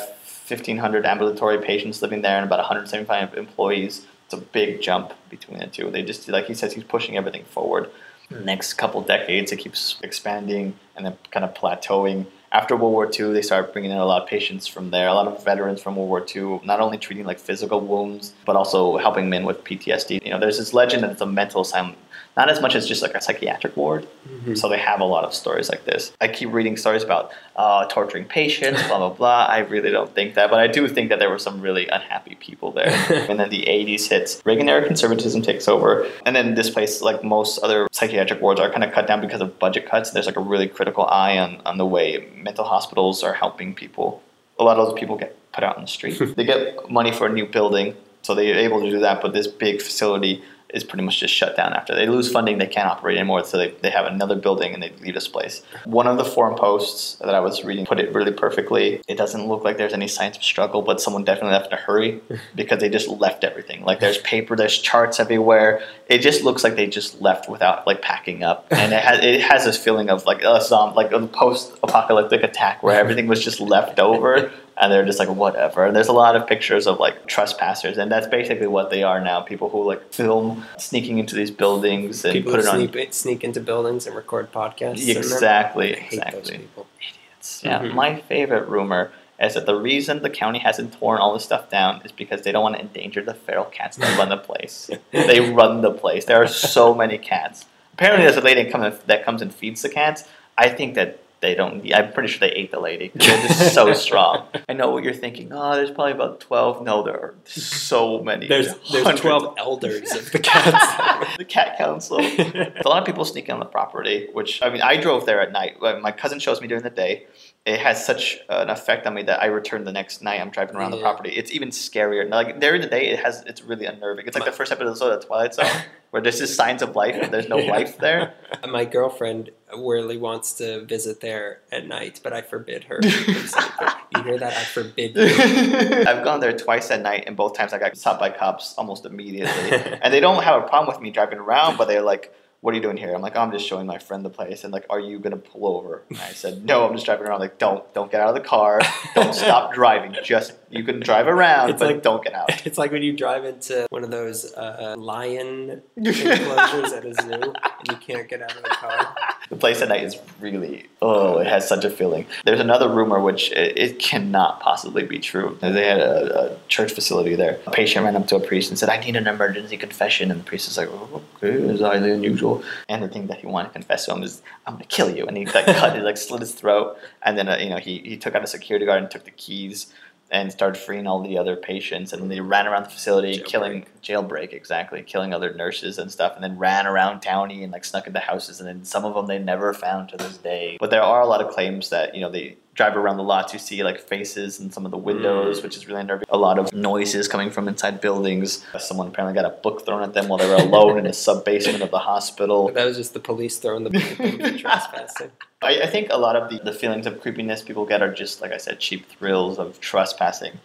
1,500 0.48 1.06
ambulatory 1.06 1.58
patients 1.60 2.02
living 2.02 2.22
there 2.22 2.38
and 2.38 2.46
about 2.46 2.60
175 2.60 3.34
employees. 3.36 4.06
It's 4.26 4.34
a 4.34 4.38
big 4.38 4.82
jump 4.82 5.14
between 5.30 5.60
the 5.60 5.68
two. 5.68 5.92
They 5.92 6.02
just 6.02 6.28
like 6.30 6.46
he 6.46 6.54
says, 6.54 6.74
he's 6.74 6.86
pushing 6.86 7.18
everything 7.18 7.44
forward. 7.46 7.90
Next 8.30 8.74
couple 8.76 9.02
decades, 9.02 9.52
it 9.52 9.58
keeps 9.58 10.00
expanding 10.02 10.74
and 10.96 11.06
then 11.06 11.18
kind 11.30 11.44
of 11.44 11.54
plateauing. 11.54 12.26
After 12.54 12.76
World 12.76 12.94
War 12.94 13.10
II, 13.12 13.34
they 13.34 13.42
started 13.42 13.74
bringing 13.74 13.90
in 13.90 13.98
a 13.98 14.06
lot 14.06 14.22
of 14.22 14.30
patients 14.30 14.68
from 14.68 14.92
there, 14.92 15.08
a 15.08 15.14
lot 15.16 15.26
of 15.26 15.44
veterans 15.44 15.82
from 15.82 15.96
World 15.96 16.10
War 16.10 16.24
II, 16.36 16.62
not 16.64 16.80
only 16.80 17.00
treating 17.00 17.26
like 17.26 17.40
physical 17.40 17.82
wounds, 17.82 18.34
but 18.46 18.56
also 18.56 18.98
helping 18.98 19.28
men 19.28 19.44
with 19.44 19.64
PTSD. 19.64 20.24
You 20.24 20.30
know, 20.30 20.40
there's 20.40 20.60
this 20.60 20.72
legend 20.72 21.02
that 21.02 21.10
it's 21.10 21.22
a 21.22 21.26
mental 21.26 21.62
asylum, 21.62 21.96
not 22.36 22.50
as 22.50 22.62
much 22.62 22.76
as 22.76 22.88
just 22.88 23.02
like 23.02 23.14
a 23.14 23.22
psychiatric 23.22 23.78
ward. 23.78 24.08
Mhm. 24.28 24.58
So 24.58 24.68
they 24.68 24.80
have 24.80 25.00
a 25.02 25.06
lot 25.06 25.24
of 25.24 25.34
stories 25.34 25.70
like 25.70 25.86
this. 25.86 26.12
I 26.20 26.28
keep 26.28 26.52
reading 26.52 26.78
stories 26.78 27.04
about 27.04 27.32
uh, 27.56 27.86
torturing 27.86 28.26
patients, 28.26 28.82
blah 28.88 28.98
blah 28.98 29.10
blah. 29.10 29.46
I 29.50 29.60
really 29.60 29.92
don't 29.92 30.14
think 30.16 30.34
that, 30.36 30.50
but 30.50 30.60
I 30.60 30.68
do 30.68 30.88
think 30.88 31.10
that 31.10 31.20
there 31.20 31.30
were 31.30 31.38
some 31.40 31.62
really 31.62 31.88
unhappy 31.88 32.36
people 32.36 32.72
there. 32.72 32.90
and 33.30 33.40
then 33.40 33.50
the 33.50 33.64
'80s 33.68 34.08
hits, 34.10 34.42
Reagan 34.46 34.68
era 34.70 34.86
conservatism 34.86 35.42
takes 35.42 35.68
over, 35.68 36.08
and 36.26 36.36
then 36.36 36.56
this 36.56 36.70
place, 36.70 37.02
like 37.02 37.24
most 37.24 37.60
other 37.60 37.88
psychiatric 37.92 38.42
wards, 38.42 38.60
are 38.60 38.70
kind 38.72 38.84
of 38.84 38.92
cut 38.92 39.06
down 39.08 39.22
because 39.22 39.42
of 39.42 39.60
budget 39.60 39.88
cuts. 39.88 40.12
There's 40.12 40.26
like 40.26 40.38
a 40.38 40.42
really 40.42 40.68
critical 40.68 41.06
eye 41.06 41.38
on 41.38 41.62
on 41.66 41.78
the 41.78 41.86
way 41.86 42.28
mental 42.36 42.66
hospitals 42.66 43.24
are 43.24 43.34
helping 43.34 43.74
people. 43.76 44.22
A 44.60 44.64
lot 44.64 44.78
of 44.80 44.88
those 44.88 45.00
people 45.00 45.16
get 45.18 45.36
put 45.52 45.64
out 45.64 45.76
on 45.78 45.84
the 45.84 45.88
street. 45.88 46.18
they 46.36 46.44
get 46.44 46.90
money 46.90 47.12
for 47.12 47.28
a 47.28 47.32
new 47.32 47.46
building, 47.46 47.96
so 48.24 48.34
they're 48.34 48.58
able 48.58 48.82
to 48.82 48.90
do 48.90 49.00
that. 49.00 49.22
But 49.22 49.34
this 49.34 49.46
big 49.48 49.82
facility 49.82 50.44
is 50.74 50.84
pretty 50.84 51.04
much 51.04 51.20
just 51.20 51.34
shut 51.34 51.56
down 51.56 51.74
after 51.74 51.94
they 51.96 52.08
lose 52.08 52.32
funding. 52.32 52.58
They 52.58 52.68
can't 52.68 52.90
operate 52.90 53.18
anymore, 53.18 53.44
so 53.46 53.58
they, 53.58 53.72
they 53.82 53.92
have 53.92 54.06
another 54.06 54.36
building 54.36 54.74
and 54.74 54.82
they 54.82 54.92
leave 55.02 55.14
this 55.14 55.28
place. 55.28 55.62
One 55.86 56.08
of 56.08 56.18
the 56.18 56.26
forum 56.26 56.56
posts 56.56 57.16
that 57.22 57.34
I 57.34 57.40
was 57.40 57.64
reading 57.64 57.86
put 57.86 58.00
it 58.00 58.14
really 58.14 58.32
perfectly. 58.32 59.02
It 59.08 59.16
doesn't 59.16 59.48
look 59.48 59.64
like 59.64 59.78
there's 59.78 59.94
any 59.94 60.08
signs 60.08 60.36
of 60.36 60.44
struggle, 60.44 60.82
but 60.82 61.00
someone 61.00 61.24
definitely 61.24 61.52
left 61.52 61.68
in 61.68 61.74
a 61.74 61.82
hurry 61.82 62.22
because 62.56 62.80
they 62.80 62.90
just 62.90 63.08
left 63.08 63.44
everything. 63.44 63.84
Like 63.84 64.00
there's 64.00 64.18
paper, 64.20 64.56
there's 64.56 64.78
charts 64.78 65.20
everywhere. 65.20 65.84
It 66.08 66.20
just 66.20 66.44
looks 66.44 66.64
like 66.64 66.76
they 66.76 66.88
just 66.88 67.22
left 67.22 67.48
without 67.48 67.86
like 67.86 68.02
packing 68.02 68.44
up, 68.44 68.68
and 68.72 68.94
it 68.94 69.04
has 69.04 69.24
it 69.24 69.42
has 69.42 69.66
this 69.66 69.78
feeling 69.78 70.10
of 70.10 70.26
like 70.26 70.42
a 70.44 70.62
zom- 70.62 70.96
like 70.96 71.12
a 71.12 71.28
post-apocalyptic 71.28 72.44
attack 72.44 72.82
where 72.82 73.00
everything 73.00 73.28
was 73.28 73.44
just 73.44 73.60
left 73.60 74.00
over 74.00 74.52
and 74.78 74.92
they're 74.92 75.06
just 75.06 75.20
like 75.20 75.30
whatever. 75.30 75.86
And 75.86 75.96
there's 75.96 76.08
a 76.08 76.14
lot 76.14 76.36
of 76.36 76.48
pictures 76.48 76.88
of 76.88 77.00
like 77.00 77.28
trespassers, 77.28 77.98
and 77.98 78.12
that's 78.12 78.28
basically 78.28 78.68
what 78.68 78.90
they 78.90 79.04
are 79.04 79.22
now. 79.22 79.42
People 79.42 79.70
who 79.70 79.84
like 79.84 80.14
film 80.14 80.66
sneaking 80.78 81.20
into 81.20 81.36
these 81.36 81.52
buildings 81.52 82.24
and 82.26 82.34
People 82.34 82.52
put 82.54 82.62
who 82.62 82.68
it 82.68 82.70
on. 82.70 82.90
sneak, 82.90 83.14
sneak 83.14 83.44
into 83.44 83.60
buildings 83.60 84.08
and 84.08 84.16
record 84.16 84.52
podcasts. 84.52 85.08
Exactly, 85.08 85.96
I 85.96 86.00
hate 86.00 86.20
those 86.20 86.20
exactly. 86.32 86.58
people. 86.60 86.88
Idiots. 87.00 87.62
Yeah, 87.64 87.80
Mhm. 87.80 87.94
my 87.94 88.16
favorite 88.22 88.68
rumor 88.68 89.12
is 89.40 89.56
that 89.56 89.66
the 89.66 89.76
reason 89.76 90.22
the 90.22 90.30
county 90.30 90.60
hasn't 90.60 90.94
torn 91.00 91.20
all 91.20 91.34
this 91.34 91.44
stuff 91.44 91.70
down 91.70 92.02
is 92.06 92.12
because 92.12 92.44
they 92.44 92.52
don't 92.52 92.64
want 92.64 92.76
to 92.76 92.82
endanger 92.82 93.22
the 93.22 93.34
feral 93.34 93.66
cats 93.66 93.98
that 93.98 94.18
run 94.18 94.30
the 94.30 94.38
place. 94.38 94.90
they 95.12 95.40
run 95.52 95.82
the 95.82 95.92
place. 95.92 96.26
There 96.26 96.42
are 96.42 96.48
so 96.48 96.94
many 96.94 97.18
cats. 97.18 97.66
Apparently, 97.94 98.26
there's 98.26 98.38
a 98.38 98.42
lady 98.42 98.64
that 98.72 99.24
comes 99.26 99.42
and 99.42 99.54
feeds 99.54 99.82
the 99.82 99.90
cats. 99.90 100.24
I 100.58 100.70
think 100.70 100.96
that 100.96 101.20
they 101.44 101.54
don't. 101.54 101.86
I'm 101.94 102.12
pretty 102.14 102.30
sure 102.30 102.40
they 102.40 102.54
ate 102.56 102.72
the 102.72 102.80
lady. 102.80 103.12
They're 103.14 103.48
just 103.48 103.74
so 103.76 103.94
strong. 104.06 104.48
I 104.68 104.74
know 104.74 104.90
what 104.90 105.04
you're 105.04 105.14
thinking. 105.14 105.50
Oh, 105.52 105.76
there's 105.76 105.92
probably 105.92 106.14
about 106.14 106.40
twelve. 106.40 106.82
No, 106.84 107.04
there 107.04 107.14
are 107.14 107.36
so 107.46 108.24
many. 108.24 108.48
There's 108.48 108.70
there's 108.92 109.20
twelve 109.20 109.54
elders 109.60 110.12
of 110.14 110.32
the 110.32 110.40
cats. 110.40 111.36
the 111.38 111.46
cat 111.46 111.78
council. 111.78 112.18
a 112.20 112.82
lot 112.88 113.00
of 113.00 113.06
people 113.06 113.26
sneak 113.26 113.50
on 113.52 113.60
the 113.60 113.66
property, 113.66 114.30
which 114.34 114.64
I 114.64 114.70
mean, 114.72 114.82
I 114.82 114.98
drove 114.98 115.28
there 115.28 115.40
at 115.42 115.52
night. 115.52 115.80
My 115.80 116.12
cousin 116.12 116.40
shows 116.40 116.60
me 116.62 116.68
during 116.68 116.84
the 116.84 116.90
day. 116.90 117.28
it 117.66 117.80
has 117.80 118.06
such 118.06 118.40
an 118.50 118.70
effect 118.70 119.06
on 119.08 119.14
me 119.14 119.24
that 119.24 119.42
I 119.42 119.46
return 119.46 119.84
the 119.86 119.92
next 119.92 120.22
night. 120.22 120.42
I'm 120.42 120.50
driving 120.50 120.76
around 120.76 120.92
the 120.92 121.00
property. 121.00 121.30
It's 121.32 121.52
even 121.52 121.70
scarier. 121.70 122.28
Now, 122.28 122.38
Like 122.38 122.60
during 122.60 122.82
the 122.82 122.88
day, 122.88 123.08
it 123.10 123.20
has 123.20 123.44
it's 123.46 123.62
really 123.64 123.86
unnerving. 123.86 124.26
It's 124.28 124.36
like 124.36 124.46
the 124.46 124.52
first 124.52 124.72
episode 124.72 125.12
of 125.14 125.26
Twilight 125.26 125.54
Zone 125.54 125.68
where 126.12 126.22
there's 126.22 126.40
just 126.40 126.56
signs 126.56 126.82
of 126.82 126.96
life 126.96 127.16
and 127.22 127.34
there's 127.34 127.48
no 127.50 127.58
Yeah. 127.58 127.72
life 127.72 127.98
there. 127.98 128.34
My 128.70 128.86
girlfriend 128.86 129.50
really 129.78 130.18
wants 130.18 130.54
to 130.54 130.86
visit 130.86 131.20
there 131.22 131.60
at 131.72 131.88
night, 131.88 132.20
but 132.24 132.34
I 132.34 132.42
forbid 132.42 132.86
her. 132.86 133.00
you 133.04 134.24
hear 134.24 134.38
that? 134.38 134.54
I 134.54 134.64
forbid 134.64 135.16
you. 135.16 135.24
I've 136.08 136.24
gone 136.24 136.40
there 136.40 136.56
twice 136.58 136.92
at 136.92 137.02
night, 137.02 137.24
and 137.28 137.36
both 137.36 137.56
times 137.56 137.74
I 137.74 137.80
got 137.80 137.96
stopped 137.98 138.20
by 138.20 138.30
cops 138.30 138.76
almost 138.78 139.06
immediately. 139.06 139.72
and 140.02 140.14
they 140.14 140.20
don't 140.20 140.44
have 140.44 140.64
a 140.64 140.68
problem 140.68 140.94
with 140.94 141.02
me 141.02 141.12
driving 141.12 141.40
around, 141.40 141.78
but 141.78 141.88
they're 141.88 142.02
like, 142.02 142.34
"What 142.64 142.74
are 142.74 142.78
you 142.78 142.82
doing 142.82 142.98
here?" 142.98 143.14
I'm 143.14 143.22
like, 143.22 143.36
oh, 143.36 143.42
"I'm 143.42 143.52
just 143.52 143.68
showing 143.68 143.86
my 143.86 144.00
friend 144.00 144.26
the 144.26 144.30
place." 144.40 144.64
And 144.64 144.74
like, 144.74 144.86
"Are 144.90 145.00
you 145.00 145.20
gonna 145.20 145.38
pull 145.38 145.68
over?" 145.78 146.02
And 146.10 146.18
I 146.18 146.32
said, 146.32 146.66
"No, 146.66 146.86
I'm 146.88 146.94
just 146.94 147.06
driving 147.06 147.28
around." 147.28 147.40
Like, 147.42 147.58
don't 147.60 147.84
don't 147.94 148.12
get 148.12 148.20
out 148.22 148.30
of 148.30 148.36
the 148.36 148.48
car. 148.56 148.80
Don't 149.14 149.36
stop 149.46 149.74
driving. 149.74 150.16
Just 150.24 150.54
you 150.72 150.84
can 150.84 151.00
drive 151.00 151.28
around, 151.28 151.70
It's 151.70 151.80
but 151.80 151.88
like- 151.94 152.02
don't 152.10 152.24
get 152.24 152.34
out. 152.34 152.50
It's 152.66 152.78
like 152.78 152.92
when 152.92 153.04
you 153.04 153.14
drive 153.14 153.44
into 153.46 153.86
one 153.90 154.04
of 154.06 154.10
those 154.12 154.54
uh, 154.54 154.96
lion 154.98 155.82
enclosures 155.98 156.94
at 156.94 157.06
a 157.06 157.14
zoo 157.14 157.32
and 157.54 157.88
you 157.92 157.98
can't 157.98 158.28
get 158.30 158.42
out 158.42 158.56
of 158.56 158.64
the 158.64 158.70
car. 158.70 159.16
The 159.50 159.56
place 159.58 159.82
at 159.82 159.90
night 159.90 160.04
is 160.04 160.18
really 160.40 160.86
oh, 161.02 161.38
it 161.40 161.48
has 161.48 161.68
such 161.68 161.84
a 161.86 161.90
feeling. 161.90 162.26
There's 162.46 162.60
another 162.62 162.88
rumor 162.90 163.20
which 163.20 163.52
it, 163.52 163.78
it 163.78 164.00
cannot 164.00 164.62
possibly 164.62 165.04
be 165.04 165.20
true. 165.20 165.58
They 165.62 165.86
had 165.88 166.00
a, 166.00 166.54
a 166.54 166.58
church 166.70 166.92
facility 166.94 167.36
there. 167.36 167.60
A 167.68 167.72
patient 167.72 168.06
ran 168.06 168.16
up 168.16 168.28
to 168.28 168.36
a 168.38 168.40
priest 168.40 168.70
and 168.70 168.80
said, 168.80 168.90
"I 168.90 168.98
need 168.98 169.16
an 169.16 169.28
emergency 169.28 169.78
confession," 169.78 170.32
and 170.32 170.40
the 170.40 170.44
priest 170.46 170.68
is 170.70 170.78
like, 170.78 170.88
oh, 170.90 171.22
"Okay, 171.36 171.52
it's 171.52 171.82
highly 171.82 172.12
unusual." 172.12 172.53
And 172.90 173.02
the 173.02 173.08
thing 173.08 173.28
that 173.28 173.40
he 173.40 173.48
wanted 173.48 173.70
to 173.70 173.74
confess 173.74 174.06
to 174.06 174.14
him 174.14 174.24
is, 174.24 174.42
"I'm 174.68 174.74
gonna 174.76 174.86
kill 174.86 175.10
you," 175.10 175.26
and 175.26 175.38
he 175.38 175.46
like 175.46 175.66
cut, 175.66 175.96
he 175.96 176.02
like 176.02 176.18
slit 176.18 176.42
his 176.42 176.54
throat, 176.54 176.98
and 177.22 177.38
then 177.38 177.48
uh, 177.48 177.58
you 177.58 177.70
know 177.70 177.78
he 177.78 178.00
he 178.00 178.18
took 178.18 178.36
out 178.36 178.44
a 178.44 178.48
security 178.48 178.86
guard 178.86 179.02
and 179.02 179.12
took 179.12 179.26
the 179.26 179.32
keys. 179.32 179.94
And 180.32 180.52
started 180.52 180.82
freeing 180.82 181.06
all 181.06 181.22
the 181.22 181.38
other 181.38 181.56
patients, 181.56 182.12
and 182.12 182.20
then 182.20 182.28
they 182.30 182.40
ran 182.40 182.66
around 182.66 182.86
the 182.86 182.90
facility, 182.90 183.38
Jailbreak. 183.38 183.46
killing 183.46 183.86
jailbreak 184.02 184.52
exactly, 184.52 185.04
killing 185.04 185.32
other 185.32 185.54
nurses 185.54 186.00
and 186.00 186.12
stuff, 186.12 186.34
and 186.34 186.44
then 186.44 186.58
ran 186.58 186.88
around 186.88 187.20
towny 187.20 187.62
and 187.64 187.72
like 187.72 187.86
snuck 187.86 188.08
into 188.08 188.20
houses, 188.20 188.60
and 188.60 188.68
then 188.68 188.84
some 188.84 189.06
of 189.06 189.14
them 189.14 189.28
they 189.28 189.38
never 189.38 189.76
found 189.76 190.10
to 190.10 190.18
this 190.18 190.38
day. 190.38 190.78
But 190.80 190.90
there 190.90 191.04
are 191.04 191.22
a 191.22 191.28
lot 191.28 191.42
of 191.42 191.54
claims 191.54 191.90
that 191.90 192.16
you 192.16 192.22
know 192.22 192.32
they 192.32 192.58
drive 192.74 192.98
around 192.98 193.18
the 193.18 193.24
lots, 193.24 193.54
you 193.54 193.60
see 193.60 193.84
like 193.84 194.00
faces 194.00 194.60
in 194.60 194.72
some 194.72 194.84
of 194.86 194.92
the 194.92 194.98
windows, 194.98 195.60
Mm. 195.60 195.64
which 195.64 195.78
is 195.78 195.88
really 195.88 196.02
unnerving. 196.02 196.26
A 196.30 196.38
lot 196.38 196.58
of 196.58 196.74
noises 196.74 197.28
coming 197.28 197.52
from 197.52 197.68
inside 197.68 198.02
buildings. 198.02 198.66
Someone 198.80 199.08
apparently 199.08 199.40
got 199.40 199.46
a 199.46 199.56
book 199.56 199.86
thrown 199.86 200.02
at 200.02 200.14
them 200.14 200.28
while 200.28 200.40
they 200.40 200.48
were 200.48 200.56
alone 200.56 200.98
in 200.98 201.06
a 201.06 201.14
sub 201.14 201.46
basement 201.46 201.84
of 201.84 201.92
the 201.92 202.00
hospital. 202.00 202.70
That 202.74 202.86
was 202.86 202.98
just 202.98 203.14
the 203.14 203.20
police 203.20 203.58
throwing 203.58 203.84
the 203.84 203.92
book 203.92 204.20
at 204.20 204.40
them 204.40 204.58
trespassing. 204.58 205.32
I, 205.62 205.84
I 205.84 205.88
think 205.88 206.08
a 206.10 206.18
lot 206.18 206.36
of 206.36 206.50
the, 206.50 206.58
the 206.64 206.74
feelings 206.74 207.06
of 207.06 207.22
creepiness 207.22 207.62
people 207.62 207.86
get 207.86 208.02
are 208.02 208.12
just, 208.14 208.42
like 208.42 208.52
I 208.52 208.58
said, 208.58 208.80
cheap 208.80 209.08
thrills 209.08 209.60
of 209.60 209.80
trespassing. 209.80 210.60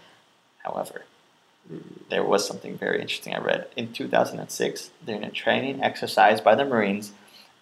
However, 0.65 1.03
there 2.09 2.25
was 2.25 2.47
something 2.47 2.79
very 2.79 3.01
interesting 3.03 3.35
I 3.35 3.39
read. 3.39 3.69
In 3.77 3.93
2006, 3.93 4.91
during 5.07 5.25
a 5.25 5.31
training 5.31 5.83
exercise 5.83 6.41
by 6.41 6.55
the 6.55 6.65
Marines, 6.65 7.13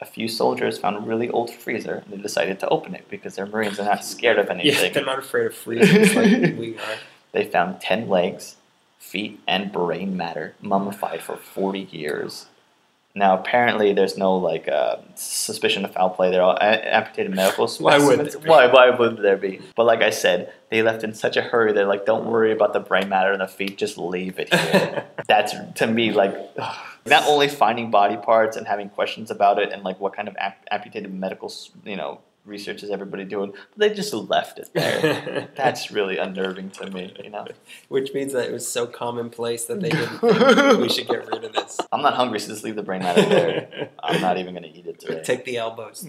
a 0.00 0.04
few 0.04 0.28
soldiers 0.28 0.78
found 0.78 0.96
a 0.96 1.00
really 1.00 1.30
old 1.30 1.50
freezer 1.50 2.02
and 2.04 2.12
they 2.12 2.22
decided 2.22 2.60
to 2.60 2.68
open 2.68 2.94
it 2.94 3.08
because 3.08 3.34
they're 3.34 3.46
Marines 3.46 3.78
and 3.78 3.88
not 3.88 4.04
scared 4.04 4.38
of 4.38 4.50
anything. 4.50 4.72
Yeah, 4.72 4.78
anything. 4.78 4.92
they're 4.92 5.04
not 5.04 5.18
afraid 5.18 5.46
of 5.46 5.54
freezers 5.54 6.14
like 6.14 6.30
we 6.58 6.76
are. 6.76 6.96
They 7.32 7.44
found 7.44 7.80
10 7.80 8.08
legs, 8.08 8.56
feet, 8.98 9.40
and 9.46 9.72
brain 9.72 10.16
matter 10.16 10.54
mummified 10.60 11.22
for 11.22 11.36
40 11.36 11.88
years. 11.90 12.46
Now, 13.16 13.38
apparently, 13.38 13.94
there's 13.94 14.18
no 14.18 14.36
like 14.36 14.68
uh, 14.68 14.96
suspicion 15.14 15.86
of 15.86 15.92
foul 15.94 16.10
play. 16.10 16.30
They're 16.30 16.42
all 16.42 16.58
amputated 16.60 17.34
medical 17.34 17.66
Why 17.78 17.96
would 17.96 18.04
specimens. 18.04 18.32
there 18.34 18.42
be? 18.42 18.48
Why, 18.50 18.66
why 18.66 18.90
would 18.90 19.16
there 19.16 19.38
be? 19.38 19.60
But 19.74 19.86
like 19.86 20.02
I 20.02 20.10
said, 20.10 20.52
they 20.70 20.82
left 20.82 21.02
in 21.02 21.14
such 21.14 21.38
a 21.38 21.40
hurry. 21.40 21.72
They're 21.72 21.86
like, 21.86 22.04
don't 22.04 22.26
worry 22.26 22.52
about 22.52 22.74
the 22.74 22.80
brain 22.80 23.08
matter 23.08 23.32
and 23.32 23.40
the 23.40 23.48
feet. 23.48 23.78
Just 23.78 23.96
leave 23.96 24.38
it 24.38 24.52
here. 24.52 25.06
That's 25.28 25.54
to 25.76 25.86
me 25.86 26.12
like 26.12 26.34
ugh. 26.58 26.76
not 27.06 27.26
only 27.26 27.48
finding 27.48 27.90
body 27.90 28.18
parts 28.18 28.56
and 28.56 28.66
having 28.66 28.90
questions 28.90 29.30
about 29.30 29.58
it 29.58 29.72
and 29.72 29.82
like 29.82 29.98
what 29.98 30.14
kind 30.14 30.28
of 30.28 30.36
amp- 30.38 30.66
amputated 30.70 31.12
medical 31.14 31.50
you 31.84 31.96
know 31.96 32.20
research 32.46 32.82
is 32.82 32.90
everybody 32.90 33.24
doing, 33.24 33.50
but 33.52 33.78
they 33.88 33.94
just 33.94 34.14
left 34.14 34.58
it 34.58 34.70
there. 34.72 35.48
That's 35.56 35.90
really 35.90 36.16
unnerving 36.16 36.70
to 36.70 36.90
me, 36.90 37.12
you 37.22 37.30
know. 37.30 37.46
Which 37.88 38.14
means 38.14 38.32
that 38.32 38.48
it 38.48 38.52
was 38.52 38.66
so 38.66 38.86
commonplace 38.86 39.64
that 39.66 39.80
they 39.80 39.90
didn't 39.90 40.18
think 40.20 40.78
we 40.80 40.88
should 40.88 41.08
get 41.08 41.26
rid 41.26 41.44
of 41.44 41.52
this. 41.52 41.78
I'm 41.92 42.02
not 42.02 42.14
hungry, 42.14 42.38
so 42.40 42.48
just 42.48 42.64
leave 42.64 42.76
the 42.76 42.82
brain 42.82 43.00
matter 43.02 43.22
there. 43.22 43.90
I'm 44.02 44.20
not 44.20 44.38
even 44.38 44.54
gonna 44.54 44.68
eat 44.72 44.86
it 44.86 45.00
today. 45.00 45.22
Take 45.22 45.44
the 45.44 45.56
elbows. 45.58 46.06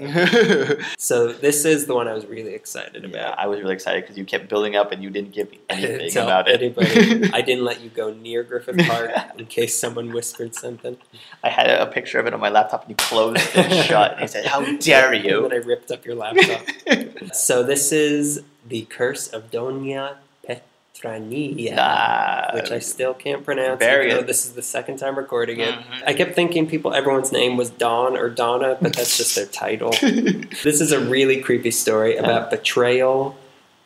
So 0.97 1.33
this 1.33 1.65
is 1.65 1.85
the 1.87 1.95
one 1.95 2.07
I 2.07 2.13
was 2.13 2.25
really 2.25 2.53
excited 2.53 3.03
about. 3.03 3.15
Yeah, 3.15 3.35
I 3.37 3.47
was 3.47 3.59
really 3.59 3.73
excited 3.73 4.03
because 4.03 4.17
you 4.17 4.25
kept 4.25 4.49
building 4.49 4.75
up 4.75 4.91
and 4.91 5.01
you 5.01 5.09
didn't 5.09 5.31
give 5.33 5.49
me 5.51 5.59
anything 5.69 6.11
Tell 6.11 6.25
about 6.27 6.47
it. 6.47 6.61
anybody. 6.61 7.31
I 7.33 7.41
didn't 7.41 7.65
let 7.65 7.81
you 7.81 7.89
go 7.89 8.13
near 8.13 8.43
Griffith 8.43 8.77
Park 8.87 9.11
in 9.37 9.45
case 9.47 9.79
someone 9.79 10.11
whispered 10.13 10.53
something. 10.53 10.97
I 11.43 11.49
had 11.49 11.69
a 11.69 11.87
picture 11.87 12.19
of 12.19 12.27
it 12.27 12.33
on 12.33 12.39
my 12.39 12.49
laptop 12.49 12.81
and 12.83 12.91
you 12.91 12.95
closed 12.95 13.37
it 13.55 13.85
shut. 13.85 14.13
And 14.13 14.21
you 14.21 14.27
said, 14.27 14.45
"How 14.45 14.61
dare 14.77 15.13
And 15.13 15.25
you!" 15.25 15.41
then 15.43 15.53
I 15.53 15.55
ripped 15.57 15.91
up 15.91 16.05
your 16.05 16.15
laptop. 16.15 16.26
so 17.33 17.63
this 17.63 17.91
is 17.91 18.41
the 18.67 18.83
Curse 18.89 19.27
of 19.27 19.49
Doña 19.51 20.15
Petrania. 20.45 21.75
Nah, 21.75 22.53
which 22.55 22.71
I 22.71 22.79
still 22.79 23.13
can't 23.13 23.43
pronounce. 23.45 23.79
Very- 23.79 24.11
this 24.23 24.45
is 24.45 24.53
the 24.53 24.61
second 24.61 24.97
time 24.97 25.15
recording 25.17 25.59
it. 25.59 25.73
Mhm. 25.73 26.03
I 26.05 26.13
kept 26.13 26.33
thinking 26.35 26.67
people, 26.67 26.93
everyone's 26.93 27.31
name 27.31 27.55
was 27.57 27.69
Don 27.69 28.17
or 28.17 28.29
Donna, 28.29 28.77
but 28.81 28.95
that's 28.95 29.17
just 29.17 29.35
their 29.35 29.45
title. 29.45 29.91
this 30.01 30.81
is 30.81 30.91
a 30.91 30.99
really 30.99 31.39
creepy 31.41 31.71
story 31.71 32.17
about 32.17 32.49
betrayal, 32.49 33.35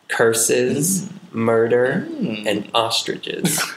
curses, 0.08 1.08
murder, 1.32 2.06
Mm. 2.10 2.46
and 2.48 2.70
ostriches. 2.74 3.62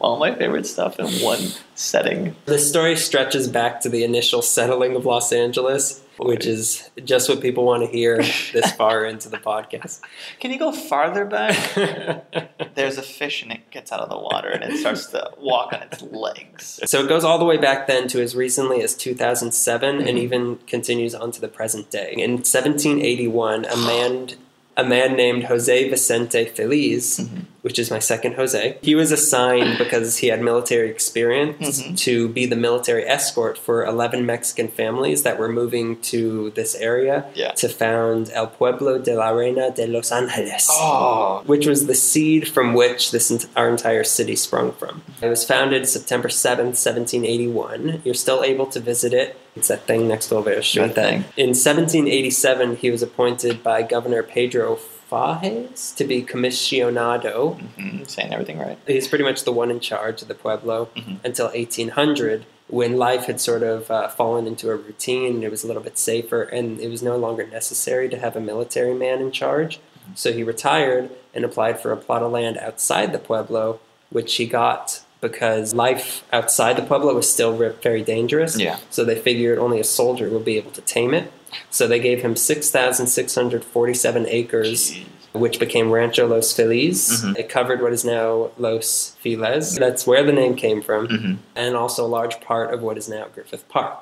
all 0.00 0.18
my 0.18 0.34
favorite 0.34 0.66
stuff 0.66 0.98
in 0.98 1.06
one 1.22 1.40
setting. 1.74 2.34
the 2.46 2.58
story 2.58 2.96
stretches 2.96 3.48
back 3.48 3.80
to 3.82 3.88
the 3.88 4.02
initial 4.04 4.42
settling 4.42 4.96
of 4.96 5.06
Los 5.06 5.32
Angeles, 5.32 6.02
which 6.18 6.44
is 6.46 6.90
just 7.04 7.28
what 7.28 7.40
people 7.40 7.64
want 7.64 7.84
to 7.84 7.88
hear 7.88 8.16
this 8.18 8.72
far 8.72 9.04
into 9.04 9.28
the 9.28 9.36
podcast. 9.36 10.00
Can 10.40 10.50
you 10.50 10.58
go 10.58 10.72
farther 10.72 11.24
back? 11.24 11.54
There's 12.74 12.98
a 12.98 13.02
fish 13.02 13.42
and 13.42 13.52
it 13.52 13.70
gets 13.70 13.92
out 13.92 14.00
of 14.00 14.08
the 14.08 14.18
water 14.18 14.48
and 14.48 14.64
it 14.64 14.78
starts 14.78 15.06
to 15.06 15.30
walk 15.38 15.72
on 15.72 15.82
its 15.82 16.02
legs. 16.02 16.80
So 16.86 17.04
it 17.04 17.08
goes 17.08 17.22
all 17.22 17.38
the 17.38 17.44
way 17.44 17.56
back 17.56 17.86
then 17.86 18.08
to 18.08 18.20
as 18.20 18.34
recently 18.34 18.82
as 18.82 18.94
2007 18.96 19.98
and 20.00 20.18
Mhm. 20.18 20.20
even 20.20 20.56
continues 20.66 21.14
on 21.14 21.30
to 21.32 21.40
the 21.40 21.48
present 21.48 21.90
day. 21.90 22.14
In 22.16 22.42
1781, 22.42 23.64
a 23.64 23.76
man 23.76 24.30
a 24.76 24.84
man 24.84 25.16
named 25.16 25.42
Jose 25.44 25.88
Vicente 25.88 26.44
Feliz, 26.44 27.18
Mhm. 27.18 27.46
Which 27.62 27.78
is 27.78 27.90
my 27.90 27.98
second 27.98 28.34
Jose, 28.34 28.78
he 28.82 28.94
was 28.94 29.10
assigned 29.12 29.78
because 29.84 30.18
he 30.18 30.28
had 30.28 30.40
military 30.40 30.88
experience 30.90 31.82
Mhm. 31.82 31.98
to 31.98 32.28
be 32.28 32.46
the 32.46 32.56
military 32.56 33.04
escort 33.06 33.58
for 33.58 33.84
11 33.84 34.24
Mexican 34.24 34.68
families 34.68 35.22
that 35.24 35.38
were 35.38 35.48
moving 35.48 35.96
to 36.12 36.50
this 36.54 36.74
area 36.76 37.24
Yeah. 37.34 37.52
to 37.52 37.68
found 37.68 38.30
El 38.32 38.46
Pueblo 38.48 38.98
de 38.98 39.14
la 39.14 39.30
Reina 39.30 39.70
de 39.70 39.86
Los 39.86 40.10
Angeles 40.12 40.68
Oh, 40.70 41.42
which 41.46 41.66
was 41.66 41.86
the 41.86 41.94
seed 41.94 42.48
from 42.48 42.74
which 42.74 43.10
this 43.10 43.30
ent- 43.30 43.46
our 43.56 43.68
entire 43.68 44.04
city 44.04 44.36
sprung 44.36 44.72
from. 44.72 45.02
It 45.20 45.28
was 45.28 45.44
founded 45.44 45.88
September 45.88 46.28
7th, 46.28 46.76
1781. 46.78 48.02
You're 48.04 48.14
still 48.14 48.42
able 48.44 48.66
to 48.66 48.80
visit 48.80 49.12
it. 49.12 49.36
It's 49.56 49.68
that 49.68 49.86
thing 49.86 50.06
next 50.06 50.28
to. 50.28 50.36
That 50.42 50.94
That 50.94 50.94
thing. 50.94 51.24
in 51.36 51.54
1787, 51.54 52.76
he 52.76 52.90
was 52.90 53.02
appointed 53.02 53.62
by 53.62 53.82
Governor 53.82 54.22
Pedro 54.22 54.78
Fages 55.10 55.94
to 55.96 56.04
be 56.04 56.22
commissionado. 56.22 57.58
hmm 57.76 58.04
saying 58.06 58.32
everything 58.32 58.58
right. 58.58 58.78
He's 58.86 59.08
pretty 59.08 59.24
much 59.24 59.44
the 59.44 59.52
one 59.52 59.70
in 59.70 59.80
charge 59.80 60.22
of 60.22 60.28
the 60.28 60.34
Pueblo 60.34 60.88
Mhm. 60.96 61.18
until 61.24 61.50
1800, 61.54 62.44
when 62.68 62.96
life 62.96 63.24
had 63.26 63.40
sort 63.40 63.62
of 63.62 63.90
uh, 63.90 64.08
fallen 64.08 64.46
into 64.46 64.70
a 64.70 64.76
routine. 64.76 65.42
It 65.42 65.50
was 65.50 65.64
a 65.64 65.66
little 65.66 65.82
bit 65.82 65.98
safer, 65.98 66.42
and 66.42 66.80
it 66.80 66.88
was 66.90 67.02
no 67.02 67.16
longer 67.16 67.46
necessary 67.46 68.08
to 68.10 68.18
have 68.18 68.36
a 68.36 68.40
military 68.40 68.94
man 68.94 69.20
in 69.20 69.30
charge. 69.30 69.78
So 70.14 70.32
he 70.32 70.42
retired 70.42 71.10
and 71.34 71.44
applied 71.44 71.80
for 71.80 71.92
a 71.92 71.96
plot 71.96 72.22
of 72.22 72.32
land 72.32 72.56
outside 72.58 73.12
the 73.12 73.18
Pueblo, 73.18 73.78
which 74.10 74.34
he 74.36 74.46
got 74.46 75.00
because 75.20 75.74
life 75.74 76.24
outside 76.32 76.76
the 76.76 76.82
Pueblo 76.82 77.12
was 77.14 77.28
still 77.30 77.52
very 77.82 78.02
dangerous. 78.02 78.58
Yeah. 78.58 78.76
So 78.88 79.04
they 79.04 79.16
figured 79.16 79.58
only 79.58 79.80
a 79.80 79.84
soldier 79.84 80.28
would 80.30 80.44
be 80.44 80.56
able 80.56 80.70
to 80.72 80.80
tame 80.80 81.12
it. 81.12 81.30
So 81.70 81.86
they 81.86 81.98
gave 82.00 82.22
him 82.22 82.36
6,647 82.36 84.26
acres 84.28 84.90
Jeez. 84.92 85.04
which 85.32 85.58
became 85.58 85.90
Rancho 85.90 86.26
Los 86.26 86.52
Feliz. 86.52 87.22
Mhm. 87.24 87.38
It 87.38 87.48
covered 87.48 87.82
what 87.82 87.92
is 87.92 88.04
now 88.04 88.50
Los 88.58 89.14
Feliz. 89.22 89.76
That's 89.76 90.06
where 90.06 90.24
the 90.24 90.32
name 90.32 90.54
came 90.56 90.82
from, 90.82 91.08
Mhm. 91.08 91.36
and 91.54 91.76
also 91.76 92.04
a 92.04 92.08
large 92.08 92.40
part 92.40 92.72
of 92.72 92.82
what 92.82 92.96
is 92.98 93.08
now 93.08 93.26
Griffith 93.34 93.68
Park. 93.68 93.98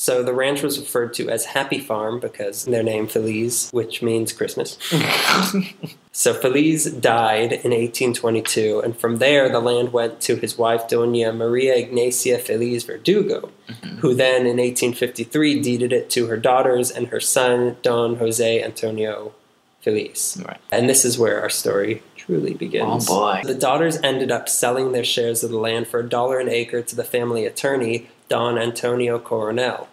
So 0.00 0.22
the 0.22 0.32
ranch 0.32 0.62
was 0.62 0.78
referred 0.78 1.12
to 1.14 1.28
as 1.28 1.44
Happy 1.46 1.80
Farm 1.80 2.20
because 2.20 2.66
their 2.66 2.84
name 2.84 3.08
Feliz, 3.08 3.68
which 3.72 4.00
means 4.00 4.32
Christmas. 4.32 4.78
So 6.10 6.34
Feliz 6.34 6.86
died 6.86 7.52
in 7.52 7.70
1822, 7.70 8.80
and 8.80 8.98
from 8.98 9.18
there 9.18 9.48
the 9.48 9.60
land 9.60 9.92
went 9.92 10.20
to 10.22 10.34
his 10.34 10.58
wife 10.58 10.88
Doña 10.88 11.36
Maria 11.36 11.76
Ignacia 11.76 12.38
Feliz 12.38 12.82
Verdugo, 12.82 13.52
mm-hmm. 13.68 13.98
who 13.98 14.14
then 14.14 14.40
in 14.40 14.56
1853 14.56 15.60
deeded 15.60 15.92
it 15.92 16.10
to 16.10 16.26
her 16.26 16.36
daughters 16.36 16.90
and 16.90 17.06
her 17.08 17.20
son 17.20 17.76
Don 17.82 18.16
Jose 18.16 18.64
Antonio 18.64 19.32
Feliz. 19.80 20.42
Right. 20.44 20.58
And 20.72 20.88
this 20.88 21.04
is 21.04 21.20
where 21.20 21.40
our 21.40 21.50
story 21.50 22.02
truly 22.16 22.54
begins. 22.54 23.06
Oh, 23.08 23.20
boy. 23.20 23.42
The 23.44 23.54
daughters 23.54 23.98
ended 24.02 24.32
up 24.32 24.48
selling 24.48 24.90
their 24.90 25.04
shares 25.04 25.44
of 25.44 25.50
the 25.50 25.58
land 25.58 25.86
for 25.86 26.00
a 26.00 26.08
dollar 26.08 26.40
an 26.40 26.48
acre 26.48 26.82
to 26.82 26.96
the 26.96 27.04
family 27.04 27.46
attorney, 27.46 28.08
Don 28.28 28.58
Antonio 28.58 29.18
Coronel. 29.18 29.88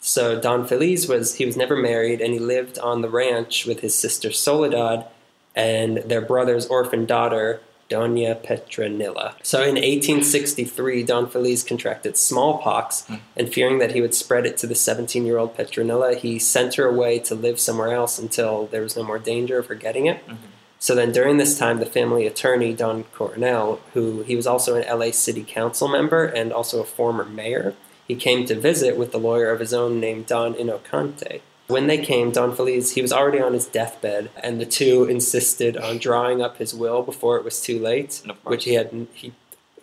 So 0.00 0.40
Don 0.40 0.66
Feliz 0.66 1.08
was 1.08 1.36
he 1.36 1.46
was 1.46 1.56
never 1.56 1.76
married 1.76 2.20
and 2.20 2.32
he 2.32 2.38
lived 2.38 2.78
on 2.78 3.02
the 3.02 3.08
ranch 3.08 3.66
with 3.66 3.80
his 3.80 3.94
sister 3.94 4.30
Soledad 4.30 5.06
and 5.54 5.98
their 5.98 6.20
brother's 6.20 6.66
orphan 6.66 7.04
daughter, 7.04 7.60
Doña 7.90 8.40
Petronilla. 8.44 9.34
So 9.42 9.60
in 9.60 9.74
1863, 9.74 11.02
Don 11.02 11.28
Feliz 11.28 11.64
contracted 11.64 12.16
smallpox, 12.16 13.06
hmm. 13.06 13.16
and 13.36 13.52
fearing 13.52 13.78
that 13.78 13.92
he 13.92 14.00
would 14.00 14.14
spread 14.14 14.46
it 14.46 14.56
to 14.58 14.66
the 14.66 14.74
17 14.74 15.24
year 15.24 15.38
old 15.38 15.56
Petronilla, 15.56 16.16
he 16.16 16.38
sent 16.38 16.74
her 16.74 16.86
away 16.86 17.18
to 17.20 17.34
live 17.34 17.58
somewhere 17.58 17.92
else 17.92 18.18
until 18.18 18.66
there 18.66 18.82
was 18.82 18.96
no 18.96 19.02
more 19.02 19.18
danger 19.18 19.58
of 19.58 19.66
her 19.66 19.74
getting 19.74 20.06
it. 20.06 20.24
Mm-hmm. 20.26 20.44
So 20.78 20.94
then 20.94 21.12
during 21.12 21.38
this 21.38 21.58
time, 21.58 21.80
the 21.80 21.86
family 21.86 22.26
attorney, 22.26 22.72
Don 22.72 23.04
Coronel, 23.04 23.80
who 23.94 24.22
he 24.22 24.36
was 24.36 24.46
also 24.46 24.76
an 24.76 24.98
LA 24.98 25.10
City 25.10 25.44
Council 25.44 25.88
member 25.88 26.24
and 26.24 26.52
also 26.52 26.80
a 26.80 26.84
former 26.84 27.24
mayor, 27.24 27.74
he 28.06 28.14
came 28.14 28.46
to 28.46 28.58
visit 28.58 28.96
with 28.96 29.12
the 29.12 29.18
lawyer 29.18 29.50
of 29.50 29.60
his 29.60 29.74
own 29.74 30.00
named 30.00 30.26
Don 30.26 30.54
Inocante. 30.54 31.40
When 31.66 31.86
they 31.86 31.98
came, 31.98 32.30
Don 32.30 32.54
Feliz, 32.56 32.92
he 32.92 33.02
was 33.02 33.12
already 33.12 33.40
on 33.40 33.52
his 33.52 33.66
deathbed, 33.66 34.30
and 34.42 34.58
the 34.58 34.64
two 34.64 35.04
insisted 35.04 35.76
on 35.76 35.98
drawing 35.98 36.40
up 36.40 36.56
his 36.56 36.74
will 36.74 37.02
before 37.02 37.36
it 37.36 37.44
was 37.44 37.60
too 37.60 37.78
late, 37.78 38.22
which 38.44 38.64
he 38.64 38.72
had 38.72 39.06
he 39.12 39.34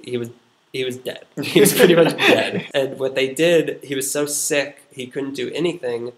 he 0.04 0.18
was 0.18 0.32
he 0.74 0.84
was 0.84 0.98
dead. 0.98 1.26
He 1.44 1.60
was 1.60 1.74
pretty 1.74 1.96
much 1.96 2.18
dead. 2.18 2.68
And 2.74 2.98
what 2.98 3.14
they 3.14 3.32
did, 3.34 3.84
he 3.84 3.94
was 3.94 4.10
so 4.10 4.26
sick 4.26 4.82
he 4.92 5.06
couldn't 5.06 5.36
do 5.36 5.52
anything. 5.54 6.14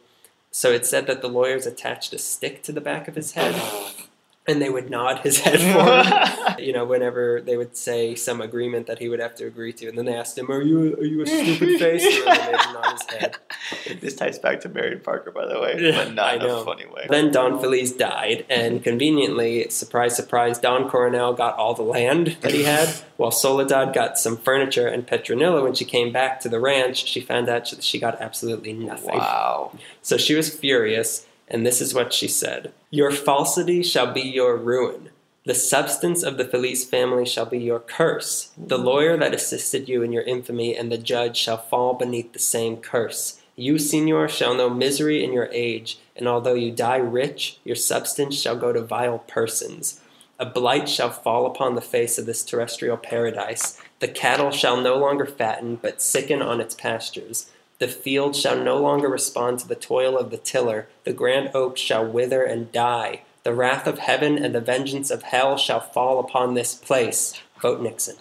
So 0.51 0.71
it 0.71 0.85
said 0.85 1.05
that 1.07 1.21
the 1.21 1.27
lawyers 1.27 1.65
attached 1.65 2.13
a 2.13 2.17
stick 2.17 2.63
to 2.63 2.71
the 2.71 2.81
back 2.81 3.07
of 3.07 3.15
his 3.15 3.33
head, 3.33 3.53
and 4.47 4.61
they 4.61 4.69
would 4.69 4.89
nod 4.89 5.19
his 5.19 5.39
head 5.39 5.59
forward. 5.73 6.59
you 6.59 6.71
know, 6.71 6.85
whenever 6.85 7.41
they 7.41 7.57
would 7.57 7.75
say 7.75 8.15
some 8.15 8.39
agreement 8.41 8.87
that 8.87 8.99
he 8.99 9.09
would 9.09 9.19
have 9.19 9.35
to 9.35 9.45
agree 9.45 9.73
to, 9.73 9.87
and 9.87 9.97
then 9.97 10.05
they 10.05 10.15
asked 10.15 10.37
him, 10.37 10.49
"Are 10.49 10.61
you 10.61 10.95
are 10.95 11.03
you 11.03 11.21
a 11.21 11.27
stupid 11.27 11.79
face?" 11.79 12.05
And 12.05 12.25
then 12.27 12.45
they 12.45 12.51
made 12.51 12.73
nod 12.73 12.91
his 12.93 13.19
head. 13.19 13.37
this 14.01 14.15
ties 14.15 14.39
back 14.39 14.61
to 14.61 14.69
Marion 14.69 15.01
Parker, 15.01 15.31
by 15.31 15.45
the 15.45 15.59
way, 15.59 15.91
but 15.91 16.13
not 16.13 16.35
in 16.35 16.41
a 16.43 16.63
funny 16.63 16.85
way. 16.85 17.07
Then 17.09 17.31
Don 17.31 17.59
Feliz 17.59 17.91
died, 17.91 18.45
and 18.49 18.83
conveniently, 18.83 19.69
surprise, 19.69 20.15
surprise, 20.15 20.59
Don 20.59 20.89
Coronel 20.89 21.33
got 21.33 21.57
all 21.57 21.73
the 21.73 21.83
land 21.83 22.37
that 22.41 22.53
he 22.53 22.63
had, 22.63 22.87
while 23.17 23.31
Soledad 23.31 23.93
got 23.93 24.17
some 24.17 24.37
furniture, 24.37 24.87
and 24.87 25.05
Petronilla, 25.05 25.61
when 25.63 25.73
she 25.73 25.85
came 25.85 26.11
back 26.11 26.39
to 26.41 26.49
the 26.49 26.59
ranch, 26.59 27.05
she 27.05 27.19
found 27.19 27.49
out 27.49 27.69
that 27.69 27.83
she 27.83 27.99
got 27.99 28.21
absolutely 28.21 28.73
nothing. 28.73 29.17
Wow. 29.17 29.77
So 30.01 30.17
she 30.17 30.35
was 30.35 30.53
furious, 30.53 31.25
and 31.47 31.65
this 31.65 31.81
is 31.81 31.93
what 31.93 32.13
she 32.13 32.27
said 32.27 32.71
Your 32.89 33.11
falsity 33.11 33.83
shall 33.83 34.11
be 34.11 34.21
your 34.21 34.57
ruin. 34.57 35.09
The 35.45 35.55
substance 35.55 36.23
of 36.23 36.37
the 36.37 36.43
Feliz 36.43 36.83
family 36.83 37.25
shall 37.25 37.45
be 37.45 37.59
your 37.59 37.79
curse. 37.79 38.51
The 38.57 38.77
lawyer 38.77 39.15
that 39.15 39.33
assisted 39.33 39.87
you 39.87 40.03
in 40.03 40.11
your 40.11 40.23
infamy 40.23 40.75
and 40.75 40.91
the 40.91 40.97
judge 40.97 41.37
shall 41.37 41.57
fall 41.57 41.93
beneath 41.93 42.33
the 42.33 42.39
same 42.39 42.77
curse. 42.77 43.41
You, 43.55 43.79
senor, 43.79 44.27
shall 44.27 44.53
know 44.53 44.69
misery 44.69 45.23
in 45.23 45.31
your 45.31 45.49
age, 45.53 45.99
and 46.17 46.27
although 46.27 46.53
you 46.53 46.71
die 46.71 46.97
rich, 46.97 47.59
your 47.63 47.77
substance 47.77 48.39
shall 48.39 48.57
go 48.57 48.73
to 48.73 48.81
vile 48.81 49.19
persons. 49.19 50.01
A 50.37 50.45
blight 50.45 50.87
shall 50.87 51.09
fall 51.09 51.47
upon 51.47 51.75
the 51.75 51.81
face 51.81 52.19
of 52.19 52.25
this 52.27 52.43
terrestrial 52.43 52.97
paradise. 52.97 53.81
The 53.99 54.07
cattle 54.07 54.51
shall 54.51 54.79
no 54.79 54.97
longer 54.97 55.25
fatten, 55.25 55.77
but 55.77 56.01
sicken 56.01 56.41
on 56.41 56.61
its 56.61 56.75
pastures. 56.75 57.49
The 57.79 57.87
field 57.87 58.35
shall 58.35 58.61
no 58.61 58.77
longer 58.79 59.07
respond 59.07 59.59
to 59.59 59.67
the 59.67 59.75
toil 59.75 60.17
of 60.17 60.31
the 60.31 60.37
tiller. 60.37 60.87
The 61.03 61.13
grand 61.13 61.51
oak 61.53 61.77
shall 61.77 62.05
wither 62.05 62.43
and 62.43 62.71
die. 62.71 63.21
The 63.43 63.53
wrath 63.53 63.87
of 63.87 63.99
heaven 63.99 64.37
and 64.43 64.53
the 64.53 64.61
vengeance 64.61 65.11
of 65.11 65.23
hell 65.23 65.57
shall 65.57 65.79
fall 65.79 66.19
upon 66.19 66.53
this 66.53 66.73
place. 66.73 67.33
Vote 67.61 67.81
Nixon. 67.81 68.15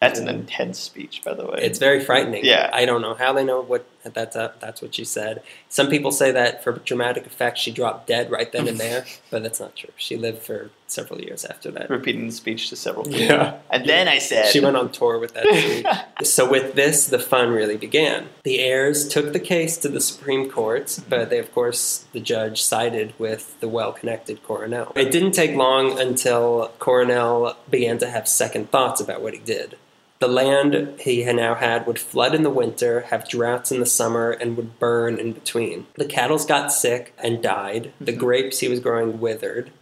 That's 0.00 0.18
an 0.18 0.28
intense 0.28 0.80
speech, 0.80 1.22
by 1.24 1.34
the 1.34 1.46
way. 1.46 1.60
It's 1.62 1.78
very 1.78 2.00
frightening. 2.00 2.44
Yeah. 2.44 2.70
I 2.72 2.84
don't 2.86 3.02
know 3.02 3.14
how 3.14 3.32
they 3.32 3.44
know 3.44 3.60
what 3.60 3.86
that's 4.04 4.36
uh, 4.36 4.52
that's 4.60 4.82
what 4.82 4.94
she 4.94 5.04
said. 5.04 5.42
Some 5.68 5.88
people 5.88 6.12
say 6.12 6.30
that 6.32 6.62
for 6.62 6.72
dramatic 6.72 7.26
effect, 7.26 7.58
she 7.58 7.70
dropped 7.70 8.06
dead 8.06 8.30
right 8.30 8.50
then 8.50 8.68
and 8.68 8.78
there, 8.78 9.04
but 9.30 9.42
that's 9.42 9.60
not 9.60 9.76
true. 9.76 9.90
She 9.96 10.16
lived 10.16 10.42
for 10.42 10.70
several 10.86 11.20
years 11.20 11.44
after 11.44 11.70
that. 11.70 11.88
repeating 11.88 12.26
the 12.26 12.32
speech 12.32 12.68
to 12.68 12.76
several 12.76 13.04
people. 13.04 13.20
Yeah. 13.20 13.58
And 13.70 13.88
then 13.88 14.08
I 14.08 14.18
said, 14.18 14.46
She 14.46 14.60
went 14.60 14.76
on 14.76 14.92
tour 14.92 15.18
with 15.18 15.34
that 15.34 15.46
speech. 16.18 16.28
so 16.28 16.50
with 16.50 16.74
this, 16.74 17.06
the 17.06 17.18
fun 17.18 17.50
really 17.50 17.76
began. 17.76 18.28
The 18.44 18.60
heirs 18.60 19.08
took 19.08 19.32
the 19.32 19.40
case 19.40 19.78
to 19.78 19.88
the 19.88 20.00
Supreme 20.00 20.50
Court, 20.50 20.98
but 21.08 21.30
they, 21.30 21.38
of 21.38 21.52
course, 21.54 22.04
the 22.12 22.20
judge 22.20 22.62
sided 22.62 23.14
with 23.18 23.58
the 23.60 23.68
well-connected 23.68 24.42
Coronel. 24.42 24.92
It 24.94 25.10
didn't 25.10 25.32
take 25.32 25.56
long 25.56 25.98
until 25.98 26.72
Coronel 26.78 27.56
began 27.70 27.98
to 27.98 28.10
have 28.10 28.28
second 28.28 28.70
thoughts 28.70 29.00
about 29.00 29.22
what 29.22 29.32
he 29.32 29.40
did. 29.40 29.76
The 30.22 30.28
land 30.28 31.00
he 31.00 31.22
had 31.22 31.34
now 31.34 31.56
had 31.56 31.84
would 31.84 31.98
flood 31.98 32.32
in 32.32 32.44
the 32.44 32.48
winter, 32.48 33.00
have 33.10 33.28
droughts 33.28 33.72
in 33.72 33.80
the 33.80 33.86
summer, 33.86 34.30
and 34.30 34.56
would 34.56 34.78
burn 34.78 35.18
in 35.18 35.32
between. 35.32 35.88
The 35.96 36.04
cattles 36.04 36.46
got 36.46 36.72
sick 36.72 37.12
and 37.18 37.42
died. 37.42 37.92
The 37.98 38.12
mm-hmm. 38.12 38.20
grapes 38.20 38.60
he 38.60 38.68
was 38.68 38.78
growing 38.78 39.18
withered. 39.18 39.72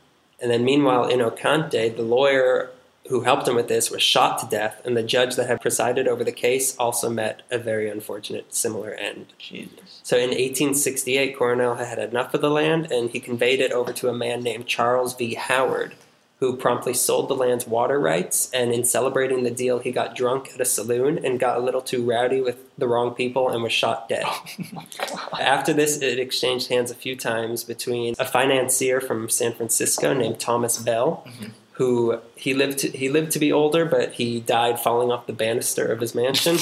And 0.41 0.51
then, 0.51 0.65
meanwhile, 0.65 1.11
Inocante, 1.11 1.95
the 1.95 2.01
lawyer 2.01 2.71
who 3.11 3.21
helped 3.21 3.49
him 3.49 3.55
with 3.55 3.69
this, 3.69 3.91
was 3.91 4.03
shot 4.03 4.39
to 4.39 4.47
death, 4.47 4.81
and 4.83 4.97
the 4.97 5.03
judge 5.03 5.37
that 5.37 5.47
had 5.47 5.61
presided 5.61 6.09
over 6.09 6.25
the 6.25 6.33
case 6.33 6.75
also 6.79 7.11
met 7.11 7.43
a 7.51 7.59
very 7.59 7.91
unfortunate 7.91 8.55
similar 8.55 8.95
end. 8.95 9.35
Jesus. 9.37 10.01
So 10.03 10.17
in 10.17 10.31
1868, 10.31 11.37
Coronel 11.37 11.75
had 11.75 11.99
had 11.99 12.09
enough 12.09 12.33
of 12.33 12.41
the 12.41 12.49
land, 12.49 12.91
and 12.91 13.11
he 13.11 13.21
conveyed 13.21 13.61
it 13.61 13.73
over 13.73 13.93
to 13.93 14.09
a 14.09 14.15
man 14.15 14.43
named 14.43 14.67
Charles 14.67 15.15
V. 15.15 15.35
Howard, 15.35 15.97
who 16.41 16.57
promptly 16.57 16.95
sold 16.95 17.29
the 17.29 17.35
land's 17.35 17.67
water 17.67 18.01
rights. 18.01 18.51
And 18.53 18.73
in 18.73 18.85
celebrating 18.85 19.43
the 19.43 19.51
deal, 19.51 19.79
he 19.79 19.93
got 19.93 20.17
drunk 20.17 20.51
at 20.55 20.61
a 20.61 20.65
saloon 20.65 21.23
and 21.23 21.39
got 21.39 21.59
a 21.59 21.61
little 21.61 21.83
too 21.83 22.03
rowdy 22.03 22.41
with 22.41 22.57
the 22.79 22.89
wrong 22.89 23.15
people 23.15 23.51
and 23.51 23.63
was 23.63 23.73
shot 23.73 24.09
dead. 24.09 24.25
Oh 24.25 25.29
After 25.39 25.75
this, 25.75 25.99
it 25.99 26.19
exchanged 26.19 26.69
hands 26.69 26.91
a 26.91 26.95
few 26.95 27.15
times 27.15 27.63
between 27.63 28.15
a 28.19 28.25
financier 28.25 29.03
from 29.03 29.29
San 29.29 29.53
Francisco 29.53 30.15
named 30.15 30.41
Thomas 30.41 30.79
Bell, 30.79 31.23
mm-hmm. 31.27 31.51
who 31.73 32.19
he 32.37 32.55
lived 32.55 32.79
to, 32.79 32.89
he 32.89 33.11
lived 33.11 33.33
to 33.33 33.39
be 33.39 33.53
older, 33.53 33.85
but 33.85 34.15
he 34.15 34.41
died 34.41 34.81
falling 34.81 35.13
off 35.13 35.27
the 35.27 35.35
banister 35.35 35.93
of 35.93 36.01
his 36.01 36.15
mansion, 36.15 36.57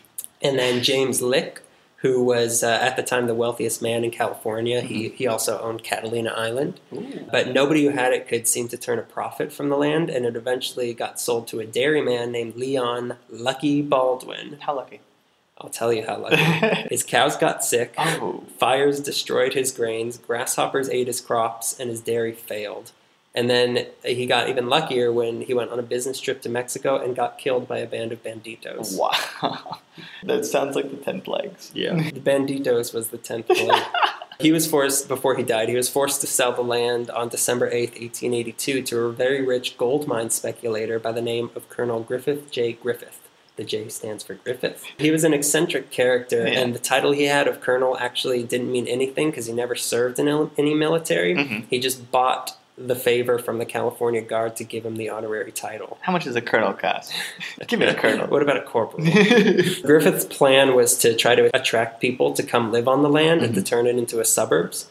and 0.42 0.58
then 0.58 0.82
James 0.82 1.20
Lick, 1.20 1.60
who 1.98 2.22
was 2.22 2.62
uh, 2.62 2.78
at 2.80 2.96
the 2.96 3.02
time 3.02 3.26
the 3.26 3.34
wealthiest 3.34 3.82
man 3.82 4.04
in 4.04 4.10
California. 4.10 4.80
He 4.80 5.08
he 5.10 5.26
also 5.26 5.60
owned 5.60 5.82
Catalina 5.82 6.30
Island, 6.30 6.80
but 7.30 7.48
nobody 7.48 7.84
who 7.84 7.90
had 7.90 8.12
it 8.12 8.28
could 8.28 8.46
seem 8.46 8.68
to 8.68 8.76
turn 8.76 8.98
a 8.98 9.02
profit 9.02 9.52
from 9.52 9.68
the 9.68 9.76
land, 9.76 10.08
and 10.08 10.24
it 10.24 10.36
eventually 10.36 10.94
got 10.94 11.20
sold 11.20 11.48
to 11.48 11.60
a 11.60 11.66
dairyman 11.66 12.30
named 12.30 12.56
Leon 12.56 13.16
Lucky 13.28 13.82
Baldwin. 13.82 14.58
How 14.60 14.76
lucky. 14.76 15.00
I'll 15.60 15.70
tell 15.70 15.92
you 15.92 16.06
how 16.06 16.18
lucky. 16.18 16.36
His 16.88 17.02
cows 17.02 17.36
got 17.36 17.64
sick. 17.64 17.94
Oh. 17.98 18.44
Fires 18.58 19.00
destroyed 19.00 19.54
his 19.54 19.72
grains, 19.72 20.16
grasshoppers 20.16 20.88
ate 20.88 21.08
his 21.08 21.20
crops, 21.20 21.78
and 21.80 21.90
his 21.90 22.00
dairy 22.00 22.32
failed. 22.32 22.92
And 23.34 23.48
then 23.48 23.86
he 24.04 24.26
got 24.26 24.48
even 24.48 24.68
luckier 24.68 25.12
when 25.12 25.42
he 25.42 25.54
went 25.54 25.70
on 25.70 25.78
a 25.78 25.82
business 25.82 26.18
trip 26.18 26.40
to 26.42 26.48
Mexico 26.48 26.96
and 26.96 27.14
got 27.14 27.38
killed 27.38 27.68
by 27.68 27.78
a 27.78 27.86
band 27.86 28.10
of 28.12 28.22
banditos. 28.22 28.98
Wow. 28.98 29.78
that 30.24 30.44
sounds 30.44 30.74
like 30.74 30.90
the 30.90 30.96
10 30.96 31.20
plagues. 31.20 31.70
Yeah. 31.74 31.94
the 32.12 32.20
banditos 32.20 32.92
was 32.94 33.08
the 33.10 33.18
10th 33.18 33.46
plague. 33.46 33.82
He 34.40 34.52
was 34.52 34.68
forced, 34.70 35.08
before 35.08 35.34
he 35.34 35.42
died, 35.42 35.68
he 35.68 35.74
was 35.74 35.88
forced 35.88 36.20
to 36.20 36.28
sell 36.28 36.52
the 36.52 36.62
land 36.62 37.10
on 37.10 37.28
December 37.28 37.68
8th, 37.68 38.00
1882, 38.00 38.82
to 38.82 39.00
a 39.00 39.12
very 39.12 39.44
rich 39.44 39.76
gold 39.76 40.06
mine 40.06 40.30
speculator 40.30 41.00
by 41.00 41.10
the 41.10 41.20
name 41.20 41.50
of 41.56 41.68
Colonel 41.68 42.04
Griffith 42.04 42.48
J. 42.52 42.74
Griffith. 42.74 43.20
The 43.56 43.64
J 43.64 43.88
stands 43.88 44.22
for 44.22 44.34
Griffith. 44.34 44.84
He 44.96 45.10
was 45.10 45.24
an 45.24 45.34
eccentric 45.34 45.90
character, 45.90 46.46
Yeah. 46.46 46.60
and 46.60 46.72
the 46.72 46.78
title 46.78 47.10
he 47.10 47.24
had 47.24 47.48
of 47.48 47.60
colonel 47.60 47.98
actually 47.98 48.44
didn't 48.44 48.70
mean 48.70 48.86
anything 48.86 49.30
because 49.30 49.46
he 49.46 49.52
never 49.52 49.74
served 49.74 50.20
in 50.20 50.28
any 50.56 50.72
military. 50.72 51.34
Mhm. 51.34 51.64
He 51.68 51.80
just 51.80 52.12
bought 52.12 52.56
the 52.78 52.94
favor 52.94 53.38
from 53.38 53.58
the 53.58 53.66
California 53.66 54.22
Guard 54.22 54.56
to 54.56 54.64
give 54.64 54.86
him 54.86 54.96
the 54.96 55.08
honorary 55.08 55.52
title. 55.52 55.98
How 56.02 56.12
much 56.12 56.24
does 56.24 56.36
a 56.36 56.42
colonel 56.42 56.72
cost? 56.72 57.12
Give 57.66 57.80
me 57.80 57.86
a 57.86 57.94
colonel. 57.94 58.26
What 58.38 58.42
about 58.42 58.58
a 58.58 58.62
corporal? 58.62 59.04
Griffith's 59.82 60.24
plan 60.24 60.74
was 60.74 60.96
to 60.98 61.16
try 61.16 61.34
to 61.34 61.50
attract 61.56 62.00
people 62.00 62.32
to 62.34 62.42
come 62.42 62.70
live 62.70 62.86
on 62.86 63.02
the 63.02 63.08
land 63.08 63.42
and 63.42 63.54
to 63.54 63.60
mm-hmm. 63.60 63.66
turn 63.66 63.86
it 63.86 63.96
into 63.96 64.20
a 64.20 64.24
suburbs. 64.24 64.88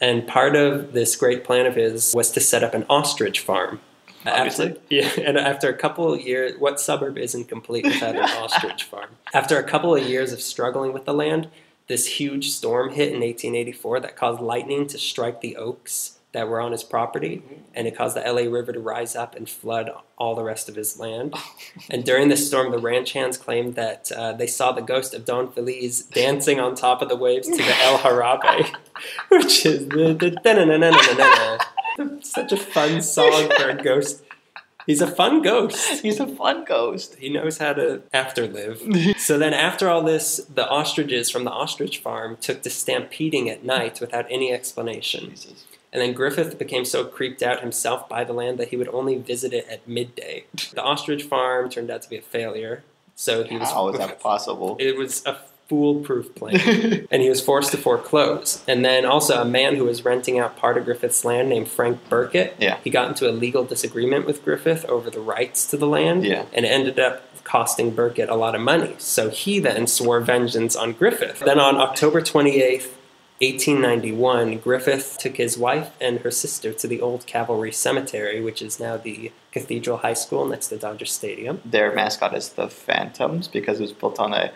And 0.00 0.26
part 0.26 0.56
of 0.56 0.92
this 0.92 1.14
great 1.16 1.44
plan 1.44 1.66
of 1.66 1.76
his 1.76 2.12
was 2.14 2.30
to 2.32 2.40
set 2.40 2.64
up 2.64 2.74
an 2.74 2.84
ostrich 2.90 3.40
farm. 3.40 3.80
Obviously. 4.26 4.70
After, 4.70 4.80
yeah, 4.90 5.10
and 5.24 5.38
after 5.38 5.68
a 5.68 5.76
couple 5.76 6.12
of 6.12 6.20
years, 6.20 6.58
what 6.58 6.80
suburb 6.80 7.16
isn't 7.16 7.48
complete 7.48 7.84
without 7.84 8.16
an 8.16 8.22
ostrich 8.22 8.84
farm? 8.84 9.10
After 9.32 9.58
a 9.58 9.62
couple 9.62 9.94
of 9.94 10.02
years 10.02 10.32
of 10.32 10.40
struggling 10.40 10.92
with 10.92 11.04
the 11.04 11.14
land, 11.14 11.48
this 11.86 12.06
huge 12.06 12.50
storm 12.50 12.90
hit 12.90 13.08
in 13.08 13.20
1884 13.20 14.00
that 14.00 14.16
caused 14.16 14.40
lightning 14.40 14.86
to 14.88 14.98
strike 14.98 15.40
the 15.40 15.56
oaks 15.56 16.19
that 16.32 16.48
were 16.48 16.60
on 16.60 16.72
his 16.72 16.84
property, 16.84 17.42
and 17.74 17.86
it 17.86 17.96
caused 17.96 18.16
the 18.16 18.20
LA 18.20 18.42
River 18.42 18.72
to 18.72 18.80
rise 18.80 19.16
up 19.16 19.34
and 19.34 19.48
flood 19.48 19.90
all 20.16 20.34
the 20.34 20.44
rest 20.44 20.68
of 20.68 20.76
his 20.76 20.98
land. 20.98 21.34
And 21.88 22.04
during 22.04 22.28
this 22.28 22.46
storm, 22.46 22.70
the 22.70 22.78
ranch 22.78 23.12
hands 23.12 23.36
claimed 23.36 23.74
that 23.74 24.12
uh, 24.12 24.32
they 24.32 24.46
saw 24.46 24.72
the 24.72 24.82
ghost 24.82 25.12
of 25.14 25.24
Don 25.24 25.50
Feliz 25.50 26.02
dancing 26.02 26.60
on 26.60 26.74
top 26.74 27.02
of 27.02 27.08
the 27.08 27.16
waves 27.16 27.48
to 27.48 27.56
the 27.56 27.82
El 27.82 27.98
Jarabe, 27.98 28.72
which 29.28 29.66
is 29.66 29.88
the, 29.88 30.14
the. 30.14 30.38
Such 32.22 32.52
a 32.52 32.56
fun 32.56 33.02
song 33.02 33.50
for 33.56 33.70
a 33.70 33.82
ghost. 33.82 34.22
He's 34.86 35.00
a 35.00 35.06
fun 35.06 35.42
ghost. 35.42 36.00
He's 36.00 36.18
a 36.18 36.26
fun 36.26 36.64
ghost. 36.64 37.16
He 37.16 37.28
knows 37.28 37.58
how 37.58 37.74
to 37.74 38.02
afterlive. 38.14 39.18
so 39.18 39.38
then, 39.38 39.52
after 39.52 39.88
all 39.88 40.02
this, 40.02 40.38
the 40.52 40.68
ostriches 40.68 41.30
from 41.30 41.44
the 41.44 41.50
ostrich 41.50 41.98
farm 41.98 42.36
took 42.40 42.62
to 42.62 42.70
stampeding 42.70 43.48
at 43.48 43.64
night 43.64 44.00
without 44.00 44.26
any 44.30 44.52
explanation. 44.52 45.30
Jesus. 45.30 45.64
And 45.92 46.00
then 46.00 46.12
Griffith 46.12 46.58
became 46.58 46.84
so 46.84 47.04
creeped 47.04 47.42
out 47.42 47.60
himself 47.60 48.08
by 48.08 48.22
the 48.24 48.32
land 48.32 48.58
that 48.58 48.68
he 48.68 48.76
would 48.76 48.88
only 48.88 49.18
visit 49.18 49.52
it 49.52 49.66
at 49.68 49.86
midday. 49.88 50.44
The 50.72 50.82
ostrich 50.82 51.24
farm 51.24 51.68
turned 51.68 51.90
out 51.90 52.02
to 52.02 52.10
be 52.10 52.16
a 52.16 52.22
failure. 52.22 52.84
So 53.16 53.44
he 53.44 53.58
was. 53.58 53.70
How 53.70 53.90
that 53.90 54.20
possible? 54.20 54.76
It 54.80 54.96
was 54.96 55.24
a 55.26 55.36
foolproof 55.68 56.34
plan. 56.34 57.06
and 57.10 57.22
he 57.22 57.28
was 57.28 57.40
forced 57.40 57.70
to 57.70 57.76
foreclose. 57.76 58.64
And 58.66 58.84
then 58.84 59.04
also 59.04 59.40
a 59.40 59.44
man 59.44 59.76
who 59.76 59.84
was 59.84 60.04
renting 60.04 60.38
out 60.38 60.56
part 60.56 60.76
of 60.76 60.84
Griffith's 60.84 61.24
land 61.24 61.48
named 61.48 61.68
Frank 61.68 62.08
Burkett. 62.08 62.56
Yeah. 62.58 62.78
He 62.82 62.90
got 62.90 63.08
into 63.08 63.28
a 63.28 63.32
legal 63.32 63.64
disagreement 63.64 64.26
with 64.26 64.44
Griffith 64.44 64.84
over 64.86 65.10
the 65.10 65.20
rights 65.20 65.66
to 65.66 65.76
the 65.76 65.86
land. 65.86 66.24
Yeah. 66.24 66.44
And 66.52 66.66
ended 66.66 66.98
up 66.98 67.22
costing 67.44 67.94
Burkett 67.94 68.28
a 68.28 68.34
lot 68.34 68.54
of 68.54 68.60
money. 68.60 68.94
So 68.98 69.30
he 69.30 69.60
then 69.60 69.86
swore 69.86 70.20
vengeance 70.20 70.74
on 70.74 70.92
Griffith. 70.92 71.40
Then 71.40 71.60
on 71.60 71.76
October 71.76 72.20
28th, 72.20 72.90
1891, 73.40 74.58
Griffith 74.58 75.16
took 75.18 75.36
his 75.38 75.56
wife 75.56 75.92
and 76.00 76.20
her 76.20 76.30
sister 76.30 76.72
to 76.74 76.86
the 76.86 77.00
old 77.00 77.26
Cavalry 77.26 77.72
Cemetery, 77.72 78.40
which 78.40 78.60
is 78.60 78.78
now 78.78 78.98
the 78.98 79.32
Cathedral 79.50 79.98
High 79.98 80.14
School 80.14 80.46
next 80.46 80.68
to 80.68 80.76
Dodger 80.76 81.06
Stadium. 81.06 81.62
Their 81.64 81.94
mascot 81.94 82.36
is 82.36 82.50
the 82.50 82.68
Phantoms 82.68 83.48
because 83.48 83.78
it 83.78 83.82
was 83.82 83.92
built 83.92 84.20
on 84.20 84.34
a 84.34 84.52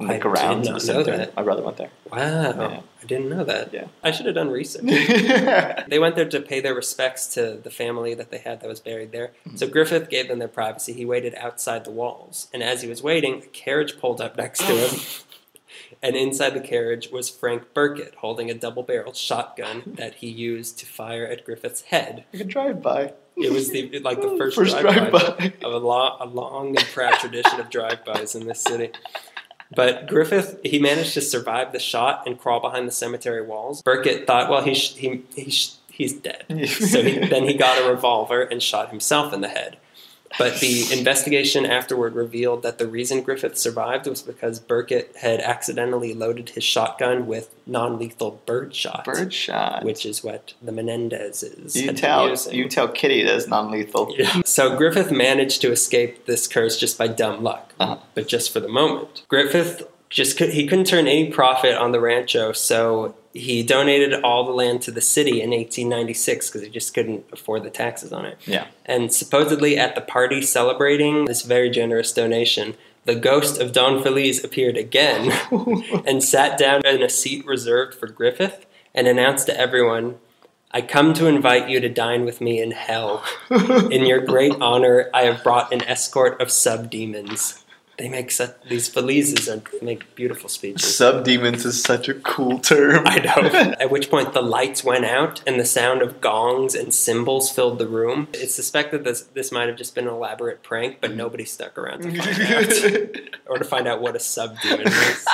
on 0.00 0.06
the 0.06 0.14
I 0.14 0.18
grounds 0.18 0.68
did 0.68 0.72
not 0.72 0.86
know 0.86 1.02
that. 1.02 1.34
My 1.34 1.42
brother 1.42 1.62
went 1.62 1.76
there. 1.76 1.90
Wow, 2.10 2.18
Yeah. 2.20 2.80
I 3.02 3.06
didn't 3.06 3.28
know 3.28 3.42
that. 3.44 3.72
Yeah. 3.74 3.88
I 4.02 4.12
should 4.12 4.26
have 4.26 4.34
done 4.36 4.50
research. 4.50 4.84
They 5.88 5.98
went 5.98 6.14
there 6.14 6.28
to 6.28 6.40
pay 6.40 6.60
their 6.60 6.74
respects 6.74 7.26
to 7.34 7.54
the 7.62 7.70
family 7.70 8.14
that 8.14 8.30
they 8.30 8.38
had 8.38 8.60
that 8.60 8.68
was 8.68 8.78
buried 8.80 9.10
there. 9.12 9.32
Mm-hmm. 9.46 9.56
So 9.56 9.66
Griffith 9.66 10.08
gave 10.08 10.28
them 10.28 10.38
their 10.38 10.46
privacy. 10.48 10.92
He 10.92 11.04
waited 11.04 11.34
outside 11.34 11.84
the 11.84 11.90
walls. 11.90 12.48
And 12.52 12.62
as 12.62 12.82
he 12.82 12.88
was 12.88 13.02
waiting, 13.02 13.42
a 13.42 13.46
carriage 13.46 13.98
pulled 13.98 14.20
up 14.20 14.36
next 14.36 14.60
to 14.60 14.72
him. 14.72 15.00
and 16.02 16.14
inside 16.16 16.50
the 16.54 16.60
carriage 16.60 17.10
was 17.10 17.28
Frank 17.28 17.74
Burkett 17.74 18.14
holding 18.16 18.50
a 18.50 18.54
double 18.54 18.82
barreled 18.82 19.16
shotgun 19.16 19.82
that 19.96 20.16
he 20.16 20.28
used 20.28 20.78
to 20.78 20.86
fire 20.86 21.26
at 21.26 21.44
Griffith's 21.44 21.82
head. 21.82 22.24
You 22.32 22.38
can 22.40 22.48
drive 22.48 22.82
by. 22.82 23.14
It 23.36 23.52
was 23.52 23.70
the 23.70 23.98
like 24.00 24.20
the 24.20 24.36
first, 24.38 24.56
First 24.56 24.78
drive-by 24.78 25.08
drive-by. 25.20 25.52
of 25.66 25.72
a, 25.72 25.78
lo- 25.78 26.16
a 26.20 26.26
long 26.26 26.68
and 26.76 26.86
proud 26.88 27.14
tradition 27.14 27.60
of 27.60 27.70
drive-bys 27.70 28.34
in 28.34 28.46
this 28.46 28.60
city. 28.62 28.90
But 29.74 30.06
Griffith, 30.08 30.60
he 30.64 30.78
managed 30.78 31.12
to 31.14 31.20
survive 31.20 31.72
the 31.72 31.78
shot 31.78 32.22
and 32.26 32.38
crawl 32.38 32.58
behind 32.60 32.88
the 32.88 32.92
cemetery 32.92 33.42
walls. 33.42 33.82
Burkett 33.82 34.26
thought, 34.26 34.48
well, 34.50 34.62
he 34.62 34.74
sh- 34.74 34.94
he, 34.94 35.22
he 35.34 35.50
sh- 35.50 35.74
he's 35.90 36.14
dead. 36.14 36.44
so 36.68 37.02
he, 37.02 37.18
then 37.18 37.44
he 37.44 37.54
got 37.54 37.80
a 37.82 37.88
revolver 37.88 38.42
and 38.42 38.62
shot 38.62 38.88
himself 38.90 39.32
in 39.32 39.40
the 39.42 39.48
head. 39.48 39.76
But 40.38 40.60
the 40.60 40.92
investigation 40.92 41.64
afterward 41.64 42.14
revealed 42.14 42.62
that 42.62 42.78
the 42.78 42.86
reason 42.86 43.22
Griffith 43.22 43.56
survived 43.56 44.06
was 44.06 44.20
because 44.20 44.58
Burkett 44.60 45.16
had 45.16 45.40
accidentally 45.40 46.12
loaded 46.12 46.50
his 46.50 46.64
shotgun 46.64 47.26
with 47.26 47.54
non-lethal 47.66 48.42
birdshot, 48.44 49.04
Birdshot. 49.06 49.84
which 49.84 50.04
is 50.04 50.22
what 50.22 50.52
the 50.62 50.72
Menendezes 50.72 51.74
you 51.74 51.92
tell 51.92 52.28
using. 52.28 52.54
you 52.54 52.68
tell 52.68 52.88
Kitty 52.88 53.22
that 53.24 53.36
it's 53.36 53.46
non-lethal. 53.48 54.14
Yeah. 54.18 54.42
So 54.44 54.76
Griffith 54.76 55.10
managed 55.10 55.60
to 55.62 55.70
escape 55.72 56.26
this 56.26 56.46
curse 56.46 56.76
just 56.76 56.98
by 56.98 57.08
dumb 57.08 57.42
luck, 57.42 57.72
Uh-huh. 57.80 57.96
but 58.14 58.28
just 58.28 58.52
for 58.52 58.60
the 58.60 58.68
moment. 58.68 59.22
Griffith 59.28 59.82
just 60.10 60.36
could, 60.38 60.50
he 60.54 60.66
couldn't 60.66 60.86
turn 60.86 61.06
any 61.06 61.30
profit 61.30 61.74
on 61.76 61.92
the 61.92 62.00
rancho, 62.00 62.52
so 62.52 63.14
he 63.32 63.62
donated 63.62 64.14
all 64.22 64.44
the 64.44 64.52
land 64.52 64.82
to 64.82 64.90
the 64.90 65.00
city 65.00 65.42
in 65.42 65.50
1896 65.50 66.48
because 66.48 66.62
he 66.62 66.70
just 66.70 66.94
couldn't 66.94 67.24
afford 67.32 67.62
the 67.62 67.70
taxes 67.70 68.12
on 68.12 68.24
it. 68.24 68.38
Yeah. 68.46 68.66
And 68.86 69.12
supposedly 69.12 69.76
at 69.76 69.94
the 69.94 70.00
party 70.00 70.42
celebrating 70.42 71.26
this 71.26 71.42
very 71.42 71.70
generous 71.70 72.12
donation, 72.12 72.74
the 73.04 73.14
ghost 73.14 73.60
of 73.60 73.72
Don 73.72 74.02
Feliz 74.02 74.42
appeared 74.42 74.76
again 74.76 75.32
and 76.06 76.22
sat 76.22 76.58
down 76.58 76.84
in 76.84 77.02
a 77.02 77.08
seat 77.08 77.46
reserved 77.46 77.94
for 77.94 78.06
Griffith 78.06 78.66
and 78.94 79.06
announced 79.06 79.46
to 79.46 79.58
everyone, 79.58 80.16
I 80.70 80.82
come 80.82 81.14
to 81.14 81.26
invite 81.26 81.70
you 81.70 81.80
to 81.80 81.88
dine 81.88 82.24
with 82.24 82.40
me 82.40 82.60
in 82.60 82.72
hell. 82.72 83.24
In 83.50 84.04
your 84.04 84.20
great 84.20 84.52
honor, 84.60 85.08
I 85.14 85.22
have 85.22 85.42
brought 85.42 85.72
an 85.72 85.82
escort 85.82 86.40
of 86.42 86.50
sub 86.50 86.90
demons. 86.90 87.64
They 87.98 88.08
make 88.08 88.30
such, 88.30 88.54
these 88.68 88.88
Felizes 88.88 89.52
and 89.52 89.66
make 89.82 90.14
beautiful 90.14 90.48
speeches. 90.48 90.82
Subdemons 90.82 91.66
is 91.66 91.82
such 91.82 92.08
a 92.08 92.14
cool 92.14 92.60
term. 92.60 93.04
I 93.06 93.18
know. 93.18 93.48
At 93.80 93.90
which 93.90 94.08
point 94.08 94.34
the 94.34 94.40
lights 94.40 94.84
went 94.84 95.04
out 95.04 95.42
and 95.48 95.58
the 95.58 95.64
sound 95.64 96.00
of 96.00 96.20
gongs 96.20 96.76
and 96.76 96.94
cymbals 96.94 97.50
filled 97.50 97.80
the 97.80 97.88
room. 97.88 98.28
It's 98.32 98.54
suspected 98.54 99.02
this 99.02 99.22
this 99.34 99.50
might 99.50 99.66
have 99.66 99.76
just 99.76 99.96
been 99.96 100.06
an 100.06 100.14
elaborate 100.14 100.62
prank, 100.62 100.98
but 101.00 101.16
nobody 101.16 101.44
stuck 101.44 101.76
around 101.76 102.02
to 102.02 102.22
find 102.22 102.40
out 102.40 103.38
or 103.48 103.58
to 103.58 103.64
find 103.64 103.88
out 103.88 104.00
what 104.00 104.14
a 104.14 104.20
subdemon 104.20 104.86
is. 104.86 105.26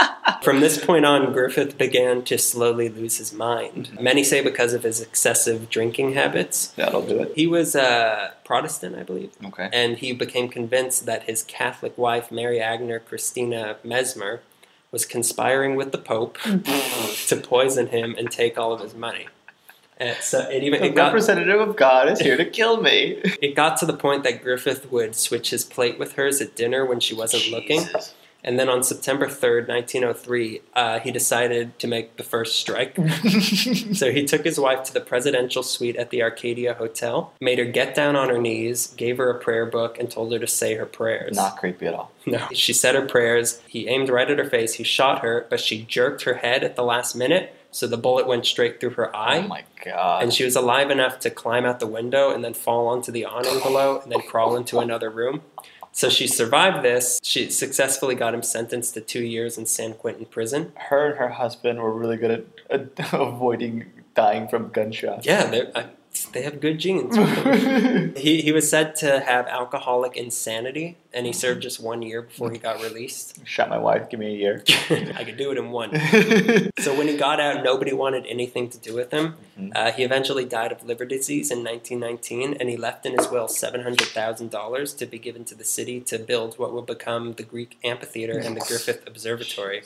From 0.43 0.61
this 0.61 0.82
point 0.82 1.05
on, 1.05 1.35
Griffith 1.35 1.77
began 1.77 2.24
to 2.24 2.39
slowly 2.39 2.89
lose 2.89 3.19
his 3.19 3.32
mind. 3.32 3.99
Many 4.01 4.24
say 4.24 4.43
because 4.43 4.73
of 4.73 4.85
his 4.85 5.03
excessive 5.03 5.69
drinking 5.69 6.15
habits. 6.15 6.69
That'll 6.77 7.07
do 7.07 7.20
it. 7.20 7.32
He 7.36 7.47
was 7.47 7.74
a 7.74 8.32
Protestant, 8.45 8.97
I 8.97 9.03
believe, 9.03 9.31
Okay. 9.45 9.69
and 9.73 9.99
he 9.99 10.12
became 10.12 10.49
convinced 10.49 11.07
that 11.07 11.25
his 11.25 11.43
Catholic 11.43 11.97
wife, 11.97 12.31
Mary 12.31 12.61
Agnes 12.61 13.03
Christina 13.09 13.77
Mesmer, 13.83 14.43
was 14.91 15.05
conspiring 15.07 15.75
with 15.77 15.93
the 15.93 15.99
Pope 15.99 16.39
to 17.29 17.37
poison 17.43 17.89
him 17.89 18.15
and 18.19 18.31
take 18.31 18.57
all 18.59 18.73
of 18.73 18.81
his 18.81 18.95
money. 18.95 19.27
And 19.97 20.16
so 20.21 20.41
it 20.51 20.62
even 20.65 20.81
The 20.81 20.87
it 20.89 20.95
got, 20.95 21.07
representative 21.07 21.61
of 21.61 21.77
God 21.77 22.09
is 22.09 22.19
here 22.21 22.37
to 22.37 22.45
kill 22.45 22.81
me. 22.83 23.21
it 23.43 23.55
got 23.55 23.77
to 23.79 23.87
the 23.87 23.93
point 23.95 24.25
that 24.25 24.43
Griffith 24.43 24.91
would 24.91 25.15
switch 25.15 25.51
his 25.51 25.65
plate 25.65 25.99
with 25.99 26.15
hers 26.15 26.41
at 26.41 26.57
dinner 26.57 26.85
when 26.85 26.99
she 27.01 27.15
wasn't 27.15 27.49
looking. 27.51 27.83
And 28.47 28.59
then 28.59 28.69
on 28.69 28.83
September 28.83 29.27
3rd, 29.27 29.69
1903, 29.69 30.61
uh, 30.75 30.99
he 31.01 31.11
decided 31.11 31.79
to 31.79 31.87
make 31.87 32.16
the 32.19 32.23
first 32.23 32.57
strike. 32.61 32.97
So 33.95 34.11
he 34.12 34.25
took 34.25 34.45
his 34.45 34.59
wife 34.61 34.83
to 34.85 34.93
the 34.93 35.01
presidential 35.01 35.62
suite 35.62 35.97
at 35.97 36.11
the 36.11 36.23
Arcadia 36.23 36.75
Hotel, 36.75 37.33
made 37.41 37.59
her 37.59 37.65
get 37.65 37.95
down 37.95 38.16
on 38.16 38.29
her 38.29 38.39
knees, 38.39 38.89
gave 38.89 39.16
her 39.19 39.31
a 39.31 39.39
prayer 39.39 39.65
book, 39.66 39.99
and 39.99 40.11
told 40.11 40.33
her 40.33 40.39
to 40.39 40.47
say 40.47 40.75
her 40.75 40.85
prayers. 40.87 41.37
Not 41.37 41.57
creepy 41.57 41.87
at 41.87 41.95
all. 41.95 42.11
No. 42.27 42.49
She 42.55 42.73
said 42.73 42.95
her 42.95 43.05
prayers. 43.07 43.61
He 43.66 43.87
aimed 43.87 44.09
right 44.09 44.31
at 44.31 44.39
her 44.39 44.49
face. 44.49 44.75
He 44.75 44.83
shot 44.85 45.21
her, 45.23 45.47
but 45.51 45.61
she 45.61 45.83
jerked 45.83 46.23
her 46.23 46.35
head 46.35 46.65
at 46.65 46.75
the 46.75 46.83
last 46.83 47.15
minute, 47.15 47.55
so 47.71 47.87
the 47.87 47.99
bullet 47.99 48.27
went 48.27 48.47
straight 48.47 48.81
through 48.81 48.91
her 48.91 49.15
eye. 49.15 49.41
Oh 49.45 49.49
my 49.49 49.65
god. 49.85 50.23
and 50.23 50.33
she 50.33 50.43
was 50.45 50.57
alive 50.57 50.91
enough 50.91 51.19
to 51.21 51.29
climb 51.31 51.66
out 51.66 51.81
the 51.81 51.87
window 51.87 52.31
and 52.31 52.43
then 52.43 52.55
fall 52.55 52.87
onto 52.89 53.12
the 53.12 53.27
awning 53.27 53.61
below 53.62 54.01
and 54.01 54.11
then 54.11 54.21
crawl 54.23 54.57
into 54.57 54.79
another 54.79 55.11
room. 55.11 55.43
So 55.95 56.09
she 56.11 56.27
survived 56.27 56.85
this. 56.85 57.21
She 57.23 57.49
successfully 57.51 58.16
got 58.16 58.35
him 58.35 58.43
sentenced 58.43 58.95
to 58.95 59.01
two 59.01 59.23
years 59.23 59.57
in 59.57 59.65
San 59.65 59.95
Quentin 59.95 60.27
prison. 60.27 60.73
her 60.91 61.11
and 61.11 61.19
her 61.19 61.29
husband 61.29 61.81
were 61.81 61.93
really 61.93 62.16
good 62.16 62.31
at, 62.33 62.45
at 62.99 63.12
avoiding 63.12 63.93
dying 64.15 64.49
from 64.49 64.71
gunshots. 64.71 65.25
Yeah, 65.25 65.47
they're, 65.47 65.91
they 66.33 66.43
have 66.43 66.61
good 66.61 66.79
genes. 66.79 67.17
He, 68.17 68.41
he 68.43 68.53
was 68.53 68.69
said 68.71 68.97
to 68.97 69.21
have 69.21 69.47
alcoholic 69.49 70.17
insanity, 70.17 70.97
and 71.13 71.27
he 71.27 71.33
served 71.33 71.63
just 71.63 71.81
one 71.81 72.01
year 72.03 72.23
before 72.23 72.51
he 72.51 72.59
got 72.59 72.81
released. 72.83 73.45
Shot 73.47 73.69
my 73.69 73.77
wife. 73.79 74.09
Give 74.09 74.21
me 74.21 74.29
a 74.35 74.37
year. 74.39 74.63
I 74.91 75.25
could 75.25 75.37
do 75.37 75.51
it 75.51 75.59
in 75.59 75.71
one. 75.71 75.91
So 76.85 76.95
when 76.95 77.09
he 77.09 77.17
got 77.17 77.41
out, 77.41 77.65
nobody 77.65 77.95
wanted 77.95 78.27
anything 78.27 78.69
to 78.69 78.79
do 78.79 78.95
with 78.95 79.11
him. 79.11 79.37
Mhm. 79.59 79.73
Uh, 79.75 79.91
he 79.93 80.03
eventually 80.05 80.45
died 80.45 80.71
of 80.71 80.85
liver 80.85 81.07
disease 81.07 81.51
in 81.51 81.65
1919, 81.65 82.59
and 82.61 82.69
he 82.69 82.77
left 82.77 83.07
in 83.07 83.17
his 83.17 83.29
will 83.31 83.47
$700,000 83.49 84.99
to 84.99 85.07
be 85.07 85.19
given 85.19 85.45
to 85.47 85.55
the 85.55 85.65
city 85.65 86.01
to 86.03 86.19
build 86.19 86.59
what 86.59 86.73
would 86.75 86.87
become 86.87 87.33
the 87.35 87.43
Greek 87.43 87.79
amphitheater 87.85 88.39
and 88.39 88.55
the 88.57 88.61
Griffith 88.61 89.07
Observatory, 89.07 89.83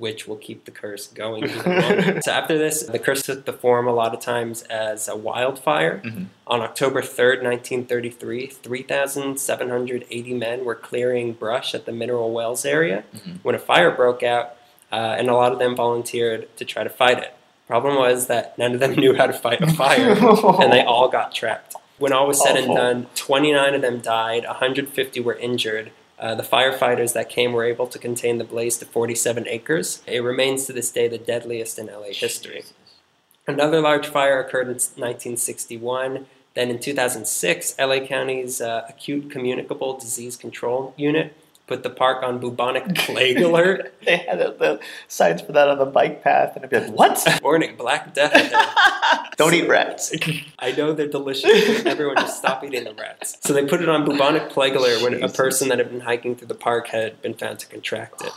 which 0.00 0.26
will 0.26 0.36
keep 0.36 0.64
the 0.64 0.70
curse 0.70 1.06
going 1.08 1.46
so 2.22 2.30
after 2.32 2.56
this, 2.56 2.82
the 2.84 2.98
curse 2.98 3.22
took 3.22 3.44
the 3.44 3.52
form 3.52 3.86
a 3.86 3.92
lot 3.92 4.14
of 4.14 4.20
times 4.20 4.62
as 4.62 5.06
a 5.08 5.14
wildfire. 5.14 6.00
Mhm. 6.02 6.26
On 6.46 6.62
October 6.62 7.02
3rd, 7.02 7.42
1933, 7.42 8.46
3,780 8.46 10.34
men 10.34 10.64
were 10.64 10.74
clearing 10.74 11.32
brush 11.34 11.74
at 11.74 11.84
the 11.84 11.92
Mineral 11.92 12.32
Wells 12.32 12.64
area 12.64 13.04
Mhm. 13.14 13.40
when 13.42 13.54
a 13.54 13.58
fire 13.58 13.90
broke 13.90 14.22
out, 14.22 14.56
uh, 14.90 15.16
and 15.18 15.28
a 15.28 15.34
lot 15.34 15.52
of 15.52 15.58
them 15.58 15.76
volunteered 15.76 16.48
to 16.56 16.64
try 16.64 16.82
to 16.82 16.90
fight 16.90 17.18
it. 17.18 17.34
Problem 17.66 17.96
was 17.96 18.26
that 18.26 18.56
none 18.58 18.72
of 18.72 18.80
them 18.80 18.94
knew 19.02 19.14
how 19.14 19.26
to 19.26 19.32
fight 19.34 19.60
a 19.60 19.66
fire, 19.66 20.10
and 20.62 20.72
they 20.72 20.82
all 20.82 21.08
got 21.08 21.34
trapped. 21.34 21.74
When 21.98 22.14
all 22.14 22.26
was 22.26 22.42
said 22.42 22.56
and 22.56 22.74
done, 22.74 23.06
29 23.14 23.74
of 23.74 23.82
them 23.82 24.00
died, 24.00 24.44
150 24.46 25.20
were 25.20 25.34
injured. 25.34 25.90
Uh, 26.20 26.34
the 26.34 26.42
firefighters 26.42 27.14
that 27.14 27.30
came 27.30 27.54
were 27.54 27.64
able 27.64 27.86
to 27.86 27.98
contain 27.98 28.36
the 28.36 28.44
blaze 28.44 28.76
to 28.76 28.84
47 28.84 29.48
acres. 29.48 30.02
It 30.06 30.22
remains 30.22 30.66
to 30.66 30.72
this 30.74 30.90
day 30.90 31.08
the 31.08 31.16
deadliest 31.16 31.78
in 31.78 31.86
LA 31.86 32.12
history. 32.12 32.62
Another 33.46 33.80
large 33.80 34.06
fire 34.06 34.38
occurred 34.38 34.66
in 34.66 34.74
1961. 34.74 36.26
Then 36.54 36.68
in 36.68 36.78
2006, 36.78 37.74
LA 37.78 38.00
County's 38.00 38.60
uh, 38.60 38.84
Acute 38.86 39.30
Communicable 39.30 39.96
Disease 39.96 40.36
Control 40.36 40.92
Unit 40.98 41.34
put 41.70 41.84
the 41.84 41.90
park 41.90 42.24
on 42.24 42.40
bubonic 42.40 42.96
plague 42.96 43.40
alert. 43.40 43.94
they 44.04 44.16
had 44.16 44.40
the 44.40 44.80
signs 45.06 45.40
for 45.40 45.52
that 45.52 45.68
on 45.68 45.78
the 45.78 45.86
bike 45.86 46.20
path, 46.20 46.56
and 46.56 46.64
I'd 46.64 46.70
be 46.70 46.80
like, 46.80 46.90
"What? 46.90 47.40
Warning: 47.44 47.76
Black 47.76 48.12
Death. 48.12 48.52
Don't 49.36 49.54
eat 49.54 49.68
rats." 49.68 50.12
I 50.58 50.72
know 50.72 50.92
they're 50.92 51.06
delicious. 51.06 51.86
Everyone 51.86 52.16
just 52.16 52.38
stop 52.38 52.64
eating 52.64 52.82
the 52.82 52.94
rats. 52.94 53.38
So 53.42 53.52
they 53.52 53.64
put 53.64 53.80
it 53.80 53.88
on 53.88 54.04
bubonic 54.04 54.50
plague 54.50 54.74
alert 54.74 55.00
when 55.02 55.22
a 55.22 55.28
person 55.28 55.68
that 55.68 55.78
had 55.78 55.90
been 55.90 56.00
hiking 56.00 56.34
through 56.34 56.48
the 56.48 56.54
park 56.54 56.88
had 56.88 57.22
been 57.22 57.34
found 57.34 57.60
to 57.60 57.68
contract 57.68 58.20
it. 58.22 58.32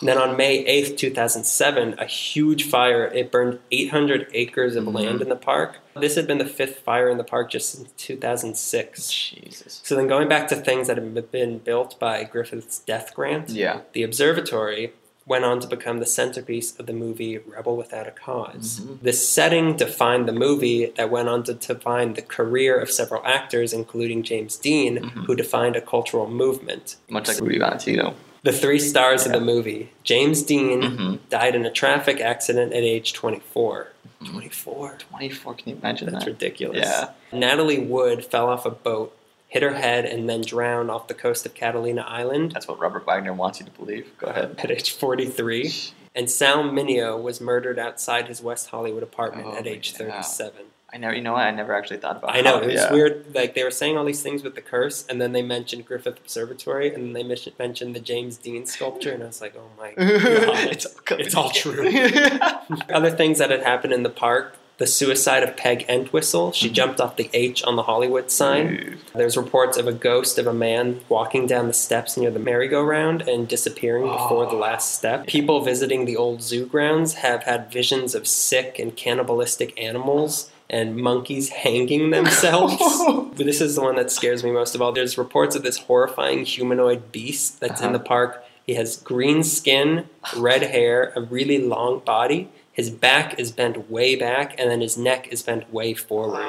And 0.00 0.08
then 0.08 0.18
on 0.18 0.36
May 0.36 0.64
8th, 0.64 0.96
2007, 0.96 1.94
a 1.98 2.04
huge 2.04 2.64
fire, 2.68 3.06
it 3.06 3.30
burned 3.30 3.58
800 3.70 4.28
acres 4.34 4.76
of 4.76 4.84
Mhm. 4.84 4.94
land 4.94 5.22
in 5.22 5.28
the 5.28 5.36
park. 5.36 5.76
This 5.96 6.16
had 6.16 6.26
been 6.26 6.38
the 6.38 6.44
fifth 6.46 6.80
fire 6.80 7.08
in 7.08 7.18
the 7.18 7.24
park 7.24 7.50
just 7.50 7.70
since 7.70 7.88
2006. 7.96 9.10
Jesus. 9.10 9.80
So 9.84 9.94
then 9.94 10.08
going 10.08 10.28
back 10.28 10.48
to 10.48 10.56
things 10.56 10.88
that 10.88 10.96
have 10.96 11.30
been 11.30 11.58
built 11.58 11.98
by 11.98 12.24
Griffith's 12.24 12.78
death 12.80 13.14
grant, 13.14 13.50
Yeah. 13.50 13.80
the 13.92 14.02
observatory 14.02 14.92
went 15.26 15.42
on 15.44 15.58
to 15.58 15.66
become 15.66 16.00
the 16.00 16.06
centerpiece 16.06 16.78
of 16.78 16.84
the 16.84 16.92
movie 16.92 17.38
Rebel 17.38 17.76
Without 17.78 18.06
a 18.06 18.10
Cause 18.10 18.80
Mhm. 18.80 18.98
This 19.00 19.26
setting 19.26 19.74
defined 19.74 20.28
the 20.28 20.32
movie 20.32 20.92
that 20.96 21.10
went 21.10 21.30
on 21.30 21.42
to 21.44 21.54
define 21.54 22.12
the 22.12 22.20
career 22.20 22.78
of 22.78 22.90
several 22.90 23.22
actors, 23.24 23.72
including 23.72 24.22
James 24.22 24.56
Dean, 24.56 24.98
Mhm. 24.98 25.24
who 25.24 25.34
defined 25.34 25.76
a 25.76 25.80
cultural 25.80 26.28
movement. 26.28 26.96
Much 27.08 27.28
like 27.28 27.40
Rudy 27.40 27.58
Valentino. 27.58 28.14
The 28.44 28.52
three 28.52 28.78
stars 28.78 29.26
of 29.26 29.32
the 29.32 29.40
movie 29.40 29.90
James 30.04 30.42
Dean 30.42 30.80
Mhm. 30.82 31.18
died 31.30 31.54
in 31.54 31.64
a 31.66 31.70
traffic 31.70 32.20
accident 32.20 32.72
at 32.72 32.82
age 32.82 33.12
24. 33.12 33.88
24? 34.24 34.96
24. 34.98 35.54
Can 35.54 35.68
you 35.70 35.76
imagine 35.76 36.10
That's 36.12 36.24
that? 36.24 36.30
ridiculous. 36.30 36.86
Yeah. 36.86 37.10
Natalie 37.32 37.78
Wood 37.80 38.24
fell 38.24 38.48
off 38.48 38.64
a 38.64 38.70
boat, 38.70 39.16
hit 39.48 39.62
her 39.62 39.74
head, 39.74 40.04
and 40.04 40.28
then 40.28 40.40
drowned 40.42 40.90
off 40.90 41.08
the 41.08 41.14
coast 41.14 41.44
of 41.46 41.54
Catalina 41.54 42.02
Island 42.06 42.52
That's 42.52 42.68
what 42.68 42.78
Robert 42.78 43.06
Wagner 43.06 43.32
wants 43.32 43.60
you 43.60 43.66
to 43.66 43.72
believe. 43.72 44.10
Go 44.18 44.28
ahead. 44.28 44.56
at 44.58 44.70
age 44.70 44.92
43. 44.92 45.72
And 46.14 46.30
Sal 46.30 46.62
Mineo 46.64 47.20
was 47.20 47.40
murdered 47.40 47.78
outside 47.78 48.28
his 48.28 48.40
West 48.40 48.68
Hollywood 48.68 49.02
apartment 49.02 49.48
Oh 49.50 49.56
at 49.56 49.66
age 49.66 49.92
God. 49.98 50.08
37. 50.12 50.52
I 50.94 50.96
never. 50.98 51.14
You 51.14 51.22
know 51.22 51.32
what? 51.32 51.42
I 51.42 51.50
never 51.50 51.74
actually 51.74 51.96
thought 51.98 52.18
about. 52.18 52.36
It. 52.36 52.38
I 52.38 52.40
know, 52.42 52.60
it 52.60 52.66
was 52.66 52.74
yeah. 52.76 52.92
weird. 52.92 53.34
Like, 53.34 53.54
they 53.54 53.64
were 53.64 53.72
saying 53.72 53.98
all 53.98 54.04
these 54.04 54.22
things 54.22 54.44
with 54.44 54.54
the 54.54 54.60
curse, 54.62 55.04
and 55.08 55.20
then 55.20 55.32
they 55.32 55.42
mentioned 55.42 55.84
Griffith 55.86 56.18
Observatory, 56.18 56.94
and 56.94 57.04
then 57.04 57.12
they 57.14 57.24
mentioned 57.58 57.96
the 57.96 58.00
James 58.00 58.36
Dean 58.36 58.64
sculpture, 58.64 59.12
and 59.12 59.22
I 59.22 59.26
was 59.26 59.40
like, 59.40 59.56
oh 59.58 59.68
my 59.76 59.92
god. 59.94 60.68
it's, 60.70 60.86
all 60.86 61.18
It's 61.18 61.34
all 61.34 61.50
together. 61.50 62.40
Other 62.90 63.10
things 63.10 63.38
that 63.38 63.50
had 63.50 63.62
happened 63.64 63.92
in 63.92 64.04
the 64.04 64.10
park 64.10 64.56
the 64.76 64.86
suicide 64.88 65.44
of 65.44 65.56
Peg 65.56 65.84
Entwistle. 65.88 66.50
She 66.50 66.68
Mhm. 66.68 66.72
jumped 66.72 67.00
off 67.00 67.14
the 67.14 67.30
H 67.32 67.62
on 67.62 67.76
the 67.76 67.84
Hollywood 67.84 68.32
sign. 68.32 68.98
There's 69.14 69.36
reports 69.36 69.78
of 69.78 69.86
a 69.86 69.92
ghost 69.92 70.36
of 70.36 70.48
a 70.48 70.52
man 70.52 71.00
walking 71.08 71.46
down 71.46 71.68
the 71.68 71.72
steps 71.72 72.16
near 72.16 72.32
the 72.32 72.40
merry-go-round 72.40 73.22
and 73.28 73.46
disappearing 73.46 74.08
before 74.08 74.46
the 74.46 74.56
Oh. 74.56 74.58
last 74.58 74.92
step. 74.96 75.28
People 75.28 75.60
visiting 75.60 76.06
the 76.06 76.16
old 76.16 76.42
zoo 76.42 76.66
grounds 76.66 77.14
have 77.14 77.44
had 77.44 77.70
visions 77.70 78.16
of 78.16 78.26
sick 78.26 78.80
and 78.80 78.96
cannibalistic 78.96 79.80
animals 79.80 80.50
and 80.70 80.96
monkeys 80.96 81.48
hanging 81.50 82.10
themselves. 82.10 82.76
This 83.36 83.60
is 83.60 83.74
the 83.74 83.82
one 83.82 83.96
that 83.96 84.10
scares 84.12 84.44
me 84.44 84.52
most 84.52 84.74
of 84.76 84.80
all. 84.82 84.92
There's 84.92 85.18
reports 85.18 85.56
of 85.56 85.62
this 85.64 85.78
horrifying 85.78 86.44
humanoid 86.44 87.10
beast 87.12 87.60
that's 87.60 87.80
in 87.80 87.88
Uh-huh. 87.88 87.98
the 87.98 88.04
park. 88.04 88.44
He 88.66 88.74
has 88.74 88.96
green 88.96 89.42
skin, 89.42 90.08
red 90.36 90.62
hair, 90.62 91.12
a 91.16 91.20
really 91.20 91.58
long 91.58 91.98
body. 91.98 92.48
His 92.72 92.90
back 92.90 93.38
is 93.38 93.52
bent 93.52 93.90
way 93.90 94.16
back, 94.16 94.54
and 94.58 94.70
then 94.70 94.80
his 94.80 94.96
neck 94.96 95.28
is 95.30 95.42
bent 95.42 95.72
way 95.72 95.94
forward, 95.94 96.46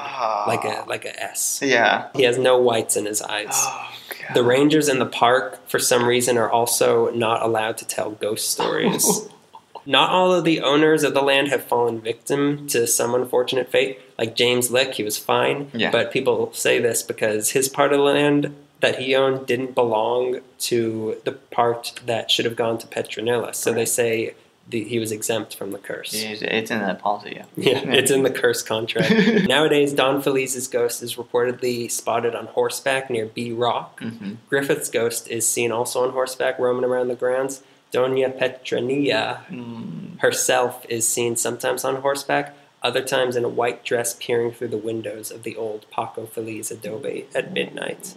like 0.48 0.64
a 0.64 0.86
like 0.88 1.06
a 1.06 1.22
S. 1.22 1.60
Yeah. 1.64 2.08
He 2.16 2.24
has 2.24 2.38
no 2.38 2.58
whites 2.58 2.96
in 2.96 3.06
his 3.06 3.22
eyes. 3.22 3.50
Oh, 3.54 3.90
The 4.34 4.44
rangers 4.44 4.88
in 4.90 5.00
the 5.00 5.06
park, 5.06 5.68
for 5.68 5.78
some 5.78 6.06
reason, 6.06 6.38
are 6.38 6.50
also 6.50 7.12
not 7.12 7.42
allowed 7.44 7.78
to 7.80 7.86
tell 7.86 8.12
ghost 8.12 8.50
stories. 8.50 9.06
not 9.86 10.10
all 10.10 10.34
of 10.34 10.44
the 10.44 10.62
owners 10.62 11.04
of 11.04 11.14
the 11.14 11.22
land 11.22 11.48
have 11.50 11.64
fallen 11.64 12.02
victim 12.02 12.68
to 12.68 12.88
some 12.88 13.14
unfortunate 13.14 13.70
fate. 13.72 14.00
Like 14.18 14.36
James 14.36 14.72
Lick, 14.72 14.96
he 14.96 15.04
was 15.04 15.18
fine. 15.18 15.70
Yeah. 15.74 15.92
But 15.92 16.12
people 16.12 16.52
say 16.54 16.80
this 16.80 17.04
because 17.04 17.52
his 17.52 17.70
part 17.70 17.92
of 17.94 18.00
the 18.00 18.04
land 18.04 18.56
that 18.82 19.00
he 19.00 19.16
owned 19.16 19.48
didn't 19.48 19.74
belong 19.76 20.40
to 20.60 21.18
the 21.24 21.32
part 21.32 22.00
that 22.06 22.30
should 22.30 22.46
have 22.46 22.56
gone 22.56 22.78
to 22.80 22.88
Petronilla. 22.88 23.56
So 23.56 23.74
they 23.74 23.86
say 23.86 24.36
the, 24.68 24.84
he 24.84 25.00
was 25.00 25.12
exempt 25.12 25.56
from 25.56 25.72
the 25.72 25.78
curse. 25.78 26.12
It's, 26.14 26.72
in 26.72 26.80
that 26.80 27.00
policy. 27.00 27.36
Yeah. 27.36 27.46
Yeah, 27.56 27.94
it's 27.94 28.12
in 28.12 28.24
the 28.24 28.32
curse 28.32 28.64
contract. 28.64 29.12
Nowadays, 29.48 29.94
Don 29.94 30.22
Feliz's 30.22 30.68
ghost 30.68 31.04
is 31.04 31.16
reportedly 31.16 31.90
spotted 31.90 32.36
on 32.36 32.48
horseback 32.48 33.10
near 33.10 33.26
Bee 33.28 33.52
Rock. 33.52 34.00
hmm 34.02 34.34
Griffith's 34.50 34.90
ghost 34.90 35.28
is 35.30 35.48
seen 35.48 35.72
also 35.72 36.04
on 36.04 36.12
horseback 36.12 36.58
roaming 36.60 36.84
around 36.84 37.08
the 37.10 37.16
grounds. 37.16 37.62
Doña 37.96 38.30
Petronilla 38.38 39.46
Mm. 39.50 40.20
herself 40.20 40.86
is 40.90 41.08
seen 41.08 41.36
sometimes 41.36 41.84
on 41.86 41.98
horseback, 41.98 42.54
other 42.84 43.02
times 43.02 43.36
in 43.36 43.44
a 43.46 43.50
white 43.50 43.84
dress 43.84 44.16
peering 44.20 44.52
through 44.52 44.68
the 44.70 44.78
windows 44.78 45.32
of 45.32 45.44
the 45.44 45.56
old 45.56 45.86
Paco 45.92 46.26
Feliz 46.26 46.72
adobe 46.72 47.26
at 47.34 47.52
midnight. 47.54 48.16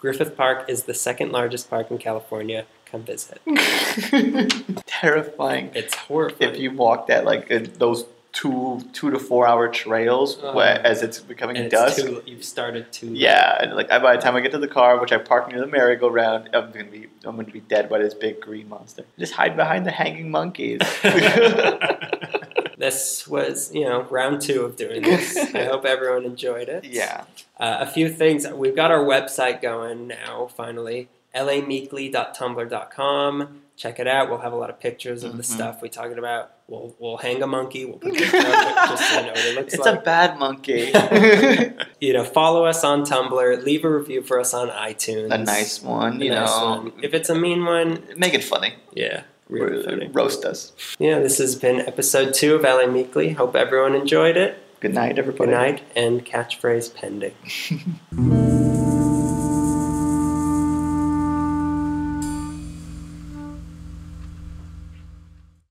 Griffith 0.00 0.36
Park 0.36 0.64
is 0.68 0.84
the 0.84 0.94
second 0.94 1.30
largest 1.32 1.68
park 1.68 1.90
in 1.90 1.98
California. 1.98 2.64
Come 2.90 3.02
visit. 3.02 3.40
Terrifying. 4.86 5.70
It's 5.74 5.94
horrifying. 5.94 6.54
If 6.54 6.58
you 6.60 6.70
walk 6.72 7.08
that 7.08 7.24
like 7.24 7.48
those 7.78 8.06
two 8.32 8.80
two 8.92 9.10
to 9.10 9.18
four 9.18 9.46
hour 9.48 9.68
trails 9.68 10.38
Uh, 10.42 10.52
where, 10.52 10.78
as 10.86 11.02
it's 11.02 11.18
becoming 11.18 11.56
and 11.56 11.66
it's 11.66 11.74
dusk. 11.74 11.96
too, 11.96 12.22
you've 12.26 12.44
started 12.44 12.92
to 12.92 13.06
Yeah, 13.06 13.62
and 13.62 13.74
like 13.74 13.88
by 13.88 14.16
the 14.16 14.22
time 14.22 14.36
I 14.36 14.40
get 14.40 14.52
to 14.52 14.58
the 14.58 14.68
car, 14.68 15.00
which 15.00 15.12
I 15.12 15.18
park 15.18 15.48
near 15.50 15.60
the 15.60 15.66
merry-go-round, 15.66 16.50
I'm 16.52 16.70
gonna 16.70 16.84
be 16.84 17.06
I'm 17.24 17.36
gonna 17.36 17.50
be 17.50 17.60
dead 17.60 17.88
by 17.88 17.98
this 17.98 18.14
big 18.14 18.40
green 18.40 18.68
monster. 18.68 19.04
Just 19.18 19.32
hide 19.34 19.56
behind 19.56 19.86
the 19.86 19.90
hanging 19.90 20.30
monkeys. 20.30 20.80
this 22.78 23.26
was, 23.26 23.72
you 23.74 23.84
know, 23.84 24.02
round 24.02 24.40
two 24.40 24.62
of 24.62 24.76
doing 24.76 25.02
this. 25.02 25.36
I 25.54 25.64
hope 25.64 25.84
everyone 25.84 26.24
enjoyed 26.24 26.68
it. 26.68 26.84
yeah. 26.84 27.24
Uh, 27.58 27.78
a 27.80 27.86
few 27.86 28.08
things. 28.08 28.46
We've 28.48 28.76
got 28.76 28.90
our 28.92 29.02
website 29.04 29.60
going 29.60 30.06
now, 30.06 30.48
finally. 30.54 31.08
lameekly.tumblr.com. 31.34 33.60
Check 33.76 33.98
it 34.00 34.06
out. 34.06 34.28
We'll 34.28 34.38
have 34.38 34.52
a 34.52 34.56
lot 34.56 34.70
of 34.70 34.78
pictures 34.80 35.22
of 35.24 35.36
the 35.36 35.42
Mhm. 35.42 35.46
stuff 35.54 35.82
we 35.82 35.88
talking 35.88 36.18
about. 36.18 36.52
We'll, 36.68 36.94
we'll 36.98 37.16
hang 37.16 37.42
a 37.42 37.46
monkey. 37.46 37.86
We'll 37.86 37.96
put 37.98 38.12
picture 38.14 38.30
just 38.40 39.08
so 39.10 39.20
you 39.20 39.26
know 39.26 39.32
what 39.32 39.38
it 39.46 39.54
looks 39.56 39.72
It's 39.74 39.86
like. 39.86 40.00
a 40.00 40.02
bad 40.02 40.38
monkey. 40.38 40.92
you 42.06 42.12
know, 42.12 42.24
follow 42.24 42.66
us 42.66 42.84
on 42.84 43.04
Tumblr. 43.06 43.64
Leave 43.64 43.84
a 43.86 43.90
review 43.90 44.22
for 44.22 44.38
us 44.38 44.52
on 44.52 44.68
iTunes. 44.68 45.32
a 45.32 45.38
nice 45.38 45.82
one, 45.82 46.20
A 46.20 46.24
you 46.26 46.30
nice 46.30 46.48
know. 46.60 46.66
one. 46.82 46.92
If 47.02 47.14
it's 47.14 47.30
a 47.30 47.34
mean 47.34 47.64
one, 47.64 48.02
Make 48.18 48.34
it 48.34 48.44
funny. 48.44 48.74
yeah, 48.92 49.22
really 49.48 49.82
funny. 49.82 50.08
Roast 50.08 50.44
us. 50.44 50.72
Yeah, 50.98 51.20
this 51.20 51.38
has 51.38 51.56
been 51.56 51.80
episode 51.80 52.34
two 52.34 52.54
of 52.56 52.62
LA 52.64 52.86
Meekly. 52.86 53.30
Hope 53.30 53.56
everyone 53.56 53.94
enjoyed 53.94 54.36
it. 54.36 54.58
Good 54.80 54.92
night, 54.94 55.18
everybody. 55.18 55.50
Good 55.50 55.56
night 55.56 55.82
and 55.96 56.24
catchphrase 56.24 56.94
pending. 56.94 57.34